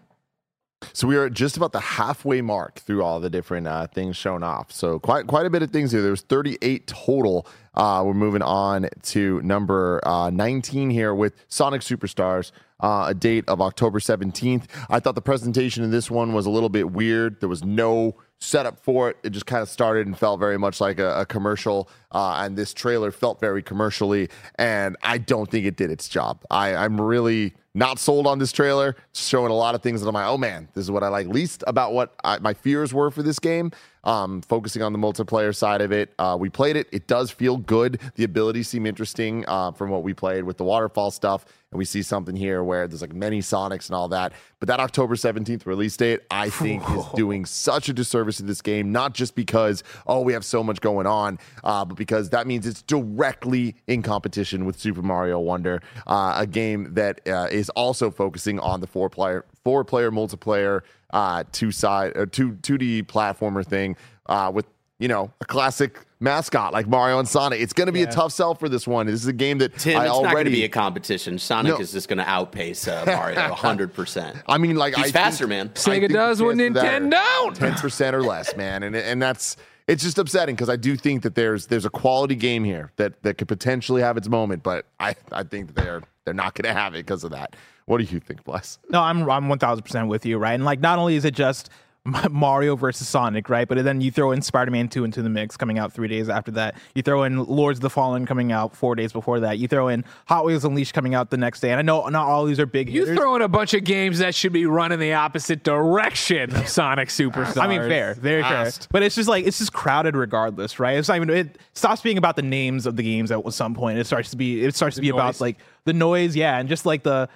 So 0.93 1.07
we 1.07 1.17
are 1.17 1.29
just 1.31 1.57
about 1.57 1.73
the 1.73 1.81
halfway 1.81 2.41
mark 2.41 2.81
through 2.81 3.03
all 3.03 3.21
the 3.21 3.31
different 3.31 3.67
uh, 3.67 3.87
things 3.87 4.17
shown 4.17 4.43
off. 4.43 4.73
So 4.73 4.99
quite 4.99 5.27
quite 5.27 5.47
a 5.47 5.51
bit 5.51 5.63
of 5.63 5.71
things 5.71 5.93
here. 5.93 6.03
There 6.03 6.11
was 6.11 6.23
38 6.23 6.87
total. 6.87 7.47
Uh, 7.75 8.03
we're 8.05 8.15
moving 8.15 8.43
on 8.43 8.89
to 9.03 9.41
number 9.43 10.01
uh, 10.05 10.31
19 10.31 10.91
here 10.91 11.15
with 11.15 11.35
Sonic 11.49 11.83
Superstars. 11.83 12.53
Uh, 12.81 13.07
a 13.09 13.15
date 13.15 13.45
of 13.47 13.61
October 13.61 14.01
17th. 14.01 14.65
I 14.91 14.99
thought 14.99 15.15
the 15.15 15.23
presentation 15.23 15.85
in 15.85 15.93
this 15.93 16.11
one 16.11 16.33
was 16.33 16.47
a 16.47 16.51
little 16.51 16.69
bit 16.69 16.91
weird. 16.91 17.39
There 17.39 17.49
was 17.49 17.63
no 17.63 18.17
setup 18.41 18.81
for 18.81 19.09
it. 19.11 19.17
It 19.23 19.31
just 19.31 19.47
kind 19.47 19.63
of 19.63 19.69
started 19.69 20.07
and 20.09 20.19
felt 20.19 20.41
very 20.41 20.59
much 20.59 20.81
like 20.81 20.99
a, 20.99 21.21
a 21.21 21.27
commercial. 21.27 21.89
Uh, 22.11 22.41
and 22.41 22.59
this 22.59 22.75
trailer 22.75 23.13
felt 23.13 23.39
very 23.41 23.63
commercially. 23.63 24.29
And 24.57 24.97
I 25.03 25.19
don't 25.19 25.49
think 25.49 25.65
it 25.65 25.77
did 25.77 25.91
its 25.91 26.09
job. 26.09 26.45
I, 26.51 26.75
I'm 26.75 27.01
really 27.01 27.55
not 27.75 27.99
sold 27.99 28.27
on 28.27 28.39
this 28.39 28.53
trailer. 28.53 28.97
Showing 29.15 29.53
a 29.53 29.55
lot 29.55 29.75
of 29.75 29.83
things 29.83 30.01
that 30.01 30.09
I'm 30.09 30.15
like, 30.15 30.27
oh 30.27 30.37
man, 30.37 30.69
this 30.75 30.83
is 30.83 30.91
what 30.91 31.05
I 31.05 31.09
like 31.09 31.29
least 31.29 31.63
about 31.67 31.93
what 31.93 32.15
I, 32.25 32.39
my 32.39 32.53
fears 32.53 32.93
were 32.93 33.11
for 33.13 33.23
this 33.23 33.39
game. 33.39 33.71
Um, 34.05 34.43
focusing 34.43 34.83
on 34.83 34.93
the 34.93 34.99
multiplayer 34.99 35.55
side 35.55 35.81
of 35.81 35.93
it, 35.93 36.13
uh, 36.19 36.37
we 36.39 36.49
played 36.49 36.77
it. 36.77 36.89
It 36.91 37.07
does 37.07 37.31
feel 37.31 37.57
good. 37.57 38.01
The 38.17 38.25
abilities 38.25 38.69
seem 38.69 38.85
interesting 38.85 39.45
uh, 39.47 39.73
from 39.73 39.91
what 39.91 40.03
we 40.03 40.13
played 40.13 40.45
with 40.45 40.57
the 40.57 40.65
waterfall 40.65 41.11
stuff, 41.11 41.45
and 41.71 41.79
we 41.79 41.85
see 41.85 42.03
something 42.03 42.35
here 42.35 42.65
where 42.65 42.89
there's 42.89 43.01
like 43.01 43.15
many 43.15 43.41
Sonics 43.41 43.87
and 43.87 43.95
all 43.95 44.09
that. 44.09 44.33
But 44.59 44.67
that 44.69 44.81
October 44.81 45.15
17th 45.15 45.67
release 45.67 45.97
date, 45.97 46.21
I 46.31 46.51
think, 46.51 46.83
is 46.91 47.05
doing 47.15 47.45
such 47.45 47.89
a 47.89 47.93
disservice 47.93 48.39
to 48.39 48.43
this 48.43 48.61
game. 48.61 48.91
Not 48.91 49.15
just 49.15 49.35
because 49.35 49.85
oh 50.07 50.21
we 50.21 50.33
have 50.33 50.45
so 50.45 50.65
much 50.65 50.81
going 50.81 51.07
on, 51.07 51.39
uh, 51.63 51.85
but 51.85 51.97
because 51.97 52.31
that 52.31 52.47
means 52.47 52.67
it's 52.67 52.83
directly 52.83 53.77
in 53.87 54.03
competition 54.03 54.65
with 54.65 54.79
Super 54.79 55.03
Mario 55.03 55.39
Wonder, 55.39 55.81
uh, 56.07 56.35
a 56.37 56.47
game 56.47 56.95
that 56.95 57.21
uh, 57.29 57.49
is 57.51 57.69
also 57.71 58.11
focusing 58.11 58.59
on 58.59 58.81
the 58.81 58.87
four 58.87 59.09
player 59.09 59.45
four 59.65 59.85
player 59.85 60.11
multiplayer 60.11 60.81
uh, 61.13 61.45
two 61.53 61.71
side 61.71 62.17
or 62.17 62.27
two 62.27 62.57
two 62.63 62.79
D 62.79 63.03
platformer 63.03 63.65
thing 63.67 63.97
uh, 64.27 64.51
with 64.53 64.67
you 64.99 65.09
know 65.09 65.31
a 65.41 65.45
classic 65.45 66.01
mascot 66.21 66.73
like 66.73 66.87
Mario 66.87 67.19
and 67.19 67.27
Sonic. 67.29 67.61
It's 67.61 67.73
going 67.73 67.87
to 67.89 67.93
be 67.93 68.03
a 68.03 68.07
tough 68.11 68.33
sell 68.33 68.55
for 68.55 68.69
this 68.69 68.87
one. 68.87 69.07
This 69.07 69.21
is 69.21 69.27
a 69.27 69.33
game 69.33 69.59
that 69.59 69.77
Tim, 69.77 69.99
I 69.99 70.05
it's 70.05 70.09
not 70.11 70.15
going 70.15 70.25
to 70.25 70.31
already 70.35 70.51
be 70.53 70.65
a 70.65 70.69
competition. 70.69 71.39
Sonic 71.39 71.73
No. 71.75 71.79
is 71.81 71.91
just 71.93 72.09
going 72.09 72.19
to 72.19 72.29
outpace 72.29 72.87
uh, 72.87 73.03
Mario 73.07 73.37
100%. 73.55 74.43
I 74.49 74.59
mean, 74.59 74.77
like 74.77 74.95
He's 74.95 75.07
I 75.07 75.11
faster, 75.11 75.49
think- 75.49 75.51
man. 75.51 75.69
Sega 75.71 76.09
does 76.09 76.39
the 76.39 76.45
what 76.45 76.57
Nintendo 76.57 77.11
don't. 77.11 77.57
Ten 77.57 77.75
percent 77.75 78.15
or 78.15 78.23
less, 78.23 78.57
man, 78.57 78.85
and 78.85 78.95
and 78.95 79.21
that's 79.21 79.57
it's 79.93 80.03
just 80.03 80.19
upsetting 80.19 80.55
because 80.55 80.71
I 80.71 80.77
do 80.77 80.97
think 80.97 81.23
that 81.23 81.35
there's 81.35 81.67
there's 81.67 81.85
a 81.85 81.91
quality 81.91 82.35
game 82.35 82.65
here 82.65 82.91
that 82.97 83.23
that 83.23 83.37
could 83.37 83.49
potentially 83.49 84.01
have 84.01 84.17
its 84.17 84.29
moment, 84.29 84.63
but 84.63 84.87
I 84.99 85.15
I 85.31 85.43
think 85.43 85.75
they're 85.75 86.03
they're 86.25 86.35
not 86.35 86.55
going 86.55 86.73
to 86.73 86.79
have 86.79 86.95
it 86.95 86.99
because 87.05 87.25
of 87.25 87.31
that. 87.33 87.55
What 87.85 87.99
do 87.99 88.05
you 88.05 88.19
think, 88.19 88.43
Bless? 88.45 88.79
No, 88.89 89.03
I'm 89.03 89.29
I'm 89.29 89.49
one 89.51 89.59
thousand 89.59 89.83
percent 89.83 90.09
with 90.09 90.25
you, 90.25 90.39
right? 90.39 90.55
And 90.55 90.65
like, 90.65 90.81
not 90.81 90.99
only 90.99 91.17
is 91.17 91.27
it 91.27 91.35
just 91.35 91.69
Mario 92.31 92.75
versus 92.75 93.07
Sonic, 93.09 93.49
right? 93.49 93.69
But 93.69 93.85
then 93.85 94.01
you 94.01 94.11
throw 94.11 94.33
in 94.33 94.43
Spider-Man 94.43 94.89
Two 94.89 95.05
into 95.05 95.23
the 95.23 95.29
mix, 95.29 95.57
coming 95.57 95.79
out 95.79 95.93
three 95.93 96.09
days 96.09 96.29
after 96.29 96.51
that. 96.53 96.75
You 96.97 97.03
throw 97.03 97.23
in 97.23 97.45
Lords 97.45 97.79
of 97.79 97.83
the 97.83 97.91
Fallen 97.91 98.27
coming 98.27 98.51
out 98.51 98.75
four 98.75 98.97
days 98.97 99.13
before 99.13 99.39
that. 99.41 99.59
You 99.59 99.69
throw 99.69 99.87
in 99.87 100.05
Hot 100.27 100.45
Wheels 100.45 100.65
Unleashed 100.65 100.95
coming 100.95 101.15
out 101.15 101.31
the 101.31 101.37
next 101.37 101.61
day. 101.61 101.71
And 101.71 101.79
I 101.79 101.83
know 101.83 102.09
not 102.09 102.27
all 102.27 102.45
these 102.45 102.59
are 102.59 102.67
big 102.67 102.91
You 102.91 103.03
hitters. 103.03 103.17
throw 103.17 103.37
in 103.37 103.43
a 103.43 103.47
bunch 103.49 103.73
of 103.75 103.85
games 103.85 104.19
that 104.19 104.35
should 104.35 104.53
be 104.53 104.67
running 104.67 104.95
in 104.95 105.01
the 105.01 105.13
opposite 105.15 105.63
direction 105.63 106.55
of 106.57 106.69
Sonic 106.69 107.09
Superstars. 107.09 107.57
I 107.63 107.69
mean, 107.69 107.81
fair, 107.83 108.15
very 108.15 108.43
fair. 108.43 108.65
Fast. 108.65 108.89
But 108.91 109.05
it's 109.05 109.15
just 109.15 109.29
like 109.29 109.47
it's 109.47 109.59
just 109.59 109.73
crowded 109.73 110.17
regardless, 110.17 110.81
right? 110.81 110.99
It's 110.99 111.07
not 111.09 111.17
even. 111.19 111.31
It 111.31 111.59
stops 111.75 112.01
being 112.03 112.19
about 112.19 112.35
the 112.35 112.43
names 112.43 112.85
of 112.87 112.97
the 112.97 113.05
games 113.05 113.31
at 113.31 113.53
some 113.53 113.75
point. 113.75 113.99
It 113.99 114.07
starts 114.07 114.31
to 114.31 114.37
be. 114.37 114.65
It 114.65 114.75
starts 114.75 114.97
to 114.97 115.03
be 115.03 115.11
about 115.11 115.27
noise. 115.27 115.41
like 115.41 115.59
the 115.85 115.93
noise, 115.93 116.35
yeah, 116.35 116.59
and 116.59 116.69
just 116.69 116.85
like 116.85 117.05
the. 117.05 117.29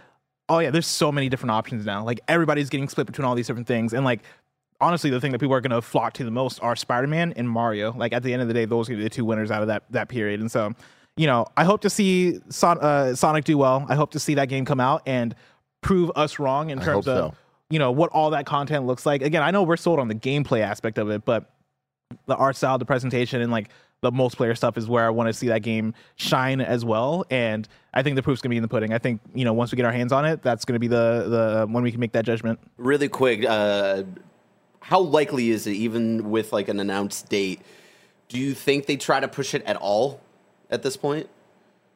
Oh 0.49 0.61
yeah, 0.61 0.71
there's 0.71 0.87
so 0.87 1.11
many 1.11 1.29
different 1.29 1.51
options 1.53 1.85
now. 1.85 2.05
Like 2.05 2.21
everybody's 2.29 2.69
getting 2.69 2.89
split 2.89 3.07
between 3.07 3.25
all 3.25 3.35
these 3.35 3.47
different 3.49 3.67
things, 3.69 3.93
and 3.93 4.05
like 4.05 4.21
honestly, 4.81 5.11
the 5.11 5.21
thing 5.21 5.33
that 5.33 5.39
people 5.39 5.55
are 5.55 5.61
going 5.61 5.71
to 5.71 5.83
flock 5.83 6.13
to 6.15 6.25
the 6.25 6.31
most 6.31 6.61
are 6.63 6.77
Spider-Man 6.77 7.33
and 7.37 7.49
Mario. 7.49 7.93
Like 7.93 8.13
at 8.13 8.23
the 8.23 8.33
end 8.33 8.43
of 8.43 8.49
the 8.49 8.55
day, 8.55 8.65
those 8.65 8.89
are 8.89 8.93
gonna 8.93 8.99
be 8.99 9.05
the 9.05 9.11
two 9.11 9.25
winners 9.25 9.51
out 9.51 9.63
of 9.63 9.69
that 9.69 9.85
that 9.91 10.09
period. 10.09 10.41
And 10.41 10.51
so, 10.51 10.73
you 11.17 11.27
know, 11.27 11.47
I 11.57 11.65
hope 11.65 11.81
to 11.83 11.91
see 11.91 12.41
Son- 12.49 12.79
uh, 12.81 13.15
Sonic 13.15 13.45
do 13.45 13.57
well. 13.59 13.87
I 13.89 13.95
hope 13.95 14.11
to 14.13 14.19
see 14.21 14.35
that 14.35 14.49
game 14.49 14.65
come 14.65 14.81
out 14.81 15.03
and 15.07 15.35
prove 15.83 16.11
us 16.17 16.39
wrong 16.39 16.71
in 16.71 16.81
terms 16.81 17.07
of 17.09 17.33
so. 17.33 17.35
you 17.71 17.79
know 17.79 17.91
what 17.93 18.11
all 18.11 18.31
that 18.31 18.47
content 18.47 18.87
looks 18.87 19.07
like. 19.07 19.23
Again, 19.23 19.43
I 19.43 19.51
know 19.51 19.63
we're 19.63 19.77
sold 19.77 19.99
on 19.99 20.09
the 20.09 20.15
gameplay 20.15 20.61
aspect 20.61 20.99
of 20.99 21.11
it, 21.11 21.25
but 21.25 21.51
the 22.27 22.37
art 22.37 22.57
style, 22.57 22.79
the 22.79 22.85
presentation, 22.85 23.41
and 23.41 23.51
like 23.51 23.69
the 24.03 24.13
multiplayer 24.13 24.57
stuff 24.57 24.77
is 24.77 24.89
where 24.89 25.07
I 25.07 25.11
want 25.11 25.29
to 25.29 25.33
see 25.33 25.49
that 25.49 25.63
game 25.63 25.95
shine 26.17 26.61
as 26.61 26.85
well. 26.85 27.25
And 27.31 27.67
I 27.95 28.03
think 28.03 28.15
the 28.17 28.23
proof's 28.23 28.43
gonna 28.43 28.51
be 28.51 28.57
in 28.57 28.63
the 28.63 28.69
pudding. 28.69 28.93
I 28.93 28.99
think 28.99 29.21
you 29.35 29.45
know 29.45 29.53
once 29.53 29.73
we 29.73 29.77
get 29.77 29.85
our 29.87 29.93
hands 29.93 30.13
on 30.13 30.25
it, 30.25 30.43
that's 30.43 30.65
gonna 30.65 30.79
be 30.79 30.89
the 30.89 31.65
the 31.67 31.67
when 31.71 31.83
we 31.83 31.91
can 31.91 32.01
make 32.01 32.13
that 32.13 32.25
judgment. 32.25 32.59
Really 32.77 33.09
quick, 33.09 33.45
uh, 33.45 34.03
how 34.87 35.01
likely 35.01 35.51
is 35.51 35.67
it, 35.67 35.73
even 35.73 36.31
with 36.31 36.53
like 36.53 36.69
an 36.69 36.79
announced 36.79 37.29
date, 37.29 37.61
do 38.29 38.39
you 38.39 38.55
think 38.55 38.87
they 38.87 38.97
try 38.97 39.19
to 39.19 39.27
push 39.27 39.53
it 39.53 39.63
at 39.65 39.77
all 39.77 40.21
at 40.71 40.83
this 40.85 40.97
point? 40.97 41.29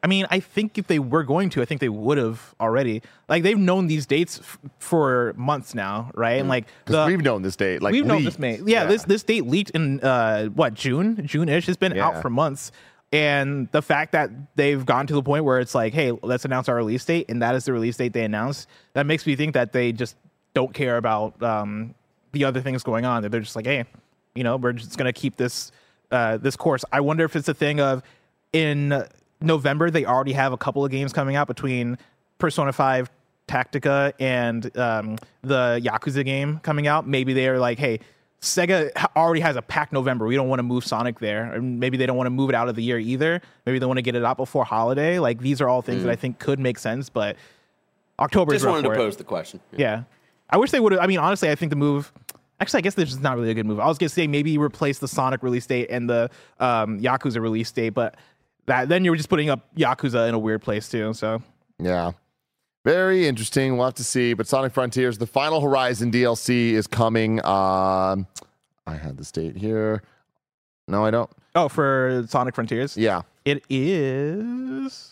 I 0.03 0.07
mean, 0.09 0.27
I 0.31 0.41
think 0.41 0.77
if 0.79 0.87
they 0.89 0.99
were 0.99 1.23
going 1.25 1.51
to, 1.51 1.63
I 1.63 1.67
think 1.67 1.81
they 1.81 1.89
would 1.91 2.19
have 2.19 2.55
already. 2.59 3.03
Like 3.29 3.43
they've 3.45 3.59
known 3.59 3.87
these 3.87 4.07
dates 4.07 4.39
f- 4.41 4.59
for 4.81 5.35
months 5.37 5.73
now, 5.75 6.11
right? 6.15 6.41
And 6.41 6.49
like 6.49 6.67
the- 6.87 7.05
we've 7.07 7.21
known 7.23 7.43
this 7.43 7.55
date. 7.55 7.81
Like 7.81 7.93
we've 7.93 8.05
known 8.07 8.25
leaked. 8.25 8.39
this 8.39 8.39
May. 8.39 8.61
Yeah, 8.65 8.87
this 8.87 9.05
this 9.05 9.23
date 9.23 9.47
leaked 9.47 9.71
in 9.71 10.01
uh 10.01 10.47
what 10.47 10.75
June, 10.75 11.25
June 11.27 11.49
ish. 11.49 11.69
It's 11.69 11.77
been 11.77 11.95
Yeah. 11.95 12.07
out 12.09 12.23
for 12.23 12.31
months, 12.31 12.73
and 13.13 13.69
the 13.73 13.83
fact 13.83 14.13
that 14.13 14.31
they've 14.57 14.85
gone 14.85 15.07
to 15.07 15.15
the 15.15 15.23
point 15.23 15.45
where 15.45 15.61
it's 15.61 15.75
like, 15.75 15.93
hey, 15.93 16.13
let's 16.23 16.45
announce 16.47 16.69
our 16.69 16.77
release 16.77 17.05
date, 17.05 17.27
and 17.29 17.43
that 17.43 17.55
is 17.55 17.67
the 17.67 17.73
release 17.75 17.97
date 17.99 18.15
they 18.15 18.25
announced. 18.25 18.69
That 18.95 19.05
makes 19.07 19.27
me 19.27 19.37
think 19.37 19.53
that 19.55 19.73
they 19.73 19.93
just 19.93 20.17
don't 20.55 20.73
care 20.73 20.97
about 20.97 21.41
um 21.43 21.95
the 22.33 22.45
other 22.45 22.61
things 22.61 22.83
going 22.83 23.05
on. 23.05 23.23
That 23.23 23.31
they're 23.31 23.41
just 23.41 23.57
like, 23.57 23.67
hey, 23.67 23.85
you 24.35 24.45
know, 24.45 24.57
we're 24.57 24.73
just 24.73 24.97
gonna 24.97 25.13
keep 25.13 25.37
this 25.37 25.73
uh, 26.11 26.37
this 26.37 26.57
course. 26.57 26.85
I 26.93 27.01
wonder 27.01 27.25
if 27.25 27.37
it's 27.37 27.49
a 27.49 27.55
thing 27.55 27.81
of 27.81 28.03
in 28.53 29.05
November 29.41 29.91
they 29.91 30.05
already 30.05 30.33
have 30.33 30.53
a 30.53 30.57
couple 30.59 30.85
of 30.85 30.91
games 30.91 31.13
coming 31.13 31.37
out 31.37 31.47
between 31.47 31.99
Persona 32.39 32.73
Five 32.73 33.11
Tactica 33.49 34.13
and 34.21 34.77
um, 34.77 35.17
the 35.43 35.81
Yakuza 35.83 36.25
game 36.25 36.61
coming 36.63 36.87
out. 36.87 37.07
Maybe 37.07 37.33
they 37.33 37.49
are 37.49 37.59
like, 37.59 37.79
hey. 37.79 38.01
Sega 38.43 38.91
already 39.17 39.43
has 39.43 39.57
a 39.57 39.61
packed 39.61 39.93
November. 39.93 40.25
We 40.25 40.35
don't 40.35 40.49
want 40.49 40.61
to 40.61 40.63
move 40.63 40.83
Sonic 40.83 41.19
there. 41.19 41.55
Or 41.55 41.61
maybe 41.61 41.99
they 41.99 42.07
don't 42.07 42.17
want 42.17 42.25
to 42.25 42.31
move 42.31 42.49
it 42.49 42.55
out 42.55 42.71
of 42.71 42.75
the 42.75 42.83
year 42.83 42.99
either. 42.99 43.43
Maybe 43.67 43.79
they 43.79 43.85
want 43.85 43.99
to 43.99 44.03
get 44.03 44.15
it 44.15 44.25
out 44.25 44.39
before 44.39 44.65
holiday. 44.65 45.19
Like 45.19 45.41
these 45.41 45.61
are 45.61 45.69
all 45.69 45.83
things 45.83 46.05
that 46.05 46.11
I 46.11 46.17
think 46.17 46.39
could 46.39 46.59
make 46.59 46.79
sense, 46.79 47.11
but 47.11 47.37
October 48.19 48.55
is 48.55 48.63
Just 48.63 48.71
wanted 48.71 48.89
to 48.89 48.93
it. 48.93 48.97
pose 48.97 49.19
the 49.19 49.25
question. 49.25 49.61
Yeah. 49.77 50.05
I 50.51 50.57
wish 50.57 50.71
they 50.71 50.81
would 50.81 50.93
have. 50.93 51.01
I 51.01 51.07
mean, 51.07 51.19
honestly, 51.19 51.51
I 51.51 51.55
think 51.55 51.71
the 51.71 51.77
move. 51.77 52.13
Actually, 52.61 52.79
I 52.79 52.81
guess 52.83 52.95
this 52.95 53.11
is 53.11 53.21
not 53.21 53.37
really 53.37 53.51
a 53.51 53.55
good 53.55 53.65
move. 53.67 53.81
I 53.81 53.87
was 53.87 53.97
gonna 53.97 54.11
say 54.11 54.27
maybe 54.27 54.59
replace 54.59 54.99
the 54.99 55.09
Sonic 55.09 55.43
release 55.43 55.67
date 55.67 55.89
and 55.91 56.11
the 56.11 56.29
um, 56.59 57.01
Yakuza 57.01 57.41
release 57.41 57.73
date, 57.73 57.91
but 57.91 58.17
that 58.67 58.89
then 58.89 59.05
you're 59.05 59.17
just 59.17 59.29
putting 59.31 59.49
up 59.49 59.75
Yakuza 59.77 60.29
in 60.29 60.35
a 60.35 60.39
weird 60.39 60.61
place 60.63 60.89
too. 60.89 61.15
So 61.15 61.43
Yeah. 61.79 62.13
Very 62.85 63.27
interesting. 63.27 63.77
We'll 63.77 63.87
have 63.87 63.95
to 63.95 64.05
see. 64.05 64.33
But 64.35 64.47
Sonic 64.47 64.73
Frontiers, 64.73 65.19
the 65.19 65.27
final 65.27 65.61
Horizon 65.61 66.11
DLC 66.11 66.73
is 66.73 66.87
coming. 66.87 67.39
Um, 67.45 68.27
I 68.87 68.95
had 68.95 69.19
this 69.19 69.31
date 69.31 69.57
here. 69.57 70.03
No, 70.89 71.05
I 71.05 71.11
don't. 71.11 71.31
oh, 71.55 71.69
for 71.69 72.25
Sonic 72.29 72.55
Frontiers, 72.55 72.97
Yeah. 72.97 73.23
it 73.45 73.63
is 73.69 75.10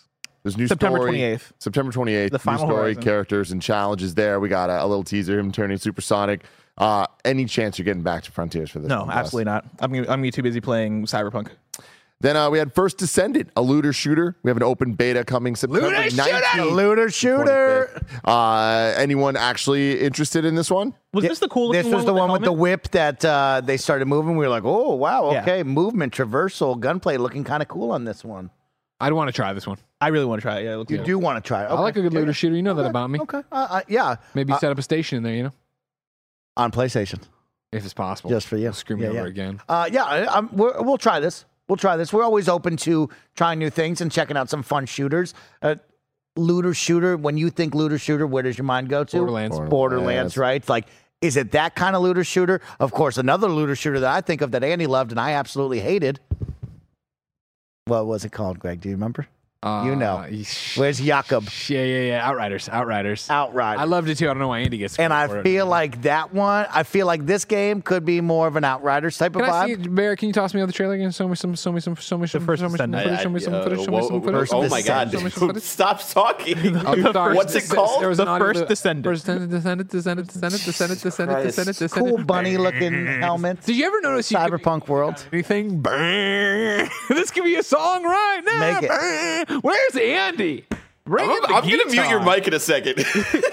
There's 0.48 0.56
new 0.56 0.66
September 0.66 0.98
story. 0.98 1.18
28th. 1.18 1.52
September 1.58 1.92
28th. 1.92 2.30
The 2.30 2.38
final 2.38 2.66
new 2.66 2.72
story, 2.72 2.82
Horizon. 2.94 3.02
characters, 3.02 3.52
and 3.52 3.60
challenges 3.60 4.14
there. 4.14 4.40
We 4.40 4.48
got 4.48 4.70
a, 4.70 4.82
a 4.82 4.86
little 4.86 5.04
teaser, 5.04 5.38
him 5.38 5.52
turning 5.52 5.76
supersonic. 5.76 6.44
Uh, 6.78 7.04
any 7.24 7.44
chance 7.44 7.78
you're 7.78 7.84
getting 7.84 8.02
back 8.02 8.22
to 8.22 8.32
Frontiers 8.32 8.70
for 8.70 8.78
this? 8.78 8.88
No, 8.88 9.06
absolutely 9.10 9.44
not. 9.50 9.66
I'm 9.80 9.90
gonna, 9.90 10.02
I'm 10.02 10.06
gonna 10.06 10.22
be 10.22 10.30
too 10.30 10.42
busy 10.42 10.60
playing 10.60 11.04
Cyberpunk. 11.04 11.48
Then 12.20 12.36
uh, 12.36 12.50
we 12.50 12.58
had 12.58 12.72
First 12.74 12.98
Descendant, 12.98 13.50
a 13.56 13.62
looter 13.62 13.92
shooter. 13.92 14.36
We 14.42 14.48
have 14.50 14.56
an 14.56 14.62
open 14.64 14.94
beta 14.94 15.22
coming 15.24 15.54
September 15.54 15.88
19th. 15.90 16.72
Looter 16.72 17.10
shooter. 17.10 17.90
25th. 17.94 18.20
Uh, 18.24 18.94
anyone 18.96 19.36
actually 19.36 20.00
interested 20.00 20.44
in 20.44 20.54
this 20.56 20.68
one? 20.70 20.94
Was 21.12 21.24
this 21.24 21.38
the 21.38 21.46
cool? 21.48 21.70
This 21.72 21.84
looking 21.84 21.94
was 21.96 22.04
the 22.06 22.14
one 22.14 22.32
with 22.32 22.40
the 22.40 22.46
helmet? 22.46 22.60
whip 22.60 22.88
that 22.90 23.24
uh, 23.24 23.60
they 23.64 23.76
started 23.76 24.06
moving. 24.06 24.36
We 24.36 24.44
were 24.46 24.50
like, 24.50 24.64
oh 24.64 24.94
wow, 24.94 25.30
Yeah. 25.30 25.42
okay, 25.42 25.62
movement, 25.62 26.12
traversal, 26.12 26.78
gunplay, 26.80 27.18
looking 27.18 27.44
kind 27.44 27.62
of 27.62 27.68
cool 27.68 27.92
on 27.92 28.04
this 28.04 28.24
one. 28.24 28.50
I'd 29.00 29.12
want 29.12 29.28
to 29.28 29.32
try 29.32 29.52
this 29.52 29.66
one. 29.66 29.78
I 30.00 30.08
really 30.08 30.24
want 30.24 30.40
to 30.40 30.42
try 30.42 30.58
it. 30.60 30.64
Yeah, 30.64 30.74
it 30.74 30.76
looks 30.78 30.90
You 30.90 30.98
good. 30.98 31.06
do 31.06 31.18
want 31.18 31.42
to 31.42 31.46
try 31.46 31.62
it? 31.64 31.66
I 31.70 31.74
like 31.80 31.96
a 31.96 32.02
good 32.02 32.12
looter 32.12 32.32
shooter. 32.32 32.56
You 32.56 32.62
know 32.62 32.74
that 32.74 32.86
about 32.86 33.10
me. 33.10 33.20
Okay, 33.20 33.42
uh, 33.52 33.66
uh, 33.70 33.80
yeah, 33.88 34.16
Maybe 34.34 34.52
Uh, 34.52 34.58
set 34.58 34.72
up 34.72 34.78
a 34.78 34.82
station 34.82 35.18
in 35.18 35.22
there, 35.22 35.34
you 35.34 35.42
know, 35.44 35.52
on 36.56 36.72
PlayStation, 36.72 37.20
if 37.72 37.84
it's 37.84 37.94
possible. 37.94 38.30
just 38.30 38.46
for 38.48 38.56
you. 38.56 38.72
Screw 38.72 38.96
me 38.96 39.04
Yeah, 39.04 39.08
over 39.10 39.18
yeah. 39.20 39.24
again. 39.26 39.60
Uh, 39.68 39.88
yeah, 39.92 40.04
I, 40.04 40.36
I'm, 40.38 40.48
we're, 40.56 40.80
we'll 40.82 40.98
try 40.98 41.20
this. 41.20 41.44
We'll 41.68 41.76
try 41.76 41.96
this. 41.96 42.12
We're 42.12 42.24
always 42.24 42.48
open 42.48 42.76
to 42.78 43.08
trying 43.36 43.58
new 43.58 43.70
things 43.70 44.00
and 44.00 44.10
checking 44.10 44.36
out 44.36 44.48
some 44.50 44.62
fun 44.62 44.86
shooters. 44.86 45.34
Uh, 45.62 45.76
looter 46.34 46.72
shooter. 46.74 47.16
When 47.16 47.36
you 47.36 47.50
think 47.50 47.74
looter 47.74 47.98
shooter, 47.98 48.26
where 48.26 48.42
does 48.42 48.56
your 48.58 48.64
mind 48.64 48.88
go 48.88 49.04
to? 49.04 49.16
Borderlands. 49.18 49.56
Borderlands, 49.56 49.70
Borderlands. 49.70 50.36
right? 50.38 50.56
It's 50.56 50.68
like, 50.68 50.86
is 51.20 51.36
it 51.36 51.52
that 51.52 51.74
kind 51.74 51.94
of 51.94 52.02
looter 52.02 52.24
shooter? 52.24 52.60
Of 52.80 52.92
course, 52.92 53.18
another 53.18 53.48
looter 53.48 53.76
shooter 53.76 54.00
that 54.00 54.12
I 54.12 54.20
think 54.22 54.40
of 54.40 54.52
that 54.52 54.64
Andy 54.64 54.86
loved 54.86 55.10
and 55.10 55.20
I 55.20 55.32
absolutely 55.32 55.80
hated. 55.80 56.20
What 57.88 58.06
was 58.06 58.24
it 58.24 58.32
called, 58.32 58.58
Greg? 58.58 58.80
Do 58.80 58.88
you 58.88 58.94
remember? 58.94 59.26
You 59.64 59.96
know. 59.96 60.18
Uh, 60.18 60.28
Where's 60.76 61.00
Jakob? 61.00 61.48
Yeah, 61.66 61.82
yeah, 61.82 62.00
yeah. 62.02 62.28
Outriders. 62.28 62.68
Outriders. 62.68 63.28
Outright. 63.28 63.80
I 63.80 63.84
loved 63.84 64.08
it 64.08 64.14
too. 64.16 64.26
I 64.26 64.28
don't 64.28 64.38
know 64.38 64.46
why 64.48 64.60
Andy 64.60 64.78
gets. 64.78 64.96
and 65.00 65.12
I 65.12 65.26
for 65.26 65.40
it. 65.40 65.42
feel 65.42 65.66
like 65.66 66.02
that 66.02 66.32
one. 66.32 66.66
I 66.70 66.84
feel 66.84 67.06
like 67.08 67.26
this 67.26 67.44
game 67.44 67.82
could 67.82 68.04
be 68.04 68.20
more 68.20 68.46
of 68.46 68.54
an 68.54 68.62
Outriders 68.62 69.18
type 69.18 69.32
Can 69.32 69.42
of 69.42 69.48
I 69.48 69.68
vibe. 69.68 69.82
see, 69.82 69.88
Bear? 69.88 70.14
Can 70.14 70.28
you 70.28 70.32
toss 70.32 70.54
me 70.54 70.60
on 70.60 70.68
the 70.68 70.72
trailer 70.72 70.94
again? 70.94 71.10
Show 71.10 71.26
me 71.26 71.34
some. 71.34 71.56
Show 71.56 71.72
me 71.72 71.80
some. 71.80 71.96
Show 71.96 72.16
me 72.18 72.28
some. 72.28 72.46
first 72.46 72.60
show 72.62 72.68
me 72.68 72.78
some 72.78 72.92
Descendant. 72.92 73.02
footage. 73.02 73.20
Show 73.24 73.28
me 73.30 73.40
some 73.40 73.54
Uh, 73.54 73.62
footage. 73.64 73.78
Show 73.80 73.90
me 73.90 73.96
whoa, 73.98 74.08
some 74.08 74.22
footage. 74.22 74.48
oh 74.52 74.68
my 74.68 74.82
god, 74.82 75.10
Show 75.10 75.20
me 75.22 75.30
some 75.30 75.48
footage. 75.48 75.62
stop 75.64 76.08
talking. 76.08 76.76
I'm 76.86 77.02
sorry. 77.12 77.34
What's 77.34 77.56
it 77.56 77.64
There- 77.64 77.74
called? 77.74 78.00
there 78.00 78.08
was 78.10 78.18
The 78.18 78.22
an 78.22 78.28
audio- 78.28 78.46
first 78.46 78.68
Descendant. 78.68 79.04
First 79.06 79.26
descendant, 79.26 79.50
descendant, 79.50 79.90
descendant, 79.90 80.28
descendant, 80.28 80.64
descendant, 80.64 81.02
descendant, 81.02 81.34
Christ. 81.36 81.46
descendant, 81.56 81.78
descendant. 81.78 82.16
cool 82.16 82.24
bunny 82.24 82.56
looking 82.58 83.06
helmets. 83.20 83.66
Did 83.66 83.74
you 83.74 83.86
ever 83.86 84.00
notice 84.02 84.30
you 84.30 84.38
could 84.38 84.52
be- 84.52 84.56
Cyberpunk 84.58 84.86
world. 84.86 85.24
anything? 85.32 85.80
This 87.14 87.30
could 87.30 87.44
be 87.44 87.54
a 87.56 87.62
song 87.62 88.04
right 88.04 88.40
now. 88.44 88.80
Make 88.80 88.90
it. 88.90 89.62
Where's 89.64 89.96
Andy? 89.96 90.66
Bring 91.04 91.28
I'm, 91.28 91.44
I'm 91.46 91.62
gonna 91.62 91.86
mute 91.86 91.94
your 92.10 92.22
mic 92.22 92.46
in 92.46 92.52
a 92.54 92.60
second. 92.60 92.94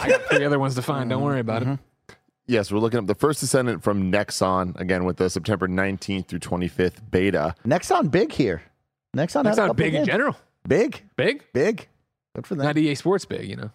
I 0.01 0.09
got 0.09 0.21
three 0.29 0.43
other 0.43 0.59
ones 0.59 0.75
to 0.75 0.81
find. 0.81 1.09
Don't 1.09 1.23
worry 1.23 1.39
about 1.39 1.61
it. 1.61 1.65
Mm-hmm. 1.67 2.13
Yes, 2.47 2.71
we're 2.71 2.79
looking 2.79 2.99
up 2.99 3.07
the 3.07 3.15
First 3.15 3.39
Descendant 3.39 3.81
from 3.81 4.11
Nexon, 4.11 4.79
again, 4.79 5.03
with 5.05 5.17
the 5.17 5.29
September 5.29 5.67
19th 5.67 6.27
through 6.27 6.39
25th 6.39 7.09
beta. 7.09 7.55
Nexon 7.65 8.11
big 8.11 8.33
here. 8.33 8.61
Nexon 9.15 9.43
That's 9.45 9.57
had 9.57 9.63
a 9.63 9.67
not 9.67 9.77
big 9.77 9.95
in 9.95 10.05
general. 10.05 10.35
Big, 10.67 11.01
Big. 11.15 11.43
big. 11.53 11.87
Good 12.35 12.45
for 12.45 12.55
them. 12.55 12.65
Not 12.65 12.77
EA 12.77 12.93
Sports 12.95 13.23
big, 13.25 13.49
you 13.49 13.55
know. 13.55 13.71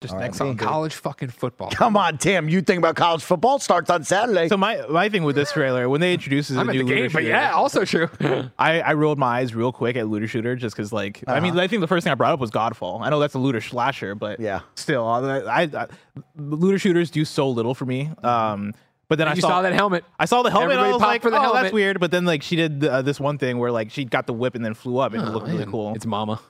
Just 0.00 0.14
All 0.14 0.18
right, 0.18 0.24
next 0.24 0.40
on 0.40 0.46
being 0.46 0.56
good. 0.56 0.66
college 0.66 0.94
fucking 0.94 1.28
football. 1.28 1.70
Come 1.72 1.94
on, 1.94 2.16
Tim. 2.16 2.48
You 2.48 2.62
think 2.62 2.78
about 2.78 2.96
college 2.96 3.22
football 3.22 3.58
starts 3.58 3.90
on 3.90 4.02
Saturday. 4.02 4.48
So 4.48 4.56
my 4.56 4.80
my 4.88 5.10
thing 5.10 5.24
with 5.24 5.36
this 5.36 5.52
trailer 5.52 5.90
when 5.90 6.00
they 6.00 6.14
introduce 6.14 6.48
this 6.48 6.56
I'm 6.56 6.70
a 6.70 6.72
in 6.72 6.78
new 6.78 6.84
the 6.84 6.88
game, 6.88 7.02
looter 7.02 7.12
but 7.12 7.18
shooter, 7.20 7.28
yeah, 7.28 7.50
also 7.52 7.84
true. 7.84 8.08
I, 8.58 8.80
I 8.80 8.94
rolled 8.94 9.18
my 9.18 9.40
eyes 9.40 9.54
real 9.54 9.72
quick 9.72 9.96
at 9.96 10.08
looter 10.08 10.26
shooter 10.26 10.56
just 10.56 10.74
because 10.74 10.90
like 10.90 11.22
I 11.26 11.38
mean 11.40 11.58
I 11.58 11.66
think 11.66 11.80
the 11.80 11.86
first 11.86 12.04
thing 12.04 12.12
I 12.12 12.14
brought 12.14 12.32
up 12.32 12.40
was 12.40 12.50
Godfall. 12.50 13.02
I 13.02 13.10
know 13.10 13.20
that's 13.20 13.34
a 13.34 13.38
looter 13.38 13.60
slasher, 13.60 14.14
but 14.14 14.40
Yeah. 14.40 14.60
still 14.74 15.06
I, 15.06 15.40
I, 15.40 15.62
I 15.64 15.86
looter 16.34 16.78
shooters 16.78 17.10
do 17.10 17.26
so 17.26 17.50
little 17.50 17.74
for 17.74 17.84
me. 17.84 18.10
Um, 18.22 18.72
but 19.08 19.18
then 19.18 19.28
I 19.28 19.34
you 19.34 19.42
saw, 19.42 19.48
saw 19.48 19.62
that 19.62 19.74
helmet. 19.74 20.04
I 20.18 20.24
saw 20.24 20.42
the 20.42 20.50
helmet. 20.50 20.78
and 20.78 20.80
I 20.80 20.92
was 20.92 21.00
like, 21.02 21.20
for 21.20 21.30
the 21.30 21.36
oh, 21.36 21.42
helmet. 21.42 21.62
that's 21.64 21.74
weird. 21.74 22.00
But 22.00 22.10
then 22.10 22.24
like 22.24 22.42
she 22.42 22.56
did 22.56 22.82
uh, 22.82 23.02
this 23.02 23.20
one 23.20 23.36
thing 23.36 23.58
where 23.58 23.70
like 23.70 23.90
she 23.90 24.06
got 24.06 24.26
the 24.26 24.32
whip 24.32 24.54
and 24.54 24.64
then 24.64 24.72
flew 24.72 24.96
up 24.96 25.12
and 25.12 25.20
it 25.22 25.28
looked 25.30 25.48
really 25.48 25.66
cool. 25.66 25.92
It's 25.94 26.06
Mama. 26.06 26.40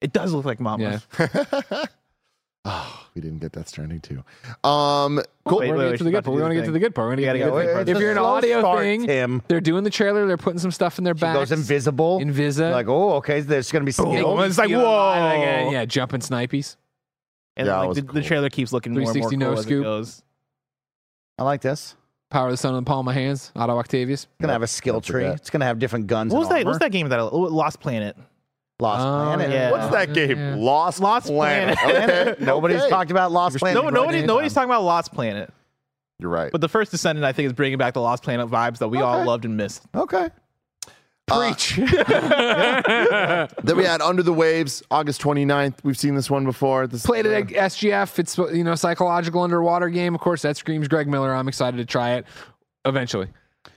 it 0.00 0.14
does 0.14 0.32
look 0.32 0.46
like 0.46 0.58
Mama. 0.58 1.02
Yeah. 1.18 1.84
Oh, 2.66 3.06
we 3.14 3.20
didn't 3.20 3.40
get 3.40 3.52
that 3.52 3.68
starting 3.68 4.00
too. 4.00 4.24
Um, 4.66 5.20
cool. 5.44 5.58
Wait, 5.58 5.70
We're 5.70 5.76
gonna 5.76 5.90
get 5.90 5.98
to 5.98 6.04
the 6.04 6.10
good 6.10 6.24
part. 6.24 6.34
We 6.34 6.38
do 6.38 6.42
want 6.42 6.52
to 6.52 6.54
get 6.54 6.64
to 6.64 6.72
the 6.72 6.78
good 6.78 6.94
part. 6.94 7.06
We're 7.08 7.12
gonna 7.12 7.22
get 7.22 7.32
to 7.34 7.38
the 7.38 7.44
good 7.44 7.72
part. 7.74 7.88
If 7.90 7.98
you're 7.98 8.12
an 8.12 8.18
audio 8.18 8.60
start, 8.60 8.78
thing, 8.80 9.06
Tim. 9.06 9.42
they're 9.48 9.60
doing 9.60 9.84
the 9.84 9.90
trailer. 9.90 10.26
They're 10.26 10.38
putting 10.38 10.58
some 10.58 10.70
stuff 10.70 10.96
in 10.96 11.04
their 11.04 11.14
She 11.14 11.20
back. 11.20 11.34
goes 11.34 11.52
invisible. 11.52 12.20
Invisa. 12.20 12.72
Like, 12.72 12.88
oh, 12.88 13.14
okay. 13.16 13.40
There's 13.40 13.70
going 13.70 13.82
to 13.82 13.86
be 13.86 13.92
skills. 13.92 14.16
Oh, 14.24 14.40
it's 14.40 14.56
like, 14.56 14.70
whoa. 14.70 14.82
like, 14.82 15.66
uh, 15.66 15.70
yeah, 15.70 15.84
jumping 15.84 16.20
snipies. 16.20 16.76
And 17.56 17.66
Yeah, 17.66 17.80
like 17.80 17.88
was 17.88 17.96
the, 17.98 18.02
the 18.04 18.22
trailer 18.22 18.48
keeps 18.48 18.72
looking 18.72 18.94
more 18.94 19.02
and 19.02 19.06
more 19.08 19.28
360 19.30 19.36
cool 19.36 19.46
no 19.46 19.52
as 19.52 19.60
it 19.60 19.62
scoop. 19.64 19.84
goes. 19.84 20.22
I 21.38 21.42
like 21.42 21.60
this. 21.60 21.96
Power 22.30 22.46
of 22.46 22.52
the 22.52 22.56
sun 22.56 22.74
in 22.74 22.82
the 22.82 22.88
palm 22.88 23.00
of 23.00 23.04
my 23.04 23.12
hands. 23.12 23.52
Otto 23.54 23.78
Octavius. 23.78 24.22
It's 24.24 24.32
going 24.40 24.48
to 24.48 24.54
have 24.54 24.62
a 24.62 24.66
skill 24.66 25.00
tree. 25.00 25.26
It's 25.26 25.50
going 25.50 25.60
to 25.60 25.66
have 25.66 25.78
different 25.78 26.06
guns. 26.06 26.32
What 26.32 26.38
and 26.38 26.40
was 26.40 26.48
that? 26.48 26.54
armor. 26.56 26.70
What's 26.70 26.78
that 26.78 26.92
game 26.92 27.08
that 27.10 27.20
I, 27.20 27.22
oh, 27.22 27.38
Lost 27.38 27.78
Planet? 27.78 28.16
Lost 28.80 29.06
Oh, 29.06 29.36
Planet. 29.36 29.50
yeah. 29.52 29.70
What's 29.70 29.92
that 29.92 30.12
game? 30.12 30.36
Yeah. 30.36 30.54
Lost, 30.58 30.98
Lost 31.00 31.26
Planet. 31.26 31.78
Planet. 31.78 32.10
Okay. 32.28 32.34
Nobody's 32.44 32.80
Okay. 32.80 32.90
talked 32.90 33.12
about 33.12 33.30
Lost 33.30 33.58
Planet. 33.58 33.82
No, 33.82 33.88
nobody, 33.88 34.26
nobody's 34.26 34.52
some 34.52 34.62
talking 34.62 34.70
about 34.70 34.82
Lost 34.82 35.12
Planet. 35.12 35.52
You're 36.18 36.30
right. 36.30 36.50
But 36.50 36.60
the 36.60 36.68
first 36.68 36.90
Descendant, 36.90 37.24
I 37.24 37.32
think, 37.32 37.46
is 37.46 37.52
bringing 37.52 37.78
back 37.78 37.94
the 37.94 38.00
Lost 38.00 38.24
Planet 38.24 38.48
vibes 38.48 38.78
that 38.78 38.88
we 38.88 39.00
all 39.00 39.24
loved 39.24 39.44
and 39.44 39.56
missed. 39.56 39.82
time. 39.92 40.02
Okay. 40.02 40.28
Preach. 41.26 41.76
then 41.76 43.48
we 43.76 43.84
had 43.84 44.02
Under 44.02 44.22
the 44.22 44.32
Waves, 44.32 44.82
August 44.90 45.22
29th. 45.22 45.76
We've 45.82 45.96
seen 45.96 46.14
this 46.14 46.30
one 46.30 46.44
before. 46.44 46.86
This 46.86 47.06
Played 47.06 47.26
it 47.26 47.32
uh, 47.32 47.36
at 47.60 47.70
SGF. 47.70 48.18
It's 48.18 48.36
you 48.36 48.64
know 48.64 48.74
psychological 48.74 49.42
underwater 49.42 49.88
game. 49.88 50.14
Of 50.14 50.20
course, 50.20 50.42
that 50.42 50.56
screams 50.56 50.88
Greg 50.88 51.08
Miller. 51.08 51.34
I'm 51.34 51.48
excited 51.48 51.78
to 51.78 51.84
try 51.86 52.14
it 52.14 52.26
eventually. 52.84 53.28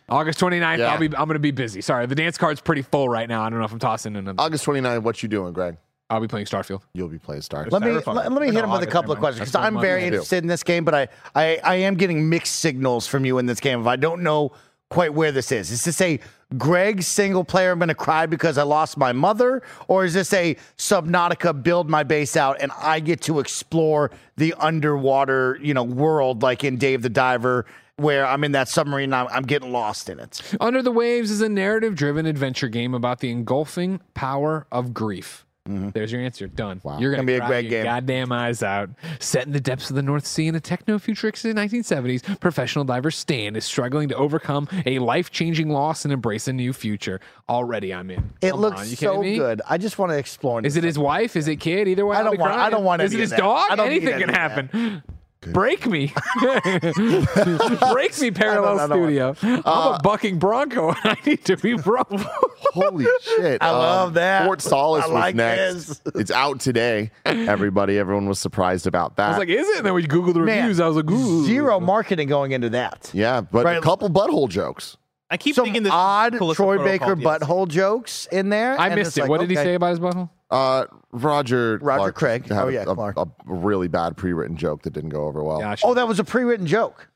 August 0.09 0.39
29th. 0.39 0.77
Yeah. 0.77 0.93
I'll 0.93 0.99
be. 0.99 1.05
I'm 1.05 1.25
going 1.25 1.33
to 1.33 1.39
be 1.39 1.51
busy. 1.51 1.81
Sorry, 1.81 2.05
the 2.05 2.15
dance 2.15 2.37
card's 2.37 2.61
pretty 2.61 2.81
full 2.81 3.09
right 3.09 3.27
now. 3.27 3.43
I 3.43 3.49
don't 3.49 3.59
know 3.59 3.65
if 3.65 3.71
I'm 3.71 3.79
tossing 3.79 4.15
in. 4.15 4.27
A, 4.27 4.35
August 4.37 4.65
29th. 4.65 5.03
What 5.03 5.21
you 5.21 5.29
doing, 5.29 5.53
Greg? 5.53 5.77
I'll 6.09 6.21
be 6.21 6.27
playing 6.27 6.45
Starfield. 6.45 6.81
You'll 6.93 7.09
be 7.09 7.19
playing 7.19 7.41
Star. 7.41 7.67
Let 7.69 7.81
me 7.81 7.91
let, 7.91 8.07
let 8.07 8.31
me 8.31 8.45
hit 8.45 8.53
no, 8.53 8.63
him 8.63 8.71
with 8.71 8.83
a 8.83 8.87
couple 8.87 9.11
of 9.11 9.19
questions 9.19 9.49
because 9.49 9.61
I'm 9.61 9.79
very 9.79 10.05
interested 10.05 10.43
in 10.43 10.47
this 10.47 10.63
game, 10.63 10.85
but 10.85 10.95
I, 10.95 11.07
I 11.35 11.59
I 11.63 11.75
am 11.75 11.95
getting 11.95 12.29
mixed 12.29 12.57
signals 12.57 13.07
from 13.07 13.25
you 13.25 13.39
in 13.39 13.45
this 13.45 13.59
game. 13.59 13.81
If 13.81 13.87
I 13.87 13.97
don't 13.97 14.23
know 14.23 14.53
quite 14.89 15.13
where 15.13 15.33
this 15.33 15.51
is, 15.51 15.69
is 15.69 15.83
this 15.83 15.99
a 15.99 16.17
Greg 16.57 17.03
single 17.03 17.43
player? 17.43 17.71
I'm 17.71 17.79
going 17.79 17.89
to 17.89 17.95
cry 17.95 18.25
because 18.25 18.57
I 18.57 18.63
lost 18.63 18.97
my 18.97 19.11
mother, 19.11 19.61
or 19.89 20.05
is 20.05 20.13
this 20.13 20.31
a 20.31 20.55
Subnautica 20.77 21.61
build 21.61 21.89
my 21.89 22.03
base 22.03 22.37
out 22.37 22.55
and 22.61 22.71
I 22.77 23.01
get 23.01 23.19
to 23.23 23.39
explore 23.39 24.11
the 24.37 24.53
underwater 24.59 25.59
you 25.61 25.73
know 25.73 25.83
world 25.83 26.41
like 26.41 26.63
in 26.63 26.77
Dave 26.77 27.01
the 27.01 27.09
Diver? 27.09 27.65
Where 27.97 28.27
I'm 28.27 28.43
in 28.43 28.51
that 28.51 28.67
submarine, 28.69 29.05
and 29.05 29.15
I'm, 29.15 29.27
I'm 29.29 29.43
getting 29.43 29.71
lost 29.71 30.07
in 30.07 30.19
it. 30.19 30.39
Under 30.61 30.83
the 30.83 30.91
Waves 30.91 31.31
is 31.31 31.41
a 31.41 31.49
narrative 31.49 31.95
driven 31.95 32.27
adventure 32.27 32.67
game 32.67 32.93
about 32.93 33.21
the 33.21 33.31
engulfing 33.31 34.01
power 34.13 34.67
of 34.71 34.93
grief. 34.93 35.47
Mm-hmm. 35.67 35.89
There's 35.89 36.11
your 36.11 36.21
answer. 36.21 36.47
Done. 36.47 36.79
Wow. 36.83 36.99
You're 36.99 37.11
gonna, 37.11 37.23
Gonna 37.23 37.39
be 37.39 37.43
a 37.43 37.47
great 37.47 37.65
your 37.65 37.71
game. 37.71 37.83
Goddamn 37.85 38.31
eyes 38.31 38.61
out. 38.61 38.89
Set 39.19 39.47
in 39.47 39.51
the 39.51 39.59
depths 39.59 39.89
of 39.89 39.95
the 39.95 40.03
North 40.03 40.27
Sea 40.27 40.47
in 40.47 40.53
a 40.53 40.59
techno-futuristic 40.59 41.55
1970s, 41.55 42.39
professional 42.39 42.85
diver 42.85 43.09
Stan 43.11 43.55
is 43.55 43.65
struggling 43.65 44.09
to 44.09 44.15
overcome 44.15 44.69
a 44.85 44.99
life-changing 44.99 45.69
loss 45.69 46.05
and 46.05 46.13
embrace 46.13 46.47
a 46.47 46.53
new 46.53 46.73
future. 46.73 47.19
Already, 47.49 47.93
I'm 47.93 48.11
in. 48.11 48.31
It 48.41 48.51
Come 48.51 48.59
looks 48.61 48.79
on, 48.79 48.85
so 48.85 49.21
good. 49.23 49.61
I 49.67 49.79
just 49.79 49.97
want 49.97 50.11
to 50.11 50.17
explore. 50.19 50.63
Is 50.63 50.77
it 50.77 50.83
his 50.83 50.99
wife? 50.99 51.35
Is 51.35 51.47
it 51.47 51.57
kid? 51.57 51.87
Either 51.87 52.05
way, 52.05 52.15
I 52.15 52.21
don't 52.23 52.39
want- 52.39 52.53
I 52.53 52.69
don't 52.69 52.83
want 52.83 53.01
Is 53.01 53.13
it 53.13 53.19
his 53.19 53.31
dog? 53.31 53.65
I 53.71 53.75
don't 53.75 53.89
need 53.89 54.03
Anything 54.03 54.23
any 54.29 54.33
can 54.33 54.69
of 54.95 55.03
that. 55.41 55.47
happen. 55.47 55.53
Break 55.53 55.85
me. 55.87 56.13
Break 57.93 58.19
me, 58.21 58.31
Parallel 58.31 58.79
I 58.79 58.87
don't- 58.87 58.97
Studio. 58.97 59.35
I'm 59.41 59.93
a 59.95 59.99
bucking 60.03 60.39
Bronco 60.39 60.89
and 60.89 60.97
I 61.03 61.17
need 61.25 61.45
to 61.45 61.57
be 61.57 61.75
broke. 61.75 62.07
Holy 62.11 63.05
shit. 63.21 63.61
Um, 63.61 63.67
I 63.67 63.71
love 63.71 64.13
that. 64.15 64.45
Fort 64.45 64.61
Solis 64.61 65.03
I 65.03 65.07
was 65.07 65.13
like 65.13 65.35
next. 65.35 65.85
this. 65.87 66.01
It's 66.15 66.31
out 66.31 66.59
today. 66.59 67.11
Everybody, 67.25 67.97
everyone 67.97 68.27
was 68.27 68.39
surprised 68.39 68.87
about 68.87 69.15
that. 69.17 69.25
I 69.27 69.29
was 69.29 69.37
like, 69.39 69.49
is 69.49 69.67
it? 69.67 69.77
And 69.77 69.85
then 69.85 69.93
we 69.93 70.05
Googled 70.05 70.33
the 70.33 70.39
Man, 70.41 70.57
reviews. 70.63 70.79
I 70.79 70.87
was 70.87 70.95
like, 70.95 71.09
ooh. 71.09 71.45
Zero 71.45 71.79
marketing 71.79 72.27
going 72.27 72.51
into 72.51 72.69
that. 72.71 73.09
yeah, 73.13 73.41
but 73.41 73.65
Right. 73.65 73.77
a 73.77 73.81
couple 73.81 74.09
butthole 74.09 74.49
jokes. 74.49 74.97
I 75.29 75.35
keep 75.35 75.55
Some 75.55 75.65
thinking 75.65 75.83
this 75.83 75.91
odd 75.91 76.37
Callisto 76.37 76.63
Troy 76.63 76.77
Protocol 76.77 77.15
Baker 77.15 77.21
DLC. 77.21 77.39
butthole 77.39 77.67
jokes 77.67 78.27
in 78.31 78.47
there. 78.49 78.79
I 78.79 78.87
and 78.87 78.95
missed 78.95 79.09
it's 79.09 79.17
it. 79.17 79.21
like, 79.21 79.29
what 79.29 79.41
did 79.41 79.49
he 79.49 79.57
okay. 79.57 79.65
say 79.65 79.73
about 79.73 79.89
his 79.89 79.99
butthole? 79.99 80.29
Uh, 80.49 80.85
Roger 81.11 81.77
Roger 81.81 81.97
Clark 81.99 82.15
Craig. 82.15 82.47
had 82.47 82.57
Oh, 82.63 82.67
yeah, 82.69 82.83
a, 82.87 82.95
Clark. 82.95 83.17
a 83.17 83.27
really 83.45 83.87
bad 83.87 84.15
pre-written 84.15 84.55
joke 84.55 84.83
that 84.83 84.93
didn't 84.93 85.09
go 85.09 85.25
over 85.25 85.43
well. 85.43 85.59
Gosh. 85.59 85.81
Oh, 85.83 85.93
that 85.93 86.07
was 86.07 86.19
a 86.19 86.23
pre-written 86.23 86.65
joke. 86.67 87.09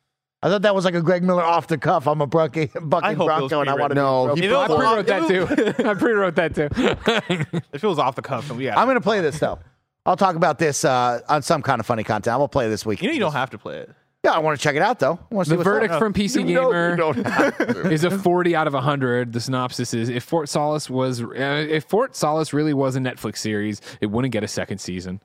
I 0.43 0.49
thought 0.49 0.63
that 0.63 0.73
was 0.73 0.85
like 0.85 0.95
a 0.95 1.01
Greg 1.01 1.23
Miller 1.23 1.43
off 1.43 1.67
the 1.67 1.77
cuff. 1.77 2.07
I'm 2.07 2.19
a 2.19 2.25
bucking, 2.27 2.71
bucking 2.81 3.15
hope 3.15 3.29
it 3.29 3.41
was 3.43 3.49
Bronco, 3.51 3.61
and 3.61 3.69
I 3.69 3.75
want 3.75 3.91
to 3.91 3.95
No, 3.95 4.33
be 4.35 4.41
he. 4.41 4.47
I 4.53 4.63
If 4.65 4.69
it 4.69 4.73
was- 4.73 5.05
pre-wrote 5.05 5.07
that 5.07 5.75
too. 5.77 5.87
I 5.87 5.93
pre-wrote 5.93 6.35
that 6.35 6.55
too. 6.55 7.61
It 7.73 7.83
was 7.83 7.99
off 7.99 8.15
the 8.15 8.21
cuff, 8.21 8.47
then 8.47 8.59
yeah. 8.59 8.77
I'm 8.79 8.85
going 8.87 8.95
to 8.95 9.01
play 9.01 9.21
this 9.21 9.39
though. 9.39 9.59
I'll 10.05 10.17
talk 10.17 10.35
about 10.35 10.57
this 10.57 10.83
uh, 10.83 11.21
on 11.29 11.43
some 11.43 11.61
kind 11.61 11.79
of 11.79 11.85
funny 11.85 12.03
content. 12.03 12.33
I'm 12.33 12.39
going 12.39 12.47
to 12.49 12.51
play 12.51 12.67
this 12.69 12.85
week. 12.87 13.01
you 13.03 13.07
know 13.07 13.13
you 13.13 13.19
don't 13.19 13.33
have 13.33 13.51
to 13.51 13.57
play 13.59 13.77
it. 13.77 13.91
Yeah, 14.23 14.31
I 14.33 14.39
want 14.39 14.59
to 14.59 14.63
check 14.63 14.75
it 14.75 14.83
out 14.83 14.99
though. 14.99 15.19
I 15.31 15.35
want 15.35 15.45
to 15.47 15.49
see 15.49 15.55
the 15.55 15.57
what's 15.57 15.63
verdict 15.65 15.93
up. 15.93 15.99
from 15.99 16.13
PC 16.13 16.47
You 16.47 16.53
know 16.53 16.71
Gamer 16.71 16.89
you 16.91 16.95
don't 16.95 17.25
have 17.25 17.57
to. 17.57 17.91
is 17.91 18.03
a 18.03 18.11
40 18.11 18.55
out 18.55 18.67
of 18.67 18.73
100. 18.73 19.33
The 19.33 19.39
synopsis 19.41 19.93
is 19.95 20.09
if 20.09 20.23
Fort 20.23 20.47
Solis 20.47 20.89
was 20.91 21.21
uh, 21.23 21.25
if 21.69 21.85
Fort 21.85 22.15
Solis 22.15 22.53
really 22.53 22.73
was 22.73 22.95
a 22.95 22.99
Netflix 22.99 23.37
series, 23.37 23.81
it 23.99 24.07
wouldn't 24.07 24.31
get 24.31 24.43
a 24.43 24.47
second 24.47 24.77
season. 24.77 25.21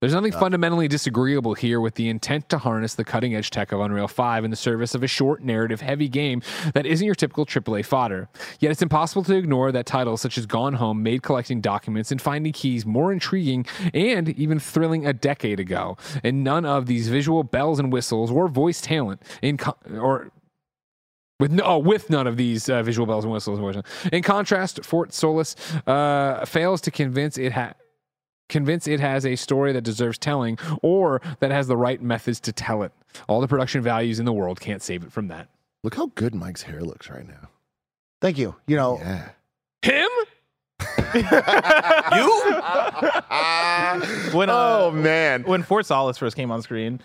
There's 0.00 0.14
nothing 0.14 0.30
fundamentally 0.30 0.86
disagreeable 0.86 1.54
here 1.54 1.80
with 1.80 1.96
the 1.96 2.08
intent 2.08 2.48
to 2.50 2.58
harness 2.58 2.94
the 2.94 3.02
cutting 3.02 3.34
edge 3.34 3.50
tech 3.50 3.72
of 3.72 3.80
Unreal 3.80 4.06
5 4.06 4.44
in 4.44 4.50
the 4.52 4.56
service 4.56 4.94
of 4.94 5.02
a 5.02 5.08
short 5.08 5.42
narrative 5.42 5.80
heavy 5.80 6.08
game 6.08 6.40
that 6.72 6.86
isn't 6.86 7.04
your 7.04 7.16
typical 7.16 7.44
AAA 7.44 7.84
fodder. 7.84 8.28
Yet 8.60 8.70
it's 8.70 8.80
impossible 8.80 9.24
to 9.24 9.34
ignore 9.34 9.72
that 9.72 9.86
titles 9.86 10.20
such 10.20 10.38
as 10.38 10.46
Gone 10.46 10.74
Home 10.74 11.02
made 11.02 11.24
collecting 11.24 11.60
documents 11.60 12.12
and 12.12 12.22
finding 12.22 12.52
keys 12.52 12.86
more 12.86 13.12
intriguing 13.12 13.66
and 13.92 14.28
even 14.28 14.60
thrilling 14.60 15.04
a 15.04 15.12
decade 15.12 15.58
ago. 15.58 15.96
And 16.22 16.44
none 16.44 16.64
of 16.64 16.86
these 16.86 17.08
visual 17.08 17.42
bells 17.42 17.80
and 17.80 17.92
whistles 17.92 18.30
or 18.30 18.46
voice 18.46 18.80
talent 18.80 19.20
in 19.42 19.56
co- 19.56 19.76
or 19.92 20.30
with 21.40 21.50
no, 21.50 21.64
oh, 21.64 21.78
with 21.78 22.08
none 22.08 22.28
of 22.28 22.36
these 22.36 22.68
uh, 22.68 22.84
visual 22.84 23.06
bells 23.06 23.24
and 23.24 23.32
whistles. 23.32 23.58
In 24.12 24.22
contrast, 24.22 24.84
Fort 24.84 25.12
Solis 25.12 25.56
uh, 25.88 26.44
fails 26.44 26.80
to 26.82 26.92
convince 26.92 27.36
it 27.36 27.52
ha- 27.52 27.74
convince 28.48 28.86
it 28.86 29.00
has 29.00 29.26
a 29.26 29.36
story 29.36 29.72
that 29.72 29.82
deserves 29.82 30.18
telling 30.18 30.58
or 30.82 31.20
that 31.40 31.50
has 31.50 31.66
the 31.66 31.76
right 31.76 32.02
methods 32.02 32.40
to 32.40 32.52
tell 32.52 32.82
it. 32.82 32.92
All 33.28 33.40
the 33.40 33.48
production 33.48 33.82
values 33.82 34.18
in 34.18 34.26
the 34.26 34.32
world 34.32 34.60
can't 34.60 34.82
save 34.82 35.02
it 35.02 35.12
from 35.12 35.28
that. 35.28 35.48
Look 35.82 35.94
how 35.94 36.10
good 36.14 36.34
Mike's 36.34 36.62
hair 36.62 36.80
looks 36.80 37.08
right 37.08 37.26
now. 37.26 37.48
Thank 38.20 38.38
you. 38.38 38.54
You 38.66 38.76
know, 38.76 38.98
Yeah. 39.00 39.28
Him? 39.82 40.08
When, 44.32 44.50
uh, 44.50 44.54
oh 44.54 44.90
man. 44.92 45.42
When 45.44 45.62
Fort 45.62 45.86
Solis 45.86 46.18
first 46.18 46.36
came 46.36 46.50
on 46.50 46.62
screen, 46.62 47.00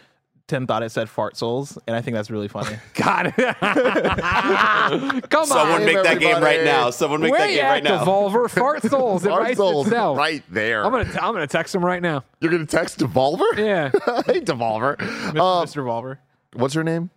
Tim 0.50 0.68
thought 0.68 0.84
it 0.84 0.90
said 0.90 1.10
fart 1.10 1.38
souls, 1.38 1.78
and 1.88 1.96
I 1.96 2.02
think 2.02 2.16
that's 2.16 2.30
really 2.30 2.50
funny. 2.50 2.76
God. 2.96 3.34
Come 5.30 5.46
Someone 5.46 5.82
on. 5.82 5.86
make 5.86 6.04
that 6.04 6.20
game 6.20 6.42
right 6.44 6.64
now. 6.64 6.90
Someone 6.90 7.22
make 7.22 7.32
Where 7.32 7.40
that 7.42 7.48
game 7.48 7.64
at, 7.66 7.70
right 7.70 7.84
now. 7.84 8.04
Devolver? 8.04 8.50
Fart 8.50 8.82
Souls. 8.90 9.26
It 9.26 9.32
Our 9.32 9.56
soul's 9.56 9.88
itself. 9.88 10.18
right 10.18 10.44
there. 10.50 10.84
I'm 10.86 10.92
gonna 10.92 11.06
t- 11.06 11.18
I'm 11.18 11.34
gonna 11.34 11.48
text 11.48 11.74
him 11.74 11.84
right 11.84 12.02
now. 12.02 12.24
You're 12.42 12.52
gonna 12.52 12.66
text 12.66 13.00
Devolver? 13.00 13.56
Yeah. 13.58 13.90
hey, 14.26 14.42
Devolver. 14.42 14.98
Mr. 14.98 15.40
Um, 15.40 15.66
Mr. 15.66 15.78
Revolver. 15.78 16.20
what's 16.54 16.74
her 16.74 16.84
name? 16.84 17.10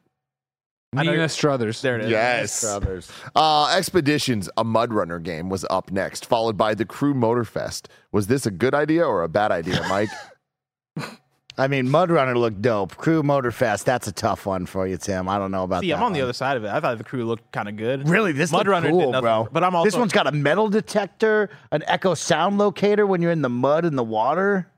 Nina 0.93 1.29
Struthers. 1.29 1.83
There 1.83 1.97
it 1.99 2.05
is. 2.05 2.11
Yes. 2.11 2.62
brothers. 2.62 3.11
Uh, 3.35 3.74
Expeditions, 3.77 4.49
a 4.57 4.64
Mud 4.64 4.93
Runner 4.95 5.18
game, 5.18 5.51
was 5.51 5.66
up 5.68 5.91
next, 5.91 6.24
followed 6.24 6.57
by 6.57 6.74
the 6.74 6.87
Crew 6.87 7.12
Motorfest. 7.12 7.87
Was 8.12 8.29
this 8.29 8.47
a 8.47 8.51
good 8.51 8.72
idea 8.72 9.05
or 9.05 9.22
a 9.22 9.29
bad 9.29 9.51
idea, 9.51 9.85
Mike? 9.89 10.09
I 11.59 11.68
mean, 11.68 11.88
Mud 11.88 12.11
Runner 12.11 12.36
looked 12.36 12.61
dope. 12.61 12.96
Crew 12.96 13.22
Motorfest, 13.22 13.84
that's 13.84 14.07
a 14.07 14.12
tough 14.12 14.44
one 14.44 14.66
for 14.66 14.86
you, 14.86 14.98
Tim. 14.98 15.26
I 15.28 15.38
don't 15.38 15.50
know 15.50 15.64
about 15.64 15.80
See, 15.80 15.90
that. 15.90 15.96
I'm 15.96 16.02
on 16.02 16.12
the 16.12 16.20
other 16.20 16.34
side 16.34 16.59
of 16.59 16.64
it. 16.64 16.68
I 16.68 16.80
thought 16.80 16.98
the 16.98 17.04
crew 17.04 17.24
looked 17.24 17.50
kind 17.50 17.68
of 17.68 17.76
good. 17.76 18.09
Really, 18.09 18.32
this 18.32 18.52
Mud 18.52 18.61
looked 18.61 18.68
Runner 18.68 18.90
cool, 18.90 19.00
did 19.00 19.11
nothing, 19.12 19.22
bro. 19.22 19.48
But 19.50 19.64
I'm 19.64 19.74
also 19.74 19.86
this 19.86 19.96
one's 19.96 20.12
got 20.12 20.26
a 20.26 20.32
metal 20.32 20.68
detector, 20.68 21.48
an 21.72 21.82
echo 21.86 22.12
sound 22.14 22.59
locator 22.59 23.07
when 23.07 23.22
you're 23.22 23.32
in 23.32 23.42
the 23.42 23.48
mud 23.48 23.86
and 23.86 23.96
the 23.96 24.04
water. 24.04 24.70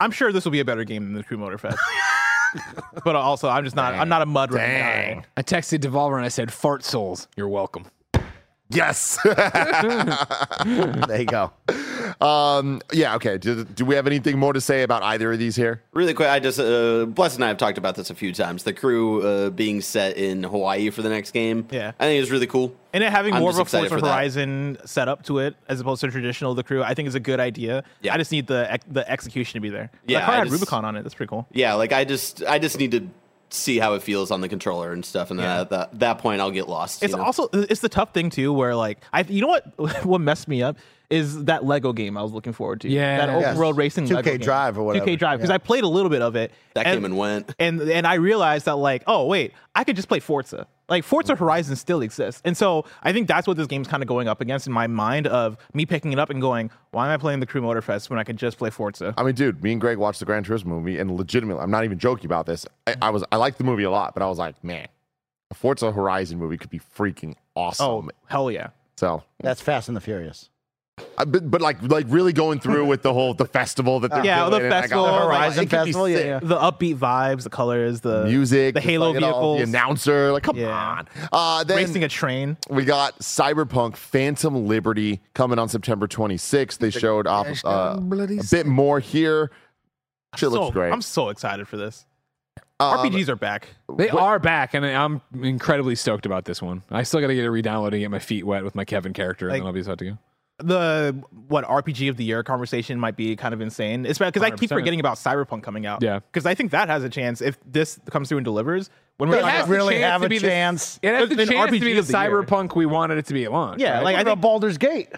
I'm 0.00 0.10
sure 0.10 0.32
this 0.32 0.44
will 0.44 0.52
be 0.52 0.60
a 0.60 0.64
better 0.64 0.84
game 0.84 1.04
than 1.04 1.14
the 1.14 1.22
Crew 1.22 1.38
Motorfest. 1.38 1.78
but 3.04 3.14
also, 3.14 3.48
I'm 3.48 3.62
just 3.62 3.76
not. 3.76 3.94
I'm 3.94 4.08
not 4.08 4.22
a 4.22 4.26
mud 4.26 4.52
runner 4.52 4.66
guy. 4.66 5.24
I 5.36 5.42
texted 5.42 5.78
Devolver 5.78 6.16
and 6.16 6.24
I 6.24 6.28
said, 6.28 6.52
"Fart 6.52 6.84
Souls, 6.84 7.28
you're 7.36 7.48
welcome." 7.48 7.86
Yes. 8.70 9.18
There 10.64 11.20
you 11.20 11.26
go. 11.26 11.52
um, 12.20 12.80
yeah, 12.92 13.14
okay. 13.16 13.38
Do, 13.38 13.64
do 13.64 13.84
we 13.84 13.94
have 13.94 14.06
anything 14.06 14.38
more 14.38 14.52
to 14.52 14.60
say 14.60 14.82
about 14.82 15.02
either 15.02 15.32
of 15.32 15.38
these 15.38 15.54
here? 15.54 15.82
Really 15.92 16.14
quick, 16.14 16.28
I 16.28 16.40
just 16.40 16.58
uh, 16.58 17.06
Bless 17.06 17.34
and 17.36 17.44
I 17.44 17.48
have 17.48 17.58
talked 17.58 17.78
about 17.78 17.94
this 17.94 18.10
a 18.10 18.14
few 18.14 18.32
times. 18.32 18.64
The 18.64 18.72
crew 18.72 19.22
uh, 19.22 19.50
being 19.50 19.80
set 19.80 20.16
in 20.16 20.42
Hawaii 20.42 20.90
for 20.90 21.02
the 21.02 21.08
next 21.08 21.30
game. 21.32 21.66
Yeah. 21.70 21.92
I 22.00 22.04
think 22.06 22.22
it's 22.22 22.30
really 22.30 22.46
cool. 22.46 22.74
And 22.92 23.04
it 23.04 23.10
having 23.10 23.34
I'm 23.34 23.40
more 23.42 23.50
of 23.50 23.58
a 23.58 23.62
excited 23.62 23.88
Forza 23.90 24.00
for 24.00 24.06
that. 24.06 24.12
Horizon 24.14 24.78
setup 24.84 25.22
to 25.24 25.38
it 25.40 25.54
as 25.68 25.80
opposed 25.80 26.00
to 26.00 26.10
traditional 26.10 26.54
the 26.54 26.62
crew, 26.64 26.82
I 26.82 26.94
think 26.94 27.08
is 27.08 27.14
a 27.14 27.20
good 27.20 27.40
idea. 27.40 27.84
Yeah. 28.00 28.14
I 28.14 28.18
just 28.18 28.32
need 28.32 28.46
the 28.46 28.70
ex- 28.72 28.86
the 28.90 29.08
execution 29.10 29.54
to 29.58 29.60
be 29.60 29.68
there. 29.68 29.90
Yeah, 30.06 30.20
the 30.20 30.24
car 30.26 30.34
I 30.34 30.38
had 30.38 30.44
just- 30.44 30.52
Rubicon 30.52 30.84
on 30.84 30.96
it. 30.96 31.02
That's 31.02 31.14
pretty 31.14 31.28
cool. 31.28 31.46
Yeah, 31.52 31.74
like 31.74 31.92
I 31.92 32.04
just 32.04 32.42
I 32.44 32.58
just 32.58 32.78
need 32.78 32.92
to 32.92 33.06
see 33.50 33.78
how 33.78 33.94
it 33.94 34.02
feels 34.02 34.30
on 34.30 34.40
the 34.40 34.48
controller 34.48 34.92
and 34.92 35.04
stuff, 35.04 35.30
and 35.30 35.38
then 35.38 35.46
Yeah. 35.46 35.60
at 35.60 35.70
that, 35.70 35.98
that 36.00 36.18
point 36.18 36.40
I'll 36.40 36.50
get 36.50 36.68
lost. 36.68 37.02
It's 37.02 37.12
you 37.12 37.16
know? 37.18 37.24
also 37.24 37.48
it's 37.52 37.80
the 37.80 37.88
tough 37.88 38.12
thing 38.12 38.30
too, 38.30 38.52
where 38.52 38.74
like 38.74 38.98
I 39.12 39.20
you 39.22 39.40
know 39.40 39.48
what 39.48 40.04
what 40.04 40.20
messed 40.20 40.48
me 40.48 40.62
up 40.62 40.76
is 41.10 41.44
that 41.44 41.64
Lego 41.64 41.92
game 41.92 42.16
I 42.16 42.22
was 42.22 42.32
looking 42.32 42.52
forward 42.52 42.80
to. 42.82 42.88
Yeah. 42.88 43.18
that 43.18 43.28
open 43.28 43.40
Yes. 43.42 43.56
world 43.56 43.76
racing 43.76 44.06
2K 44.06 44.14
Lego 44.16 44.30
game. 44.32 44.40
Drive 44.40 44.78
or 44.78 44.82
whatever. 44.82 45.06
2K 45.06 45.18
Drive 45.18 45.38
because 45.38 45.50
Yeah. 45.50 45.54
I 45.54 45.58
played 45.58 45.84
a 45.84 45.88
little 45.88 46.10
bit 46.10 46.22
of 46.22 46.34
it. 46.36 46.52
that 46.74 46.84
came 46.86 47.04
and 47.04 47.16
went. 47.16 47.54
and 47.58 47.80
and 47.80 48.06
I 48.06 48.14
realized 48.14 48.64
that 48.66 48.76
like 48.76 49.02
oh 49.06 49.26
wait 49.26 49.52
I 49.74 49.84
could 49.84 49.96
just 49.96 50.08
play 50.08 50.20
Forza 50.20 50.66
like 50.88 51.02
Forza 51.04 51.34
Horizon 51.34 51.74
still 51.76 52.00
exists 52.02 52.40
and 52.44 52.56
so 52.56 52.84
I 53.02 53.12
think 53.12 53.28
that's 53.28 53.46
what 53.46 53.56
this 53.56 53.66
game's 53.66 53.88
kind 53.88 54.02
of 54.02 54.08
going 54.08 54.28
up 54.28 54.40
against 54.40 54.66
in 54.66 54.72
my 54.72 54.86
mind 54.86 55.26
of 55.26 55.56
me 55.74 55.86
picking 55.86 56.12
it 56.12 56.18
up 56.18 56.30
and 56.30 56.40
going 56.40 56.70
why 56.90 57.06
am 57.06 57.12
I 57.12 57.16
playing 57.16 57.40
the 57.40 57.46
Crew 57.46 57.60
Motorfest 57.62 58.10
when 58.10 58.18
I 58.18 58.24
could 58.24 58.36
just 58.36 58.58
play 58.58 58.70
Forza 58.70 59.14
I 59.16 59.22
mean, 59.22 59.34
dude, 59.34 59.62
me 59.62 59.72
and 59.72 59.80
Greg 59.80 59.96
watched 59.98 60.18
the 60.20 60.26
Gran 60.26 60.44
Turismo 60.44 60.66
movie, 60.66 60.98
and 60.98 61.16
legitimately, 61.16 61.62
I'm 61.62 61.70
not 61.70 61.84
even 61.84 61.98
joking 61.98 62.26
about 62.26 62.46
this. 62.46 62.66
I, 62.86 62.94
I 63.02 63.10
was, 63.10 63.24
I 63.32 63.36
liked 63.36 63.58
the 63.58 63.64
movie 63.64 63.82
a 63.84 63.90
lot, 63.90 64.14
but 64.14 64.22
I 64.22 64.26
was 64.26 64.38
like, 64.38 64.62
man, 64.64 64.86
a 65.50 65.54
Forza 65.54 65.92
Horizon 65.92 66.38
movie 66.38 66.56
could 66.56 66.70
be 66.70 66.80
freaking 66.96 67.34
awesome. 67.54 67.86
oh 67.86 68.08
hell 68.26 68.50
yeah 68.50 68.68
So, 68.96 69.22
That's 69.40 69.60
Fast 69.60 69.88
and 69.88 69.96
the 69.96 70.00
Furious. 70.00 70.50
I, 71.18 71.24
but, 71.26 71.50
but 71.50 71.60
like, 71.60 71.82
like 71.82 72.06
really 72.08 72.32
going 72.32 72.58
through 72.58 72.86
with 72.86 73.02
the 73.02 73.12
whole 73.12 73.34
the 73.34 73.44
festival 73.44 74.00
that 74.00 74.10
they're 74.10 74.24
Yeah, 74.24 74.48
doing, 74.48 74.62
the 74.62 74.68
festival, 74.70 75.04
the 75.06 75.12
Horizon 75.12 75.64
it 75.64 75.70
could 75.70 75.76
be 75.84 75.92
Festival, 75.92 76.08
yeah, 76.08 76.18
yeah. 76.18 76.38
the 76.42 76.56
upbeat 76.56 76.96
vibes 76.96 77.42
the 77.42 77.50
colors 77.50 78.00
the 78.00 78.24
music, 78.24 78.74
the 78.74 78.80
just 78.80 78.88
Halo 78.90 79.08
like 79.08 79.16
it 79.16 79.22
all, 79.22 79.56
vehicles 79.56 79.58
the 79.58 79.62
announcer. 79.78 80.32
Like, 80.32 80.42
come 80.42 80.56
Yeah. 80.56 80.68
on. 80.74 81.08
Uh, 81.32 81.64
then 81.64 81.76
racing 81.76 82.04
a 82.04 82.08
train 82.08 82.56
we 82.70 82.84
got 82.86 83.18
Cyberpunk 83.20 83.96
Phantom 83.96 84.66
Liberty 84.66 85.20
coming 85.34 85.58
on 85.58 85.68
September 85.68 86.06
26th. 86.06 86.78
They 86.78 86.90
showed 86.90 87.26
off 87.26 87.46
uh, 87.64 87.96
a 87.98 88.40
bit 88.50 88.66
more 88.66 88.98
here. 89.00 89.50
Shit 90.36 90.50
looks 90.50 90.72
great. 90.72 90.92
I'm 90.92 91.02
so 91.02 91.28
excited 91.30 91.66
for 91.68 91.76
this 91.76 92.04
Um, 92.80 92.98
RPGs 92.98 93.28
are 93.28 93.36
back 93.36 93.68
They 93.96 94.08
are 94.10 94.38
back, 94.38 94.72
and 94.74 94.84
I'm 94.84 95.20
incredibly 95.42 95.94
stoked 95.94 96.24
about 96.26 96.44
this 96.46 96.60
one. 96.62 96.82
I 96.90 97.02
still 97.02 97.20
got 97.20 97.26
to 97.28 97.34
get 97.34 97.44
it 97.44 97.50
re-downloaded 97.50 97.92
and 97.92 98.00
get 98.00 98.10
my 98.10 98.18
feet 98.18 98.44
wet 98.46 98.64
with 98.64 98.74
my 98.74 98.84
Kevin 98.86 99.12
character, 99.14 99.46
Like- 99.48 99.56
and 99.56 99.62
then 99.62 99.66
I'll 99.66 99.72
be 99.74 99.82
set 99.82 99.98
to 99.98 100.04
go. 100.04 100.18
The 100.58 101.14
what 101.48 101.64
RPG 101.66 102.08
of 102.08 102.16
the 102.16 102.24
year 102.24 102.42
conversation 102.42 102.98
might 102.98 103.16
be 103.16 103.36
kind 103.36 103.52
of 103.52 103.60
insane. 103.60 104.06
It's 104.06 104.18
because 104.18 104.42
I 104.42 104.50
keep 104.50 104.70
100%. 104.70 104.74
forgetting 104.74 105.00
about 105.00 105.16
Cyberpunk 105.16 105.62
coming 105.62 105.84
out. 105.86 106.02
Yeah. 106.02 106.20
because 106.20 106.46
I 106.46 106.54
think 106.54 106.70
that 106.70 106.88
has 106.88 107.04
a 107.04 107.10
chance 107.10 107.40
if 107.42 107.58
this 107.70 108.00
comes 108.10 108.28
through 108.28 108.38
and 108.38 108.44
delivers. 108.44 108.88
When 109.18 109.28
we're 109.30 109.36
It 109.36 109.40
talking 109.40 109.54
has 109.54 109.64
about, 109.66 109.74
really 109.74 109.94
chance 109.94 110.12
have 110.12 110.20
to 110.22 110.26
a 110.26 110.28
be 110.30 110.38
the- 110.38 110.46
chance. 110.48 110.98
It 111.02 111.14
has 111.14 111.28
the 111.28 111.42
An 111.42 111.48
chance 111.48 111.70
to 111.70 111.76
RPG 111.76 111.80
be 111.80 111.92
the 111.94 111.98
of 112.00 112.06
the 112.06 112.12
year. 112.18 112.30
cyberpunk 112.42 112.74
we 112.74 112.86
wanted 112.86 113.18
it 113.18 113.26
to 113.26 113.34
be 113.34 113.44
at 113.44 113.52
launch. 113.52 113.80
yeah, 113.80 113.94
right? 113.96 114.04
like 114.04 114.14
I 114.14 114.18
What 114.18 114.22
about 114.22 114.30
think. 114.34 114.42
Baldur's 114.42 114.78
Gate? 114.78 115.08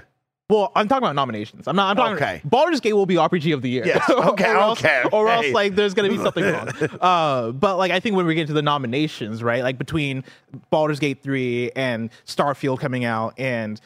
Well, 0.51 0.72
I'm 0.74 0.89
talking 0.89 1.05
about 1.05 1.14
nominations. 1.14 1.68
I'm 1.68 1.76
not. 1.76 1.91
I'm 1.91 1.97
talking. 1.97 2.14
Okay. 2.16 2.41
Baldur's 2.43 2.80
Gate 2.80 2.95
will 2.95 3.05
be 3.07 3.16
RPG 3.16 3.53
of 3.53 3.61
the 3.61 3.68
year. 3.68 3.84
Yes, 3.86 4.03
okay, 4.11 4.51
or 4.51 4.57
else, 4.57 4.78
okay, 4.80 5.03
Or 5.12 5.28
else, 5.28 5.47
like, 5.53 5.74
there's 5.74 5.93
gonna 5.93 6.09
be 6.09 6.16
something 6.16 6.43
wrong. 6.53 6.68
Uh, 7.03 7.53
but 7.53 7.76
like, 7.76 7.93
I 7.93 8.01
think 8.01 8.16
when 8.16 8.24
we 8.24 8.34
get 8.34 8.47
to 8.47 8.55
the 8.55 8.62
nominations, 8.62 9.43
right? 9.43 9.62
Like 9.62 9.76
between 9.78 10.24
Baldur's 10.70 11.01
Gate 11.01 11.22
three 11.22 11.70
and 11.76 12.09
Starfield 12.26 12.78
coming 12.80 13.05
out 13.05 13.34
and 13.39 13.78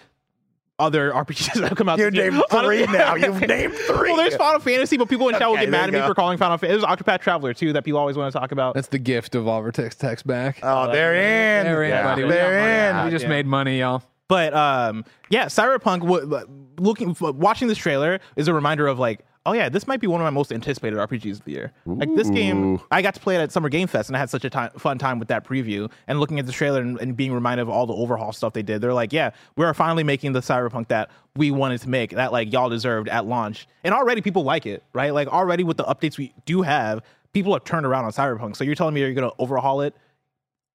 other 0.78 1.12
RPGs 1.12 1.54
that 1.60 1.68
have 1.68 1.78
come 1.78 1.88
out. 1.88 1.98
You 1.98 2.10
this 2.10 2.14
year. 2.14 2.30
named 2.30 2.42
three 2.50 2.82
Honestly- 2.84 2.98
now. 2.98 3.14
You've 3.14 3.40
named 3.48 3.74
three. 3.74 4.10
Well, 4.12 4.16
there's 4.16 4.36
Final 4.36 4.60
Fantasy, 4.60 4.96
but 4.96 5.08
people 5.08 5.28
in 5.28 5.38
chat 5.38 5.48
will 5.48 5.56
get 5.56 5.68
mad 5.68 5.84
at 5.88 5.92
me 5.92 6.00
go. 6.00 6.06
for 6.08 6.14
calling 6.14 6.38
Final 6.38 6.58
Fantasy. 6.58 6.80
There's 6.80 6.98
Octopath 6.98 7.20
Traveler 7.20 7.54
too 7.54 7.72
that 7.74 7.84
people 7.84 8.00
always 8.00 8.16
want 8.16 8.32
to 8.32 8.38
talk 8.38 8.52
about. 8.52 8.74
That's 8.74 8.88
the 8.88 8.98
gift 8.98 9.34
of 9.34 9.46
Oliver 9.46 9.70
text 9.72 10.00
text 10.00 10.26
back. 10.26 10.58
Oh, 10.62 10.90
they're 10.90 11.14
in. 11.14 11.66
They're 11.66 11.82
in, 11.84 11.90
Yeah. 11.90 12.02
buddy. 12.02 12.24
We 12.24 12.30
They're 12.30 12.60
got 12.60 12.92
money. 12.92 13.00
in. 13.00 13.04
We 13.06 13.10
just 13.12 13.22
Yeah. 13.24 13.28
made 13.28 13.46
money, 13.46 13.78
y'all. 13.80 14.02
But 14.28 14.54
um, 14.54 15.04
yeah, 15.28 15.46
Cyberpunk. 15.46 16.00
w- 16.00 16.66
Looking, 16.78 17.14
watching 17.20 17.68
this 17.68 17.78
trailer 17.78 18.18
is 18.34 18.48
a 18.48 18.54
reminder 18.54 18.86
of 18.88 18.98
like 18.98 19.20
oh 19.46 19.52
yeah, 19.52 19.68
this 19.68 19.86
might 19.86 20.00
be 20.00 20.06
one 20.06 20.20
of 20.20 20.24
my 20.24 20.30
most 20.30 20.52
anticipated 20.52 20.96
RPGs 20.98 21.40
of 21.40 21.44
the 21.44 21.52
year. 21.52 21.72
Like 21.86 22.14
this 22.14 22.30
game, 22.30 22.80
I 22.90 23.02
got 23.02 23.14
to 23.14 23.20
play 23.20 23.34
it 23.34 23.40
at 23.40 23.50
Summer 23.52 23.68
Game 23.68 23.88
Fest, 23.88 24.08
and 24.08 24.16
I 24.16 24.20
had 24.20 24.30
such 24.30 24.44
a 24.44 24.50
time, 24.50 24.70
fun 24.78 24.98
time 24.98 25.18
with 25.18 25.28
that 25.28 25.44
preview. 25.44 25.90
And 26.06 26.20
looking 26.20 26.38
at 26.38 26.46
the 26.46 26.52
trailer 26.52 26.80
and, 26.80 26.98
and 27.00 27.16
being 27.16 27.32
reminded 27.32 27.62
of 27.62 27.68
all 27.68 27.86
the 27.86 27.94
overhaul 27.94 28.32
stuff 28.32 28.52
they 28.52 28.62
did, 28.62 28.80
they're 28.80 28.94
like, 28.94 29.12
yeah, 29.12 29.30
we're 29.56 29.72
finally 29.74 30.04
making 30.04 30.32
the 30.32 30.40
cyberpunk 30.40 30.88
that 30.88 31.10
we 31.36 31.50
wanted 31.50 31.80
to 31.82 31.88
make, 31.88 32.10
that 32.10 32.32
like 32.32 32.52
y'all 32.52 32.68
deserved 32.68 33.08
at 33.08 33.26
launch. 33.26 33.66
And 33.84 33.94
already 33.94 34.20
people 34.20 34.44
like 34.44 34.66
it, 34.66 34.84
right? 34.92 35.12
Like 35.12 35.28
already 35.28 35.64
with 35.64 35.76
the 35.76 35.84
updates 35.84 36.18
we 36.18 36.32
do 36.46 36.62
have, 36.62 37.02
people 37.32 37.52
have 37.52 37.64
turned 37.64 37.86
around 37.86 38.04
on 38.04 38.12
cyberpunk. 38.12 38.56
So 38.56 38.64
you're 38.64 38.74
telling 38.74 38.94
me 38.94 39.00
you're 39.00 39.14
gonna 39.14 39.32
overhaul 39.38 39.80
it? 39.80 39.94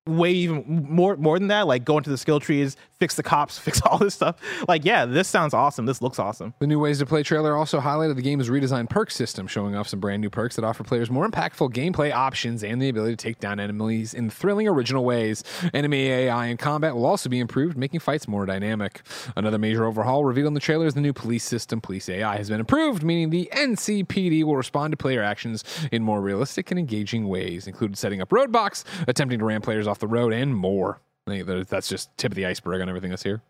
way 0.07 0.32
even 0.32 0.86
more 0.89 1.18
more 1.18 1.38
than 1.38 1.49
that 1.49 1.68
like 1.68 1.84
go 1.84 1.97
into 1.97 2.09
the 2.09 2.18
skill 2.18 2.39
trees 2.39 2.78
fix 2.99 3.15
the 3.15 3.23
cops 3.23 3.57
fix 3.67 3.81
all 3.81 3.97
this 3.97 4.15
stuff 4.15 4.35
like 4.67 4.83
yeah 4.85 5.05
this 5.05 5.27
sounds 5.27 5.53
awesome 5.53 5.85
this 5.85 6.01
looks 6.01 6.19
awesome 6.19 6.53
The 6.59 6.67
new 6.67 6.79
ways 6.79 6.99
to 6.99 7.05
play 7.05 7.23
trailer 7.23 7.55
also 7.55 7.79
highlighted 7.79 8.15
the 8.15 8.21
game's 8.21 8.49
redesigned 8.49 8.89
perk 8.89 9.11
system, 9.11 9.47
showing 9.47 9.75
off 9.75 9.87
some 9.87 9.99
brand 9.99 10.21
new 10.21 10.29
perks 10.29 10.55
that 10.55 10.65
offer 10.65 10.83
players 10.83 11.09
more 11.09 11.27
impactful 11.27 11.71
gameplay 11.71 12.11
options 12.11 12.63
and 12.63 12.81
the 12.81 12.89
ability 12.89 13.15
to 13.15 13.23
take 13.23 13.39
down 13.39 13.59
enemies 13.59 14.13
in 14.13 14.29
thrilling 14.29 14.67
original 14.67 15.05
ways. 15.05 15.43
Enemy 15.73 16.07
AI 16.09 16.45
and 16.47 16.59
combat 16.59 16.95
will 16.95 17.05
also 17.05 17.29
be 17.29 17.39
improved, 17.39 17.77
making 17.77 17.99
fights 17.99 18.27
more 18.27 18.45
dynamic. 18.45 19.01
Another 19.35 19.57
major 19.57 19.85
overhaul 19.85 20.25
revealed 20.25 20.47
in 20.47 20.53
the 20.53 20.59
trailer 20.59 20.85
is 20.85 20.93
the 20.93 21.01
new 21.01 21.13
police 21.13 21.43
system. 21.43 21.81
Police 21.81 22.09
AI 22.09 22.37
has 22.37 22.49
been 22.49 22.59
improved, 22.59 23.03
meaning 23.03 23.29
the 23.29 23.49
NCPD 23.53 24.43
will 24.43 24.57
respond 24.57 24.91
to 24.91 24.97
player 24.97 25.21
actions 25.21 25.63
in 25.91 26.03
more 26.03 26.21
realistic 26.21 26.71
and 26.71 26.79
engaging 26.79 27.27
ways, 27.27 27.67
including 27.67 27.95
setting 27.95 28.21
up 28.21 28.29
roadblocks, 28.29 28.83
attempting 29.07 29.39
to 29.39 29.45
ram 29.45 29.61
players 29.61 29.87
off 29.87 29.99
the 29.99 30.07
road, 30.07 30.33
and 30.33 30.55
more. 30.55 31.01
I 31.28 31.43
think 31.43 31.67
That's 31.67 31.88
just 31.89 32.15
tip 32.17 32.32
of 32.32 32.36
the 32.36 32.45
iceberg 32.45 32.82
on 32.82 32.89
everything 32.89 33.09
that's 33.09 33.23
here. 33.23 33.41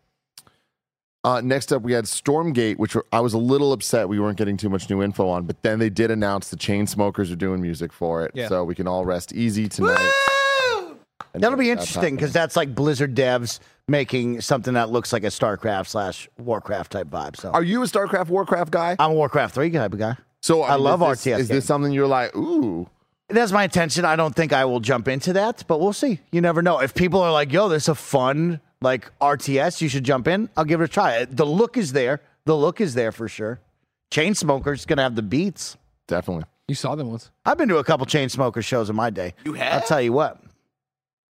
Uh, 1.23 1.41
next 1.41 1.73
up, 1.73 1.81
we 1.81 1.91
had 1.91 2.05
Stormgate, 2.05 2.77
which 2.77 2.95
I 3.11 3.19
was 3.19 3.33
a 3.33 3.37
little 3.37 3.73
upset 3.73 4.07
we 4.07 4.19
weren't 4.19 4.37
getting 4.37 4.55
too 4.55 4.69
much 4.69 4.89
new 4.89 5.01
info 5.03 5.27
on, 5.27 5.43
but 5.43 5.61
then 5.61 5.77
they 5.79 5.89
did 5.89 6.09
announce 6.09 6.49
the 6.49 6.55
Chainsmokers 6.55 7.31
are 7.31 7.35
doing 7.35 7.61
music 7.61 7.91
for 7.91 8.23
it, 8.25 8.31
Yeah. 8.33 8.47
so 8.47 8.63
we 8.63 8.75
can 8.75 8.87
all 8.87 9.03
rest 9.03 9.33
easy 9.33 9.67
tonight. 9.67 9.99
And 11.33 11.43
That'll 11.43 11.57
be 11.57 11.69
interesting 11.69 12.15
because 12.15 12.31
that's 12.31 12.55
like 12.55 12.73
Blizzard 12.73 13.13
devs 13.13 13.59
making 13.87 14.41
something 14.41 14.73
that 14.75 14.89
looks 14.89 15.11
like 15.11 15.23
a 15.23 15.27
StarCraft 15.27 15.87
slash 15.87 16.29
Warcraft 16.37 16.91
type 16.93 17.07
vibe. 17.07 17.35
So 17.35 17.51
Are 17.51 17.63
you 17.63 17.83
a 17.83 17.85
StarCraft 17.85 18.29
Warcraft 18.29 18.71
guy? 18.71 18.95
I'm 18.97 19.11
a 19.11 19.13
Warcraft 19.13 19.53
three 19.53 19.69
type 19.69 19.95
guy. 19.97 20.15
So 20.41 20.63
I 20.63 20.75
mean, 20.75 20.83
love 20.83 21.01
is 21.01 21.23
this, 21.23 21.33
RTS 21.33 21.39
Is 21.39 21.47
games. 21.47 21.49
this 21.49 21.65
something 21.65 21.91
you're 21.91 22.07
like, 22.07 22.35
ooh? 22.35 22.87
That's 23.29 23.51
my 23.51 23.65
intention. 23.65 24.05
I 24.05 24.15
don't 24.15 24.35
think 24.35 24.53
I 24.53 24.65
will 24.65 24.79
jump 24.79 25.07
into 25.07 25.33
that, 25.33 25.63
but 25.67 25.79
we'll 25.79 25.93
see. 25.93 26.19
You 26.31 26.41
never 26.41 26.61
know. 26.61 26.79
If 26.79 26.93
people 26.93 27.21
are 27.21 27.31
like, 27.31 27.51
"Yo, 27.51 27.67
this 27.67 27.83
is 27.83 27.89
a 27.89 27.95
fun 27.95 28.61
like 28.81 29.11
RTS, 29.19 29.81
you 29.81 29.89
should 29.89 30.05
jump 30.05 30.27
in," 30.27 30.49
I'll 30.55 30.63
give 30.65 30.79
it 30.79 30.85
a 30.85 30.87
try. 30.87 31.25
The 31.25 31.45
look 31.45 31.75
is 31.77 31.91
there. 31.93 32.21
The 32.45 32.55
look 32.55 32.79
is 32.79 32.93
there 32.93 33.11
for 33.11 33.27
sure. 33.27 33.59
Chainsmokers 34.11 34.87
gonna 34.87 35.01
have 35.03 35.15
the 35.15 35.21
beats. 35.21 35.75
Definitely. 36.07 36.45
You 36.69 36.75
saw 36.75 36.95
them 36.95 37.09
once. 37.09 37.29
I've 37.45 37.57
been 37.57 37.69
to 37.69 37.77
a 37.77 37.83
couple 37.83 38.05
chain 38.05 38.29
Chainsmokers 38.29 38.63
shows 38.63 38.89
in 38.89 38.95
my 38.95 39.09
day. 39.09 39.33
You 39.43 39.53
have? 39.53 39.81
I'll 39.81 39.87
tell 39.87 40.01
you 40.01 40.13
what. 40.13 40.41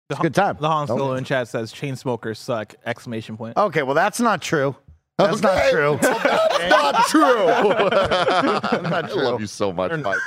It's 0.10 0.20
a 0.20 0.24
good 0.24 0.34
time. 0.36 0.58
the 0.60 0.68
Han 0.68 0.88
Solo 0.88 1.14
in 1.14 1.24
chat 1.24 1.48
says 1.48 1.72
chain 1.72 1.96
smokers 1.96 2.40
suck 2.40 2.74
exclamation 2.84 3.38
point 3.38 3.58
Okay, 3.58 3.84
well 3.84 3.94
that's 3.96 4.20
not 4.20 4.42
true. 4.42 4.76
That's 5.20 5.42
not 5.42 5.58
Okay. 5.58 5.70
true. 5.72 6.00
Not 6.70 7.06
true. 7.08 7.46
not 8.90 8.94
I 9.12 9.14
love 9.14 9.40
you 9.42 9.48
so 9.48 9.72
much, 9.72 9.92
Mike. 10.02 10.18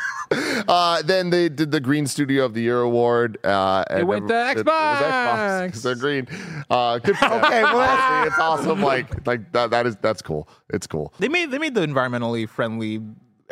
Uh, 0.67 1.03
then 1.03 1.31
they 1.31 1.49
did 1.49 1.71
the 1.71 1.81
Green 1.81 2.07
Studio 2.07 2.45
of 2.45 2.55
the 2.55 2.63
Year 2.63 2.81
award. 2.81 3.39
Uh, 3.45 3.85
and 3.91 4.07
went 4.09 4.29
to 4.29 4.35
it- 4.35 4.59
it 4.59 4.65
was 4.65 4.65
Xbox 4.65 4.99
Xbox. 5.01 5.73
'cause 5.73 5.83
they're 5.83 5.95
green. 5.95 6.27
Uh, 6.71 6.99
good 6.99 7.17
for. 7.17 7.27
Okay, 7.27 7.63
well, 7.63 7.79
that's- 7.79 8.01
Honestly, 8.01 8.29
it's 8.29 8.39
awesome. 8.39 8.83
Like, 8.83 9.27
like 9.27 9.53
that, 9.53 9.71
that 9.71 9.87
is 9.87 9.97
that's 9.97 10.23
cool. 10.23 10.49
It's 10.71 10.87
cool. 10.87 11.13
they 11.19 11.29
made 11.29 11.51
they 11.51 11.59
made 11.59 11.75
the 11.75 11.87
environmentally 11.87 12.49
friendly 12.49 13.01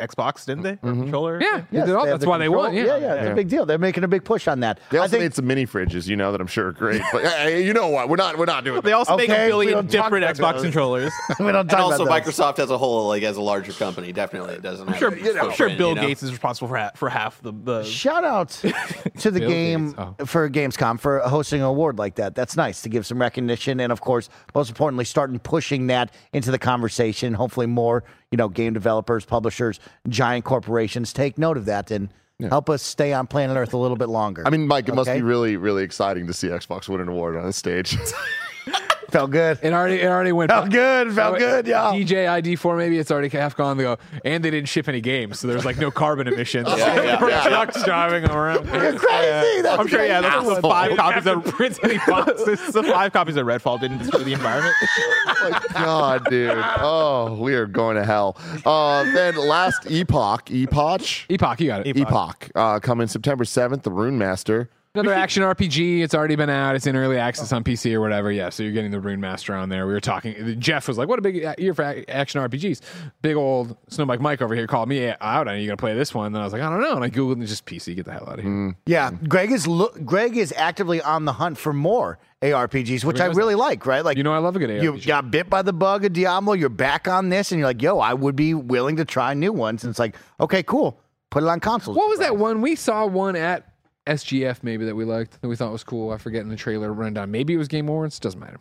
xbox 0.01 0.45
didn't 0.45 0.63
they 0.63 0.73
Or 0.83 0.93
controller 0.93 1.41
Yeah, 1.41 1.61
Yes, 1.71 1.87
they 1.87 1.93
all- 1.93 2.05
they 2.05 2.11
that's 2.11 2.23
the 2.23 2.29
why 2.29 2.37
they 2.37 2.45
control. 2.45 2.63
won. 2.65 2.73
Yeah, 2.73 2.83
yeah, 2.83 2.97
yeah, 2.97 3.13
it's 3.15 3.31
a 3.31 3.35
big 3.35 3.49
deal. 3.49 3.65
They're 3.65 3.77
making 3.77 4.03
a 4.03 4.07
big 4.07 4.23
push 4.23 4.47
on 4.47 4.59
that. 4.61 4.79
They 4.89 4.97
I 4.97 5.01
also 5.01 5.11
think 5.11 5.23
made 5.23 5.33
some 5.33 5.47
mini 5.47 5.65
fridges, 5.65 6.07
you 6.07 6.15
know, 6.15 6.31
that 6.31 6.41
I'm 6.41 6.47
sure 6.47 6.67
are 6.67 6.71
great. 6.71 7.01
But 7.11 7.25
uh, 7.25 7.29
hey, 7.29 7.65
you 7.65 7.73
know 7.73 7.87
what? 7.89 8.09
We're 8.09 8.15
not 8.17 8.37
we're 8.37 8.45
not 8.45 8.63
doing. 8.63 8.81
they 8.81 8.89
that. 8.91 8.95
also 8.97 9.15
make 9.17 9.29
a 9.29 9.47
billion 9.47 9.85
different 9.87 10.25
xbox 10.25 10.53
those. 10.55 10.61
controllers 10.63 11.13
we 11.39 11.45
don't 11.47 11.55
And 11.55 11.69
talk 11.69 11.79
also, 11.79 12.03
about 12.05 12.25
those. 12.25 12.35
Microsoft 12.35 12.59
as 12.59 12.69
a 12.71 12.77
whole, 12.77 13.07
like 13.07 13.23
as 13.23 13.37
a 13.37 13.41
larger 13.41 13.71
company, 13.73 14.11
definitely 14.11 14.55
it 14.55 14.61
doesn't. 14.61 14.87
i'm 14.89 14.95
sure, 14.97 15.09
a 15.09 15.11
big 15.11 15.25
I'm 15.27 15.33
sure 15.35 15.49
footprint, 15.51 15.77
bill 15.77 15.89
you 15.89 15.95
know? 15.95 16.01
gates 16.07 16.23
is 16.23 16.31
responsible 16.31 16.67
for 16.67 16.77
half, 16.77 16.97
for 16.97 17.09
half 17.09 17.41
the, 17.41 17.51
the 17.51 17.83
Shout 17.83 18.23
out 18.23 18.49
to 19.19 19.31
the 19.31 19.39
Bill 19.39 19.49
game 19.49 19.95
oh. 19.97 20.25
for 20.25 20.49
Gamescom 20.49 20.99
for 20.99 21.19
hosting 21.19 21.61
an 21.61 21.67
award 21.67 21.97
like 21.99 22.15
that. 22.15 22.35
That's 22.35 22.55
nice 22.57 22.81
to 22.81 22.89
give 22.89 23.05
some 23.05 23.19
recognition, 23.21 23.79
and 23.79 23.91
of 23.91 24.01
course, 24.01 24.29
most 24.55 24.69
importantly, 24.69 25.05
starting 25.05 25.37
pushing 25.39 25.87
that 25.87 26.11
into 26.33 26.51
the 26.51 26.59
conversation. 26.59 27.33
Hopefully, 27.33 27.67
more 27.67 28.03
you 28.31 28.37
know, 28.37 28.49
game 28.49 28.73
developers, 28.73 29.25
publishers, 29.25 29.79
giant 30.07 30.45
corporations 30.45 31.13
take 31.13 31.37
note 31.37 31.57
of 31.57 31.65
that 31.65 31.91
and 31.91 32.09
help 32.49 32.69
us 32.69 32.81
stay 32.81 33.13
on 33.13 33.27
planet 33.27 33.55
Earth 33.55 33.73
a 33.73 33.77
little 33.77 33.97
bit 33.97 34.09
longer. 34.09 34.43
I 34.47 34.49
mean, 34.49 34.65
Mike, 34.65 34.89
it 34.89 34.95
must 34.95 35.11
be 35.11 35.21
really 35.21 35.57
really 35.57 35.83
exciting 35.83 36.27
to 36.27 36.33
see 36.33 36.47
Xbox 36.47 36.89
win 36.89 37.01
an 37.01 37.09
award 37.09 37.35
on 37.35 37.45
the 37.45 37.53
stage. 37.53 37.97
felt 39.11 39.31
good. 39.31 39.59
It 39.61 39.73
already 39.73 40.01
it 40.01 40.07
already 40.07 40.31
went. 40.31 40.51
Felt 40.51 40.69
good. 40.69 41.13
Felt 41.13 41.37
good, 41.37 41.67
y'all. 41.67 41.93
DJ 41.93 42.29
ID 42.29 42.55
four 42.55 42.75
maybe 42.77 42.97
it's 42.97 43.11
already 43.11 43.29
half 43.29 43.55
gone. 43.55 43.77
They 43.77 43.83
go 43.83 43.97
and 44.25 44.43
they 44.43 44.51
didn't 44.51 44.69
ship 44.69 44.87
any 44.87 45.01
games, 45.01 45.39
so 45.39 45.47
there's 45.47 45.65
like 45.65 45.77
no 45.77 45.91
carbon 45.91 46.27
emissions. 46.27 46.67
yeah, 46.77 47.19
yeah. 47.27 47.43
Trucks 47.47 47.83
driving 47.83 48.29
around. 48.29 48.65
You're 48.67 48.97
crazy. 48.97 49.61
That's 49.61 49.79
I'm 49.79 49.87
sure, 49.87 50.05
yeah, 50.05 50.21
that's 50.21 50.45
crazy. 50.45 50.55
the 50.55 50.61
five 50.61 50.97
copies 50.97 51.27
of 51.27 51.43
to 51.43 51.51
print 51.51 51.79
any 51.83 51.97
boxes. 52.07 52.73
the 52.73 52.83
five 52.83 53.13
copies 53.13 53.35
of 53.35 53.45
Redfall 53.45 53.79
didn't 53.79 53.99
destroy 53.99 54.23
the 54.23 54.33
environment. 54.33 54.75
my 55.25 55.61
God, 55.73 56.25
dude. 56.29 56.51
Oh, 56.79 57.35
we 57.39 57.53
are 57.55 57.65
going 57.65 57.95
to 57.97 58.05
hell. 58.05 58.37
Uh, 58.65 59.03
then 59.03 59.35
last 59.35 59.89
Epoch, 59.89 60.49
Epoch, 60.51 61.29
Epoch, 61.29 61.59
you 61.59 61.67
got 61.67 61.85
it. 61.85 61.97
Epoch, 61.97 62.49
uh, 62.55 62.79
coming 62.79 63.07
September 63.07 63.43
7th, 63.43 63.83
the 63.83 63.91
Rune 63.91 64.17
Master. 64.17 64.69
Another 64.93 65.13
action 65.13 65.41
RPG. 65.41 66.01
It's 66.03 66.13
already 66.13 66.35
been 66.35 66.49
out. 66.49 66.75
It's 66.75 66.85
in 66.85 66.97
early 66.97 67.17
access 67.17 67.53
on 67.53 67.63
PC 67.63 67.93
or 67.93 68.01
whatever. 68.01 68.29
Yeah, 68.29 68.49
so 68.49 68.61
you're 68.61 68.73
getting 68.73 68.91
the 68.91 68.99
Rune 68.99 69.21
Master 69.21 69.53
on 69.55 69.69
there. 69.69 69.87
We 69.87 69.93
were 69.93 70.01
talking. 70.01 70.59
Jeff 70.59 70.85
was 70.85 70.97
like, 70.97 71.07
"What 71.07 71.17
a 71.17 71.21
big 71.21 71.47
year 71.57 71.73
for 71.73 72.03
action 72.09 72.41
RPGs." 72.41 72.81
Big 73.21 73.37
old 73.37 73.77
Snowbike 73.89 74.19
Mike 74.19 74.41
over 74.41 74.53
here 74.53 74.67
called 74.67 74.89
me 74.89 75.07
out. 75.21 75.47
Are 75.47 75.55
you 75.55 75.65
gonna 75.65 75.77
play 75.77 75.95
this 75.95 76.13
one? 76.13 76.25
And 76.25 76.35
then 76.35 76.41
I 76.41 76.43
was 76.45 76.51
like, 76.51 76.61
"I 76.61 76.69
don't 76.69 76.81
know." 76.81 76.95
And 76.95 77.05
I 77.05 77.09
googled 77.09 77.33
and 77.33 77.47
just 77.47 77.65
PC. 77.65 77.95
Get 77.95 78.03
the 78.03 78.11
hell 78.11 78.27
out 78.27 78.39
of 78.39 78.43
here. 78.43 78.51
Mm. 78.53 78.75
Yeah, 78.85 79.11
Greg 79.29 79.51
is 79.53 79.65
lo- 79.65 79.93
Greg 80.03 80.35
is 80.35 80.53
actively 80.57 81.01
on 81.01 81.23
the 81.23 81.33
hunt 81.33 81.57
for 81.57 81.71
more 81.71 82.19
ARPGs, 82.41 83.05
which 83.05 83.21
I 83.21 83.27
knows 83.27 83.37
really 83.37 83.55
like. 83.55 83.85
Right, 83.85 84.03
like 84.03 84.17
You 84.17 84.23
know, 84.23 84.33
I 84.33 84.39
love 84.39 84.57
a 84.57 84.59
good 84.59 84.83
You 84.83 84.99
got 84.99 85.31
bit 85.31 85.49
by 85.49 85.61
the 85.61 85.71
bug 85.73 86.03
of 86.03 86.11
Diablo. 86.11 86.51
You're 86.51 86.67
back 86.67 87.07
on 87.07 87.29
this, 87.29 87.53
and 87.53 87.59
you're 87.59 87.67
like, 87.69 87.81
"Yo, 87.81 87.99
I 87.99 88.13
would 88.13 88.35
be 88.35 88.53
willing 88.53 88.97
to 88.97 89.05
try 89.05 89.33
new 89.35 89.53
ones." 89.53 89.85
And 89.85 89.89
it's 89.91 89.99
like, 89.99 90.17
okay, 90.41 90.63
cool. 90.63 90.99
Put 91.29 91.43
it 91.43 91.47
on 91.47 91.61
consoles. 91.61 91.95
What 91.95 92.09
was 92.09 92.19
that 92.19 92.35
one? 92.35 92.59
We 92.59 92.75
saw 92.75 93.05
one 93.05 93.37
at 93.37 93.70
SGF 94.07 94.63
maybe 94.63 94.85
that 94.85 94.95
we 94.95 95.05
liked 95.05 95.41
that 95.41 95.47
we 95.47 95.55
thought 95.55 95.71
was 95.71 95.83
cool. 95.83 96.11
I 96.11 96.17
forget 96.17 96.41
in 96.41 96.49
the 96.49 96.55
trailer 96.55 96.91
rundown. 96.91 97.31
Maybe 97.31 97.53
it 97.53 97.57
was 97.57 97.67
Game 97.67 97.87
Awards. 97.87 98.19
Doesn't 98.19 98.39
matter. 98.39 98.57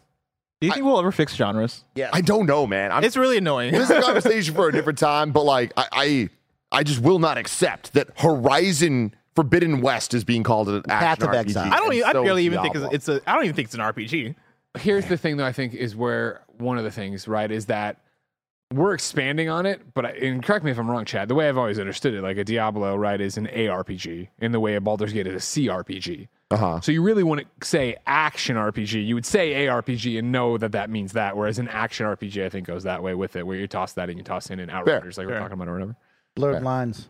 Do 0.61 0.67
you 0.67 0.73
think 0.75 0.85
we'll 0.85 0.99
ever 0.99 1.11
fix 1.13 1.35
genres? 1.35 1.85
Yeah, 1.95 2.11
I 2.13 2.21
don't 2.21 2.45
know, 2.45 2.67
man. 2.67 2.93
I'm, 2.93 3.03
It's 3.03 3.17
really 3.17 3.39
annoying. 3.39 3.73
this 3.73 3.85
is 3.89 3.97
a 3.97 4.03
conversation 4.03 4.55
for 4.55 4.69
a 4.69 4.73
different 4.73 4.99
time, 4.99 5.33
but 5.33 5.45
like, 5.45 5.73
I, 5.75 5.87
I, 5.93 6.29
I 6.71 6.83
just 6.83 7.01
will 7.01 7.19
not 7.19 7.39
accept 7.39 7.95
that 7.95 8.09
Horizon 8.19 9.15
Forbidden 9.35 9.81
West 9.81 10.13
is 10.13 10.23
being 10.23 10.43
called 10.43 10.69
an 10.69 10.83
Path 10.83 11.03
action 11.23 11.29
of 11.29 11.35
RPG. 11.35 11.39
Exile. 11.41 11.73
I 11.73 11.77
don't. 11.77 11.93
Even, 11.95 12.09
I 12.09 12.13
So 12.13 12.23
barely 12.23 12.45
even 12.45 12.61
think 12.61 12.75
Diablo. 12.75 12.91
it's, 12.91 13.09
it's 13.09 13.25
a. 13.25 13.31
I 13.31 13.35
don't 13.35 13.45
even 13.45 13.57
think 13.57 13.67
it's 13.67 13.75
an 13.75 13.81
RPG. 13.81 14.35
Here's 14.79 15.07
the 15.07 15.17
thing, 15.17 15.39
though. 15.39 15.47
I 15.47 15.53
think 15.53 15.73
is 15.73 15.97
where 15.97 16.43
one 16.59 16.77
of 16.77 16.85
the 16.85 16.91
things, 16.91 17.27
right, 17.27 17.51
is 17.51 17.67
that 17.67 17.97
we're 18.73 18.95
expanding 18.95 19.49
on 19.49 19.67
it. 19.67 19.83
But 19.95 20.07
I, 20.07 20.11
and 20.11 20.43
correct 20.43 20.65
me 20.65 20.71
if 20.71 20.79
I'm 20.79 20.91
wrong, 20.91 21.05
Chad. 21.05 21.29
The 21.29 21.35
way 21.35 21.49
I've 21.49 21.59
always 21.59 21.79
understood 21.79 22.15
it, 22.15 22.23
like 22.23 22.37
a 22.37 22.45
Diablo, 22.45 22.97
right, 22.97 23.21
is 23.21 23.37
an 23.37 23.47
ARPG, 23.47 24.29
in 24.41 24.53
the 24.53 24.61
way 24.61 24.75
a 24.77 24.81
Baldur's 24.81 25.13
Gate 25.13 25.27
is 25.27 25.35
a 25.35 25.61
CRPG. 25.61 26.29
Uh-huh. 26.53 26.81
So 26.81 26.91
you 26.93 27.03
really 27.03 27.23
want 27.23 27.41
to 27.61 27.67
say 27.67 27.97
action 28.07 28.57
RPG. 28.57 29.07
You 29.07 29.15
would 29.15 29.27
say 29.27 29.67
ARPG 29.67 30.19
and 30.19 30.33
know 30.33 30.59
that 30.59 30.73
that 30.73 30.91
means 30.91 31.13
that. 31.13 31.37
Whereas 31.37 31.59
an 31.59 31.69
action 31.69 32.07
RPG, 32.07 32.45
I 32.45 32.49
think, 32.49 32.67
goes 32.67 32.83
that 32.85 33.03
way 33.03 33.15
with 33.15 33.37
it, 33.37 33.47
where 33.47 33.57
you 33.57 33.67
toss 33.69 33.93
that 33.95 34.09
and 34.09 34.19
you 34.19 34.25
toss 34.25 34.51
in 34.51 34.59
an 34.61 34.69
Outriders, 34.71 35.17
like 35.19 35.27
we're 35.27 35.39
talking 35.39 35.55
about 35.55 35.69
or 35.69 35.73
whatever. 35.75 35.97
blurred 36.35 36.63
lines. 36.63 37.09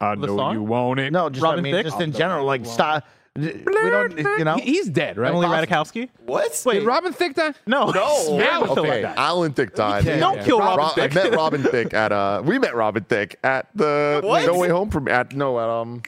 I 0.00 0.14
The 0.16 0.26
know 0.26 0.36
song? 0.36 0.54
you 0.54 0.62
want 0.62 1.00
it. 1.00 1.12
No, 1.12 1.28
just 1.30 1.42
Robin 1.42 1.60
I 1.60 1.62
mean, 1.62 1.74
Thicke? 1.74 1.86
just 1.86 2.00
in 2.00 2.12
general, 2.12 2.44
like 2.44 2.66
stop. 2.66 3.04
We 3.36 3.50
don't, 3.90 4.16
you 4.16 4.44
know. 4.44 4.56
He's 4.58 4.88
dead, 4.88 5.16
right? 5.18 5.30
Emily 5.30 5.46
Poss- 5.46 5.66
Ratajkowski. 5.66 6.08
What? 6.24 6.62
Wait, 6.64 6.74
Did 6.80 6.86
Robin 6.86 7.12
Thicke 7.12 7.34
die? 7.34 7.52
no, 7.66 7.90
No. 7.90 8.38
Yeah, 8.38 8.60
Alan 8.60 8.70
okay. 8.78 9.02
Thicke. 9.02 9.14
Alan 9.16 9.52
Thicke 9.52 9.74
died. 9.74 10.04
Yeah, 10.04 10.20
Don't 10.20 10.36
yeah. 10.36 10.44
kill 10.44 10.60
Robin 10.60 10.84
Ro- 10.96 11.04
I 11.04 11.08
met 11.12 11.34
Robin 11.34 11.62
Thicke 11.64 11.92
at 11.94 12.12
uh 12.12 12.42
we 12.44 12.60
met 12.60 12.76
Robin 12.76 13.02
Thicke 13.02 13.34
at 13.42 13.66
the 13.74 14.20
What? 14.24 14.46
No 14.46 14.56
Way 14.56 14.68
Home 14.68 14.88
from 14.88 15.08
at 15.08 15.34
no 15.34 15.58
at 15.58 15.68
um 15.68 16.02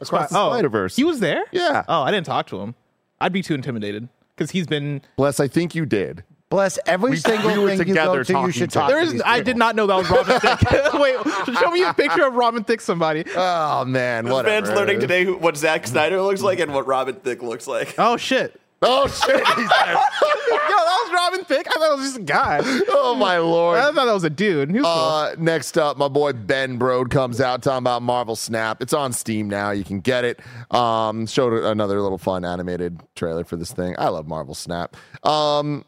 across 0.00 0.30
the 0.30 0.38
Oh, 0.38 0.52
Spider 0.52 0.70
Verse. 0.70 0.96
He 0.96 1.04
was 1.04 1.20
there. 1.20 1.42
Yeah. 1.52 1.84
Oh, 1.86 2.00
I 2.02 2.10
didn't 2.10 2.26
talk 2.26 2.46
to 2.46 2.58
him. 2.60 2.74
I'd 3.20 3.32
be 3.32 3.42
too 3.42 3.54
intimidated 3.54 4.08
because 4.34 4.50
he's 4.52 4.66
been. 4.66 5.02
Bless, 5.16 5.40
I 5.40 5.48
think 5.48 5.74
you 5.74 5.84
did. 5.84 6.24
Bless 6.54 6.78
every 6.86 7.10
We- 7.10 7.16
single 7.16 7.50
we 7.52 7.58
were 7.58 7.68
thing 7.76 7.88
you 7.88 7.94
go 7.94 8.14
together 8.16 8.24
to. 8.24 8.32
You 8.46 8.50
should 8.52 8.70
to 8.70 8.78
talk. 8.78 8.88
There 8.90 9.04
to 9.04 9.28
I 9.28 9.38
people. 9.38 9.44
did 9.44 9.56
not 9.56 9.74
know 9.76 9.86
that 9.88 9.96
was 9.96 10.08
Robin 10.10 10.38
Thicke. 10.40 10.92
Wait, 10.94 11.16
show 11.58 11.70
me 11.72 11.82
a 11.82 11.92
picture 11.92 12.24
of 12.26 12.34
Robin 12.34 12.62
Thicke. 12.64 12.80
Somebody. 12.80 13.24
Oh 13.36 13.84
man, 13.84 14.24
This 14.24 14.32
whatever. 14.32 14.66
man's 14.66 14.76
learning 14.78 15.00
today 15.00 15.24
who, 15.24 15.36
what 15.36 15.56
Zack 15.56 15.86
Snyder 15.86 16.20
looks 16.22 16.42
like 16.42 16.60
and 16.60 16.72
what 16.72 16.86
Robin 16.86 17.16
Thicke 17.16 17.42
looks 17.42 17.66
like. 17.66 17.94
Oh 17.98 18.16
shit. 18.16 18.60
Oh 18.82 19.06
shit! 19.08 19.36
He's 19.46 19.68
dead. 19.68 19.96
Yo, 19.96 20.56
that 20.58 21.00
was 21.04 21.12
Robin 21.12 21.44
Thicke. 21.46 21.66
I 21.68 21.72
thought 21.78 21.92
it 21.92 21.96
was 21.96 22.06
just 22.06 22.18
a 22.18 22.22
guy. 22.22 22.60
oh 22.90 23.16
my 23.18 23.38
lord! 23.38 23.78
I 23.78 23.84
thought 23.92 24.04
that 24.04 24.12
was 24.12 24.24
a 24.24 24.30
dude. 24.30 24.70
He 24.70 24.76
was 24.78 24.84
cool. 24.84 24.92
Uh, 24.92 25.34
next 25.38 25.78
up, 25.78 25.96
my 25.96 26.08
boy 26.08 26.32
Ben 26.34 26.78
Brode 26.78 27.10
comes 27.10 27.40
out 27.40 27.62
talking 27.62 27.78
about 27.78 28.02
Marvel 28.02 28.36
Snap. 28.36 28.82
It's 28.82 28.92
on 28.92 29.12
Steam 29.12 29.48
now. 29.48 29.70
You 29.70 29.84
can 29.84 30.00
get 30.00 30.24
it. 30.24 30.40
Um, 30.70 31.26
showed 31.26 31.54
another 31.64 32.00
little 32.02 32.18
fun 32.18 32.44
animated 32.44 33.00
trailer 33.16 33.44
for 33.44 33.56
this 33.56 33.72
thing. 33.72 33.94
I 33.98 34.08
love 34.08 34.28
Marvel 34.28 34.54
Snap. 34.54 34.96
Um, 35.24 35.84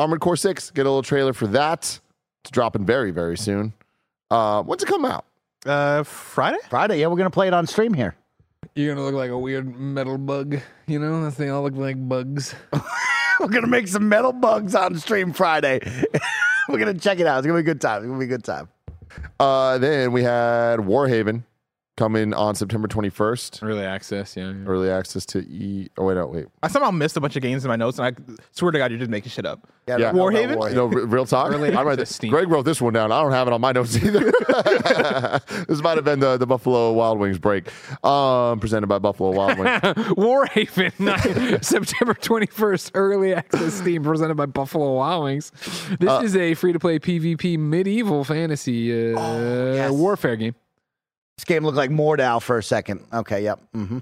Armored 0.00 0.20
Core 0.20 0.34
6, 0.34 0.70
get 0.70 0.86
a 0.86 0.88
little 0.88 1.02
trailer 1.02 1.34
for 1.34 1.46
that. 1.48 2.00
It's 2.42 2.50
dropping 2.50 2.86
very, 2.86 3.10
very 3.10 3.36
soon. 3.36 3.74
Uh, 4.30 4.62
when's 4.62 4.82
it 4.82 4.86
come 4.86 5.04
out? 5.04 5.26
Uh, 5.66 6.04
Friday? 6.04 6.56
Friday, 6.70 7.00
yeah, 7.00 7.06
we're 7.06 7.18
gonna 7.18 7.28
play 7.28 7.48
it 7.48 7.52
on 7.52 7.66
stream 7.66 7.92
here. 7.92 8.14
You're 8.74 8.94
gonna 8.94 9.04
look 9.04 9.14
like 9.14 9.30
a 9.30 9.36
weird 9.36 9.78
metal 9.78 10.16
bug. 10.16 10.58
You 10.86 11.00
know, 11.00 11.28
they 11.28 11.50
all 11.50 11.64
look 11.64 11.74
like 11.76 12.08
bugs. 12.08 12.54
we're 13.40 13.48
gonna 13.48 13.66
make 13.66 13.88
some 13.88 14.08
metal 14.08 14.32
bugs 14.32 14.74
on 14.74 14.98
stream 14.98 15.34
Friday. 15.34 15.80
we're 16.70 16.78
gonna 16.78 16.94
check 16.94 17.20
it 17.20 17.26
out. 17.26 17.36
It's 17.36 17.46
gonna 17.46 17.58
be 17.58 17.70
a 17.70 17.74
good 17.74 17.82
time. 17.82 17.98
It's 17.98 18.06
gonna 18.06 18.18
be 18.18 18.24
a 18.24 18.28
good 18.28 18.44
time. 18.44 18.70
Uh, 19.38 19.76
then 19.76 20.12
we 20.12 20.22
had 20.22 20.80
Warhaven 20.80 21.42
coming 22.00 22.32
on 22.32 22.54
September 22.54 22.88
21st. 22.88 23.62
Early 23.62 23.84
access, 23.84 24.34
yeah. 24.34 24.46
yeah. 24.50 24.64
Early 24.64 24.88
access 24.88 25.26
to 25.26 25.40
E. 25.40 25.90
Oh, 25.98 26.06
wait, 26.06 26.14
no, 26.14 26.28
wait. 26.28 26.46
I 26.62 26.68
somehow 26.68 26.90
missed 26.90 27.14
a 27.18 27.20
bunch 27.20 27.36
of 27.36 27.42
games 27.42 27.62
in 27.62 27.68
my 27.68 27.76
notes, 27.76 27.98
and 27.98 28.06
I 28.06 28.34
swear 28.52 28.72
to 28.72 28.78
God, 28.78 28.90
you're 28.90 28.98
just 28.98 29.10
making 29.10 29.28
shit 29.30 29.44
up. 29.44 29.68
Yeah, 29.86 29.98
yeah. 29.98 30.12
Warhaven? 30.12 30.58
No, 30.58 30.68
no, 30.68 30.86
re- 30.86 31.04
real 31.04 31.26
talk. 31.26 31.52
Early 31.52 31.74
I 31.74 31.82
read 31.82 31.98
this. 31.98 32.14
Steam. 32.14 32.30
Greg 32.30 32.48
wrote 32.48 32.64
this 32.64 32.80
one 32.80 32.94
down. 32.94 33.12
I 33.12 33.20
don't 33.20 33.32
have 33.32 33.48
it 33.48 33.52
on 33.52 33.60
my 33.60 33.72
notes 33.72 33.96
either. 33.96 34.20
this 35.68 35.82
might 35.82 35.96
have 35.96 36.04
been 36.06 36.20
the, 36.20 36.38
the 36.38 36.46
Buffalo 36.46 36.92
Wild 36.92 37.18
Wings 37.18 37.38
break, 37.38 37.68
um, 38.02 38.58
presented 38.60 38.86
by 38.86 38.98
Buffalo 38.98 39.32
Wild 39.32 39.58
Wings. 39.58 39.80
Warhaven, 40.16 41.62
September 41.62 42.14
21st, 42.14 42.92
early 42.94 43.34
access 43.34 43.74
Steam, 43.74 44.02
presented 44.02 44.36
by 44.36 44.46
Buffalo 44.46 44.94
Wild 44.94 45.24
Wings. 45.24 45.52
This 46.00 46.08
Uh, 46.08 46.22
is 46.24 46.34
a 46.34 46.54
free 46.54 46.72
to 46.72 46.78
play 46.78 46.98
PvP 46.98 47.58
medieval 47.58 48.24
fantasy 48.24 48.90
uh, 49.14 49.20
yes. 49.74 49.90
warfare 49.92 50.36
game. 50.36 50.54
This 51.40 51.46
game 51.46 51.64
looked 51.64 51.78
like 51.78 51.88
Mordhau 51.88 52.42
for 52.42 52.58
a 52.58 52.62
second. 52.62 53.02
Okay, 53.10 53.42
yep. 53.42 53.60
Mm-hmm. 53.74 54.00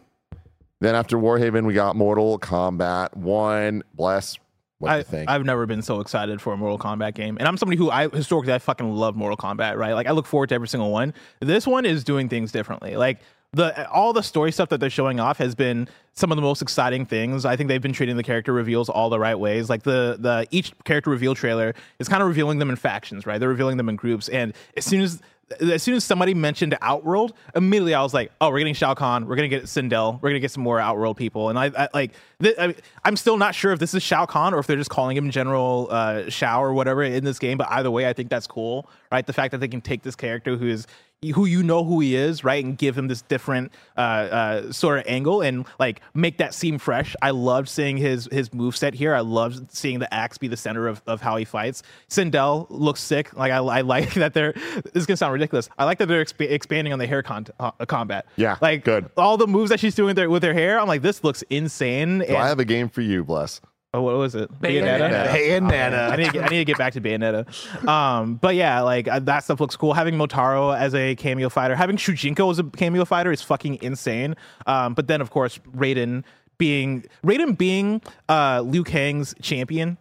then 0.81 0.97
after 0.97 1.16
Warhaven, 1.16 1.66
we 1.66 1.73
got 1.73 1.94
Mortal 1.94 2.36
Kombat 2.36 3.16
One. 3.16 3.85
Bless. 3.94 4.40
What 4.78 4.89
do 4.89 4.94
I, 4.94 4.98
you 4.98 5.05
think? 5.05 5.31
I've 5.31 5.44
never 5.44 5.65
been 5.65 5.82
so 5.82 6.01
excited 6.01 6.40
for 6.40 6.52
a 6.52 6.56
Mortal 6.56 6.81
Kombat 6.81 7.15
game, 7.15 7.36
and 7.39 7.47
I'm 7.47 7.56
somebody 7.56 7.78
who 7.78 7.93
I 7.93 8.09
historically 8.09 8.52
I 8.52 8.59
fucking 8.59 8.93
love 8.93 9.15
Mortal 9.15 9.36
Kombat. 9.36 9.77
Right, 9.77 9.93
like 9.93 10.09
I 10.09 10.10
look 10.10 10.27
forward 10.27 10.48
to 10.48 10.56
every 10.56 10.66
single 10.66 10.90
one. 10.90 11.15
This 11.39 11.65
one 11.65 11.86
is 11.86 12.02
doing 12.02 12.28
things 12.28 12.51
differently. 12.51 12.97
Like 12.97 13.20
the 13.52 13.89
all 13.89 14.12
the 14.12 14.23
story 14.24 14.51
stuff 14.51 14.70
that 14.70 14.81
they're 14.81 14.90
showing 14.90 15.20
off 15.20 15.39
has 15.39 15.55
been 15.55 15.89
some 16.15 16.32
of 16.32 16.36
the 16.36 16.43
most 16.43 16.60
exciting 16.60 17.06
things. 17.06 17.44
I 17.44 17.55
think 17.55 17.69
they've 17.69 17.81
been 17.81 17.93
treating 17.93 18.16
the 18.16 18.24
character 18.24 18.52
reveals 18.52 18.89
all 18.89 19.10
the 19.10 19.20
right 19.20 19.39
ways. 19.39 19.70
Like 19.70 19.85
the 19.85 20.16
the 20.19 20.48
each 20.51 20.73
character 20.82 21.10
reveal 21.10 21.36
trailer 21.36 21.77
is 22.01 22.09
kind 22.09 22.20
of 22.20 22.27
revealing 22.27 22.59
them 22.59 22.69
in 22.69 22.74
factions. 22.74 23.27
Right, 23.27 23.39
they're 23.39 23.48
revealing 23.48 23.77
them 23.77 23.89
in 23.89 23.94
groups, 23.94 24.28
and 24.28 24.55
as 24.77 24.85
soon 24.85 25.02
as 25.02 25.23
as 25.60 25.82
soon 25.82 25.94
as 25.94 26.04
somebody 26.04 26.34
mentioned 26.34 26.76
Outworld, 26.82 27.32
immediately 27.54 27.94
I 27.94 28.02
was 28.02 28.12
like, 28.12 28.30
"Oh, 28.40 28.50
we're 28.50 28.58
getting 28.58 28.74
Shao 28.74 28.94
Kahn. 28.94 29.26
We're 29.26 29.36
gonna 29.36 29.48
get 29.48 29.64
Sindel. 29.64 30.20
We're 30.20 30.30
gonna 30.30 30.40
get 30.40 30.50
some 30.50 30.62
more 30.62 30.78
Outworld 30.78 31.16
people." 31.16 31.48
And 31.48 31.58
I, 31.58 31.70
I 31.76 31.88
like, 31.94 32.12
th- 32.42 32.56
I, 32.58 32.74
I'm 33.04 33.16
still 33.16 33.36
not 33.36 33.54
sure 33.54 33.72
if 33.72 33.78
this 33.78 33.94
is 33.94 34.02
Shao 34.02 34.26
Kahn 34.26 34.52
or 34.54 34.58
if 34.58 34.66
they're 34.66 34.76
just 34.76 34.90
calling 34.90 35.16
him 35.16 35.30
General 35.30 35.88
uh, 35.90 36.28
Shao 36.28 36.62
or 36.62 36.72
whatever 36.72 37.02
in 37.02 37.24
this 37.24 37.38
game. 37.38 37.58
But 37.58 37.68
either 37.70 37.90
way, 37.90 38.08
I 38.08 38.12
think 38.12 38.28
that's 38.28 38.46
cool, 38.46 38.88
right? 39.10 39.26
The 39.26 39.32
fact 39.32 39.52
that 39.52 39.58
they 39.58 39.68
can 39.68 39.80
take 39.80 40.02
this 40.02 40.16
character 40.16 40.56
who 40.56 40.66
is 40.68 40.86
who 41.34 41.46
you 41.46 41.64
know 41.64 41.82
who 41.82 41.98
he 41.98 42.14
is, 42.14 42.44
right, 42.44 42.64
and 42.64 42.78
give 42.78 42.96
him 42.96 43.08
this 43.08 43.22
different 43.22 43.72
uh, 43.96 44.00
uh, 44.00 44.72
sort 44.72 45.00
of 45.00 45.04
angle 45.08 45.40
and 45.42 45.66
like 45.80 46.00
make 46.14 46.38
that 46.38 46.54
seem 46.54 46.78
fresh. 46.78 47.16
I 47.20 47.30
loved 47.30 47.68
seeing 47.68 47.96
his 47.96 48.28
his 48.30 48.54
move 48.54 48.76
set 48.76 48.94
here. 48.94 49.14
I 49.14 49.20
loved 49.20 49.72
seeing 49.72 49.98
the 49.98 50.12
axe 50.14 50.38
be 50.38 50.46
the 50.46 50.56
center 50.56 50.86
of, 50.86 51.02
of 51.08 51.20
how 51.20 51.36
he 51.36 51.44
fights. 51.44 51.82
Sindel 52.08 52.66
looks 52.70 53.00
sick. 53.02 53.34
Like 53.36 53.50
I, 53.50 53.56
I 53.56 53.80
like 53.80 54.14
that 54.14 54.32
they're. 54.32 54.52
This 54.52 54.92
is 54.94 55.06
gonna 55.06 55.16
sound 55.16 55.32
ridiculous. 55.32 55.68
I 55.76 55.84
like 55.86 55.98
that 55.98 56.06
they're 56.06 56.24
exp- 56.24 56.48
expanding 56.50 56.92
on 56.92 57.00
the 57.00 57.06
hair 57.08 57.22
con- 57.24 57.46
uh, 57.58 57.72
combat. 57.86 58.26
Yeah, 58.36 58.56
like 58.60 58.84
good. 58.84 59.10
All 59.16 59.36
the 59.36 59.48
moves 59.48 59.70
that 59.70 59.80
she's 59.80 59.96
doing 59.96 60.08
with 60.08 60.18
her, 60.18 60.30
with 60.30 60.44
her 60.44 60.54
hair, 60.54 60.78
I'm 60.78 60.86
like, 60.86 61.02
this 61.02 61.24
looks 61.24 61.42
insane. 61.50 62.20
So 62.20 62.26
And- 62.26 62.36
I 62.36 62.46
have 62.48 62.60
a 62.60 62.64
game 62.64 62.88
for 62.88 63.00
you, 63.00 63.24
Bless. 63.24 63.60
Oh, 63.94 64.02
what 64.02 64.16
was 64.16 64.35
it? 64.35 64.52
Bayonetta. 64.60 65.28
Bayonetta. 65.28 66.10
I 66.10 66.16
need, 66.16 66.27
to 66.27 66.32
get, 66.32 66.44
I 66.44 66.48
need 66.48 66.59
to 66.59 66.65
get 66.66 66.77
back 66.77 66.93
to 66.93 67.01
Bayonetta. 67.01 67.89
Um, 67.89 68.35
but 68.35 68.55
yeah, 68.55 68.82
like 68.82 69.09
uh, 69.09 69.19
that 69.20 69.44
stuff 69.44 69.60
looks 69.60 69.77
cool. 69.77 69.94
Having 69.94 70.16
Motaro 70.16 70.77
as 70.77 70.94
a 70.94 71.15
cameo 71.15 71.48
fighter, 71.48 71.74
having 71.74 71.97
Shujinko 71.97 72.51
as 72.51 72.59
a 72.59 72.65
cameo 72.65 73.06
fighter 73.06 73.32
is 73.32 73.40
fucking 73.40 73.78
insane. 73.81 74.36
Um, 74.66 74.93
but 74.93 75.06
then 75.06 75.23
of 75.23 75.31
course 75.31 75.59
Raiden 75.74 76.24
being 76.59 77.06
Raiden 77.24 77.56
being 77.56 78.02
uh, 78.28 78.60
Liu 78.60 78.85
Kang's 78.85 79.35
champion, 79.40 79.97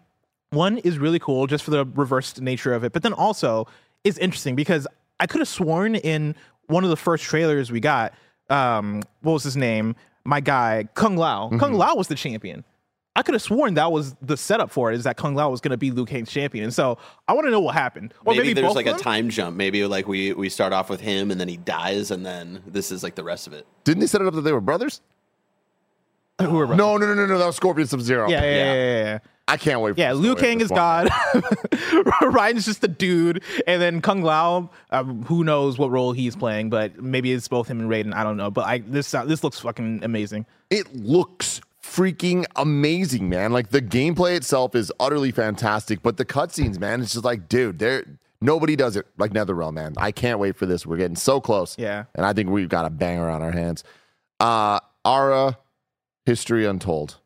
one 0.50 0.80
is 0.80 1.00
really 1.00 1.20
cool 1.20 1.48
just 1.48 1.64
for 1.64 1.72
the 1.72 1.86
reversed 1.86 2.42
nature 2.42 2.74
of 2.74 2.84
it. 2.84 2.92
But 2.92 3.04
then 3.04 3.14
also 3.14 3.68
is 4.04 4.18
interesting 4.18 4.58
because 4.58 4.86
I 5.22 5.28
could 5.28 5.40
have 5.40 5.48
sworn 5.48 5.96
in 5.96 6.36
one 6.66 6.84
of 6.84 6.90
the 6.90 6.98
first 6.98 7.24
trailers 7.24 7.72
we 7.72 7.80
got, 7.80 8.14
um, 8.50 9.02
what 9.22 9.32
was 9.32 9.44
his 9.44 9.56
name? 9.56 9.96
My 10.26 10.42
guy 10.42 10.90
Kung 10.94 11.16
Lao. 11.16 11.50
Kung 11.58 11.74
Lao 11.74 11.96
was 11.96 12.10
the 12.10 12.16
champion. 12.16 12.66
I 13.18 13.23
could 13.23 13.34
have 13.34 13.41
sworn 13.41 13.73
that 13.73 13.91
was 13.91 14.15
the 14.22 14.38
setup 14.38 14.69
for 14.69 14.91
it. 14.91 14.95
Is 14.95 15.06
that 15.06 15.18
Kung 15.18 15.34
Lao 15.34 15.49
was 15.49 15.60
going 15.60 15.72
to 15.72 15.77
be 15.77 15.89
Liu 15.89 16.06
Kang's 16.06 16.30
champion, 16.30 16.65
and 16.65 16.73
so 16.73 16.99
I 17.27 17.34
want 17.34 17.48
to 17.48 17.52
know 17.52 17.60
what 17.60 17.73
happened. 17.73 18.14
Or 18.23 18.34
maybe, 18.34 18.49
maybe, 18.49 18.61
there's 18.61 18.76
like 18.76 18.85
a 18.85 18.94
time 18.94 19.30
jump. 19.31 19.57
Maybe 19.57 19.84
like 19.88 20.07
we 20.07 20.34
we 20.34 20.49
start 20.49 20.72
off 20.72 20.88
with 20.88 21.02
him 21.02 21.31
and 21.31 21.41
then 21.41 21.48
he 21.48 21.57
dies, 21.57 22.11
and 22.11 22.23
then 22.23 22.61
this 22.68 22.91
is 22.91 23.02
like 23.02 23.15
the 23.15 23.23
rest 23.23 23.48
of 23.48 23.53
it. 23.53 23.65
Didn't 23.85 24.02
they 24.02 24.07
set 24.07 24.22
it 24.22 24.27
up 24.27 24.35
that 24.35 24.41
they 24.41 24.52
were 24.52 24.61
brothers? 24.61 25.02
Who 26.39 26.52
were 26.52 26.68
No, 26.68 26.98
no, 26.98 27.07
no, 27.07 27.15
no, 27.15 27.26
no. 27.26 27.39
That 27.39 27.48
was 27.48 27.56
Scorpion 27.56 27.88
Sub 27.88 28.02
Zero. 28.02 28.30
Yeah, 28.30 28.44
yeah, 28.44 28.52
yeah, 28.52 28.73
yeah. 28.73 29.03
yeah. 29.06 29.19
I 29.48 29.57
can't 29.57 29.81
wait. 29.81 29.98
Yeah, 29.98 30.10
the 30.14 30.19
Liu 30.19 30.35
Kang 30.35 30.61
is. 30.61 30.68
God. 30.68 31.10
Ryan's 32.22 32.65
just 32.65 32.84
a 32.84 32.88
dude, 32.88 33.41
and 33.65 33.81
then 33.81 34.02
Kung 34.02 34.22
Lao. 34.22 34.69
Um, 34.91 35.23
who 35.23 35.44
knows 35.44 35.80
what 35.80 35.89
role 35.89 36.11
he's 36.11 36.35
playing? 36.35 36.69
But 36.69 37.02
maybe 37.02 37.31
it's 37.31 37.48
both 37.48 37.68
him 37.68 37.80
and 37.80 37.89
Raiden. 37.89 38.14
I 38.14 38.23
don't 38.23 38.38
know. 38.38 38.52
But 38.52 38.68
I 38.68 38.80
this 38.80 39.07
sound- 39.07 39.30
this 39.30 39.44
looks 39.44 39.60
fucking 39.60 40.03
amazing. 40.03 40.45
It 40.69 40.94
looks 40.94 41.61
freaking 41.88 42.46
amazing, 42.56 43.30
man. 43.30 43.52
Like 43.52 43.70
the 43.70 43.82
gameplay 43.82 44.36
itself 44.36 44.76
is 44.76 44.92
utterly 45.00 45.32
fantastic, 45.32 46.02
but 46.04 46.18
the 46.18 46.26
cutscenes, 46.26 46.80
man, 46.80 47.02
it's 47.02 47.14
just 47.14 47.26
like, 47.26 47.48
dude, 47.48 47.80
there 47.80 48.04
nobody 48.42 48.76
does 48.76 48.96
it 48.96 49.08
like 49.18 49.32
NetherRealm, 49.32 49.74
man. 49.74 49.94
I 49.98 50.12
can't 50.12 50.40
wait 50.40 50.56
for 50.56 50.66
this. 50.66 50.86
We're 50.86 50.98
getting 50.98 51.16
so 51.16 51.40
close. 51.42 51.76
Yeah. 51.78 52.06
And 52.16 52.26
I 52.26 52.34
think 52.34 52.50
we've 52.50 52.70
got 52.70 52.86
a 52.86 52.90
banger 52.90 53.30
on 53.30 53.42
our 53.42 53.52
hands. 53.52 53.84
Uh 54.40 54.80
Ara 55.06 55.58
History 56.26 56.66
Untold 56.66 57.18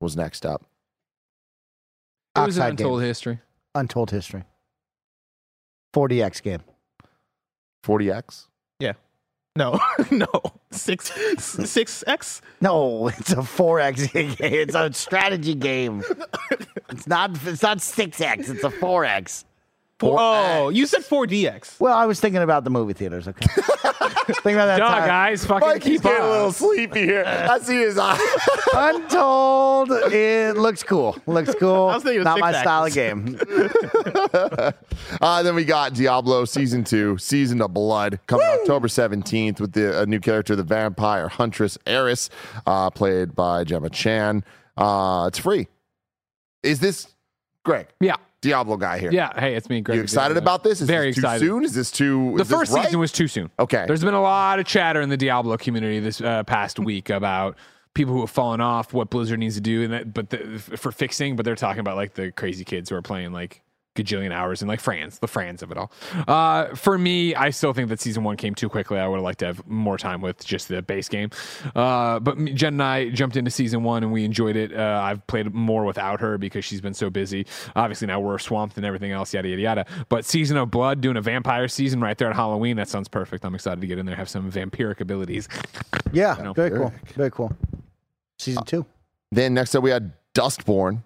was 0.00 0.16
next 0.16 0.44
up. 0.44 0.66
It 2.36 2.40
was 2.40 2.58
an 2.58 2.70
untold 2.70 3.00
game. 3.00 3.08
history. 3.08 3.38
Untold 3.74 4.10
history. 4.10 4.44
40x 5.94 6.42
game. 6.42 6.60
40X. 7.84 8.46
Yeah. 8.78 8.92
No, 9.60 9.78
no. 10.10 10.26
Six 10.70 11.12
six 11.38 12.02
X. 12.06 12.40
No, 12.62 13.08
it's 13.08 13.32
a 13.32 13.36
4x. 13.36 14.10
It's 14.40 14.74
a 14.74 14.90
strategy 14.94 15.54
game. 15.54 16.02
It's 16.88 17.06
not 17.06 17.32
it's 17.46 17.62
not 17.62 17.78
6x, 17.78 18.48
it's 18.48 18.64
a 18.64 18.70
4x. 20.00 20.16
Oh, 20.18 20.68
you 20.70 20.86
said 20.86 21.04
four 21.04 21.26
DX. 21.26 21.78
Well, 21.78 21.96
I 21.96 22.06
was 22.06 22.18
thinking 22.20 22.42
about 22.42 22.64
the 22.64 22.70
movie 22.70 22.94
theaters, 22.94 23.28
okay? 23.28 23.46
Think 24.42 24.54
about 24.54 24.66
that 24.66 24.78
Duh, 24.78 24.88
time. 24.88 25.08
guys, 25.08 25.44
fucking 25.44 25.68
Mikey's 25.68 25.82
keep 25.84 26.02
getting 26.02 26.22
a 26.24 26.30
little 26.30 26.52
sleepy 26.52 27.00
here. 27.00 27.24
I 27.26 27.58
see 27.58 27.80
his 27.80 27.98
eye. 27.98 28.18
Untold. 28.74 29.90
It 29.90 30.56
looks 30.56 30.82
cool. 30.82 31.16
Looks 31.26 31.54
cool. 31.56 31.88
I 31.88 31.94
was 31.94 32.04
thinking 32.04 32.22
Not 32.22 32.36
six 32.36 32.40
my 32.40 32.52
style 32.60 32.84
of 32.86 32.94
game. 32.94 33.38
Uh, 35.20 35.42
then 35.42 35.54
we 35.54 35.64
got 35.64 35.92
Diablo 35.94 36.44
Season 36.44 36.84
2, 36.84 37.18
Season 37.18 37.60
of 37.60 37.74
Blood, 37.74 38.20
coming 38.26 38.46
October 38.46 38.86
17th 38.86 39.60
with 39.60 39.72
the 39.72 40.00
a 40.02 40.06
new 40.06 40.20
character, 40.20 40.54
the 40.54 40.62
vampire 40.62 41.28
huntress 41.28 41.76
Erys, 41.86 42.30
uh, 42.66 42.90
played 42.90 43.34
by 43.34 43.64
Gemma 43.64 43.90
Chan. 43.90 44.44
Uh, 44.76 45.24
it's 45.28 45.38
free. 45.38 45.66
Is 46.62 46.80
this 46.80 47.08
Greg? 47.64 47.88
Yeah. 48.00 48.16
Diablo 48.42 48.76
guy 48.76 48.98
here. 48.98 49.12
Yeah. 49.12 49.38
Hey, 49.38 49.54
it's 49.54 49.68
me, 49.68 49.80
Greg. 49.80 49.96
You 49.96 50.02
excited 50.02 50.34
Yeah. 50.34 50.42
about 50.42 50.62
this? 50.64 50.80
Is 50.80 50.88
Very 50.88 51.08
this 51.08 51.16
too 51.16 51.20
excited. 51.20 51.46
soon? 51.46 51.64
Is 51.64 51.74
this 51.74 51.90
too? 51.90 52.32
The 52.36 52.42
is 52.42 52.48
this 52.48 52.58
first 52.58 52.72
right? 52.72 52.84
season 52.84 52.98
was 53.00 53.12
too 53.12 53.28
soon. 53.28 53.50
Okay. 53.58 53.84
There's 53.86 54.02
been 54.02 54.14
a 54.14 54.22
lot 54.22 54.58
of 54.58 54.66
chatter 54.66 55.00
in 55.00 55.08
the 55.10 55.16
Diablo 55.16 55.56
community 55.56 56.00
this 56.00 56.20
uh, 56.20 56.42
past 56.44 56.78
week 56.78 57.10
about 57.10 57.56
people 57.94 58.14
who 58.14 58.20
have 58.20 58.30
fallen 58.30 58.60
off, 58.60 58.94
what 58.94 59.10
Blizzard 59.10 59.38
needs 59.40 59.56
to 59.56 59.60
do, 59.60 59.82
and 59.82 59.92
that, 59.92 60.14
but 60.14 60.30
the, 60.30 60.38
for 60.76 60.90
fixing. 60.92 61.36
But 61.36 61.44
they're 61.44 61.54
talking 61.56 61.80
about 61.80 61.96
like 61.96 62.14
the 62.14 62.32
crazy 62.32 62.64
kids 62.64 62.88
who 62.90 62.96
are 62.96 63.02
playing 63.02 63.32
like 63.32 63.62
gajillion 63.96 64.32
hours 64.32 64.62
in 64.62 64.68
like 64.68 64.80
France, 64.80 65.18
the 65.18 65.26
Franz 65.26 65.62
of 65.62 65.70
it 65.70 65.76
all. 65.76 65.90
Uh, 66.28 66.74
for 66.74 66.96
me, 66.96 67.34
I 67.34 67.50
still 67.50 67.72
think 67.72 67.88
that 67.88 68.00
season 68.00 68.22
one 68.22 68.36
came 68.36 68.54
too 68.54 68.68
quickly. 68.68 68.98
I 68.98 69.08
would 69.08 69.16
have 69.16 69.24
liked 69.24 69.40
to 69.40 69.46
have 69.46 69.66
more 69.66 69.98
time 69.98 70.20
with 70.20 70.44
just 70.44 70.68
the 70.68 70.80
base 70.82 71.08
game. 71.08 71.30
Uh, 71.74 72.20
but 72.20 72.36
Jen 72.54 72.74
and 72.74 72.82
I 72.82 73.10
jumped 73.10 73.36
into 73.36 73.50
season 73.50 73.82
one 73.82 74.02
and 74.02 74.12
we 74.12 74.24
enjoyed 74.24 74.56
it. 74.56 74.74
Uh, 74.74 75.00
I've 75.02 75.26
played 75.26 75.52
more 75.52 75.84
without 75.84 76.20
her 76.20 76.38
because 76.38 76.64
she's 76.64 76.80
been 76.80 76.94
so 76.94 77.10
busy. 77.10 77.46
Obviously 77.74 78.06
now 78.06 78.20
we're 78.20 78.38
swamped 78.38 78.76
and 78.76 78.86
everything 78.86 79.10
else, 79.10 79.34
yada 79.34 79.48
yada 79.48 79.62
yada. 79.62 79.86
But 80.08 80.24
season 80.24 80.56
of 80.56 80.70
blood, 80.70 81.00
doing 81.00 81.16
a 81.16 81.22
vampire 81.22 81.68
season 81.68 82.00
right 82.00 82.16
there 82.16 82.30
at 82.30 82.36
Halloween, 82.36 82.76
that 82.76 82.88
sounds 82.88 83.08
perfect. 83.08 83.44
I'm 83.44 83.54
excited 83.54 83.80
to 83.80 83.86
get 83.86 83.98
in 83.98 84.06
there, 84.06 84.16
have 84.16 84.28
some 84.28 84.50
vampiric 84.50 85.00
abilities. 85.00 85.48
Yeah, 86.12 86.36
know, 86.40 86.52
very 86.52 86.70
cool. 86.70 86.92
Very 87.14 87.30
cool. 87.30 87.52
Season 88.38 88.64
two. 88.64 88.86
Then 89.32 89.54
next 89.54 89.74
up 89.74 89.82
we 89.82 89.90
had 89.90 90.12
Dustborn, 90.34 91.02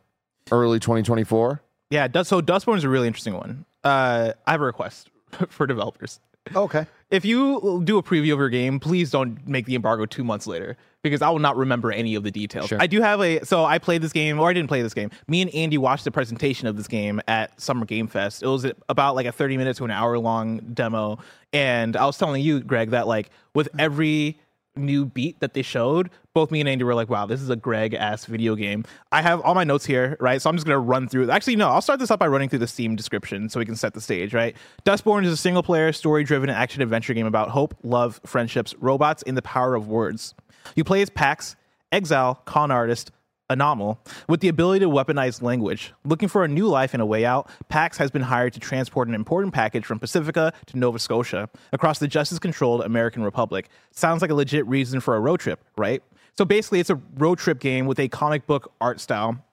early 0.53 0.79
2024. 0.79 1.61
Yeah, 1.91 2.09
Dust- 2.09 2.31
so 2.31 2.41
Dustborn 2.41 2.77
is 2.79 2.85
a 2.85 2.89
really 2.89 3.07
interesting 3.07 3.35
one. 3.35 3.65
Uh, 3.83 4.33
I 4.47 4.53
have 4.53 4.61
a 4.61 4.65
request 4.65 5.11
for 5.49 5.67
developers. 5.67 6.21
Okay. 6.55 6.87
If 7.11 7.25
you 7.25 7.83
do 7.85 7.97
a 7.97 8.03
preview 8.03 8.33
of 8.33 8.39
your 8.39 8.49
game, 8.49 8.81
please 8.81 9.11
don't 9.11 9.47
make 9.47 9.67
the 9.67 9.75
embargo 9.75 10.05
two 10.05 10.25
months 10.25 10.47
later 10.47 10.77
because 11.03 11.23
I 11.23 11.31
will 11.31 11.39
not 11.39 11.57
remember 11.57 11.93
any 11.93 12.15
of 12.17 12.23
the 12.23 12.31
details. 12.31 12.69
Sure. 12.69 12.81
I 12.81 12.87
do 12.87 13.01
have 13.01 13.21
a 13.21 13.45
so 13.45 13.65
I 13.65 13.79
played 13.79 14.03
this 14.03 14.13
game 14.13 14.41
or 14.41 14.51
I 14.51 14.53
didn't 14.53 14.69
play 14.69 14.83
this 14.83 14.95
game. 14.95 15.11
Me 15.29 15.41
and 15.43 15.55
Andy 15.55 15.79
watched 15.79 16.05
the 16.05 16.11
presentation 16.11 16.67
of 16.67 16.77
this 16.77 16.89
game 16.89 17.21
at 17.29 17.59
Summer 17.61 17.87
Game 17.87 18.09
Fest. 18.09 18.43
It 18.43 18.47
was 18.47 18.67
about 18.89 19.15
like 19.15 19.27
a 19.27 19.33
30 19.33 19.57
minutes 19.57 19.79
to 19.79 19.85
an 19.85 19.91
hour 19.91 20.19
long 20.19 20.59
demo 20.75 21.19
and 21.53 21.97
I 21.97 22.05
was 22.05 22.19
telling 22.19 22.43
you 22.43 22.61
Greg 22.61 22.91
that 22.91 23.07
like 23.07 23.31
with 23.55 23.69
every 23.79 24.41
new 24.77 25.05
beat 25.05 25.41
that 25.41 25.55
they 25.55 25.63
showed, 25.63 26.11
both 26.33 26.51
me 26.51 26.61
and 26.61 26.69
Andy 26.69 26.85
were 26.85 26.95
like, 26.95 27.09
wow, 27.09 27.27
this 27.27 27.41
is 27.41 27.51
a 27.51 27.57
Greg 27.57 27.95
ass 27.95 28.25
video 28.25 28.55
game. 28.55 28.85
I 29.13 29.23
have 29.23 29.41
all 29.41 29.55
my 29.55 29.65
notes 29.65 29.85
here, 29.85 30.17
right? 30.21 30.41
So 30.41 30.51
I'm 30.51 30.57
just 30.57 30.67
gonna 30.67 30.79
run 30.79 31.09
through. 31.09 31.31
Actually, 31.31 31.57
no, 31.57 31.69
I'll 31.69 31.81
start 31.81 32.01
this 32.01 32.11
up 32.11 32.19
by 32.19 32.27
running 32.27 32.49
through 32.49 32.59
the 32.61 32.67
Steam 32.67 32.97
description 32.97 33.49
so 33.49 33.61
we 33.61 33.67
can 33.67 33.77
set 33.77 33.95
the 33.95 34.01
stage, 34.01 34.35
right? 34.35 34.57
Dustborn 34.85 35.25
is 35.25 35.33
a 35.33 35.37
single 35.37 35.63
player, 35.63 35.93
story 35.93 36.25
driven 36.25 36.51
action 36.51 36.83
adventure 36.83 37.15
game 37.15 37.27
about 37.27 37.51
hope, 37.51 37.77
love, 37.83 38.21
friendships, 38.27 38.75
robots, 38.79 39.23
and 39.27 39.37
the 39.37 39.43
power 39.43 39.75
of 39.75 39.89
words. 39.89 40.35
You 40.75 40.85
play 40.85 41.03
as 41.03 41.11
Pax, 41.11 41.57
exile, 41.93 42.41
con 42.45 42.71
artist, 42.71 43.13
Anomal, 43.51 43.99
with 44.29 44.41
the 44.41 44.49
ability 44.49 44.81
to 44.81 44.91
weaponize 44.91 45.43
language. 45.43 45.93
Looking 46.05 46.29
for 46.29 46.45
a 46.45 46.49
new 46.49 46.67
life 46.67 46.95
and 46.95 47.03
a 47.03 47.07
way 47.07 47.25
out, 47.27 47.51
Pax 47.69 47.99
has 47.99 48.11
been 48.11 48.23
hired 48.23 48.55
to 48.55 48.61
transport 48.61 49.09
an 49.09 49.15
important 49.15 49.53
package 49.53 49.85
from 49.85 49.99
Pacifica 49.99 50.53
to 50.67 50.79
Nova 50.79 50.99
Scotia 50.99 51.51
across 51.73 51.99
the 51.99 52.09
justice 52.09 52.39
controlled 52.39 52.81
American 52.83 53.23
Republic. 53.23 53.69
Sounds 53.91 54.23
like 54.23 54.31
a 54.31 54.35
legit 54.35 54.67
reason 54.67 55.01
for 55.01 55.15
a 55.17 55.21
road 55.21 55.41
trip, 55.41 55.63
right? 55.77 56.03
So 56.37 56.45
basically, 56.45 56.81
it's 56.81 56.91
a 56.91 57.01
road 57.17 57.39
trip 57.39 57.61
game 57.61 57.87
with 57.87 58.01
a 58.01 58.09
comic 58.09 58.47
book 58.47 58.73
art 58.81 58.99
style 58.99 59.45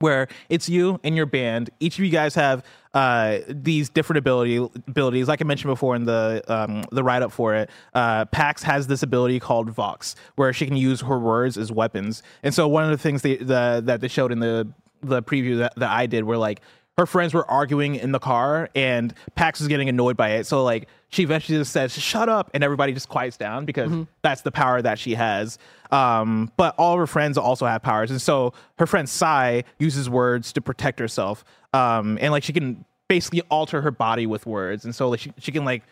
where 0.00 0.28
it's 0.48 0.68
you 0.68 1.00
and 1.02 1.16
your 1.16 1.26
band. 1.26 1.70
Each 1.80 1.98
of 1.98 2.04
you 2.04 2.10
guys 2.10 2.34
have 2.34 2.64
uh, 2.94 3.38
these 3.48 3.88
different 3.88 4.18
ability 4.18 4.56
abilities. 4.56 5.28
Like 5.28 5.42
I 5.42 5.44
mentioned 5.44 5.70
before 5.70 5.96
in 5.96 6.04
the 6.04 6.42
um, 6.48 6.84
the 6.92 7.02
write 7.02 7.22
up 7.22 7.32
for 7.32 7.54
it, 7.54 7.70
uh, 7.94 8.24
Pax 8.26 8.62
has 8.62 8.86
this 8.86 9.02
ability 9.02 9.40
called 9.40 9.70
Vox, 9.70 10.14
where 10.36 10.52
she 10.52 10.66
can 10.66 10.76
use 10.76 11.00
her 11.02 11.18
words 11.18 11.58
as 11.58 11.72
weapons. 11.72 12.22
And 12.42 12.54
so 12.54 12.68
one 12.68 12.84
of 12.84 12.90
the 12.90 12.98
things 12.98 13.22
they, 13.22 13.36
the, 13.36 13.82
that 13.84 14.00
they 14.00 14.08
showed 14.08 14.32
in 14.32 14.40
the 14.40 14.68
the 15.00 15.22
preview 15.22 15.58
that, 15.58 15.74
that 15.76 15.90
I 15.90 16.06
did 16.06 16.24
were 16.24 16.36
like 16.36 16.60
her 16.98 17.06
friends 17.06 17.32
were 17.32 17.48
arguing 17.48 17.94
in 17.94 18.10
the 18.10 18.18
car 18.18 18.68
and 18.74 19.14
Pax 19.36 19.60
was 19.60 19.68
getting 19.68 19.88
annoyed 19.88 20.16
by 20.16 20.30
it. 20.30 20.46
So 20.48 20.64
like 20.64 20.88
she 21.10 21.22
eventually 21.22 21.56
just 21.56 21.72
says, 21.72 21.92
shut 21.92 22.28
up. 22.28 22.50
And 22.52 22.64
everybody 22.64 22.92
just 22.92 23.08
quiets 23.08 23.36
down 23.36 23.64
because 23.64 23.90
that's 24.22 24.42
the 24.42 24.50
power 24.50 24.82
that 24.82 24.98
she 24.98 25.14
has. 25.14 25.58
Um, 25.92 26.50
but 26.56 26.74
all 26.76 26.94
of 26.94 26.98
her 26.98 27.06
friends 27.06 27.38
also 27.38 27.66
have 27.66 27.82
powers. 27.82 28.10
And 28.10 28.20
so 28.20 28.52
her 28.80 28.86
friend 28.86 29.08
Sai 29.08 29.62
uses 29.78 30.10
words 30.10 30.52
to 30.54 30.60
protect 30.60 30.98
herself. 30.98 31.44
Um, 31.72 32.18
and 32.20 32.32
like 32.32 32.42
she 32.42 32.52
can 32.52 32.84
basically 33.06 33.42
alter 33.42 33.80
her 33.80 33.92
body 33.92 34.26
with 34.26 34.44
words. 34.44 34.84
And 34.84 34.92
so 34.92 35.08
like 35.08 35.20
she, 35.20 35.32
she 35.38 35.52
can 35.52 35.64
like 35.64 35.84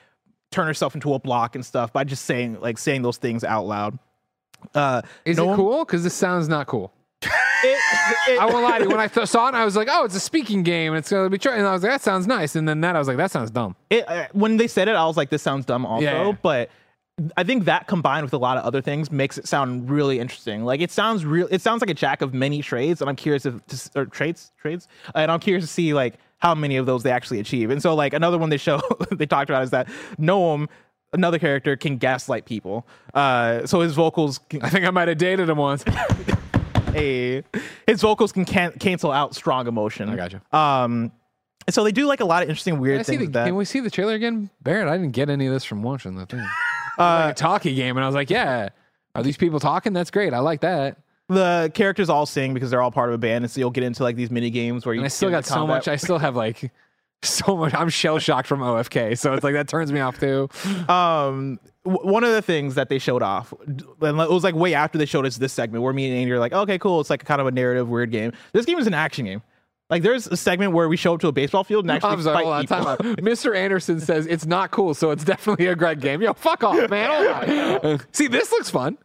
turn 0.50 0.66
herself 0.66 0.96
into 0.96 1.14
a 1.14 1.20
block 1.20 1.54
and 1.54 1.64
stuff 1.64 1.92
by 1.92 2.02
just 2.02 2.24
saying 2.24 2.60
like 2.60 2.78
saying 2.78 3.02
those 3.02 3.16
things 3.16 3.44
out 3.44 3.66
loud. 3.66 3.96
Uh, 4.74 5.02
Is 5.24 5.36
no 5.36 5.52
it 5.52 5.56
cool? 5.56 5.84
Because 5.84 6.02
this 6.02 6.14
sounds 6.14 6.48
not 6.48 6.66
cool. 6.66 6.92
It- 7.64 7.78
it- 8.28 8.38
I 8.40 8.46
won't 8.46 8.62
lie 8.64 8.78
to 8.78 8.84
you. 8.84 8.90
When 8.90 9.00
I 9.00 9.08
th- 9.08 9.26
saw 9.28 9.48
it, 9.48 9.54
I 9.54 9.64
was 9.64 9.76
like, 9.76 9.88
"Oh, 9.90 10.04
it's 10.04 10.14
a 10.14 10.20
speaking 10.20 10.62
game, 10.62 10.92
and 10.92 10.98
it's 10.98 11.10
gonna 11.10 11.28
be." 11.30 11.38
Tr-. 11.38 11.50
And 11.50 11.66
I 11.66 11.72
was 11.72 11.82
like, 11.82 11.92
"That 11.92 12.02
sounds 12.02 12.26
nice." 12.26 12.56
And 12.56 12.68
then 12.68 12.80
that, 12.82 12.96
I 12.96 12.98
was 12.98 13.08
like, 13.08 13.16
"That 13.16 13.30
sounds 13.30 13.50
dumb." 13.50 13.76
it, 13.90 14.08
uh, 14.08 14.26
when 14.32 14.56
they 14.56 14.66
said 14.68 14.88
it, 14.88 14.96
I 14.96 15.04
was 15.06 15.16
like, 15.16 15.30
this 15.30 15.42
sounds 15.42 15.64
dumb 15.64 15.84
also. 15.86 16.04
Yeah, 16.04 16.26
yeah. 16.26 16.32
But 16.42 16.70
I 17.36 17.44
think 17.44 17.64
that 17.64 17.86
combined 17.86 18.24
with 18.24 18.34
a 18.34 18.38
lot 18.38 18.58
of 18.58 18.64
other 18.64 18.82
things 18.82 19.10
makes 19.10 19.38
it 19.38 19.48
sound 19.48 19.88
really 19.88 20.18
interesting. 20.20 20.64
Like 20.64 20.80
it 20.80 20.90
sounds 20.90 21.24
real. 21.24 21.48
It 21.50 21.62
sounds 21.62 21.80
like 21.80 21.90
a 21.90 21.94
jack 21.94 22.20
of 22.22 22.34
many 22.34 22.60
trades, 22.62 23.00
and 23.00 23.08
I'm 23.08 23.16
curious 23.16 23.46
if 23.46 23.54
to, 23.68 23.90
or 24.00 24.06
trades 24.06 24.52
trades, 24.60 24.86
and 25.14 25.30
I'm 25.30 25.40
curious 25.40 25.64
to 25.64 25.70
see 25.72 25.94
like 25.94 26.14
how 26.38 26.54
many 26.54 26.76
of 26.76 26.84
those 26.86 27.02
they 27.02 27.10
actually 27.10 27.40
achieve. 27.40 27.70
And 27.70 27.80
so 27.80 27.94
like 27.94 28.12
another 28.12 28.36
one 28.38 28.50
they 28.50 28.58
show 28.58 28.80
they 29.10 29.24
talked 29.26 29.48
about 29.50 29.62
is 29.62 29.70
that 29.70 29.88
Noam. 30.18 30.68
Another 31.12 31.38
character 31.38 31.76
can 31.76 31.96
gaslight 31.96 32.44
people, 32.44 32.86
uh, 33.14 33.64
so 33.64 33.80
his 33.80 33.94
vocals 33.94 34.38
can, 34.50 34.60
I 34.62 34.68
think 34.68 34.84
I 34.84 34.90
might 34.90 35.06
have 35.08 35.16
dated 35.16 35.48
him 35.48 35.56
once. 35.56 35.84
a 36.96 37.42
his 37.86 38.00
vocals 38.00 38.32
can, 38.32 38.44
can 38.44 38.72
cancel 38.72 39.12
out 39.12 39.34
strong 39.34 39.66
emotion. 39.66 40.08
I 40.08 40.16
gotcha. 40.16 40.42
Um, 40.52 41.12
and 41.66 41.74
so 41.74 41.84
they 41.84 41.92
do 41.92 42.06
like 42.06 42.20
a 42.20 42.24
lot 42.24 42.42
of 42.42 42.48
interesting 42.48 42.74
Can, 42.74 42.78
I 42.78 42.82
weird 42.82 43.06
see 43.06 43.12
things. 43.12 43.18
the, 43.20 43.26
with 43.26 43.32
that. 43.34 43.46
can 43.46 43.56
we 43.56 43.64
see 43.64 43.80
the 43.80 43.90
trailer 43.90 44.14
again, 44.14 44.50
Barrett? 44.62 44.88
I 44.88 44.96
didn't 44.96 45.12
get 45.12 45.28
any 45.28 45.46
of 45.46 45.52
this 45.52 45.64
from 45.64 45.82
watching 45.82 46.16
the 46.16 46.26
thing. 46.26 46.46
Uh, 46.98 47.24
like 47.26 47.32
a 47.32 47.34
talkie 47.34 47.74
game, 47.74 47.98
and 47.98 48.04
I 48.04 48.08
was 48.08 48.14
like, 48.14 48.30
"Yeah, 48.30 48.70
are 49.14 49.22
these 49.22 49.36
people 49.36 49.60
talking? 49.60 49.92
That's 49.92 50.10
great. 50.10 50.32
I 50.32 50.38
like 50.38 50.62
that." 50.62 50.96
the 51.28 51.70
characters 51.74 52.08
all 52.08 52.26
sing 52.26 52.54
because 52.54 52.70
they're 52.70 52.82
all 52.82 52.90
part 52.90 53.08
of 53.08 53.14
a 53.14 53.18
band, 53.18 53.44
and 53.44 53.50
so 53.50 53.60
you'll 53.60 53.70
get 53.70 53.84
into 53.84 54.02
like 54.02 54.16
these 54.16 54.30
mini 54.30 54.50
games 54.50 54.86
where 54.86 54.94
you. 54.94 55.00
And 55.00 55.04
I 55.06 55.08
still 55.08 55.30
got 55.30 55.44
so 55.44 55.66
much. 55.66 55.88
I 55.88 55.96
still 55.96 56.18
have 56.18 56.36
like 56.36 56.70
so 57.22 57.56
much. 57.56 57.74
I'm 57.74 57.88
shell 57.88 58.18
shocked 58.18 58.46
from 58.46 58.60
OFK, 58.60 59.18
so 59.18 59.32
it's 59.34 59.44
like 59.44 59.54
that 59.54 59.68
turns 59.68 59.92
me 59.92 60.00
off 60.00 60.18
too. 60.20 60.48
um, 60.88 61.58
w- 61.84 62.12
one 62.12 62.24
of 62.24 62.30
the 62.30 62.42
things 62.42 62.74
that 62.76 62.88
they 62.88 62.98
showed 62.98 63.22
off, 63.22 63.52
and 63.66 63.80
it 64.20 64.30
was 64.30 64.44
like 64.44 64.54
way 64.54 64.74
after 64.74 64.98
they 64.98 65.06
showed 65.06 65.26
us 65.26 65.36
this 65.36 65.52
segment 65.52 65.82
where 65.82 65.92
me 65.92 66.08
and 66.08 66.16
Andy 66.18 66.32
are 66.32 66.38
like, 66.38 66.52
okay, 66.52 66.78
cool. 66.78 67.00
It's 67.00 67.10
like 67.10 67.24
kind 67.24 67.40
of 67.40 67.46
a 67.46 67.50
narrative 67.52 67.88
weird 67.88 68.10
game. 68.10 68.32
This 68.52 68.66
game 68.66 68.78
is 68.78 68.86
an 68.86 68.94
action 68.94 69.24
game. 69.24 69.42
Like 69.88 70.02
there's 70.02 70.26
a 70.26 70.36
segment 70.36 70.72
where 70.72 70.88
we 70.88 70.96
show 70.96 71.14
up 71.14 71.20
to 71.20 71.28
a 71.28 71.32
baseball 71.32 71.62
field 71.62 71.84
and 71.84 71.92
actually 71.92 72.10
I'm 72.10 72.22
sorry, 72.22 72.44
fight 72.44 72.66
hold 72.66 72.98
on, 72.98 72.98
people. 72.98 73.24
Mr. 73.24 73.56
Anderson 73.56 74.00
says 74.00 74.26
it's 74.26 74.44
not 74.44 74.72
cool, 74.72 74.94
so 74.94 75.12
it's 75.12 75.22
definitely 75.22 75.66
a 75.66 75.76
Greg 75.76 76.00
game. 76.00 76.20
Yo, 76.22 76.32
fuck 76.32 76.64
off, 76.64 76.90
man. 76.90 77.80
Hold. 77.82 78.06
See, 78.12 78.26
this 78.26 78.50
looks 78.50 78.68
fun. 78.68 78.98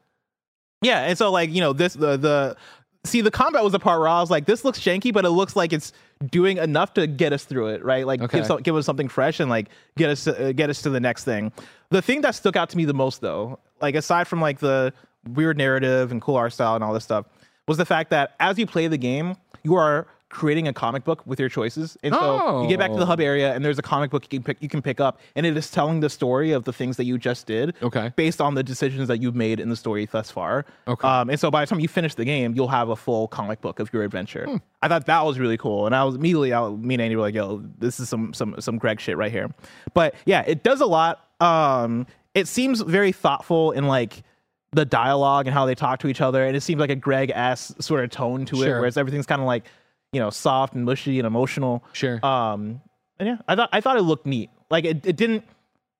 Yeah, 0.81 1.01
and 1.01 1.15
so 1.17 1.29
like 1.31 1.51
you 1.51 1.61
know 1.61 1.73
this 1.73 1.93
the 1.93 2.17
the 2.17 2.57
see 3.03 3.21
the 3.21 3.29
combat 3.29 3.63
was 3.63 3.73
the 3.73 3.79
part 3.79 3.99
where 3.99 4.07
I 4.09 4.19
was 4.21 4.31
like, 4.31 4.45
this 4.45 4.65
looks 4.65 4.79
janky, 4.79 5.13
but 5.13 5.23
it 5.23 5.29
looks 5.29 5.55
like 5.55 5.71
it's 5.71 5.93
doing 6.29 6.57
enough 6.57 6.93
to 6.95 7.07
get 7.07 7.33
us 7.33 7.45
through 7.45 7.67
it, 7.67 7.83
right? 7.83 8.05
Like 8.05 8.21
Okay. 8.21 8.39
give, 8.39 8.47
some, 8.47 8.61
give 8.61 8.75
us 8.75 8.85
something 8.85 9.07
fresh 9.07 9.39
and 9.39 9.49
like 9.49 9.67
get 9.97 10.09
us 10.09 10.27
uh, 10.27 10.51
get 10.55 10.69
us 10.69 10.81
to 10.83 10.89
the 10.89 10.99
next 10.99 11.23
thing. 11.23 11.51
The 11.89 12.01
thing 12.01 12.21
that 12.21 12.35
stuck 12.35 12.55
out 12.55 12.69
to 12.69 12.77
me 12.77 12.85
the 12.85 12.93
most 12.93 13.21
though, 13.21 13.59
like 13.81 13.95
aside 13.95 14.27
from 14.27 14.41
like 14.41 14.59
the 14.59 14.93
weird 15.33 15.57
narrative 15.57 16.11
and 16.11 16.21
cool 16.21 16.35
art 16.35 16.53
style 16.53 16.75
and 16.75 16.83
all 16.83 16.93
this 16.93 17.03
stuff, 17.03 17.25
was 17.67 17.77
the 17.77 17.85
fact 17.85 18.09
that 18.11 18.35
as 18.39 18.57
you 18.57 18.65
play 18.65 18.87
the 18.87 18.97
game, 18.97 19.35
you 19.63 19.75
are 19.75 20.07
creating 20.31 20.67
a 20.67 20.73
comic 20.73 21.03
book 21.03 21.21
with 21.27 21.39
your 21.39 21.49
choices. 21.49 21.97
And 22.03 22.13
so 22.15 22.61
you 22.63 22.69
get 22.69 22.79
back 22.79 22.89
to 22.91 22.95
the 22.97 23.03
Oh. 23.03 23.05
hub 23.05 23.19
area 23.19 23.53
and 23.53 23.63
there's 23.63 23.77
a 23.77 23.81
comic 23.81 24.09
book 24.11 24.23
you 24.23 24.39
can 24.39 24.43
pick 24.43 24.57
you 24.61 24.69
can 24.69 24.81
pick 24.81 24.99
up 25.01 25.19
and 25.35 25.45
it 25.45 25.55
is 25.57 25.69
telling 25.69 25.99
the 25.99 26.09
story 26.09 26.51
of 26.53 26.63
the 26.63 26.71
things 26.73 26.95
that 26.97 27.03
you 27.03 27.17
just 27.17 27.45
did 27.47 27.75
Okay. 27.83 28.11
based 28.15 28.39
on 28.41 28.55
the 28.55 28.63
decisions 28.63 29.07
that 29.09 29.21
you've 29.21 29.35
made 29.35 29.59
in 29.59 29.69
the 29.69 29.75
story 29.75 30.07
thus 30.09 30.31
far. 30.31 30.65
Okay. 30.87 31.07
Um, 31.07 31.29
and 31.29 31.39
so 31.39 31.51
by 31.51 31.61
the 31.63 31.67
time 31.69 31.79
you 31.81 31.87
finish 31.89 32.15
the 32.15 32.23
game, 32.25 32.53
you'll 32.55 32.69
have 32.69 32.89
a 32.89 32.95
full 32.95 33.27
comic 33.27 33.59
book 33.61 33.79
of 33.79 33.91
your 33.93 34.03
adventure. 34.03 34.45
Hmm. 34.47 34.55
I 34.81 34.87
thought 34.87 35.05
that 35.05 35.23
was 35.25 35.37
really 35.37 35.57
cool, 35.57 35.85
and 35.85 35.93
I 35.95 36.03
was 36.05 36.15
immediately, 36.15 36.53
I, 36.53 36.67
me 36.69 36.95
and 36.95 37.01
Andy 37.01 37.15
were 37.15 37.21
like, 37.21 37.35
"Yo, 37.35 37.61
this 37.77 37.99
is 37.99 38.09
some 38.09 38.33
some 38.33 38.55
some 38.59 38.77
Greg 38.79 38.99
shit 38.99 39.15
right 39.17 39.31
here." 39.31 39.49
But 39.93 40.15
yeah, 40.25 40.41
it 40.47 40.63
does 40.63 40.81
a 40.81 40.87
lot. 40.87 41.27
Um, 41.41 42.07
it 42.33 42.47
seems 42.47 42.81
very 42.81 43.11
thoughtful 43.11 43.71
in 43.73 43.85
like 43.87 44.23
the 44.71 44.85
dialogue 44.85 45.45
and 45.47 45.53
how 45.53 45.65
they 45.65 45.75
talk 45.75 45.99
to 45.99 46.07
each 46.07 46.21
other, 46.21 46.43
and 46.45 46.55
it 46.55 46.61
seems 46.61 46.79
like 46.79 46.89
a 46.89 46.95
Greg 46.95 47.29
ass 47.31 47.75
sort 47.79 48.03
of 48.03 48.09
tone 48.09 48.45
to 48.45 48.63
it, 48.63 48.69
whereas 48.69 48.95
everything's 48.97 49.25
kind 49.25 49.41
of 49.41 49.45
like 49.45 49.65
you 50.13 50.19
know 50.19 50.29
soft 50.29 50.73
and 50.73 50.85
mushy 50.85 51.19
and 51.19 51.25
emotional. 51.27 51.83
Sure. 51.93 52.23
Um, 52.25 52.81
and 53.19 53.27
yeah, 53.29 53.37
I 53.47 53.55
thought 53.55 53.69
I 53.71 53.81
thought 53.81 53.97
it 53.97 54.01
looked 54.01 54.25
neat. 54.25 54.49
Like 54.69 54.85
it, 54.85 55.05
it 55.05 55.15
didn't 55.15 55.43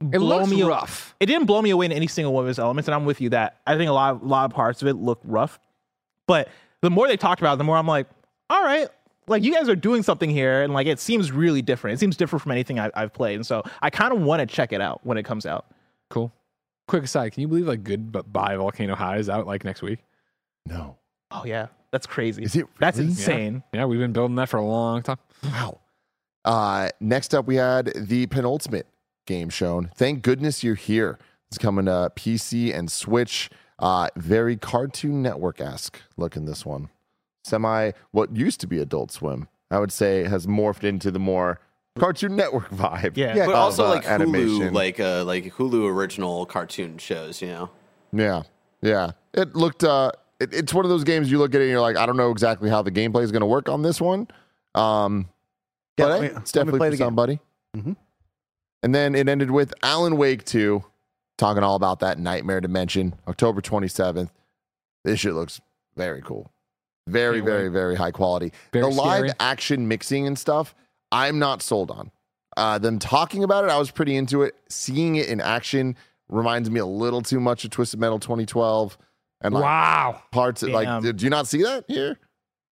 It 0.02 0.18
blow 0.20 0.40
looks 0.40 0.50
me 0.52 0.62
a- 0.62 0.68
rough. 0.68 1.16
It 1.20 1.26
didn't 1.28 1.46
blow 1.46 1.62
me 1.62 1.70
away 1.70 1.86
in 1.86 1.92
any 1.92 2.08
single 2.08 2.34
one 2.34 2.44
of 2.46 2.50
its 2.50 2.60
elements, 2.60 2.88
and 2.88 2.96
I'm 2.96 3.06
with 3.06 3.22
you 3.22 3.30
that 3.30 3.58
I 3.68 3.78
think 3.78 3.90
a 3.90 3.94
lot 3.94 4.16
of, 4.16 4.22
a 4.22 4.26
lot 4.26 4.46
of 4.46 4.52
parts 4.56 4.82
of 4.82 4.88
it 4.88 4.94
look 4.94 5.20
rough. 5.24 5.60
But 6.28 6.50
the 6.82 6.90
more 6.90 7.08
they 7.08 7.18
talked 7.18 7.42
about 7.42 7.54
it, 7.54 7.58
the 7.58 7.64
more 7.64 7.78
I'm 7.78 7.88
like, 7.88 8.08
all 8.50 8.64
right, 8.64 8.88
like 9.28 9.44
you 9.44 9.54
guys 9.54 9.70
are 9.70 9.76
doing 9.76 10.04
something 10.04 10.30
here, 10.30 10.62
and 10.64 10.74
like 10.74 10.88
it 10.88 11.00
seems 11.00 11.32
really 11.32 11.62
different. 11.62 11.96
It 11.96 12.00
seems 12.00 12.18
different 12.18 12.42
from 12.42 12.52
anything 12.54 12.80
I, 12.80 12.90
I've 12.96 13.14
played, 13.14 13.36
and 13.36 13.46
so 13.46 13.64
I 13.82 13.90
kind 13.90 14.14
of 14.14 14.22
want 14.22 14.40
to 14.40 14.46
check 14.46 14.74
it 14.74 14.82
out 14.82 15.02
when 15.04 15.18
it 15.18 15.24
comes 15.24 15.46
out. 15.46 15.66
Cool. 16.10 16.32
Quick 16.88 17.04
aside, 17.04 17.32
can 17.34 17.42
you 17.42 17.48
believe 17.48 17.68
like 17.68 17.84
good 17.84 18.12
Goodbye 18.12 18.58
Volcano 18.58 18.96
High 18.96 19.18
is 19.18 19.30
out 19.30 19.46
like 19.48 19.64
next 19.64 19.82
week? 19.82 20.00
No. 20.66 20.98
Oh 21.32 21.44
yeah, 21.46 21.68
that's 21.92 22.06
crazy. 22.06 22.44
Is 22.44 22.56
it 22.56 22.68
That's 22.80 22.98
really? 22.98 23.10
insane. 23.12 23.64
Yeah, 23.74 23.86
we've 23.86 24.00
been 24.00 24.14
building 24.14 24.36
that 24.36 24.50
for 24.50 24.58
a 24.58 24.66
long 24.66 25.02
time. 25.04 25.18
Wow. 25.44 25.80
Uh, 26.44 26.90
next 27.00 27.34
up, 27.36 27.46
we 27.46 27.56
had 27.56 27.92
the 27.96 28.26
penultimate 28.28 28.88
game 29.26 29.50
shown. 29.50 29.92
Thank 29.96 30.24
goodness 30.24 30.64
you're 30.64 30.76
here. 30.76 31.20
It's 31.50 31.58
coming 31.58 31.86
to 31.86 32.12
PC 32.16 32.74
and 32.76 32.92
Switch. 32.92 33.50
Uh, 33.78 34.10
very 34.16 34.58
Cartoon 34.58 35.22
Network 35.22 35.60
esque 35.62 36.02
looking 36.18 36.46
this 36.46 36.66
one. 36.66 36.90
Semi 37.44 37.92
what 38.12 38.36
used 38.36 38.60
to 38.62 38.68
be 38.68 38.80
Adult 38.80 39.12
Swim. 39.12 39.48
I 39.70 39.80
would 39.80 39.92
say 39.92 40.24
has 40.26 40.46
morphed 40.48 40.84
into 40.84 41.12
the 41.12 41.20
more 41.20 41.60
Cartoon 41.98 42.36
Network 42.36 42.70
vibe. 42.70 43.18
Yeah. 43.18 43.34
but 43.46 43.50
of, 43.50 43.56
also 43.56 43.86
uh, 43.86 43.90
like 43.90 44.04
Hulu, 44.04 44.10
animation. 44.10 44.74
like 44.74 45.00
uh, 45.00 45.24
like 45.26 45.54
Hulu 45.56 45.90
original 45.90 46.46
cartoon 46.46 46.98
shows. 46.98 47.42
You 47.42 47.48
know, 47.50 47.70
Yeah, 48.14 48.44
yeah. 48.82 49.12
It 49.34 49.56
looked. 49.56 49.84
Uh, 49.84 50.12
it, 50.42 50.54
it's 50.54 50.74
one 50.74 50.86
of 50.86 50.90
those 50.90 51.04
games 51.04 51.30
you 51.32 51.38
look 51.40 51.54
at 51.56 51.62
it 51.62 51.66
and 51.66 51.72
you're 51.72 51.82
like, 51.82 51.98
I 51.98 52.06
don't 52.06 52.18
know 52.18 52.32
exactly 52.32 52.70
how 52.70 52.82
the 52.82 52.92
gameplay 52.92 53.24
is 53.24 53.32
going 53.32 53.42
to 53.42 53.46
work 53.48 53.70
on 53.70 53.82
this 53.82 54.02
one. 54.02 54.28
Um, 54.76 55.30
Yeah, 55.98 56.06
but 56.08 56.16
hey, 56.22 56.28
me- 56.30 56.36
it's 56.38 56.52
definitely 56.52 56.90
for 56.92 56.98
somebody. 56.98 57.40
Mhm. 57.76 57.96
And 58.84 58.96
then 58.96 59.14
it 59.16 59.30
ended 59.30 59.52
with 59.52 59.74
Alan 59.84 60.18
Wake 60.18 60.44
2, 60.46 60.84
talking 61.38 61.64
all 61.64 61.76
about 61.76 62.00
that 62.00 62.18
nightmare 62.18 62.60
dimension, 62.62 63.14
October 63.28 63.62
27th. 63.62 64.30
This 65.04 65.20
shit 65.20 65.34
looks 65.34 65.62
very 65.96 66.22
cool. 66.22 66.52
Very, 67.08 67.38
Can't 67.38 67.46
very, 67.46 67.64
wait. 67.70 67.74
very 67.74 67.96
high 67.96 68.12
quality. 68.12 68.52
Very 68.74 68.86
the 68.90 68.96
live 68.96 69.20
scary. 69.20 69.32
action 69.40 69.88
mixing 69.88 70.28
and 70.28 70.38
stuff, 70.38 70.74
I'm 71.12 71.40
not 71.40 71.62
sold 71.62 71.92
on. 71.92 72.12
Uh, 72.58 72.78
them 72.78 73.00
talking 73.00 73.44
about 73.44 73.64
it, 73.64 73.70
I 73.72 73.78
was 73.78 73.92
pretty 73.92 74.16
into 74.16 74.44
it. 74.44 74.56
Seeing 74.70 75.16
it 75.16 75.28
in 75.30 75.40
action 75.42 75.96
reminds 76.30 76.70
me 76.70 76.80
a 76.80 76.86
little 76.86 77.22
too 77.22 77.40
much 77.40 77.64
of 77.66 77.72
Twisted 77.72 78.00
Metal 78.00 78.20
2012. 78.20 78.98
And 79.42 79.54
like 79.54 79.64
wow. 79.64 80.22
parts 80.32 80.62
like 80.64 80.86
Damn. 80.88 81.02
did 81.02 81.22
you 81.22 81.30
not 81.30 81.48
see 81.48 81.64
that 81.64 81.86
here? 81.88 82.18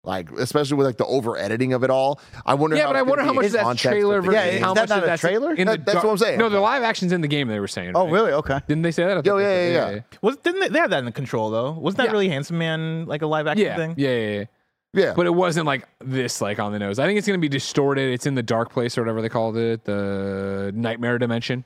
Like 0.03 0.31
especially 0.31 0.77
with 0.77 0.87
like 0.87 0.97
the 0.97 1.05
over 1.05 1.37
editing 1.37 1.73
of 1.73 1.83
it 1.83 1.89
all. 1.89 2.21
I 2.45 2.53
wonder. 2.53 2.77
Yeah, 2.77 2.83
how 2.83 2.89
but 2.89 2.95
I 2.95 3.01
wonder 3.01 3.23
how 3.23 3.33
much 3.33 3.43
in 3.43 3.47
of 3.47 3.51
that 3.53 3.63
context 3.63 3.83
trailer 3.83 4.21
with 4.21 4.25
the 4.27 4.31
version. 4.37 4.53
Yeah, 4.55 4.59
how 4.65 4.73
that 4.73 4.81
much 4.83 4.89
not 4.89 4.97
of 4.99 5.03
a 5.03 5.07
that's 5.07 5.19
trailer? 5.21 5.53
In 5.53 5.67
That- 5.67 5.85
the 5.85 5.91
that's 5.91 6.03
what 6.05 6.11
I'm 6.11 6.17
saying. 6.17 6.39
No, 6.39 6.47
the 6.47 6.59
live 6.61 6.83
action's 6.83 7.11
in 7.11 7.19
the 7.19 7.27
game. 7.27 7.49
They 7.49 7.59
were 7.59 7.67
saying. 7.67 7.91
Oh, 7.95 8.05
right? 8.05 8.13
really? 8.13 8.31
Okay. 8.31 8.59
Didn't 8.67 8.83
they 8.83 8.91
say 8.91 9.03
that? 9.03 9.11
I 9.11 9.15
Yo, 9.15 9.21
thought 9.23 9.37
yeah, 9.39 9.67
yeah, 9.69 9.89
yeah. 9.91 9.99
Was 10.21 10.37
didn't 10.37 10.61
they, 10.61 10.69
they 10.69 10.79
had 10.79 10.91
that 10.91 10.99
in 10.99 11.05
the 11.05 11.11
control 11.11 11.49
though? 11.49 11.71
Wasn't 11.71 11.97
that 11.97 12.05
Yeah. 12.05 12.11
really 12.13 12.29
Handsome 12.29 12.57
Man 12.57 13.07
like 13.07 13.21
a 13.23 13.27
live 13.27 13.45
action 13.47 13.65
Yeah, 13.65 13.75
thing? 13.75 13.95
yeah, 13.97 14.09
yeah, 14.15 14.29
yeah. 14.39 14.43
Yeah, 14.91 15.13
But 15.15 15.27
it 15.27 15.35
wasn't 15.35 15.67
like 15.67 15.87
this, 15.99 16.41
like 16.41 16.57
on 16.59 16.71
the 16.71 16.79
nose. 16.79 16.97
I 16.97 17.05
think 17.05 17.19
it's 17.19 17.27
going 17.27 17.37
to 17.37 17.41
be 17.41 17.49
distorted. 17.49 18.11
It's 18.11 18.25
in 18.25 18.33
the 18.33 18.41
dark 18.41 18.71
place 18.71 18.97
or 18.97 19.01
whatever 19.01 19.21
they 19.21 19.29
called 19.29 19.55
it, 19.55 19.83
the 19.83 20.71
nightmare 20.73 21.19
dimension. 21.19 21.63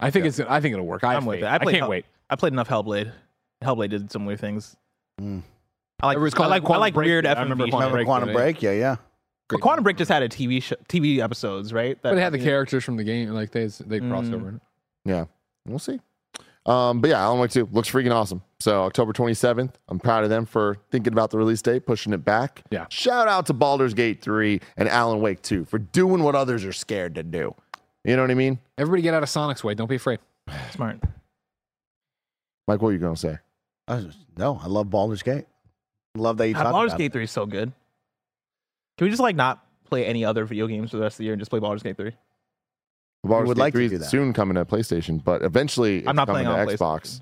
I 0.00 0.10
think 0.10 0.26
it's. 0.26 0.40
I 0.40 0.60
think 0.60 0.72
it'll 0.72 0.86
work. 0.86 1.04
I 1.04 1.14
I'm 1.14 1.26
with 1.26 1.40
it. 1.40 1.44
I, 1.44 1.56
I 1.56 1.58
can't 1.58 1.76
Hell- 1.76 1.90
wait. 1.90 2.06
I 2.28 2.36
played 2.36 2.52
enough 2.52 2.68
Hellblade. 2.68 3.12
Hellblade 3.64 3.90
did 3.90 4.10
some 4.12 4.26
weird 4.26 4.40
things. 4.40 4.76
Mm. 5.20 5.42
I 6.02 6.06
like. 6.08 6.16
Everyone's 6.16 6.34
I 6.34 6.46
like. 6.46 6.62
it 6.64 6.70
I 6.70 6.76
like 6.76 6.94
Break, 6.94 7.06
weird 7.06 7.24
though. 7.24 7.30
I 7.30 7.42
remember. 7.42 7.64
Quantum 7.66 7.78
Remember 7.80 7.96
Break 7.96 8.06
Quantum 8.06 8.28
today. 8.28 8.36
Break? 8.38 8.62
Yeah, 8.62 8.72
yeah. 8.72 8.96
But 9.48 9.60
Quantum 9.60 9.84
Break 9.84 9.96
just 9.96 10.10
had 10.10 10.22
a 10.22 10.28
TV 10.28 10.62
sh- 10.62 10.72
TV 10.88 11.18
episodes, 11.20 11.72
right? 11.72 11.98
But 12.00 12.16
it 12.16 12.20
had 12.20 12.32
the 12.32 12.38
yeah. 12.38 12.44
characters 12.44 12.82
from 12.84 12.96
the 12.96 13.04
game, 13.04 13.28
like 13.30 13.50
they 13.52 13.66
they 13.66 14.00
crossed 14.00 14.30
Mm. 14.30 14.34
over. 14.34 14.60
yeah. 15.04 15.24
We'll 15.66 15.78
see. 15.78 16.00
Um, 16.66 17.02
but 17.02 17.10
yeah, 17.10 17.20
Alan 17.20 17.38
Wake 17.40 17.50
2 17.50 17.68
looks 17.72 17.90
freaking 17.90 18.10
awesome. 18.14 18.42
So 18.58 18.84
October 18.84 19.12
27th, 19.12 19.74
I'm 19.88 19.98
proud 19.98 20.24
of 20.24 20.30
them 20.30 20.46
for 20.46 20.78
thinking 20.90 21.12
about 21.12 21.30
the 21.30 21.36
release 21.36 21.60
date, 21.60 21.84
pushing 21.86 22.14
it 22.14 22.24
back. 22.24 22.62
Yeah. 22.70 22.86
Shout 22.88 23.28
out 23.28 23.44
to 23.46 23.52
Baldur's 23.52 23.92
Gate 23.92 24.22
3 24.22 24.60
and 24.78 24.88
Alan 24.88 25.20
Wake 25.20 25.42
2 25.42 25.66
for 25.66 25.78
doing 25.78 26.22
what 26.22 26.34
others 26.34 26.64
are 26.64 26.72
scared 26.72 27.14
to 27.16 27.22
do. 27.22 27.54
You 28.04 28.16
know 28.16 28.22
what 28.22 28.30
I 28.30 28.34
mean? 28.34 28.58
Everybody 28.78 29.02
get 29.02 29.12
out 29.12 29.22
of 29.22 29.28
Sonic's 29.28 29.62
way. 29.62 29.74
Don't 29.74 29.88
be 29.88 29.96
afraid. 29.96 30.20
Smart. 30.70 31.00
Mike, 32.66 32.80
what 32.80 32.88
are 32.88 32.92
you 32.92 32.98
gonna 32.98 33.16
say? 33.16 33.36
I 33.88 33.96
was- 33.96 34.16
no, 34.36 34.58
I 34.62 34.66
love 34.66 34.90
Baldur's 34.90 35.22
Gate. 35.22 35.46
Love 36.16 36.36
that 36.38 36.48
you 36.48 36.54
God, 36.54 36.62
talked 36.64 36.72
Baldur's 36.72 36.92
about 36.92 36.98
Gate 36.98 37.06
it. 37.06 37.12
Three 37.12 37.24
is 37.24 37.30
so 37.30 37.44
good. 37.46 37.72
Can 38.98 39.04
we 39.06 39.10
just 39.10 39.20
like 39.22 39.36
not 39.36 39.64
play 39.84 40.06
any 40.06 40.24
other 40.24 40.44
video 40.44 40.66
games 40.66 40.90
for 40.90 40.96
the 40.96 41.02
rest 41.02 41.14
of 41.14 41.18
the 41.18 41.24
year 41.24 41.32
and 41.32 41.40
just 41.40 41.50
play 41.50 41.58
Baldur's 41.60 41.82
Gate 41.82 41.96
Three? 41.96 42.12
Baldur's 43.24 43.48
would 43.48 43.56
Gate 43.56 43.62
like 43.62 43.72
to 43.72 43.78
3 43.78 43.88
do 43.88 43.94
is 43.96 44.00
that. 44.02 44.10
soon 44.10 44.32
coming 44.32 44.54
to 44.54 44.64
PlayStation, 44.64 45.22
but 45.22 45.42
eventually 45.42 45.98
it's 45.98 46.08
I'm 46.08 46.14
not 46.16 46.26
coming 46.26 46.44
playing 46.44 46.66
to 46.66 46.72
on 46.72 46.76
Xbox. 46.76 47.00
PlayStation. 47.00 47.20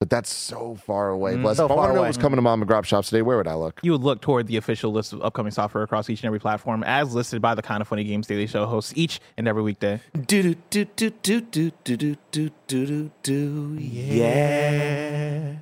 But 0.00 0.10
that's 0.10 0.32
so 0.32 0.76
far 0.76 1.08
away. 1.08 1.34
Mm. 1.34 1.42
Bless. 1.42 1.56
So 1.56 1.64
if 1.64 1.72
I 1.72 1.74
want 1.74 1.80
far 1.86 1.88
to 1.88 1.94
know 1.94 2.00
away. 2.00 2.08
what's 2.10 2.18
coming 2.18 2.36
to 2.36 2.42
mom 2.42 2.60
and 2.60 2.68
grab 2.68 2.84
shops 2.86 3.08
today, 3.08 3.22
where 3.22 3.36
would 3.36 3.48
I 3.48 3.54
look? 3.54 3.80
You 3.82 3.90
would 3.92 4.02
look 4.02 4.20
toward 4.20 4.46
the 4.46 4.56
official 4.56 4.92
list 4.92 5.12
of 5.12 5.20
upcoming 5.22 5.50
software 5.50 5.82
across 5.82 6.08
each 6.08 6.20
and 6.20 6.26
every 6.28 6.38
platform, 6.38 6.84
as 6.84 7.14
listed 7.16 7.42
by 7.42 7.56
the 7.56 7.62
Kind 7.62 7.80
of 7.80 7.88
Funny 7.88 8.04
Games 8.04 8.28
Daily 8.28 8.46
Show 8.46 8.64
hosts 8.66 8.92
each 8.94 9.20
and 9.36 9.48
every 9.48 9.62
weekday. 9.62 10.00
Do 10.26 10.54
do 10.54 10.54
do 10.70 10.84
do 10.84 11.10
do 11.10 11.40
do 11.40 11.70
do 11.82 11.96
do 12.04 12.16
do 12.30 12.50
do 12.68 13.10
do 13.24 13.76
yeah. 13.80 15.56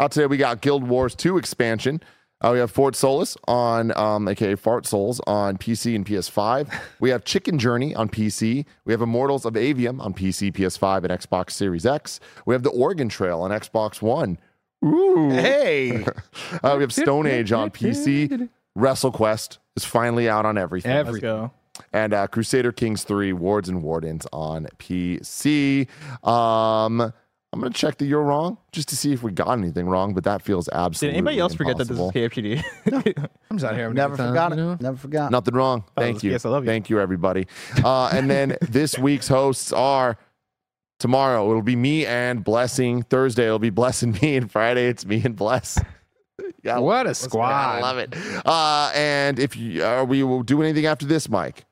Out 0.00 0.12
today, 0.12 0.24
we 0.24 0.38
got 0.38 0.62
Guild 0.62 0.82
Wars 0.88 1.14
2 1.14 1.36
expansion. 1.36 2.00
Uh, 2.40 2.52
we 2.54 2.58
have 2.58 2.70
Fort 2.70 2.96
Solis 2.96 3.36
on, 3.46 3.94
um, 3.98 4.26
aka 4.28 4.54
Fart 4.54 4.86
Souls, 4.86 5.20
on 5.26 5.58
PC 5.58 5.94
and 5.94 6.06
PS5. 6.06 6.72
We 7.00 7.10
have 7.10 7.22
Chicken 7.26 7.58
Journey 7.58 7.94
on 7.94 8.08
PC. 8.08 8.64
We 8.86 8.94
have 8.94 9.02
Immortals 9.02 9.44
of 9.44 9.52
Aveum 9.52 10.00
on 10.00 10.14
PC, 10.14 10.54
PS5, 10.54 11.04
and 11.04 11.12
Xbox 11.12 11.50
Series 11.50 11.84
X. 11.84 12.18
We 12.46 12.54
have 12.54 12.62
the 12.62 12.70
Oregon 12.70 13.10
Trail 13.10 13.42
on 13.42 13.50
Xbox 13.50 14.00
One. 14.00 14.38
Ooh. 14.82 15.28
Hey, 15.32 16.02
Uh, 16.64 16.76
we 16.78 16.82
have 16.82 16.94
Stone 16.94 17.26
Age 17.26 17.52
on 17.52 17.70
PC. 17.70 18.48
WrestleQuest 18.78 19.58
is 19.76 19.84
finally 19.84 20.30
out 20.30 20.46
on 20.46 20.56
everything. 20.56 20.96
Let's 21.04 21.18
go. 21.18 21.50
and 21.92 22.14
uh, 22.14 22.26
Crusader 22.26 22.72
Kings 22.72 23.04
3 23.04 23.34
Wards 23.34 23.68
and 23.68 23.82
Wardens 23.82 24.26
on 24.32 24.66
PC. 24.78 25.88
Um, 26.26 27.12
I'm 27.52 27.58
going 27.60 27.72
to 27.72 27.76
check 27.78 27.98
that 27.98 28.06
you're 28.06 28.22
wrong 28.22 28.58
just 28.70 28.88
to 28.90 28.96
see 28.96 29.12
if 29.12 29.24
we 29.24 29.32
got 29.32 29.48
anything 29.50 29.88
wrong, 29.88 30.14
but 30.14 30.22
that 30.22 30.40
feels 30.40 30.68
absolutely. 30.68 30.80
Did 30.80 30.84
absolutely 30.84 31.16
anybody 31.16 31.40
else 31.40 31.54
forget 31.54 31.76
that 31.78 31.88
this 31.88 31.90
is 31.90 31.98
impossible. 31.98 33.22
KFGD? 33.24 33.28
I'm 33.50 33.56
just 33.58 33.64
out 33.68 33.74
here. 33.74 33.82
having 33.84 33.96
a 33.98 34.00
never 34.00 34.16
good 34.16 34.22
time, 34.22 34.28
forgot 34.28 34.48
you 34.50 34.52
it. 34.54 34.56
know? 34.64 34.76
Never 34.80 34.96
forgot. 34.96 35.30
Nothing 35.32 35.54
wrong. 35.54 35.84
Thank 35.96 36.14
was- 36.14 36.24
you. 36.24 36.30
yes, 36.30 36.44
I 36.44 36.48
love 36.50 36.62
you. 36.64 36.68
Thank 36.70 36.90
you, 36.90 37.00
everybody. 37.00 37.48
Uh, 37.84 38.06
and 38.12 38.30
then 38.30 38.56
this 38.62 38.96
week's 38.96 39.26
hosts 39.26 39.72
are 39.72 40.16
tomorrow, 41.00 41.48
it'll 41.50 41.62
be 41.62 41.74
me 41.76 42.06
and 42.06 42.44
Blessing. 42.44 43.02
Thursday, 43.02 43.46
it'll 43.46 43.58
be 43.58 43.70
Blessing 43.70 44.12
me. 44.22 44.36
And 44.36 44.50
Friday, 44.50 44.86
it's 44.86 45.04
me 45.04 45.20
and 45.24 45.34
Bless. 45.34 45.76
Yeah, 46.62 46.78
What 46.78 47.06
a 47.06 47.14
squad! 47.14 47.50
I 47.50 47.80
love 47.80 47.98
it. 47.98 48.14
Uh, 48.46 48.92
and 48.94 49.38
if 49.38 49.56
you, 49.56 49.82
are 49.82 50.04
we 50.04 50.22
will 50.22 50.42
do 50.42 50.62
anything 50.62 50.84
after 50.86 51.06
this, 51.06 51.28
Mike? 51.28 51.64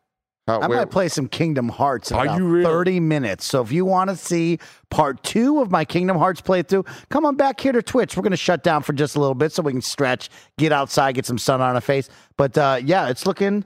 How, 0.48 0.60
I 0.60 0.66
where- 0.66 0.78
might 0.78 0.90
play 0.90 1.08
some 1.08 1.28
Kingdom 1.28 1.68
Hearts 1.68 2.10
in 2.10 2.16
Are 2.16 2.24
about 2.24 2.38
you 2.38 2.46
really? 2.48 2.64
30 2.64 3.00
minutes. 3.00 3.44
So 3.44 3.60
if 3.60 3.70
you 3.70 3.84
want 3.84 4.08
to 4.08 4.16
see 4.16 4.58
part 4.90 5.22
two 5.22 5.60
of 5.60 5.70
my 5.70 5.84
Kingdom 5.84 6.16
Hearts 6.16 6.40
playthrough, 6.40 6.86
come 7.10 7.26
on 7.26 7.36
back 7.36 7.60
here 7.60 7.72
to 7.72 7.82
Twitch. 7.82 8.16
We're 8.16 8.22
going 8.22 8.30
to 8.30 8.36
shut 8.38 8.62
down 8.62 8.82
for 8.82 8.94
just 8.94 9.14
a 9.14 9.20
little 9.20 9.34
bit 9.34 9.52
so 9.52 9.62
we 9.62 9.72
can 9.72 9.82
stretch, 9.82 10.30
get 10.56 10.72
outside, 10.72 11.16
get 11.16 11.26
some 11.26 11.36
sun 11.36 11.60
on 11.60 11.74
our 11.74 11.80
face. 11.82 12.08
But 12.38 12.56
uh, 12.56 12.80
yeah, 12.82 13.08
it's 13.10 13.26
looking 13.26 13.62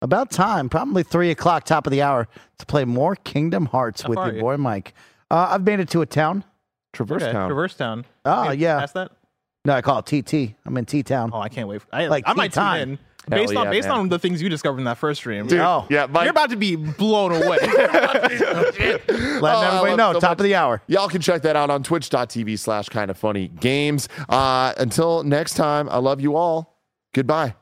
about 0.00 0.30
time, 0.30 0.70
probably 0.70 1.02
three 1.02 1.30
o'clock, 1.30 1.64
top 1.64 1.86
of 1.86 1.90
the 1.90 2.00
hour, 2.00 2.28
to 2.60 2.66
play 2.66 2.86
more 2.86 3.14
Kingdom 3.16 3.66
Hearts 3.66 4.00
How 4.00 4.08
with 4.08 4.18
your 4.18 4.34
you? 4.36 4.40
boy 4.40 4.56
Mike. 4.56 4.94
Uh, 5.30 5.48
I've 5.50 5.64
made 5.64 5.80
it 5.80 5.90
to 5.90 6.00
a 6.00 6.06
town. 6.06 6.44
Traverse 6.94 7.24
Okay, 7.24 7.32
Town. 7.32 7.48
Traverse 7.50 7.74
Town. 7.74 8.06
Oh, 8.24 8.48
Wait, 8.48 8.58
yeah. 8.58 8.78
Past 8.80 8.94
that? 8.94 9.12
No, 9.66 9.74
I 9.74 9.82
call 9.82 9.98
it 9.98 10.06
TT. 10.06 10.54
I'm 10.64 10.76
in 10.78 10.86
T 10.86 11.02
Town. 11.02 11.28
Oh, 11.32 11.40
I 11.40 11.50
can't 11.50 11.68
wait. 11.68 11.82
For, 11.82 11.88
I, 11.92 12.06
Like 12.06 12.24
I 12.26 12.32
might 12.32 12.54
tune 12.54 12.62
tea 12.64 12.80
in 12.80 12.88
time. 12.96 12.98
Based 13.28 13.52
Hell 13.52 13.62
on 13.66 13.70
based 13.70 13.88
man. 13.88 13.98
on 13.98 14.08
the 14.08 14.18
things 14.18 14.40
you 14.40 14.48
discovered 14.48 14.78
in 14.78 14.84
that 14.84 14.98
first 14.98 15.20
stream. 15.20 15.46
Dude, 15.46 15.60
Oh. 15.60 15.86
yeah, 15.90 16.06
Mike. 16.06 16.24
You're 16.24 16.30
about 16.30 16.50
to 16.50 16.56
be 16.56 16.76
blown 16.76 17.32
away. 17.32 17.58
Letting 17.62 19.00
Oh, 19.08 19.62
everybody 19.66 19.96
know, 19.96 20.12
so 20.14 20.20
top 20.20 20.30
much. 20.32 20.38
of 20.40 20.44
the 20.44 20.54
hour. 20.54 20.82
Y'all 20.86 21.08
can 21.08 21.20
check 21.20 21.42
that 21.42 21.56
out 21.56 21.70
on 21.70 21.82
twitch.tv 21.82 22.58
slash 22.58 22.88
kind 22.88 23.10
of 23.10 23.18
funny 23.18 23.48
games. 23.48 24.08
Uh, 24.28 24.72
until 24.78 25.22
next 25.24 25.54
time, 25.54 25.88
I 25.88 25.98
love 25.98 26.20
you 26.20 26.36
all. 26.36 26.78
Goodbye. 27.14 27.54